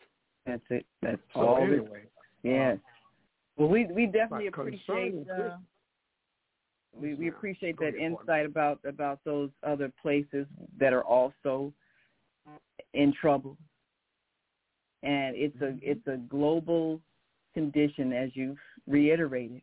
that's 0.45 0.61
it 0.69 0.86
that's 1.02 1.22
so 1.34 1.41
all 1.41 1.64
anyway 1.64 2.03
yes 2.44 2.73
um, 2.73 2.82
well 3.57 3.69
we 3.69 3.86
we 3.94 4.06
definitely 4.06 4.48
appreciate 4.48 5.26
uh, 5.30 5.56
we 6.99 7.15
we 7.15 7.30
appreciate 7.30 7.77
that 7.80 7.95
insight 7.95 8.45
about 8.45 8.80
about 8.88 9.19
those 9.26 9.49
other 9.63 9.91
places 10.01 10.45
that 10.80 10.93
are 10.93 11.03
also 11.03 11.73
in 12.93 13.13
trouble. 13.13 13.57
And 15.03 15.35
it's 15.35 15.59
a 15.61 15.77
it's 15.81 16.05
a 16.07 16.18
global 16.18 17.01
condition, 17.53 18.13
as 18.13 18.30
you've 18.34 18.57
reiterated, 18.88 19.61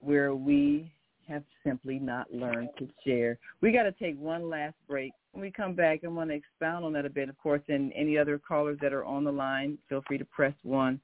where 0.00 0.34
we 0.34 0.92
have 1.28 1.44
simply 1.64 1.98
not 1.98 2.32
learned 2.32 2.70
to 2.78 2.88
share. 3.06 3.38
We 3.60 3.72
got 3.72 3.84
to 3.84 3.92
take 3.92 4.18
one 4.18 4.48
last 4.48 4.74
break. 4.88 5.12
When 5.32 5.42
we 5.42 5.50
come 5.50 5.74
back, 5.74 6.00
I 6.04 6.08
want 6.08 6.30
to 6.30 6.36
expound 6.36 6.84
on 6.84 6.92
that 6.94 7.06
a 7.06 7.10
bit. 7.10 7.28
Of 7.28 7.38
course, 7.38 7.62
and 7.68 7.92
any 7.94 8.18
other 8.18 8.38
callers 8.38 8.78
that 8.82 8.92
are 8.92 9.04
on 9.04 9.24
the 9.24 9.32
line, 9.32 9.78
feel 9.88 10.02
free 10.06 10.18
to 10.18 10.24
press 10.24 10.54
one. 10.62 11.00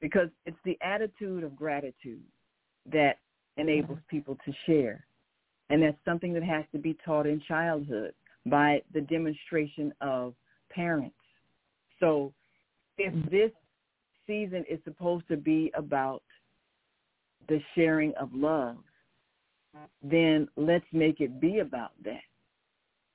Because 0.00 0.28
it's 0.44 0.56
the 0.64 0.76
attitude 0.82 1.44
of 1.44 1.56
gratitude 1.56 2.22
that 2.92 3.18
enables 3.56 3.98
people 4.08 4.36
to 4.44 4.52
share. 4.66 5.06
And 5.70 5.82
that's 5.82 5.96
something 6.04 6.32
that 6.34 6.44
has 6.44 6.64
to 6.72 6.78
be 6.78 6.96
taught 7.04 7.26
in 7.26 7.40
childhood. 7.48 8.14
by 8.46 8.80
the 8.94 9.00
demonstration 9.00 9.92
of 10.00 10.32
parents. 10.70 11.16
So 12.00 12.32
if 12.96 13.12
this 13.30 13.50
season 14.26 14.64
is 14.70 14.78
supposed 14.84 15.26
to 15.28 15.36
be 15.36 15.72
about 15.74 16.22
the 17.48 17.60
sharing 17.74 18.14
of 18.14 18.32
love, 18.32 18.76
then 20.02 20.48
let's 20.56 20.86
make 20.92 21.20
it 21.20 21.40
be 21.40 21.58
about 21.58 21.92
that 22.04 22.22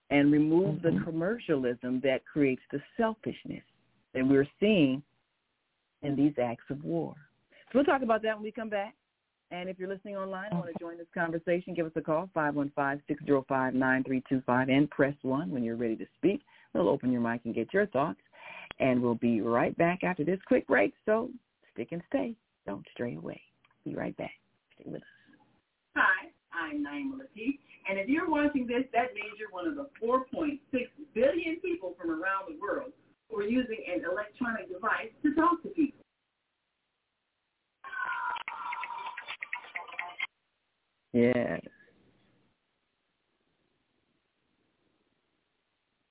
and 0.09 0.31
remove 0.31 0.75
mm-hmm. 0.75 0.97
the 0.97 1.03
commercialism 1.03 2.01
that 2.03 2.21
creates 2.31 2.61
the 2.71 2.81
selfishness 2.97 3.63
that 4.13 4.27
we're 4.27 4.47
seeing 4.59 5.01
in 6.03 6.15
these 6.15 6.33
acts 6.41 6.65
of 6.69 6.83
war. 6.83 7.15
So 7.71 7.79
we'll 7.79 7.85
talk 7.85 8.01
about 8.01 8.21
that 8.23 8.35
when 8.35 8.43
we 8.43 8.51
come 8.51 8.69
back. 8.69 8.95
And 9.51 9.69
if 9.69 9.77
you're 9.77 9.89
listening 9.89 10.15
online 10.15 10.47
and 10.51 10.59
want 10.59 10.71
to 10.71 10.79
join 10.79 10.97
this 10.97 11.09
conversation, 11.13 11.73
give 11.73 11.85
us 11.85 11.91
a 11.97 12.01
call, 12.01 12.29
515-605-9325, 12.35 14.71
and 14.71 14.89
press 14.89 15.13
1 15.23 15.51
when 15.51 15.61
you're 15.61 15.75
ready 15.75 15.97
to 15.97 16.07
speak. 16.15 16.41
We'll 16.73 16.87
open 16.87 17.11
your 17.11 17.19
mic 17.19 17.41
and 17.43 17.53
get 17.53 17.73
your 17.73 17.87
thoughts. 17.87 18.21
And 18.79 19.01
we'll 19.01 19.15
be 19.15 19.41
right 19.41 19.77
back 19.77 20.05
after 20.05 20.23
this 20.23 20.39
quick 20.47 20.65
break. 20.67 20.93
So 21.05 21.29
stick 21.73 21.91
and 21.91 22.01
stay. 22.07 22.33
Don't 22.65 22.87
stray 22.93 23.15
away. 23.15 23.41
Be 23.83 23.93
right 23.93 24.15
back. 24.15 24.31
Stay 24.79 24.89
with 24.89 25.01
us. 25.01 25.07
Hi, 25.97 26.29
I'm 26.53 26.81
Naima 26.85 27.17
Latif. 27.19 27.59
And 27.89 27.99
if 27.99 28.07
you're 28.07 28.29
watching 28.29 28.67
this, 28.67 28.85
that 28.93 29.13
means 29.13 29.37
you're 29.37 29.51
one 29.51 29.67
of 29.67 29.75
the 29.75 29.89
4.6 30.01 30.61
billion 31.13 31.59
people 31.61 31.93
from 31.99 32.11
around 32.11 32.47
the 32.47 32.55
world 32.61 32.93
who 33.29 33.39
are 33.39 33.43
using 33.43 33.83
an 33.93 34.05
electronic 34.09 34.69
device 34.71 35.11
to 35.23 35.35
talk 35.35 35.61
to 35.63 35.69
people. 35.69 35.99
Yeah. 41.13 41.57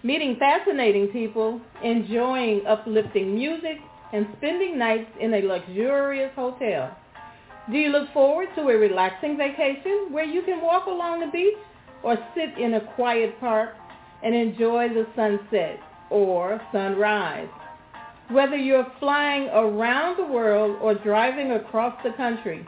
meeting 0.03 0.35
fascinating 0.37 1.07
people, 1.07 1.61
enjoying 1.81 2.65
uplifting 2.67 3.33
music, 3.33 3.77
and 4.11 4.27
spending 4.37 4.77
nights 4.77 5.09
in 5.21 5.33
a 5.35 5.41
luxurious 5.41 6.33
hotel? 6.35 6.93
Do 7.71 7.77
you 7.77 7.87
look 7.87 8.11
forward 8.11 8.49
to 8.55 8.61
a 8.63 8.75
relaxing 8.75 9.37
vacation 9.37 10.07
where 10.09 10.25
you 10.25 10.41
can 10.41 10.61
walk 10.61 10.87
along 10.87 11.21
the 11.21 11.27
beach 11.27 11.57
or 12.03 12.17
sit 12.35 12.57
in 12.57 12.73
a 12.73 12.81
quiet 12.95 13.39
park 13.39 13.69
and 14.21 14.35
enjoy 14.35 14.89
the 14.89 15.07
sunset 15.15 15.79
or 16.09 16.59
sunrise? 16.73 17.47
Whether 18.27 18.57
you're 18.57 18.91
flying 18.99 19.47
around 19.47 20.17
the 20.17 20.29
world 20.29 20.77
or 20.81 20.93
driving 20.93 21.51
across 21.51 21.95
the 22.03 22.11
country, 22.11 22.67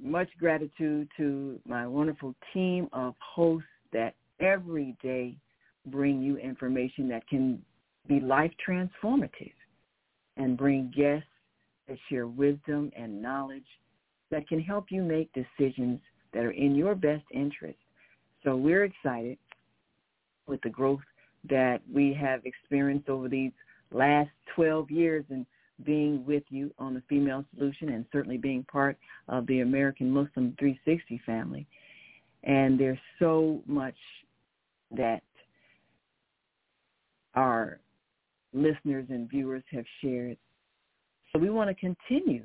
much 0.00 0.28
gratitude 0.38 1.08
to 1.16 1.58
my 1.66 1.86
wonderful 1.86 2.34
team 2.52 2.88
of 2.92 3.14
hosts 3.20 3.68
that 3.92 4.14
every 4.40 4.96
day 5.02 5.36
bring 5.86 6.20
you 6.20 6.36
information 6.36 7.08
that 7.08 7.26
can 7.28 7.62
be 8.08 8.20
life 8.20 8.52
transformative 8.68 9.52
and 10.36 10.56
bring 10.56 10.92
guests 10.94 11.28
that 11.88 11.98
share 12.08 12.26
wisdom 12.26 12.90
and 12.96 13.20
knowledge 13.20 13.66
that 14.30 14.48
can 14.48 14.60
help 14.60 14.86
you 14.90 15.02
make 15.02 15.30
decisions 15.32 16.00
that 16.32 16.44
are 16.44 16.50
in 16.52 16.74
your 16.74 16.94
best 16.94 17.24
interest. 17.32 17.78
So 18.44 18.56
we're 18.56 18.84
excited 18.84 19.38
with 20.46 20.60
the 20.62 20.70
growth 20.70 21.00
that 21.48 21.80
we 21.92 22.12
have 22.14 22.44
experienced 22.44 23.08
over 23.08 23.28
these 23.28 23.52
last 23.92 24.30
12 24.54 24.90
years 24.90 25.24
and 25.30 25.46
being 25.84 26.24
with 26.24 26.42
you 26.48 26.72
on 26.78 26.94
the 26.94 27.02
Female 27.08 27.44
Solution 27.54 27.90
and 27.90 28.04
certainly 28.12 28.38
being 28.38 28.64
part 28.64 28.96
of 29.28 29.46
the 29.46 29.60
American 29.60 30.10
Muslim 30.10 30.54
360 30.58 31.20
family. 31.26 31.66
And 32.44 32.78
there's 32.78 32.98
so 33.18 33.62
much 33.66 33.96
that 34.92 35.22
our 37.34 37.78
listeners 38.52 39.06
and 39.10 39.28
viewers 39.28 39.64
have 39.72 39.84
shared. 40.00 40.36
So 41.36 41.40
we 41.40 41.50
want 41.50 41.68
to 41.68 41.74
continue 41.74 42.44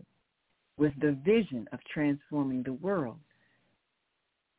with 0.75 0.91
the 0.99 1.17
vision 1.23 1.65
of 1.71 1.79
transforming 1.93 2.61
the 2.61 2.73
world. 2.73 3.19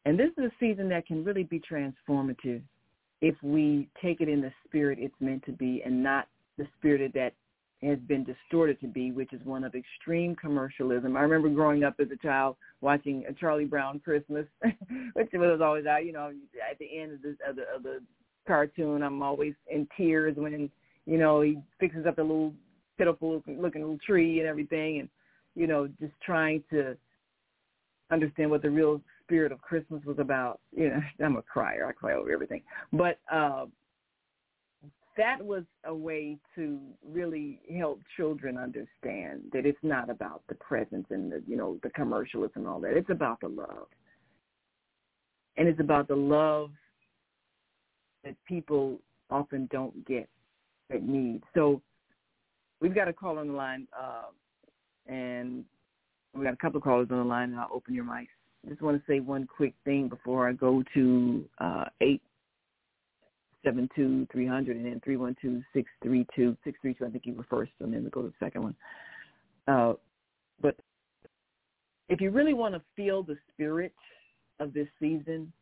And 0.07 0.19
this 0.19 0.31
is 0.39 0.45
a 0.45 0.53
season 0.59 0.89
that 0.89 1.07
can 1.07 1.23
really 1.23 1.43
be 1.43 1.61
transformative 1.61 2.63
if 3.21 3.35
we 3.43 3.91
take 4.03 4.23
it 4.23 4.31
in 4.31 4.41
the 4.41 4.51
spirit 4.65 4.99
it's 4.99 5.15
meant 5.21 5.45
to 5.45 5.53
be 5.53 5.83
and 5.85 6.03
not 6.03 6.29
the 6.57 6.67
spirit 6.79 7.13
that 7.13 7.35
has 7.83 7.99
been 8.09 8.25
distorted 8.25 8.81
to 8.81 8.87
be, 8.87 9.13
which 9.13 9.35
is 9.35 9.45
one 9.45 9.65
of 9.65 9.75
extreme 9.75 10.35
commercialism. 10.35 11.15
I 11.15 11.21
remember 11.21 11.51
growing 11.51 11.85
up 11.85 11.97
as 12.01 12.07
a 12.11 12.27
child 12.27 12.57
watching 12.81 13.27
a 13.29 13.35
Charlie 13.35 13.67
Brown 13.67 14.01
Christmas, 14.01 14.47
which 15.13 15.29
was 15.35 15.61
always 15.63 15.85
out. 15.85 16.07
You 16.07 16.13
know, 16.13 16.33
at 16.71 16.79
the 16.79 16.89
end 16.99 17.13
of 17.13 17.21
the 17.21 17.37
of 17.47 17.57
the, 17.57 17.65
of 17.77 17.83
the 17.83 18.01
cartoon, 18.47 19.03
I'm 19.03 19.23
always 19.23 19.53
in 19.71 19.87
tears 19.95 20.37
when 20.39 20.71
you 21.05 21.19
know 21.19 21.43
he 21.43 21.59
fixes 21.79 22.07
up 22.07 22.17
the 22.17 22.23
little 22.23 22.55
pitiful 22.98 23.43
looking 23.47 23.82
little 23.82 23.98
tree 24.05 24.39
and 24.40 24.48
everything, 24.48 25.01
and 25.01 25.09
you 25.55 25.66
know, 25.66 25.89
just 26.01 26.14
trying 26.24 26.62
to 26.70 26.97
understand 28.10 28.51
what 28.51 28.62
the 28.62 28.70
real 28.70 29.01
spirit 29.23 29.52
of 29.52 29.60
Christmas 29.60 30.02
was 30.05 30.19
about. 30.19 30.60
You 30.74 30.90
know, 30.90 31.01
I'm 31.24 31.36
a 31.36 31.43
crier. 31.43 31.86
I 31.86 31.93
cry 31.93 32.14
over 32.14 32.31
everything, 32.31 32.62
but. 32.93 33.19
uh 33.31 33.66
that 35.16 35.44
was 35.44 35.64
a 35.85 35.94
way 35.94 36.39
to 36.55 36.81
really 37.06 37.60
help 37.78 38.01
children 38.16 38.56
understand 38.56 39.43
that 39.52 39.66
it's 39.66 39.78
not 39.82 40.09
about 40.09 40.43
the 40.48 40.55
presents 40.55 41.10
and 41.10 41.31
the 41.31 41.43
you 41.47 41.56
know 41.56 41.78
the 41.82 41.90
commercialism 41.90 42.62
and 42.62 42.66
all 42.66 42.81
that. 42.81 42.97
It's 42.97 43.10
about 43.10 43.40
the 43.40 43.48
love, 43.48 43.89
and 45.56 45.69
it's 45.69 45.81
about 45.81 46.09
the 46.09 46.16
love 46.16 46.70
that 48.24 48.36
people 48.47 48.98
often 49.31 49.69
don't 49.70 50.06
get 50.06 50.28
that 50.90 51.02
need. 51.02 51.43
So 51.55 51.82
we've 52.83 52.95
got 52.95 53.09
a 53.09 53.13
call 53.13 53.39
on 53.39 53.47
the 53.47 53.55
line, 53.55 53.87
uh, 53.99 54.25
and 55.07 55.65
we've 56.35 56.45
got 56.45 56.53
a 56.53 56.57
couple 56.57 56.79
of 56.79 56.83
callers 56.83 57.09
on 57.11 57.19
the 57.19 57.25
line, 57.25 57.51
and 57.51 57.61
I'll 57.61 57.71
open 57.73 57.95
your 57.95 58.05
mics. 58.05 58.27
Just 58.69 58.83
want 58.83 58.97
to 58.97 59.03
say 59.11 59.21
one 59.21 59.47
quick 59.47 59.75
thing 59.85 60.09
before 60.09 60.49
I 60.49 60.53
go 60.53 60.83
to 60.95 61.45
uh, 61.59 61.85
eight 62.01 62.21
seven 63.65 63.89
two 63.95 64.27
three 64.33 64.47
hundred 64.47 64.77
and 64.77 64.85
then 64.85 65.01
three 65.05 65.17
one 65.17 65.37
two 65.41 65.63
six 65.73 65.89
three 66.03 66.27
two 66.35 66.57
six 66.65 66.77
three 66.83 66.95
two. 66.95 67.07
I 67.07 67.11
think 67.11 67.25
you 67.25 67.35
were 67.35 67.47
first, 67.49 67.73
and 67.81 67.95
then 67.95 68.05
we 68.05 68.11
go 68.11 68.23
to 68.23 68.29
the 68.29 68.45
second 68.45 68.63
one. 68.63 68.77
Uh, 69.69 69.95
but 70.61 70.77
if 72.09 72.21
you 72.21 72.31
really 72.31 72.55
want 72.55 72.75
to 72.75 72.83
feel 72.97 73.23
the 73.23 73.37
spirit 73.53 73.95
of 74.61 74.75
this 74.75 74.89
season 75.01 75.53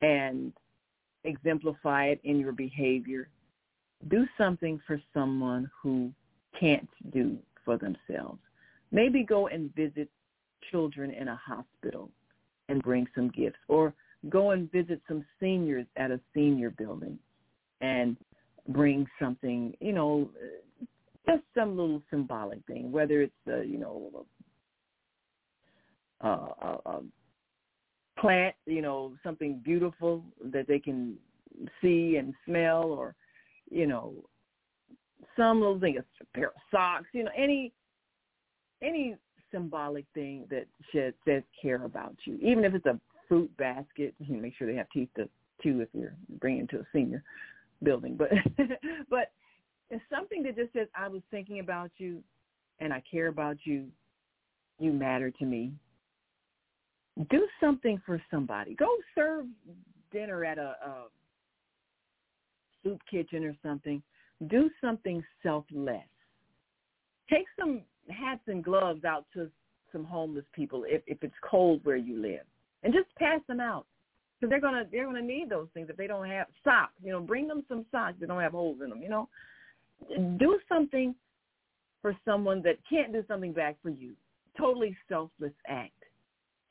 and 0.00 0.52
exemplify 1.24 2.06
it 2.06 2.20
in 2.24 2.38
your 2.38 2.52
behavior, 2.52 3.28
do 4.08 4.26
something 4.36 4.80
for 4.86 5.00
someone 5.14 5.70
who 5.80 6.10
can't 6.58 6.88
do 7.12 7.36
for 7.64 7.78
themselves. 7.78 8.40
Maybe 8.90 9.22
go 9.22 9.46
and 9.48 9.74
visit 9.74 10.08
children 10.70 11.10
in 11.10 11.28
a 11.28 11.36
hospital 11.36 12.10
and 12.68 12.82
bring 12.82 13.06
some 13.14 13.28
gifts, 13.30 13.58
or 13.68 13.94
go 14.28 14.50
and 14.50 14.70
visit 14.70 15.00
some 15.08 15.24
seniors 15.40 15.86
at 15.96 16.10
a 16.10 16.20
senior 16.34 16.70
building 16.70 17.18
and 17.80 18.16
bring 18.68 19.06
something, 19.20 19.74
you 19.80 19.92
know, 19.92 20.30
just 21.26 21.42
some 21.54 21.76
little 21.76 22.02
symbolic 22.10 22.64
thing, 22.66 22.92
whether 22.92 23.22
it's, 23.22 23.32
uh, 23.48 23.60
you 23.60 23.78
know, 23.78 24.24
a, 26.20 26.28
a, 26.28 26.78
a 26.86 27.00
plant, 28.18 28.54
you 28.66 28.82
know, 28.82 29.14
something 29.24 29.60
beautiful 29.64 30.24
that 30.44 30.68
they 30.68 30.78
can 30.78 31.16
see 31.80 32.16
and 32.16 32.34
smell 32.46 32.84
or, 32.84 33.14
you 33.72 33.86
know, 33.86 34.14
some 35.36 35.60
little 35.60 35.80
thing, 35.80 35.98
a 35.98 36.24
pair 36.36 36.48
of 36.48 36.52
socks, 36.70 37.06
you 37.12 37.24
know, 37.24 37.30
any, 37.36 37.72
any 38.82 39.16
symbolic 39.50 40.04
thing 40.14 40.46
that 40.50 40.66
says, 40.92 41.14
says 41.26 41.42
care 41.60 41.84
about 41.84 42.14
you, 42.24 42.38
even 42.42 42.64
if 42.64 42.74
it's 42.74 42.86
a 42.86 42.98
fruit 43.28 43.54
basket. 43.56 44.14
You 44.18 44.36
make 44.36 44.54
sure 44.56 44.66
they 44.66 44.76
have 44.76 44.90
teeth 44.90 45.08
to 45.16 45.28
chew 45.62 45.80
if 45.80 45.88
you're 45.94 46.14
bringing 46.40 46.66
to 46.68 46.80
a 46.80 46.86
senior 46.92 47.22
building. 47.82 48.16
But 48.16 48.30
but 49.10 49.32
it's 49.90 50.04
something 50.10 50.42
that 50.42 50.56
just 50.56 50.72
says, 50.72 50.88
I 50.94 51.08
was 51.08 51.22
thinking 51.30 51.60
about 51.60 51.90
you, 51.98 52.22
and 52.80 52.92
I 52.92 53.02
care 53.10 53.28
about 53.28 53.58
you. 53.64 53.86
You 54.78 54.92
matter 54.92 55.30
to 55.30 55.44
me. 55.44 55.72
Do 57.30 57.46
something 57.60 58.00
for 58.04 58.20
somebody. 58.30 58.74
Go 58.74 58.88
serve 59.14 59.46
dinner 60.12 60.44
at 60.44 60.58
a, 60.58 60.76
a 60.84 61.04
soup 62.82 63.00
kitchen 63.10 63.44
or 63.44 63.54
something. 63.62 64.02
Do 64.48 64.70
something 64.80 65.22
selfless. 65.42 66.00
Take 67.30 67.46
some 67.58 67.82
hats 68.08 68.42
and 68.46 68.64
gloves 68.64 69.04
out 69.04 69.26
to 69.34 69.50
some 69.92 70.04
homeless 70.04 70.44
people 70.52 70.84
if, 70.86 71.02
if 71.06 71.22
it's 71.22 71.34
cold 71.48 71.80
where 71.84 71.96
you 71.96 72.20
live 72.20 72.44
and 72.82 72.92
just 72.92 73.14
pass 73.16 73.40
them 73.46 73.60
out 73.60 73.86
because 74.42 74.50
they're 74.50 74.60
gonna 74.60 74.84
they're 74.90 75.06
gonna 75.06 75.22
need 75.22 75.48
those 75.48 75.68
things 75.72 75.88
if 75.88 75.96
they 75.96 76.06
don't 76.06 76.28
have 76.28 76.48
socks. 76.64 76.94
You 77.02 77.12
know, 77.12 77.20
bring 77.20 77.46
them 77.46 77.64
some 77.68 77.86
socks 77.92 78.16
that 78.20 78.26
don't 78.26 78.40
have 78.40 78.52
holes 78.52 78.78
in 78.82 78.90
them. 78.90 79.00
You 79.00 79.08
know, 79.08 79.28
do 80.38 80.58
something 80.68 81.14
for 82.00 82.16
someone 82.24 82.62
that 82.62 82.78
can't 82.88 83.12
do 83.12 83.22
something 83.28 83.52
back 83.52 83.76
for 83.82 83.90
you. 83.90 84.14
Totally 84.58 84.96
selfless 85.08 85.52
act, 85.68 85.92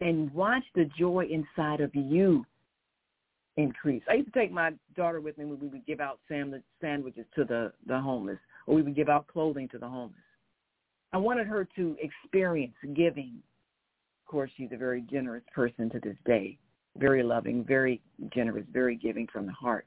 and 0.01 0.31
watch 0.33 0.63
the 0.75 0.89
joy 0.99 1.27
inside 1.31 1.79
of 1.79 1.95
you 1.95 2.45
increase. 3.57 4.03
I 4.09 4.13
used 4.15 4.33
to 4.33 4.39
take 4.39 4.51
my 4.51 4.71
daughter 4.95 5.21
with 5.21 5.37
me 5.37 5.45
when 5.45 5.59
we 5.59 5.67
would 5.67 5.85
give 5.85 5.99
out 5.99 6.19
sandwiches 6.29 7.25
to 7.35 7.43
the 7.43 7.73
the 7.87 7.99
homeless, 7.99 8.39
or 8.67 8.75
we 8.75 8.81
would 8.81 8.95
give 8.95 9.09
out 9.09 9.27
clothing 9.27 9.67
to 9.69 9.77
the 9.77 9.87
homeless. 9.87 10.21
I 11.13 11.17
wanted 11.17 11.47
her 11.47 11.67
to 11.75 11.97
experience 11.99 12.75
giving 12.95 13.41
of 14.31 14.33
course, 14.33 14.51
she's 14.55 14.71
a 14.71 14.77
very 14.77 15.01
generous 15.01 15.43
person 15.53 15.89
to 15.89 15.99
this 15.99 16.15
day, 16.25 16.57
very 16.95 17.21
loving, 17.21 17.65
very 17.65 18.01
generous, 18.33 18.65
very 18.71 18.95
giving 18.95 19.27
from 19.27 19.45
the 19.45 19.51
heart. 19.51 19.85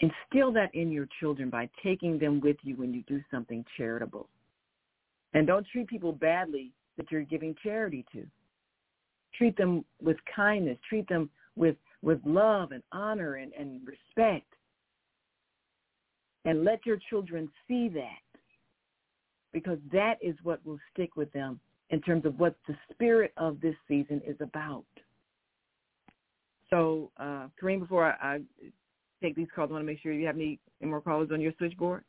Instill 0.00 0.52
that 0.52 0.74
in 0.74 0.92
your 0.92 1.08
children 1.20 1.48
by 1.48 1.70
taking 1.82 2.18
them 2.18 2.40
with 2.40 2.58
you 2.62 2.76
when 2.76 2.92
you 2.92 3.02
do 3.08 3.22
something 3.30 3.64
charitable. 3.78 4.28
And 5.32 5.46
don't 5.46 5.66
treat 5.72 5.86
people 5.86 6.12
badly 6.12 6.72
that 6.98 7.10
you're 7.10 7.22
giving 7.22 7.56
charity 7.62 8.04
to. 8.12 8.26
Treat 9.38 9.56
them 9.56 9.82
with 10.02 10.18
kindness. 10.36 10.76
Treat 10.86 11.08
them 11.08 11.30
with, 11.56 11.76
with 12.02 12.20
love 12.24 12.72
and 12.72 12.82
honor 12.92 13.36
and, 13.36 13.52
and 13.52 13.80
respect. 13.86 14.46
And 16.44 16.64
let 16.64 16.84
your 16.84 16.98
children 17.08 17.48
see 17.66 17.88
that 17.90 18.40
because 19.52 19.78
that 19.92 20.16
is 20.20 20.34
what 20.42 20.64
will 20.66 20.78
stick 20.92 21.16
with 21.16 21.32
them 21.32 21.60
in 21.90 22.00
terms 22.00 22.26
of 22.26 22.38
what 22.38 22.56
the 22.68 22.74
spirit 22.92 23.32
of 23.36 23.60
this 23.60 23.76
season 23.88 24.20
is 24.26 24.36
about. 24.40 24.84
So, 26.70 27.10
uh, 27.18 27.48
Kareem, 27.60 27.80
before 27.80 28.04
I, 28.04 28.36
I 28.36 28.40
take 29.22 29.36
these 29.36 29.46
calls, 29.54 29.70
I 29.70 29.74
want 29.74 29.82
to 29.82 29.86
make 29.86 30.00
sure 30.00 30.12
you 30.12 30.26
have 30.26 30.36
any, 30.36 30.58
any 30.82 30.90
more 30.90 31.00
callers 31.00 31.30
on 31.32 31.40
your 31.40 31.52
switchboard. 31.56 32.04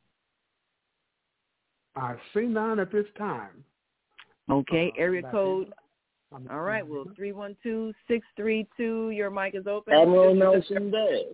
I 1.96 2.16
see 2.34 2.42
none 2.42 2.80
at 2.80 2.92
this 2.92 3.06
time. 3.18 3.64
Okay, 4.50 4.92
Uh, 4.96 5.02
area 5.02 5.22
that's 5.22 5.32
code. 5.32 5.74
It. 6.32 6.36
I'm- 6.36 6.48
All 6.52 6.62
right, 6.62 6.86
well, 6.86 7.06
three 7.16 7.32
one 7.32 7.56
two 7.64 7.94
six 8.08 8.26
three 8.36 8.68
two. 8.78 9.10
Your 9.12 9.30
mic 9.30 9.56
is 9.56 9.68
open. 9.68 9.94
Admiral 9.94 10.36
Nelson 10.36 10.92
Day. 10.92 11.26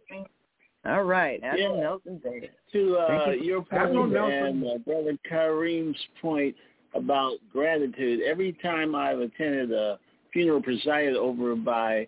All 0.85 1.03
right, 1.03 1.39
Admiral 1.43 1.75
Yeah. 1.75 1.81
Nelson 1.81 2.17
Day. 2.23 2.49
To 2.73 2.97
uh, 2.97 3.29
you. 3.31 3.43
your 3.43 3.61
point 3.61 3.81
Admiral 3.83 4.07
Nelson. 4.07 4.63
and 4.63 4.67
uh, 4.67 4.77
Brother 4.79 5.17
Kareem's 5.29 5.97
point, 6.21 6.55
about 6.93 7.37
gratitude. 7.51 8.21
Every 8.21 8.53
time 8.61 8.95
I've 8.95 9.19
attended 9.19 9.71
a 9.71 9.97
funeral 10.33 10.61
presided 10.61 11.15
over 11.15 11.55
by 11.55 12.07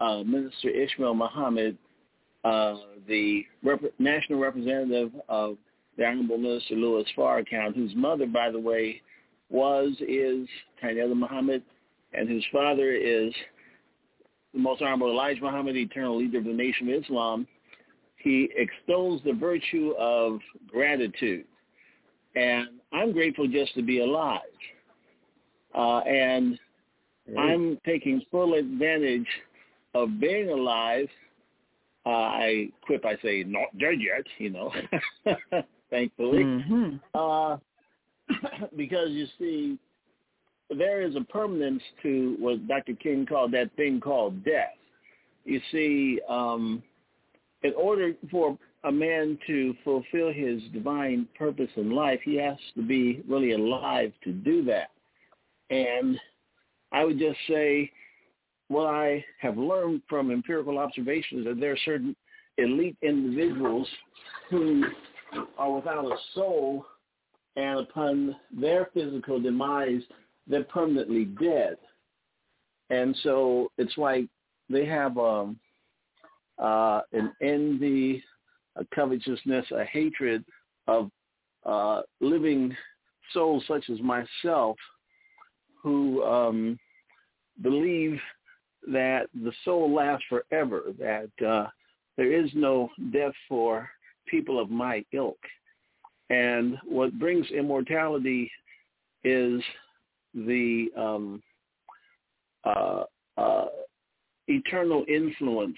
uh, 0.00 0.22
Minister 0.24 0.70
Ishmael 0.70 1.14
Muhammad, 1.14 1.76
uh, 2.44 2.76
the 3.08 3.44
rep- 3.62 3.80
national 3.98 4.38
representative 4.40 5.12
of 5.28 5.56
the 5.98 6.06
Honorable 6.06 6.38
Minister 6.38 6.74
Louis 6.76 7.04
Farrakhan, 7.16 7.74
whose 7.74 7.94
mother, 7.94 8.26
by 8.26 8.50
the 8.50 8.58
way, 8.58 9.00
was, 9.50 9.92
is 10.00 10.48
Tynnetta 10.82 11.14
Muhammad, 11.14 11.62
and 12.14 12.28
whose 12.28 12.46
father 12.52 12.92
is 12.92 13.32
the 14.52 14.60
Most 14.60 14.82
Honorable 14.82 15.10
Elijah 15.10 15.42
Muhammad, 15.42 15.74
the 15.74 15.82
eternal 15.82 16.18
leader 16.18 16.38
of 16.38 16.44
the 16.44 16.52
Nation 16.52 16.88
of 16.88 17.02
Islam, 17.02 17.46
he 18.16 18.50
extols 18.56 19.20
the 19.24 19.32
virtue 19.32 19.94
of 19.98 20.40
gratitude. 20.68 21.44
And 22.36 22.68
I'm 22.92 23.12
grateful 23.12 23.48
just 23.48 23.74
to 23.74 23.82
be 23.82 24.00
alive. 24.00 24.40
Uh, 25.74 25.98
and 26.00 26.58
I'm 27.38 27.78
taking 27.84 28.22
full 28.30 28.54
advantage 28.54 29.26
of 29.94 30.20
being 30.20 30.50
alive. 30.50 31.08
Uh, 32.04 32.10
I 32.10 32.68
quip, 32.82 33.04
I 33.04 33.16
say, 33.22 33.44
not 33.44 33.76
dead 33.78 34.00
yet, 34.00 34.24
you 34.38 34.50
know, 34.50 34.72
thankfully. 35.90 36.42
Mm-hmm. 36.42 36.96
Uh, 37.14 37.56
because 38.76 39.10
you 39.10 39.26
see, 39.38 39.78
there 40.78 41.02
is 41.02 41.16
a 41.16 41.20
permanence 41.22 41.82
to 42.02 42.36
what 42.38 42.66
Dr. 42.68 42.94
King 42.94 43.26
called 43.26 43.52
that 43.52 43.74
thing 43.76 44.00
called 44.00 44.44
death. 44.44 44.74
You 45.44 45.60
see, 45.70 46.20
um, 46.28 46.82
in 47.62 47.72
order 47.74 48.12
for 48.30 48.58
a 48.84 48.92
man 48.92 49.38
to 49.46 49.74
fulfill 49.84 50.32
his 50.32 50.60
divine 50.72 51.28
purpose 51.38 51.70
in 51.76 51.90
life, 51.90 52.20
he 52.24 52.36
has 52.36 52.56
to 52.74 52.82
be 52.82 53.22
really 53.28 53.52
alive 53.52 54.12
to 54.24 54.32
do 54.32 54.64
that. 54.64 54.90
And 55.70 56.18
I 56.92 57.04
would 57.04 57.18
just 57.18 57.38
say 57.48 57.90
what 58.68 58.86
I 58.86 59.24
have 59.40 59.56
learned 59.56 60.02
from 60.08 60.30
empirical 60.30 60.78
observations 60.78 61.44
that 61.46 61.60
there 61.60 61.72
are 61.72 61.78
certain 61.84 62.16
elite 62.58 62.96
individuals 63.02 63.88
who 64.50 64.84
are 65.58 65.72
without 65.72 66.04
a 66.04 66.16
soul 66.34 66.84
and 67.56 67.80
upon 67.80 68.36
their 68.58 68.88
physical 68.94 69.40
demise, 69.40 70.02
they're 70.46 70.64
permanently 70.64 71.24
dead. 71.24 71.76
And 72.90 73.16
so 73.22 73.70
it's 73.78 73.96
like 73.96 74.26
they 74.68 74.84
have 74.86 75.16
um, 75.18 75.58
uh, 76.58 77.00
an 77.12 77.32
envy, 77.40 78.22
a 78.76 78.84
covetousness, 78.94 79.66
a 79.70 79.84
hatred 79.84 80.44
of 80.86 81.10
uh, 81.64 82.02
living 82.20 82.76
souls 83.32 83.64
such 83.66 83.88
as 83.90 84.00
myself 84.00 84.76
who 85.82 86.22
um, 86.22 86.78
believe 87.62 88.18
that 88.90 89.26
the 89.34 89.52
soul 89.64 89.92
lasts 89.92 90.24
forever, 90.28 90.82
that 90.98 91.46
uh, 91.46 91.66
there 92.16 92.32
is 92.32 92.50
no 92.54 92.90
death 93.12 93.32
for 93.48 93.88
people 94.26 94.60
of 94.60 94.70
my 94.70 95.04
ilk. 95.12 95.38
And 96.30 96.78
what 96.84 97.18
brings 97.18 97.46
immortality 97.50 98.50
is 99.24 99.62
the 100.34 100.88
um, 100.96 101.42
uh, 102.64 103.04
uh, 103.36 103.66
eternal 104.48 105.04
influence 105.08 105.76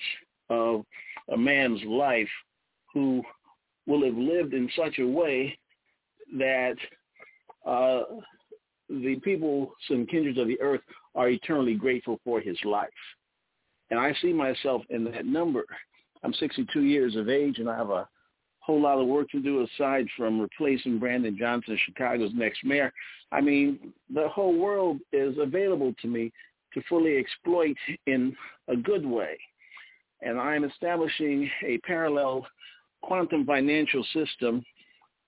of 0.51 0.85
a 1.33 1.37
man's 1.37 1.83
life 1.85 2.29
who 2.93 3.23
will 3.87 4.05
have 4.05 4.17
lived 4.17 4.55
in 4.55 4.69
such 4.77 4.99
a 4.99 5.07
way 5.07 5.57
that 6.39 6.77
uh, 7.67 8.03
the 8.89 9.17
people, 9.23 9.73
some 9.89 10.07
kindreds 10.07 10.39
of 10.39 10.47
the 10.47 10.61
earth, 10.61 10.81
are 11.15 11.29
eternally 11.29 11.75
grateful 11.75 12.21
for 12.25 12.41
his 12.41 12.59
life. 12.65 12.89
And 13.91 13.99
I 13.99 14.15
see 14.21 14.33
myself 14.33 14.83
in 14.91 15.05
that 15.05 15.27
number. 15.27 15.65
I'm 16.23 16.35
62 16.35 16.83
years 16.83 17.17
of 17.17 17.29
age, 17.29 17.59
and 17.59 17.69
I 17.69 17.77
have 17.77 17.91
a 17.91 18.09
whole 18.65 18.81
lot 18.81 18.99
of 18.99 19.07
work 19.07 19.29
to 19.31 19.41
do 19.41 19.63
aside 19.63 20.07
from 20.17 20.41
replacing 20.41 20.99
Brandon 20.99 21.37
Johnson, 21.39 21.79
Chicago's 21.85 22.33
next 22.35 22.65
mayor. 22.65 22.93
I 23.31 23.41
mean, 23.43 23.93
the 24.13 24.29
whole 24.29 24.57
world 24.57 25.01
is 25.13 25.37
available 25.39 25.95
to 26.01 26.09
me 26.09 26.33
to 26.73 26.83
fully 26.89 27.19
exploit 27.19 27.77
in 28.07 28.35
a 28.69 28.77
good 28.77 29.05
way. 29.05 29.37
And 30.23 30.41
I'm 30.41 30.65
establishing 30.65 31.51
a 31.67 31.79
parallel 31.79 32.47
quantum 33.03 33.45
financial 33.45 34.05
system, 34.15 34.65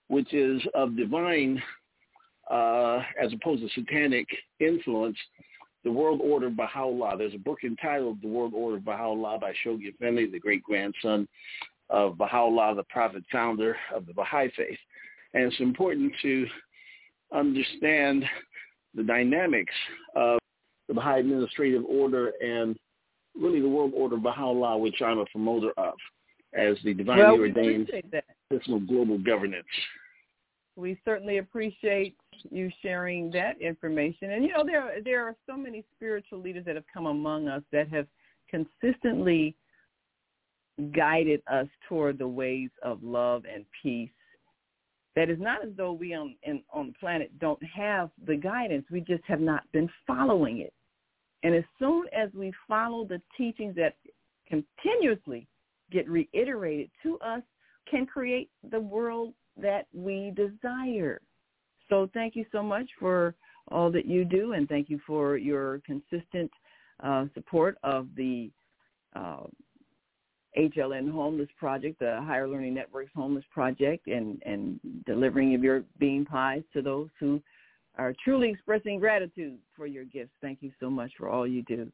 which 0.09 0.33
is 0.33 0.63
of 0.75 0.97
divine, 0.97 1.63
uh, 2.51 3.03
as 3.23 3.33
opposed 3.35 3.63
to 3.63 3.69
satanic 3.75 4.27
influence, 4.61 5.19
the 5.85 5.93
World 5.93 6.21
Order 6.25 6.47
of 6.47 6.57
Baha'u'llah. 6.57 7.19
There's 7.19 7.35
a 7.35 7.39
book 7.39 7.59
entitled 7.65 8.19
The 8.23 8.29
World 8.29 8.55
Order 8.55 8.79
of 8.79 8.85
Baha'u'llah 8.85 9.39
by 9.41 9.53
Shoghi 9.65 9.89
Effendi, 9.89 10.27
the 10.31 10.41
great-grandson 10.41 11.29
of 11.91 12.19
Baha'u'llah, 12.19 12.75
the 12.75 12.85
prophet 12.85 13.23
founder 13.31 13.77
of 13.95 14.07
the 14.07 14.15
Baha'i 14.15 14.51
faith. 14.57 14.79
And 15.35 15.45
it's 15.45 15.61
important 15.61 16.13
to 16.23 16.47
understand 17.33 18.25
the 18.95 19.03
dynamics 19.03 19.75
of 20.15 20.39
the 20.89 20.95
Baha'i 20.95 21.21
administrative 21.21 21.85
order 21.85 22.33
and 22.41 22.77
really 23.39 23.61
the 23.61 23.69
world 23.69 23.93
order 23.95 24.17
of 24.17 24.23
Baha'u'llah, 24.23 24.79
which 24.79 25.03
I'm 25.03 25.19
a 25.19 25.27
promoter 25.27 25.73
of 25.77 25.95
as 26.55 26.77
the 26.85 26.95
divinely 26.95 27.23
well, 27.23 27.35
ordained 27.35 27.91
system 28.53 28.75
of 28.75 28.89
global 28.89 29.19
governance. 29.19 29.67
We 30.77 30.99
certainly 31.05 31.39
appreciate 31.39 32.17
you 32.51 32.71
sharing 32.83 33.31
that 33.33 33.61
information. 33.61 34.33
And 34.33 34.45
you 34.45 34.53
know, 34.53 34.65
there 34.65 34.97
there 35.05 35.25
are 35.25 35.35
so 35.49 35.57
many 35.57 35.85
spiritual 35.97 36.41
leaders 36.41 36.65
that 36.67 36.77
have 36.77 36.85
come 36.93 37.07
among 37.07 37.49
us 37.49 37.63
that 37.73 37.89
have 37.89 38.07
consistently 38.49 39.57
guided 40.95 41.43
us 41.51 41.67
toward 41.89 42.19
the 42.19 42.29
ways 42.29 42.71
of 42.83 43.03
love 43.03 43.45
and 43.53 43.65
peace. 43.83 44.11
That 45.15 45.31
is 45.31 45.39
not 45.41 45.65
as 45.65 45.71
though 45.77 45.93
we 45.93 46.15
on 46.15 46.37
in, 46.43 46.63
on 46.73 46.89
the 46.89 46.93
planet 47.01 47.39
don't 47.39 47.63
have 47.65 48.11
the 48.27 48.37
guidance. 48.37 48.85
We 48.91 49.01
just 49.01 49.25
have 49.25 49.41
not 49.41 49.63
been 49.73 49.89
following 50.07 50.59
it. 50.59 50.75
And 51.43 51.55
as 51.55 51.65
soon 51.79 52.05
as 52.13 52.29
we 52.35 52.53
follow 52.69 53.05
the 53.05 53.23
teachings 53.37 53.77
that 53.77 53.97
continuously 54.49 55.47
get 55.91 56.09
reiterated 56.09 56.91
to 57.03 57.19
us, 57.21 57.43
can 57.91 58.05
create 58.05 58.51
the 58.71 58.81
world 58.81 59.33
that 59.57 59.87
we 59.95 60.33
desire. 60.35 61.21
So 61.89 62.11
thank 62.13 62.35
you 62.35 62.45
so 62.53 62.63
much 62.63 62.89
for 62.99 63.35
all 63.69 63.91
that 63.93 64.07
you 64.07 64.25
do, 64.25 64.53
and 64.53 64.69
thank 64.69 64.91
you 64.91 65.01
for 65.07 65.37
your 65.37 65.81
consistent 65.87 66.51
uh, 67.03 67.27
support 67.35 67.79
of 67.83 68.09
the 68.17 68.51
uh, 69.15 69.45
HLN 70.57 71.11
Homeless 71.11 71.49
Project, 71.59 71.99
the 71.99 72.21
Higher 72.23 72.49
Learning 72.49 72.75
Network's 72.75 73.13
Homeless 73.15 73.45
Project, 73.53 74.07
and, 74.07 74.43
and 74.47 74.81
delivering 75.05 75.55
of 75.55 75.63
your 75.63 75.85
bean 75.99 76.25
pies 76.25 76.63
to 76.73 76.83
those 76.83 77.09
who 77.21 77.41
are 77.99 78.15
truly 78.25 78.51
expressing 78.51 78.99
gratitude 78.99 79.59
for 79.77 79.87
your 79.87 80.05
gifts. 80.05 80.33
Thank 80.41 80.59
you 80.63 80.71
so 80.81 80.89
much 80.91 81.13
for 81.19 81.29
all 81.29 81.47
you 81.47 81.63
do. 81.63 81.91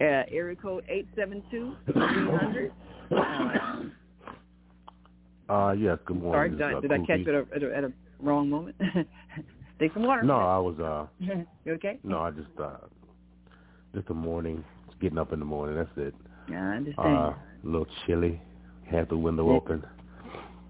Uh, 0.00 0.24
area 0.30 0.56
code 0.56 0.84
872-300. 1.16 2.70
Uh, 5.48 5.70
yes, 5.78 5.96
good 6.06 6.20
morning. 6.20 6.32
Sorry, 6.32 6.50
did, 6.50 6.60
uh, 6.60 6.78
I, 6.78 6.80
did 6.80 6.90
I 6.90 6.98
catch 7.06 7.20
you 7.20 7.28
at 7.28 7.34
a, 7.36 7.54
at 7.54 7.62
a, 7.62 7.76
at 7.76 7.84
a 7.84 7.92
wrong 8.20 8.50
moment? 8.50 8.74
Take 9.78 9.94
some 9.94 10.02
water. 10.02 10.24
No, 10.24 10.34
I 10.34 10.58
was, 10.58 10.76
uh, 10.80 11.06
you 11.64 11.72
okay? 11.74 12.00
no, 12.02 12.18
I 12.18 12.32
just, 12.32 12.48
uh, 12.60 12.78
just 13.94 14.08
the 14.08 14.14
morning, 14.14 14.64
just 14.88 14.98
getting 14.98 15.18
up 15.18 15.32
in 15.32 15.38
the 15.38 15.44
morning, 15.44 15.76
that's 15.76 15.88
it. 15.96 16.14
Yeah, 16.50 16.62
I 16.62 16.76
understand. 16.76 17.16
Uh, 17.16 17.32
a 17.62 17.66
little 17.66 17.86
chilly, 18.06 18.40
had 18.88 19.08
the 19.08 19.16
window 19.16 19.50
open. 19.50 19.84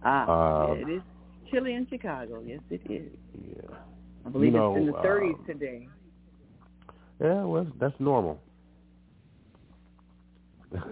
Ah, 0.05 0.25
uh, 0.25 0.75
yeah, 0.75 0.87
it 0.87 0.91
is 0.91 1.03
chilly 1.51 1.75
in 1.75 1.87
Chicago. 1.89 2.43
Yes, 2.45 2.61
it 2.71 2.81
is. 2.91 3.11
Yeah. 3.35 3.77
I 4.25 4.29
believe 4.29 4.53
You 4.53 4.59
know, 4.59 4.77
it's 4.77 4.81
in 4.81 4.87
the 4.87 4.93
30s 4.93 5.35
um, 5.35 5.45
today. 5.47 5.89
Yeah, 7.21 7.45
well, 7.45 7.67
that's 7.81 7.95
normal. 7.99 8.41
we've 10.73 10.83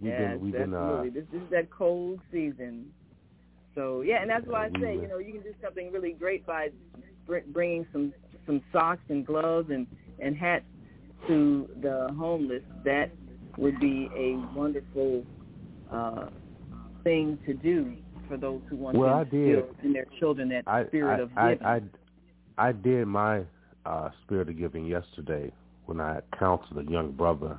yes, 0.00 0.20
been, 0.20 0.40
we've 0.40 0.52
been, 0.52 0.74
uh, 0.74 1.02
this, 1.12 1.24
this 1.32 1.42
is 1.42 1.50
that 1.50 1.70
cold 1.70 2.20
season. 2.30 2.86
So 3.74 4.02
yeah, 4.02 4.20
and 4.20 4.30
that's 4.30 4.46
why 4.46 4.66
I 4.66 4.80
say 4.80 4.94
you 4.94 5.08
know 5.08 5.18
you 5.18 5.32
can 5.32 5.42
do 5.42 5.54
something 5.62 5.92
really 5.92 6.12
great 6.12 6.44
by 6.46 6.70
bringing 7.52 7.86
some 7.92 8.12
some 8.46 8.60
socks 8.72 9.02
and 9.08 9.24
gloves 9.24 9.70
and 9.70 9.86
and 10.18 10.36
hats 10.36 10.64
to 11.28 11.68
the 11.80 12.14
homeless. 12.18 12.62
That 12.84 13.10
would 13.56 13.78
be 13.80 14.08
a 14.16 14.36
wonderful 14.56 15.24
uh, 15.92 16.26
thing 17.04 17.38
to 17.46 17.54
do 17.54 17.94
for 18.28 18.36
those 18.36 18.60
who 18.68 18.76
want 18.76 18.96
Well, 18.96 19.10
to 19.10 19.14
I 19.16 19.22
instill 19.22 19.68
in 19.82 19.92
their 19.92 20.06
children 20.18 20.48
that 20.50 20.64
I, 20.66 20.86
spirit 20.86 21.18
I, 21.18 21.22
of 21.22 21.30
I, 21.36 21.52
giving. 21.54 21.66
I, 21.66 21.80
I 22.68 22.72
did 22.72 23.06
my 23.06 23.42
uh, 23.86 24.10
spirit 24.24 24.48
of 24.48 24.58
giving 24.58 24.86
yesterday 24.86 25.52
when 25.86 26.00
I 26.00 26.20
counseled 26.38 26.86
a 26.86 26.90
young 26.90 27.12
brother. 27.12 27.58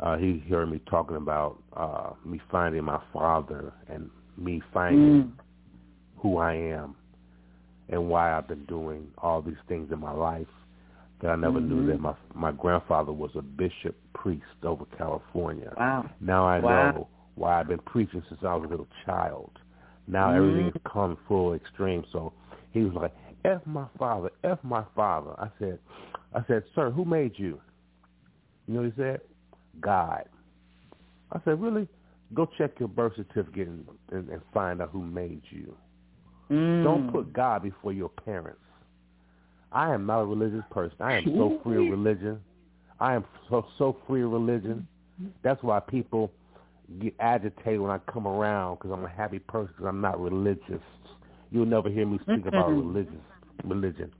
Uh, 0.00 0.16
he 0.16 0.42
heard 0.48 0.70
me 0.70 0.80
talking 0.88 1.16
about 1.16 1.60
uh, 1.76 2.10
me 2.24 2.40
finding 2.50 2.84
my 2.84 3.00
father 3.12 3.72
and 3.88 4.10
me 4.36 4.62
finding 4.72 5.22
Mm. 5.24 5.32
who 6.16 6.38
I 6.38 6.54
am. 6.54 6.94
and 7.90 8.08
why 8.08 8.36
I've 8.36 8.46
been 8.46 8.66
doing 8.66 9.08
all 9.16 9.40
these 9.40 9.56
things 9.66 9.90
in 9.90 9.98
my 9.98 10.12
life 10.12 10.46
that 11.20 11.30
I 11.30 11.36
never 11.36 11.60
Mhm. 11.60 11.68
knew 11.68 11.86
that 11.86 12.00
my 12.00 12.14
my 12.34 12.52
grandfather 12.52 13.12
was 13.12 13.34
a 13.36 13.42
bishop 13.42 13.96
priest 14.12 14.44
over 14.62 14.84
California. 14.96 15.72
Wow. 15.76 16.08
Now 16.20 16.46
I 16.46 16.60
Wow. 16.60 16.90
know 16.92 17.08
why 17.34 17.60
I've 17.60 17.68
been 17.68 17.78
preaching 17.80 18.22
since 18.28 18.42
I 18.44 18.54
was 18.54 18.64
a 18.64 18.68
little 18.68 18.88
child. 19.04 19.58
Now 20.06 20.30
Mhm. 20.30 20.36
everything's 20.36 20.82
come 20.84 21.16
full 21.28 21.54
extreme. 21.54 22.04
So 22.12 22.32
he 22.70 22.84
was 22.84 22.94
like, 22.94 23.12
F 23.44 23.66
my 23.66 23.86
father, 23.98 24.30
F 24.44 24.62
my 24.62 24.84
father. 24.94 25.34
I 25.38 25.50
said 25.58 25.78
I 26.34 26.42
said, 26.44 26.64
Sir, 26.74 26.90
who 26.90 27.04
made 27.04 27.38
you? 27.38 27.60
You 28.66 28.74
know 28.74 28.80
what 28.82 28.92
he 28.92 28.96
said? 28.96 29.20
God. 29.80 30.28
I 31.32 31.40
said, 31.40 31.60
Really? 31.60 31.88
Go 32.34 32.46
check 32.58 32.78
your 32.78 32.88
birth 32.88 33.16
certificate 33.16 33.68
and, 33.68 33.88
and, 34.12 34.28
and 34.28 34.42
find 34.52 34.82
out 34.82 34.90
who 34.90 35.02
made 35.02 35.42
you. 35.48 35.74
Mm. 36.50 36.82
Don't 36.82 37.10
put 37.10 37.32
God 37.32 37.62
before 37.62 37.92
your 37.92 38.10
parents. 38.10 38.60
I 39.72 39.92
am 39.92 40.06
not 40.06 40.20
a 40.20 40.24
religious 40.24 40.64
person. 40.70 40.96
I 41.00 41.14
am 41.18 41.24
so 41.24 41.60
free 41.62 41.86
of 41.86 41.90
religion. 41.98 42.40
I 43.00 43.14
am 43.14 43.24
so 43.48 43.66
so 43.78 43.96
free 44.06 44.22
of 44.22 44.30
religion. 44.30 44.86
That's 45.42 45.62
why 45.62 45.80
people 45.80 46.30
get 47.00 47.14
agitated 47.20 47.80
when 47.80 47.90
I 47.90 47.98
come 48.10 48.26
around 48.26 48.76
because 48.76 48.90
I'm 48.92 49.04
a 49.04 49.08
happy 49.08 49.38
person 49.38 49.72
because 49.76 49.88
I'm 49.88 50.00
not 50.00 50.18
religious. 50.20 50.80
You'll 51.50 51.66
never 51.66 51.88
hear 51.90 52.06
me 52.06 52.18
speak 52.22 52.46
about 52.46 52.70
religious 52.70 53.12
religion. 53.64 54.10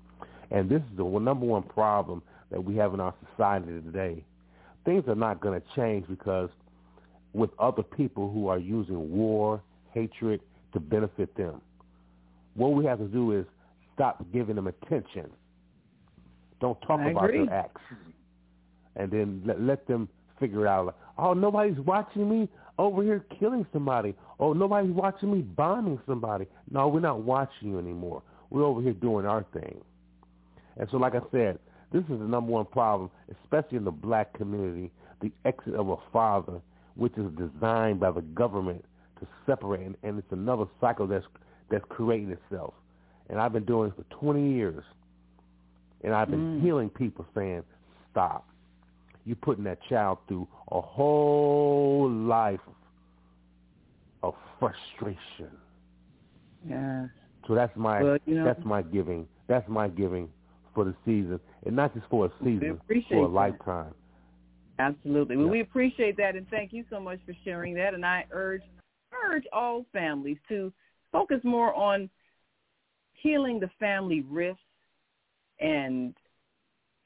And 0.50 0.68
this 0.68 0.80
is 0.80 0.96
the 0.96 1.04
number 1.04 1.46
one 1.46 1.62
problem 1.62 2.22
that 2.50 2.62
we 2.62 2.76
have 2.76 2.94
in 2.94 3.00
our 3.00 3.14
society 3.30 3.66
today. 3.66 4.24
Things 4.84 5.04
are 5.08 5.14
not 5.14 5.40
going 5.40 5.60
to 5.60 5.66
change 5.76 6.06
because 6.08 6.50
with 7.32 7.50
other 7.58 7.82
people 7.82 8.30
who 8.32 8.48
are 8.48 8.58
using 8.58 9.10
war, 9.10 9.62
hatred 9.92 10.40
to 10.72 10.80
benefit 10.80 11.34
them. 11.36 11.60
What 12.54 12.68
we 12.68 12.84
have 12.86 12.98
to 12.98 13.08
do 13.08 13.32
is 13.38 13.46
stop 13.94 14.24
giving 14.32 14.56
them 14.56 14.66
attention. 14.66 15.30
Don't 16.60 16.80
talk 16.82 17.00
I 17.00 17.10
about 17.10 17.24
agree. 17.24 17.46
their 17.46 17.54
acts, 17.54 17.80
and 18.96 19.10
then 19.10 19.42
let, 19.44 19.60
let 19.60 19.86
them 19.86 20.08
figure 20.40 20.66
out. 20.66 20.86
Like, 20.86 20.94
oh, 21.18 21.34
nobody's 21.34 21.78
watching 21.78 22.28
me 22.28 22.48
over 22.78 23.02
here 23.02 23.24
killing 23.38 23.66
somebody. 23.72 24.14
Oh, 24.38 24.52
nobody's 24.52 24.92
watching 24.92 25.32
me 25.32 25.40
bombing 25.40 26.00
somebody. 26.06 26.46
No, 26.70 26.88
we're 26.88 27.00
not 27.00 27.22
watching 27.22 27.70
you 27.70 27.78
anymore. 27.78 28.22
We're 28.50 28.64
over 28.64 28.80
here 28.80 28.92
doing 28.92 29.26
our 29.26 29.44
thing. 29.52 29.80
And 30.76 30.88
so, 30.90 30.96
like 30.96 31.14
I 31.14 31.20
said, 31.32 31.58
this 31.92 32.02
is 32.04 32.18
the 32.18 32.24
number 32.24 32.52
one 32.52 32.66
problem, 32.66 33.10
especially 33.42 33.78
in 33.78 33.84
the 33.84 33.90
black 33.90 34.32
community, 34.34 34.90
the 35.20 35.32
exit 35.44 35.74
of 35.74 35.88
a 35.88 35.96
father, 36.12 36.60
which 36.94 37.12
is 37.16 37.26
designed 37.36 38.00
by 38.00 38.10
the 38.10 38.20
government 38.20 38.84
to 39.20 39.26
separate, 39.46 39.80
and, 39.80 39.96
and 40.02 40.18
it's 40.18 40.32
another 40.32 40.64
cycle 40.80 41.06
that's 41.06 41.26
that's 41.70 41.84
creating 41.88 42.30
itself. 42.30 42.74
And 43.28 43.38
I've 43.38 43.52
been 43.52 43.64
doing 43.64 43.90
this 43.90 44.04
for 44.08 44.20
20 44.20 44.52
years, 44.54 44.84
and 46.02 46.14
I've 46.14 46.30
been 46.30 46.58
Mm. 46.58 46.62
healing 46.62 46.90
people 46.90 47.26
saying, 47.34 47.62
stop. 48.10 48.48
You're 49.24 49.36
putting 49.36 49.64
that 49.64 49.82
child 49.82 50.18
through 50.26 50.48
a 50.70 50.80
whole 50.80 52.08
life 52.10 52.60
of 54.22 54.34
frustration. 54.58 55.50
Yeah. 56.68 57.08
So 57.46 57.54
that's 57.54 57.74
my 57.76 58.02
Well, 58.02 58.18
you 58.26 58.36
know- 58.36 58.44
that's 58.44 58.64
my 58.64 58.82
giving. 58.82 59.28
That's 59.46 59.68
my 59.68 59.88
giving 59.88 60.30
for 60.74 60.84
the 60.84 60.94
season, 61.04 61.40
and 61.64 61.74
not 61.74 61.94
just 61.94 62.06
for 62.08 62.26
a 62.26 62.32
season, 62.44 62.80
for 62.86 62.94
a 62.94 63.20
that. 63.22 63.28
lifetime. 63.28 63.94
Absolutely. 64.78 65.36
Well, 65.36 65.46
Yeah. 65.46 65.52
we 65.52 65.60
appreciate 65.60 66.16
that, 66.18 66.36
and 66.36 66.48
thank 66.48 66.72
you 66.72 66.84
so 66.88 67.00
much 67.00 67.20
for 67.22 67.32
sharing 67.44 67.74
that. 67.74 67.94
And 67.94 68.04
I 68.06 68.26
urge 68.30 68.62
urge 69.24 69.46
all 69.52 69.84
families 69.92 70.38
to 70.48 70.72
focus 71.10 71.42
more 71.42 71.74
on 71.74 72.08
healing 73.14 73.58
the 73.58 73.68
family 73.80 74.20
rifts 74.20 74.62
and 75.60 76.14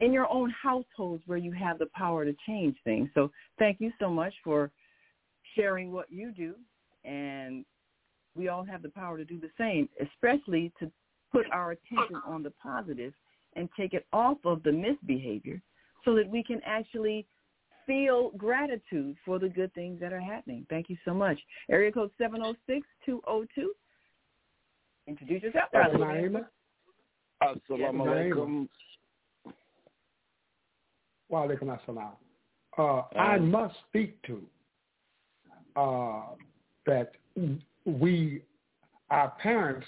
in 0.01 0.12
your 0.12 0.31
own 0.31 0.51
households 0.51 1.23
where 1.27 1.39
you 1.39 1.53
have 1.53 1.79
the 1.79 1.87
power 1.95 2.24
to 2.24 2.35
change 2.47 2.77
things. 2.85 3.09
So 3.15 3.31
thank 3.59 3.81
you 3.81 3.93
so 4.01 4.11
much 4.11 4.35
for 4.43 4.70
sharing 5.55 5.93
what 5.93 6.11
you 6.11 6.33
do, 6.33 6.55
and 7.05 7.65
we 8.35 8.49
all 8.49 8.65
have 8.65 8.83
the 8.83 8.89
power 8.89 9.16
to 9.16 9.24
do 9.24 9.39
the 9.39 9.51
same, 9.59 9.89
especially 10.01 10.73
to 10.81 10.91
put 11.31 11.47
our 11.53 11.73
attention 11.73 12.16
on 12.27 12.43
the 12.43 12.51
positive 12.62 13.12
and 13.55 13.69
take 13.77 13.95
it 13.95 14.07
off 14.12 14.39
of 14.45 14.62
the 14.62 14.73
misbehavior 14.73 15.61
so 16.05 16.15
that 16.15 16.29
we 16.29 16.43
can 16.43 16.61
actually 16.66 17.27
feel 17.87 18.31
gratitude 18.37 19.16
for 19.24 19.39
the 19.39 19.49
good 19.49 19.73
things 19.74 20.01
that 20.01 20.12
are 20.12 20.20
happening. 20.20 20.66
Thank 20.70 20.89
you 20.89 20.97
so 21.05 21.12
much. 21.12 21.39
Area 21.70 21.93
code 21.93 22.11
706-202. 22.20 23.47
Introduce 25.07 25.43
yourself. 25.43 25.65
Naima. 25.74 26.47
Assalamu 27.43 28.06
alaikum. 28.06 28.69
Wa 31.28 31.47
alaikum 31.47 31.78
assalam. 31.78 32.12
Uh, 32.78 33.02
I 33.19 33.39
must 33.39 33.74
speak 33.89 34.16
to 34.23 34.43
uh, 35.77 36.23
that 36.86 37.12
we, 37.85 38.43
our 39.10 39.31
parents 39.43 39.86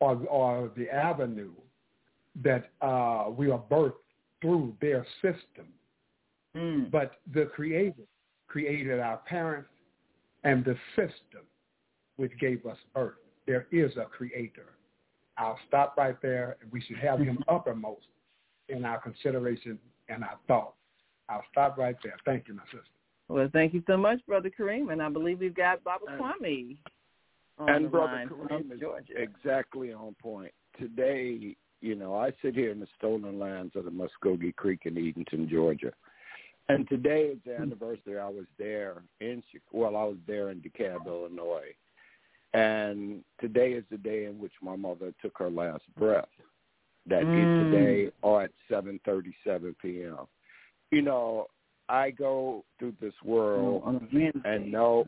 are, 0.00 0.18
are 0.28 0.70
the 0.76 0.88
avenue 0.90 1.52
that 2.42 2.70
uh, 2.82 3.26
we 3.30 3.50
are 3.50 3.62
birthed 3.70 3.92
through 4.40 4.74
their 4.80 5.06
system. 5.22 5.66
Mm. 6.56 6.90
But 6.90 7.12
the 7.32 7.46
Creator 7.46 8.02
created 8.48 9.00
our 9.00 9.18
parents 9.18 9.70
and 10.44 10.64
the 10.64 10.76
system 10.96 11.42
which 12.16 12.32
gave 12.40 12.64
us 12.66 12.76
birth. 12.94 13.14
There 13.46 13.66
is 13.72 13.96
a 13.96 14.04
Creator. 14.04 14.66
I'll 15.36 15.58
stop 15.68 15.96
right 15.96 16.20
there, 16.22 16.56
and 16.60 16.70
we 16.70 16.80
should 16.80 16.98
have 16.98 17.18
him 17.18 17.38
uppermost 17.48 18.06
in 18.68 18.84
our 18.84 19.00
consideration 19.00 19.78
and 20.08 20.22
our 20.22 20.38
thought. 20.46 20.74
I'll 21.28 21.44
stop 21.50 21.78
right 21.78 21.96
there. 22.02 22.16
Thank 22.24 22.48
you, 22.48 22.54
my 22.54 22.64
sister. 22.64 22.80
Well, 23.28 23.48
thank 23.52 23.72
you 23.72 23.82
so 23.86 23.96
much, 23.96 24.18
Brother 24.26 24.50
Kareem. 24.50 24.92
And 24.92 25.02
I 25.02 25.08
believe 25.08 25.40
we've 25.40 25.54
got 25.54 25.82
Baba 25.82 26.04
Kwame 26.18 26.76
on 27.58 27.68
and 27.68 27.84
the 27.86 27.88
Brother 27.88 28.12
line 28.12 28.28
Kareem 28.28 28.48
from 28.48 28.72
is 28.72 28.80
Georgia. 28.80 29.12
exactly 29.16 29.92
on 29.92 30.14
point. 30.20 30.52
Today, 30.78 31.56
you 31.80 31.94
know, 31.94 32.14
I 32.14 32.32
sit 32.42 32.54
here 32.54 32.70
in 32.70 32.80
the 32.80 32.86
stolen 32.98 33.38
lands 33.38 33.74
of 33.76 33.84
the 33.84 33.90
Muskogee 33.90 34.54
Creek 34.56 34.80
in 34.84 34.94
Eatonton, 34.94 35.48
Georgia. 35.48 35.92
And 36.68 36.88
today 36.88 37.24
is 37.24 37.38
the 37.44 37.56
hmm. 37.56 37.62
anniversary 37.62 38.18
I 38.18 38.28
was 38.28 38.46
there 38.58 39.02
in 39.20 39.42
Chi- 39.52 39.60
well, 39.72 39.96
I 39.96 40.04
was 40.04 40.16
there 40.26 40.50
in 40.50 40.60
DeKalb, 40.60 41.06
Illinois. 41.06 41.74
And 42.54 43.24
today 43.40 43.72
is 43.72 43.84
the 43.90 43.98
day 43.98 44.24
in 44.26 44.38
which 44.38 44.52
my 44.62 44.76
mother 44.76 45.12
took 45.20 45.36
her 45.38 45.50
last 45.50 45.82
breath. 45.96 46.28
That 47.06 47.26
Mm. 47.26 47.58
today 47.58 48.12
or 48.22 48.42
at 48.44 48.52
7:37 48.70 49.74
p.m. 49.74 50.26
You 50.90 51.02
know, 51.02 51.48
I 51.88 52.10
go 52.12 52.64
through 52.78 52.92
this 53.00 53.20
world 53.22 53.82
Wednesday. 53.84 54.30
and 54.44 54.72
know 54.72 55.06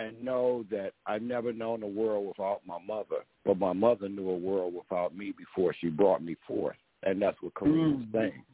and 0.00 0.22
know 0.22 0.64
that 0.70 0.92
I've 1.06 1.22
never 1.22 1.52
known 1.52 1.82
a 1.82 1.88
world 1.88 2.26
without 2.26 2.66
my 2.66 2.78
mother, 2.80 3.24
but 3.44 3.58
my 3.58 3.72
mother 3.72 4.08
knew 4.08 4.28
a 4.28 4.36
world 4.36 4.74
without 4.74 5.16
me 5.16 5.32
before 5.32 5.72
she 5.72 5.88
brought 5.88 6.22
me 6.22 6.34
forth, 6.46 6.76
and 7.04 7.22
that's 7.22 7.40
what 7.42 7.54
Kareem's 7.54 8.04
Mm. 8.06 8.12
saying. 8.12 8.44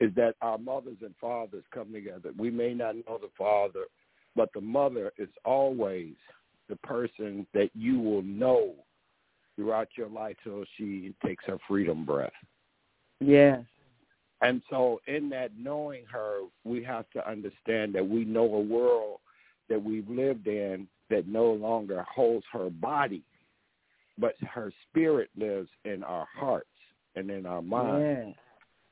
Is 0.00 0.14
that 0.14 0.36
our 0.40 0.58
mothers 0.58 1.02
and 1.02 1.14
fathers 1.18 1.64
come 1.70 1.92
together. 1.92 2.32
We 2.36 2.50
may 2.50 2.74
not 2.74 2.96
know 2.96 3.18
the 3.18 3.28
father, 3.36 3.86
but 4.34 4.52
the 4.52 4.60
mother 4.60 5.12
is 5.16 5.28
always 5.44 6.16
the 6.68 6.76
person 6.76 7.46
that 7.54 7.70
you 7.74 7.98
will 7.98 8.22
know 8.22 8.74
throughout 9.56 9.88
your 9.96 10.08
life 10.08 10.36
till 10.42 10.64
she 10.76 11.14
takes 11.24 11.44
her 11.46 11.58
freedom 11.68 12.04
breath. 12.04 12.32
Yes. 13.20 13.62
And 14.40 14.60
so 14.70 15.00
in 15.06 15.28
that 15.30 15.50
knowing 15.56 16.04
her, 16.10 16.40
we 16.64 16.82
have 16.82 17.08
to 17.10 17.28
understand 17.28 17.94
that 17.94 18.06
we 18.06 18.24
know 18.24 18.54
a 18.54 18.60
world 18.60 19.20
that 19.68 19.82
we've 19.82 20.08
lived 20.08 20.48
in 20.48 20.88
that 21.10 21.28
no 21.28 21.52
longer 21.52 22.04
holds 22.12 22.44
her 22.52 22.68
body, 22.70 23.22
but 24.18 24.34
her 24.40 24.72
spirit 24.88 25.30
lives 25.36 25.68
in 25.84 26.02
our 26.02 26.26
hearts 26.36 26.66
and 27.14 27.30
in 27.30 27.46
our 27.46 27.62
minds. 27.62 28.36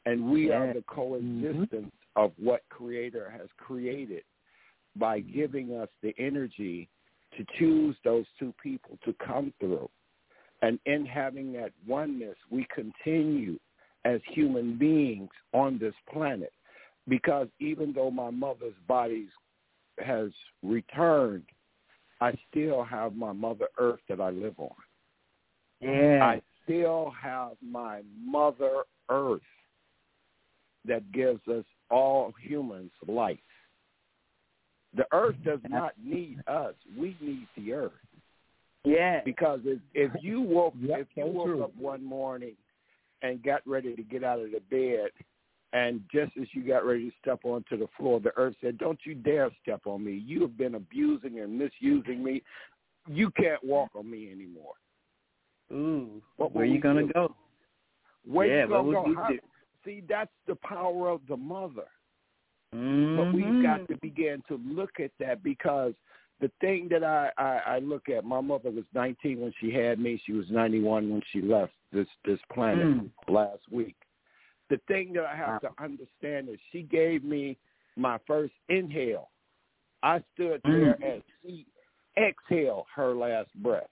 And 0.06 0.30
we 0.30 0.50
are 0.52 0.68
the 0.68 0.80
mm-hmm. 0.80 0.94
coexistence 0.94 1.92
of 2.16 2.32
what 2.38 2.62
Creator 2.68 3.30
has 3.30 3.48
created 3.58 4.22
by 4.96 5.20
giving 5.20 5.72
us 5.76 5.88
the 6.02 6.14
energy 6.18 6.88
to 7.36 7.44
choose 7.58 7.96
those 8.04 8.24
two 8.38 8.52
people 8.62 8.98
to 9.04 9.14
come 9.24 9.52
through. 9.60 9.88
And 10.62 10.78
in 10.86 11.06
having 11.06 11.52
that 11.54 11.72
oneness, 11.86 12.36
we 12.50 12.66
continue 12.74 13.58
as 14.04 14.20
human 14.26 14.76
beings 14.78 15.30
on 15.52 15.78
this 15.78 15.94
planet. 16.12 16.52
Because 17.08 17.48
even 17.60 17.92
though 17.92 18.10
my 18.10 18.30
mother's 18.30 18.74
body 18.86 19.28
has 19.98 20.30
returned, 20.62 21.44
I 22.20 22.32
still 22.50 22.84
have 22.84 23.14
my 23.16 23.32
Mother 23.32 23.66
Earth 23.78 24.00
that 24.08 24.20
I 24.20 24.30
live 24.30 24.54
on. 24.58 24.70
Yes. 25.80 26.22
I 26.22 26.42
still 26.62 27.12
have 27.20 27.52
my 27.62 28.02
Mother 28.22 28.82
Earth 29.08 29.40
that 30.86 31.10
gives 31.12 31.40
us 31.48 31.64
all 31.90 32.32
humans 32.40 32.90
life. 33.06 33.38
The 34.96 35.06
earth 35.12 35.36
does 35.44 35.60
not 35.68 35.92
need 36.02 36.42
us. 36.46 36.74
We 36.98 37.16
need 37.20 37.46
the 37.56 37.72
earth. 37.72 37.92
Yeah. 38.84 39.20
Because 39.24 39.60
if 39.64 39.78
if 39.94 40.10
you 40.22 40.40
woke 40.40 40.74
Yep, 40.80 41.00
if 41.00 41.06
you 41.14 41.26
woke 41.26 41.46
true. 41.46 41.64
up 41.64 41.76
one 41.76 42.04
morning 42.04 42.54
and 43.22 43.42
got 43.42 43.60
ready 43.66 43.94
to 43.94 44.02
get 44.02 44.24
out 44.24 44.40
of 44.40 44.50
the 44.50 44.60
bed 44.70 45.10
and 45.72 46.02
just 46.12 46.32
as 46.40 46.48
you 46.52 46.62
got 46.66 46.84
ready 46.84 47.10
to 47.10 47.16
step 47.20 47.40
onto 47.44 47.76
the 47.76 47.86
floor, 47.96 48.18
the 48.18 48.32
earth 48.36 48.56
said, 48.60 48.78
Don't 48.78 48.98
you 49.04 49.14
dare 49.14 49.50
step 49.62 49.82
on 49.86 50.04
me. 50.04 50.12
You 50.26 50.40
have 50.42 50.56
been 50.58 50.74
abusing 50.74 51.38
and 51.40 51.56
misusing 51.56 52.24
me. 52.24 52.42
You 53.08 53.30
can't 53.30 53.62
walk 53.62 53.90
on 53.94 54.10
me 54.10 54.30
anymore. 54.32 54.74
Ooh. 55.72 56.20
What 56.36 56.52
where 56.52 56.66
will 56.66 56.72
you 56.74 56.80
gonna 56.80 57.02
do? 57.06 57.12
go? 57.12 57.36
Where 58.26 58.46
yeah, 58.48 58.62
you 58.64 58.68
gonna 58.68 58.82
would 58.82 58.92
go? 58.94 59.02
we 59.04 59.14
How- 59.14 59.28
do? 59.28 59.38
See, 59.84 60.02
that's 60.08 60.32
the 60.46 60.56
power 60.56 61.08
of 61.08 61.20
the 61.28 61.36
mother. 61.36 61.86
But 62.72 62.78
Mhm. 62.78 63.34
we've 63.34 63.62
got 63.62 63.86
to 63.88 63.96
begin 63.96 64.42
to 64.48 64.56
look 64.58 65.00
at 65.00 65.10
that 65.18 65.42
because 65.42 65.94
the 66.40 66.48
thing 66.60 66.88
that 66.88 67.02
I, 67.04 67.30
I, 67.36 67.58
I 67.58 67.78
look 67.80 68.08
at, 68.08 68.24
my 68.24 68.40
mother 68.40 68.70
was 68.70 68.84
19 68.94 69.40
when 69.40 69.52
she 69.60 69.70
had 69.70 69.98
me. 69.98 70.16
She 70.24 70.32
was 70.32 70.50
91 70.50 71.10
when 71.10 71.22
she 71.32 71.42
left 71.42 71.72
this, 71.92 72.08
this 72.24 72.40
planet 72.52 72.86
Mm. 72.86 73.10
last 73.28 73.62
week. 73.70 73.96
The 74.68 74.78
thing 74.86 75.12
that 75.14 75.26
I 75.26 75.34
have 75.34 75.60
to 75.62 75.70
understand 75.82 76.48
is 76.48 76.58
she 76.70 76.82
gave 76.82 77.24
me 77.24 77.58
my 77.96 78.18
first 78.26 78.54
inhale. 78.68 79.30
I 80.02 80.22
stood 80.34 80.62
there 80.62 80.96
Mm. 80.96 81.14
and 81.14 81.22
she 81.42 81.66
exhaled 82.16 82.86
her 82.94 83.14
last 83.14 83.52
breath, 83.54 83.90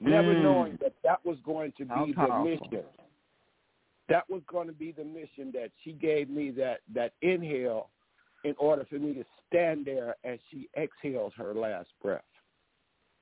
never 0.00 0.34
Mm. 0.34 0.42
knowing 0.42 0.76
that 0.76 0.94
that 1.02 1.24
was 1.24 1.38
going 1.40 1.72
to 1.72 1.84
be 1.84 2.12
the 2.12 2.28
mission 2.44 2.84
that 4.08 4.28
was 4.28 4.42
going 4.50 4.66
to 4.66 4.72
be 4.72 4.92
the 4.92 5.04
mission 5.04 5.52
that 5.52 5.70
she 5.84 5.92
gave 5.92 6.30
me 6.30 6.50
that 6.52 6.80
that 6.94 7.12
inhale 7.22 7.90
in 8.44 8.54
order 8.58 8.86
for 8.88 8.98
me 8.98 9.12
to 9.14 9.24
stand 9.46 9.84
there 9.84 10.16
as 10.24 10.38
she 10.50 10.68
exhales 10.76 11.32
her 11.36 11.54
last 11.54 11.88
breath. 12.02 12.22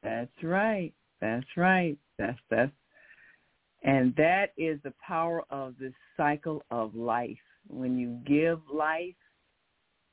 That's 0.03 0.31
right. 0.43 0.93
That's 1.21 1.47
right. 1.57 1.97
That's 2.19 2.39
that's 2.51 2.73
and 3.83 4.15
that 4.17 4.53
is 4.57 4.79
the 4.83 4.93
power 5.07 5.45
of 5.51 5.75
this 5.79 5.93
cycle 6.17 6.63
of 6.71 6.95
life. 6.95 7.37
When 7.69 7.99
you 7.99 8.19
give 8.27 8.61
life, 8.73 9.15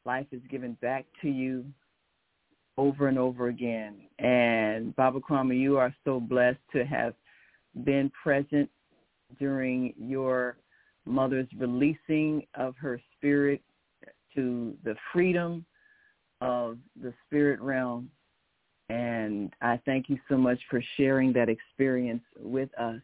life 0.06 0.28
is 0.32 0.42
given 0.50 0.78
back 0.82 1.06
to 1.22 1.30
you 1.30 1.66
over 2.78 3.08
and 3.08 3.18
over 3.18 3.48
again. 3.48 3.96
And 4.20 4.96
Baba 4.96 5.20
Kwame, 5.20 5.60
you 5.60 5.78
are 5.78 5.94
so 6.04 6.20
blessed 6.20 6.60
to 6.74 6.86
have 6.86 7.14
been 7.84 8.12
present 8.22 8.70
during 9.40 9.94
your 9.98 10.58
mother's 11.06 11.48
releasing 11.58 12.46
of 12.56 12.76
her 12.78 13.02
spirit 13.18 13.62
to 14.36 14.76
the 14.84 14.96
freedom 15.12 15.66
of 16.42 16.78
the 17.02 17.14
spirit 17.26 17.60
realm. 17.62 18.10
And 18.90 19.54
I 19.62 19.80
thank 19.86 20.10
you 20.10 20.18
so 20.30 20.38
much 20.38 20.60
for 20.70 20.84
sharing 20.98 21.34
that 21.34 21.50
experience 21.50 22.24
with 22.38 22.70
us 22.78 23.02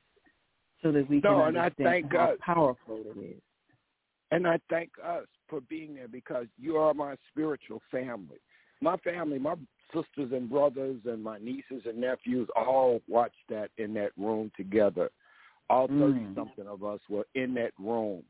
so 0.81 0.91
that 0.91 1.09
we 1.09 1.21
can 1.21 1.31
No, 1.31 1.43
understand 1.43 1.73
thank 1.77 2.11
how 2.11 2.27
God. 2.27 2.39
powerful 2.39 3.01
it 3.05 3.17
is. 3.17 3.41
And 4.31 4.47
I 4.47 4.59
thank 4.69 4.91
us 5.03 5.25
for 5.47 5.61
being 5.61 5.95
there 5.95 6.07
because 6.07 6.45
you 6.57 6.77
are 6.77 6.93
my 6.93 7.15
spiritual 7.31 7.81
family. 7.91 8.37
My 8.81 8.95
family, 8.97 9.39
my 9.39 9.55
sisters 9.93 10.31
and 10.31 10.49
brothers 10.49 11.01
and 11.05 11.23
my 11.23 11.39
nieces 11.39 11.83
and 11.85 11.97
nephews 11.97 12.47
all 12.55 13.01
watched 13.07 13.35
that 13.49 13.71
in 13.77 13.93
that 13.95 14.11
room 14.17 14.51
together. 14.55 15.09
All 15.69 15.87
Mm. 15.87 15.99
30 15.99 16.33
something 16.35 16.67
of 16.67 16.83
us 16.83 16.99
were 17.09 17.27
in 17.35 17.53
that 17.55 17.73
room 17.77 18.23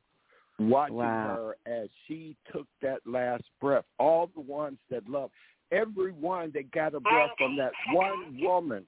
watching 0.59 0.95
Wow. 0.97 1.23
her 1.23 1.57
as 1.65 1.89
she 2.05 2.35
took 2.51 2.67
that 2.81 3.05
last 3.07 3.49
breath. 3.59 3.85
All 3.97 4.27
the 4.27 4.41
ones 4.41 4.79
that 4.89 5.07
loved, 5.07 5.33
everyone 5.71 6.51
that 6.51 6.69
got 6.71 6.93
a 6.93 6.99
breath 6.99 7.31
from 7.37 7.55
that 7.55 7.73
one 7.93 8.37
woman, 8.41 8.85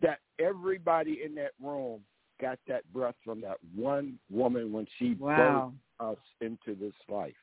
that 0.00 0.20
everybody 0.38 1.22
in 1.22 1.34
that 1.34 1.52
room 1.60 2.04
got 2.40 2.58
that 2.68 2.90
breath 2.92 3.16
from 3.24 3.40
that 3.40 3.58
one 3.74 4.18
woman 4.30 4.72
when 4.72 4.86
she 4.98 5.14
Wow. 5.14 5.72
birthed 5.98 6.16
us 6.16 6.18
into 6.40 6.74
this 6.74 6.94
life. 7.08 7.34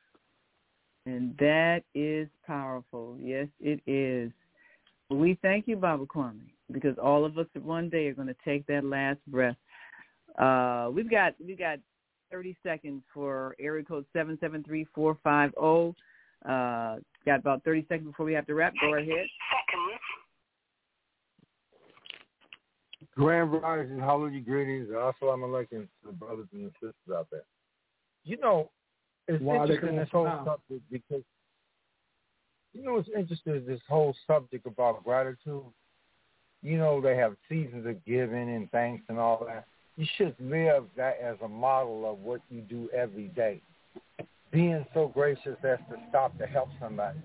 And 1.06 1.36
that 1.36 1.84
is 1.94 2.28
powerful. 2.46 3.18
Yes, 3.20 3.48
it 3.60 3.80
is. 3.86 4.32
We 5.10 5.34
thank 5.42 5.68
you, 5.68 5.76
Baba 5.76 6.06
Kwame, 6.06 6.53
because 6.72 6.96
all 7.02 7.24
of 7.24 7.38
us 7.38 7.46
one 7.62 7.88
day 7.88 8.06
are 8.06 8.14
going 8.14 8.28
to 8.28 8.36
take 8.44 8.66
that 8.66 8.84
last 8.84 9.18
breath. 9.26 9.56
Uh, 10.38 10.90
we've 10.92 11.10
got 11.10 11.34
we've 11.44 11.58
got 11.58 11.78
30 12.32 12.56
seconds 12.62 13.02
for 13.12 13.54
area 13.60 13.84
code 13.84 14.04
seven 14.12 14.38
seven 14.40 14.64
three 14.64 14.86
four 14.94 15.16
five 15.22 15.52
zero. 15.58 15.94
Uh, 16.44 16.96
got 17.24 17.38
about 17.38 17.64
30 17.64 17.86
seconds 17.88 18.08
before 18.08 18.26
we 18.26 18.34
have 18.34 18.46
to 18.46 18.54
wrap. 18.54 18.74
Go 18.80 18.94
ahead. 18.94 19.26
Grand 23.16 23.52
Rising, 23.52 23.98
holiday 23.98 24.40
greetings, 24.40 24.88
and 24.88 24.96
assalamu 24.96 25.46
alaikum 25.46 25.82
to 25.82 25.88
the 26.06 26.12
brothers 26.12 26.48
and 26.52 26.66
the 26.66 26.70
sisters 26.72 27.16
out 27.16 27.28
there. 27.30 27.44
You 28.24 28.38
know, 28.38 28.70
it's 29.28 29.42
Wa 29.42 29.62
interesting 29.62 29.96
this 29.96 30.08
whole 30.10 30.26
assalam. 30.26 30.44
subject 30.44 30.82
because 30.90 31.22
you 32.72 32.82
know 32.82 32.94
what's 32.94 33.08
interesting 33.16 33.64
this 33.66 33.80
whole 33.88 34.14
subject 34.26 34.66
about 34.66 35.04
gratitude. 35.04 35.62
You 36.64 36.78
know, 36.78 37.00
they 37.00 37.14
have 37.16 37.36
seasons 37.48 37.86
of 37.86 38.02
giving 38.06 38.54
and 38.54 38.70
thanks 38.70 39.04
and 39.08 39.18
all 39.18 39.44
that. 39.46 39.66
You 39.96 40.06
should 40.16 40.34
live 40.40 40.86
that 40.96 41.18
as 41.22 41.36
a 41.44 41.48
model 41.48 42.10
of 42.10 42.18
what 42.20 42.40
you 42.50 42.62
do 42.62 42.88
every 42.96 43.28
day. 43.28 43.60
Being 44.50 44.86
so 44.94 45.08
gracious 45.08 45.56
as 45.62 45.78
to 45.90 45.96
stop 46.08 46.36
to 46.38 46.46
help 46.46 46.70
somebody. 46.80 47.18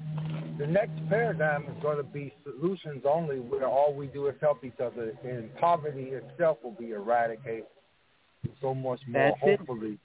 The 0.60 0.68
next 0.68 1.00
paradigm 1.08 1.64
is 1.64 1.82
going 1.82 1.98
to 1.98 2.04
be 2.04 2.34
solutions 2.44 3.04
only 3.10 3.38
where 3.40 3.66
all 3.66 3.94
we 3.94 4.08
do 4.08 4.28
is 4.28 4.36
help 4.42 4.66
each 4.66 4.80
other 4.84 5.14
and 5.24 5.56
poverty 5.56 6.12
itself 6.12 6.58
will 6.62 6.72
be 6.72 6.92
eradicated. 6.92 7.64
So 8.62 8.76
much 8.76 9.00
more 9.08 9.32
That's 9.32 9.38
it. 9.44 9.60
hopefully 9.60 9.98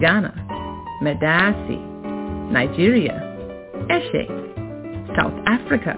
Ghana, 0.00 0.34
Medasi, 1.02 1.78
Nigeria, 2.50 3.16
Eshe, 3.88 4.26
South 5.16 5.34
Africa, 5.46 5.96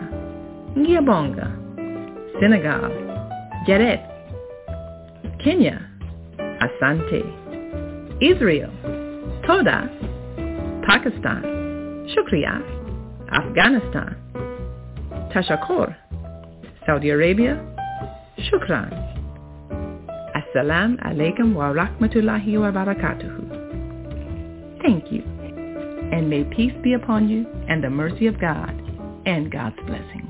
Giabonga, 0.77 1.51
Senegal, 2.41 2.91
Geret. 3.67 4.01
Kenya, 5.43 5.81
Asante. 6.61 7.40
Israel, 8.21 8.71
Toda. 9.47 9.89
Pakistan, 10.87 11.43
Shukriya. 12.13 12.61
Afghanistan, 13.33 14.17
Tashakor. 15.33 15.97
Saudi 16.85 17.11
Arabia, 17.11 17.65
Shukran. 18.51 18.91
Assalamu 20.35 20.99
alaikum 21.03 21.55
wa 21.55 21.73
rahmatullahi 21.73 22.59
wa 22.61 22.71
barakatuhu. 22.73 24.83
Thank 24.83 25.13
you. 25.13 25.23
And 26.13 26.29
may 26.29 26.45
peace 26.45 26.75
be 26.83 26.95
upon 26.95 27.29
you 27.29 27.47
and 27.69 27.83
the 27.83 27.91
mercy 27.91 28.27
of 28.27 28.39
God 28.41 28.71
and 29.25 29.51
God's 29.51 29.77
blessings. 29.87 30.30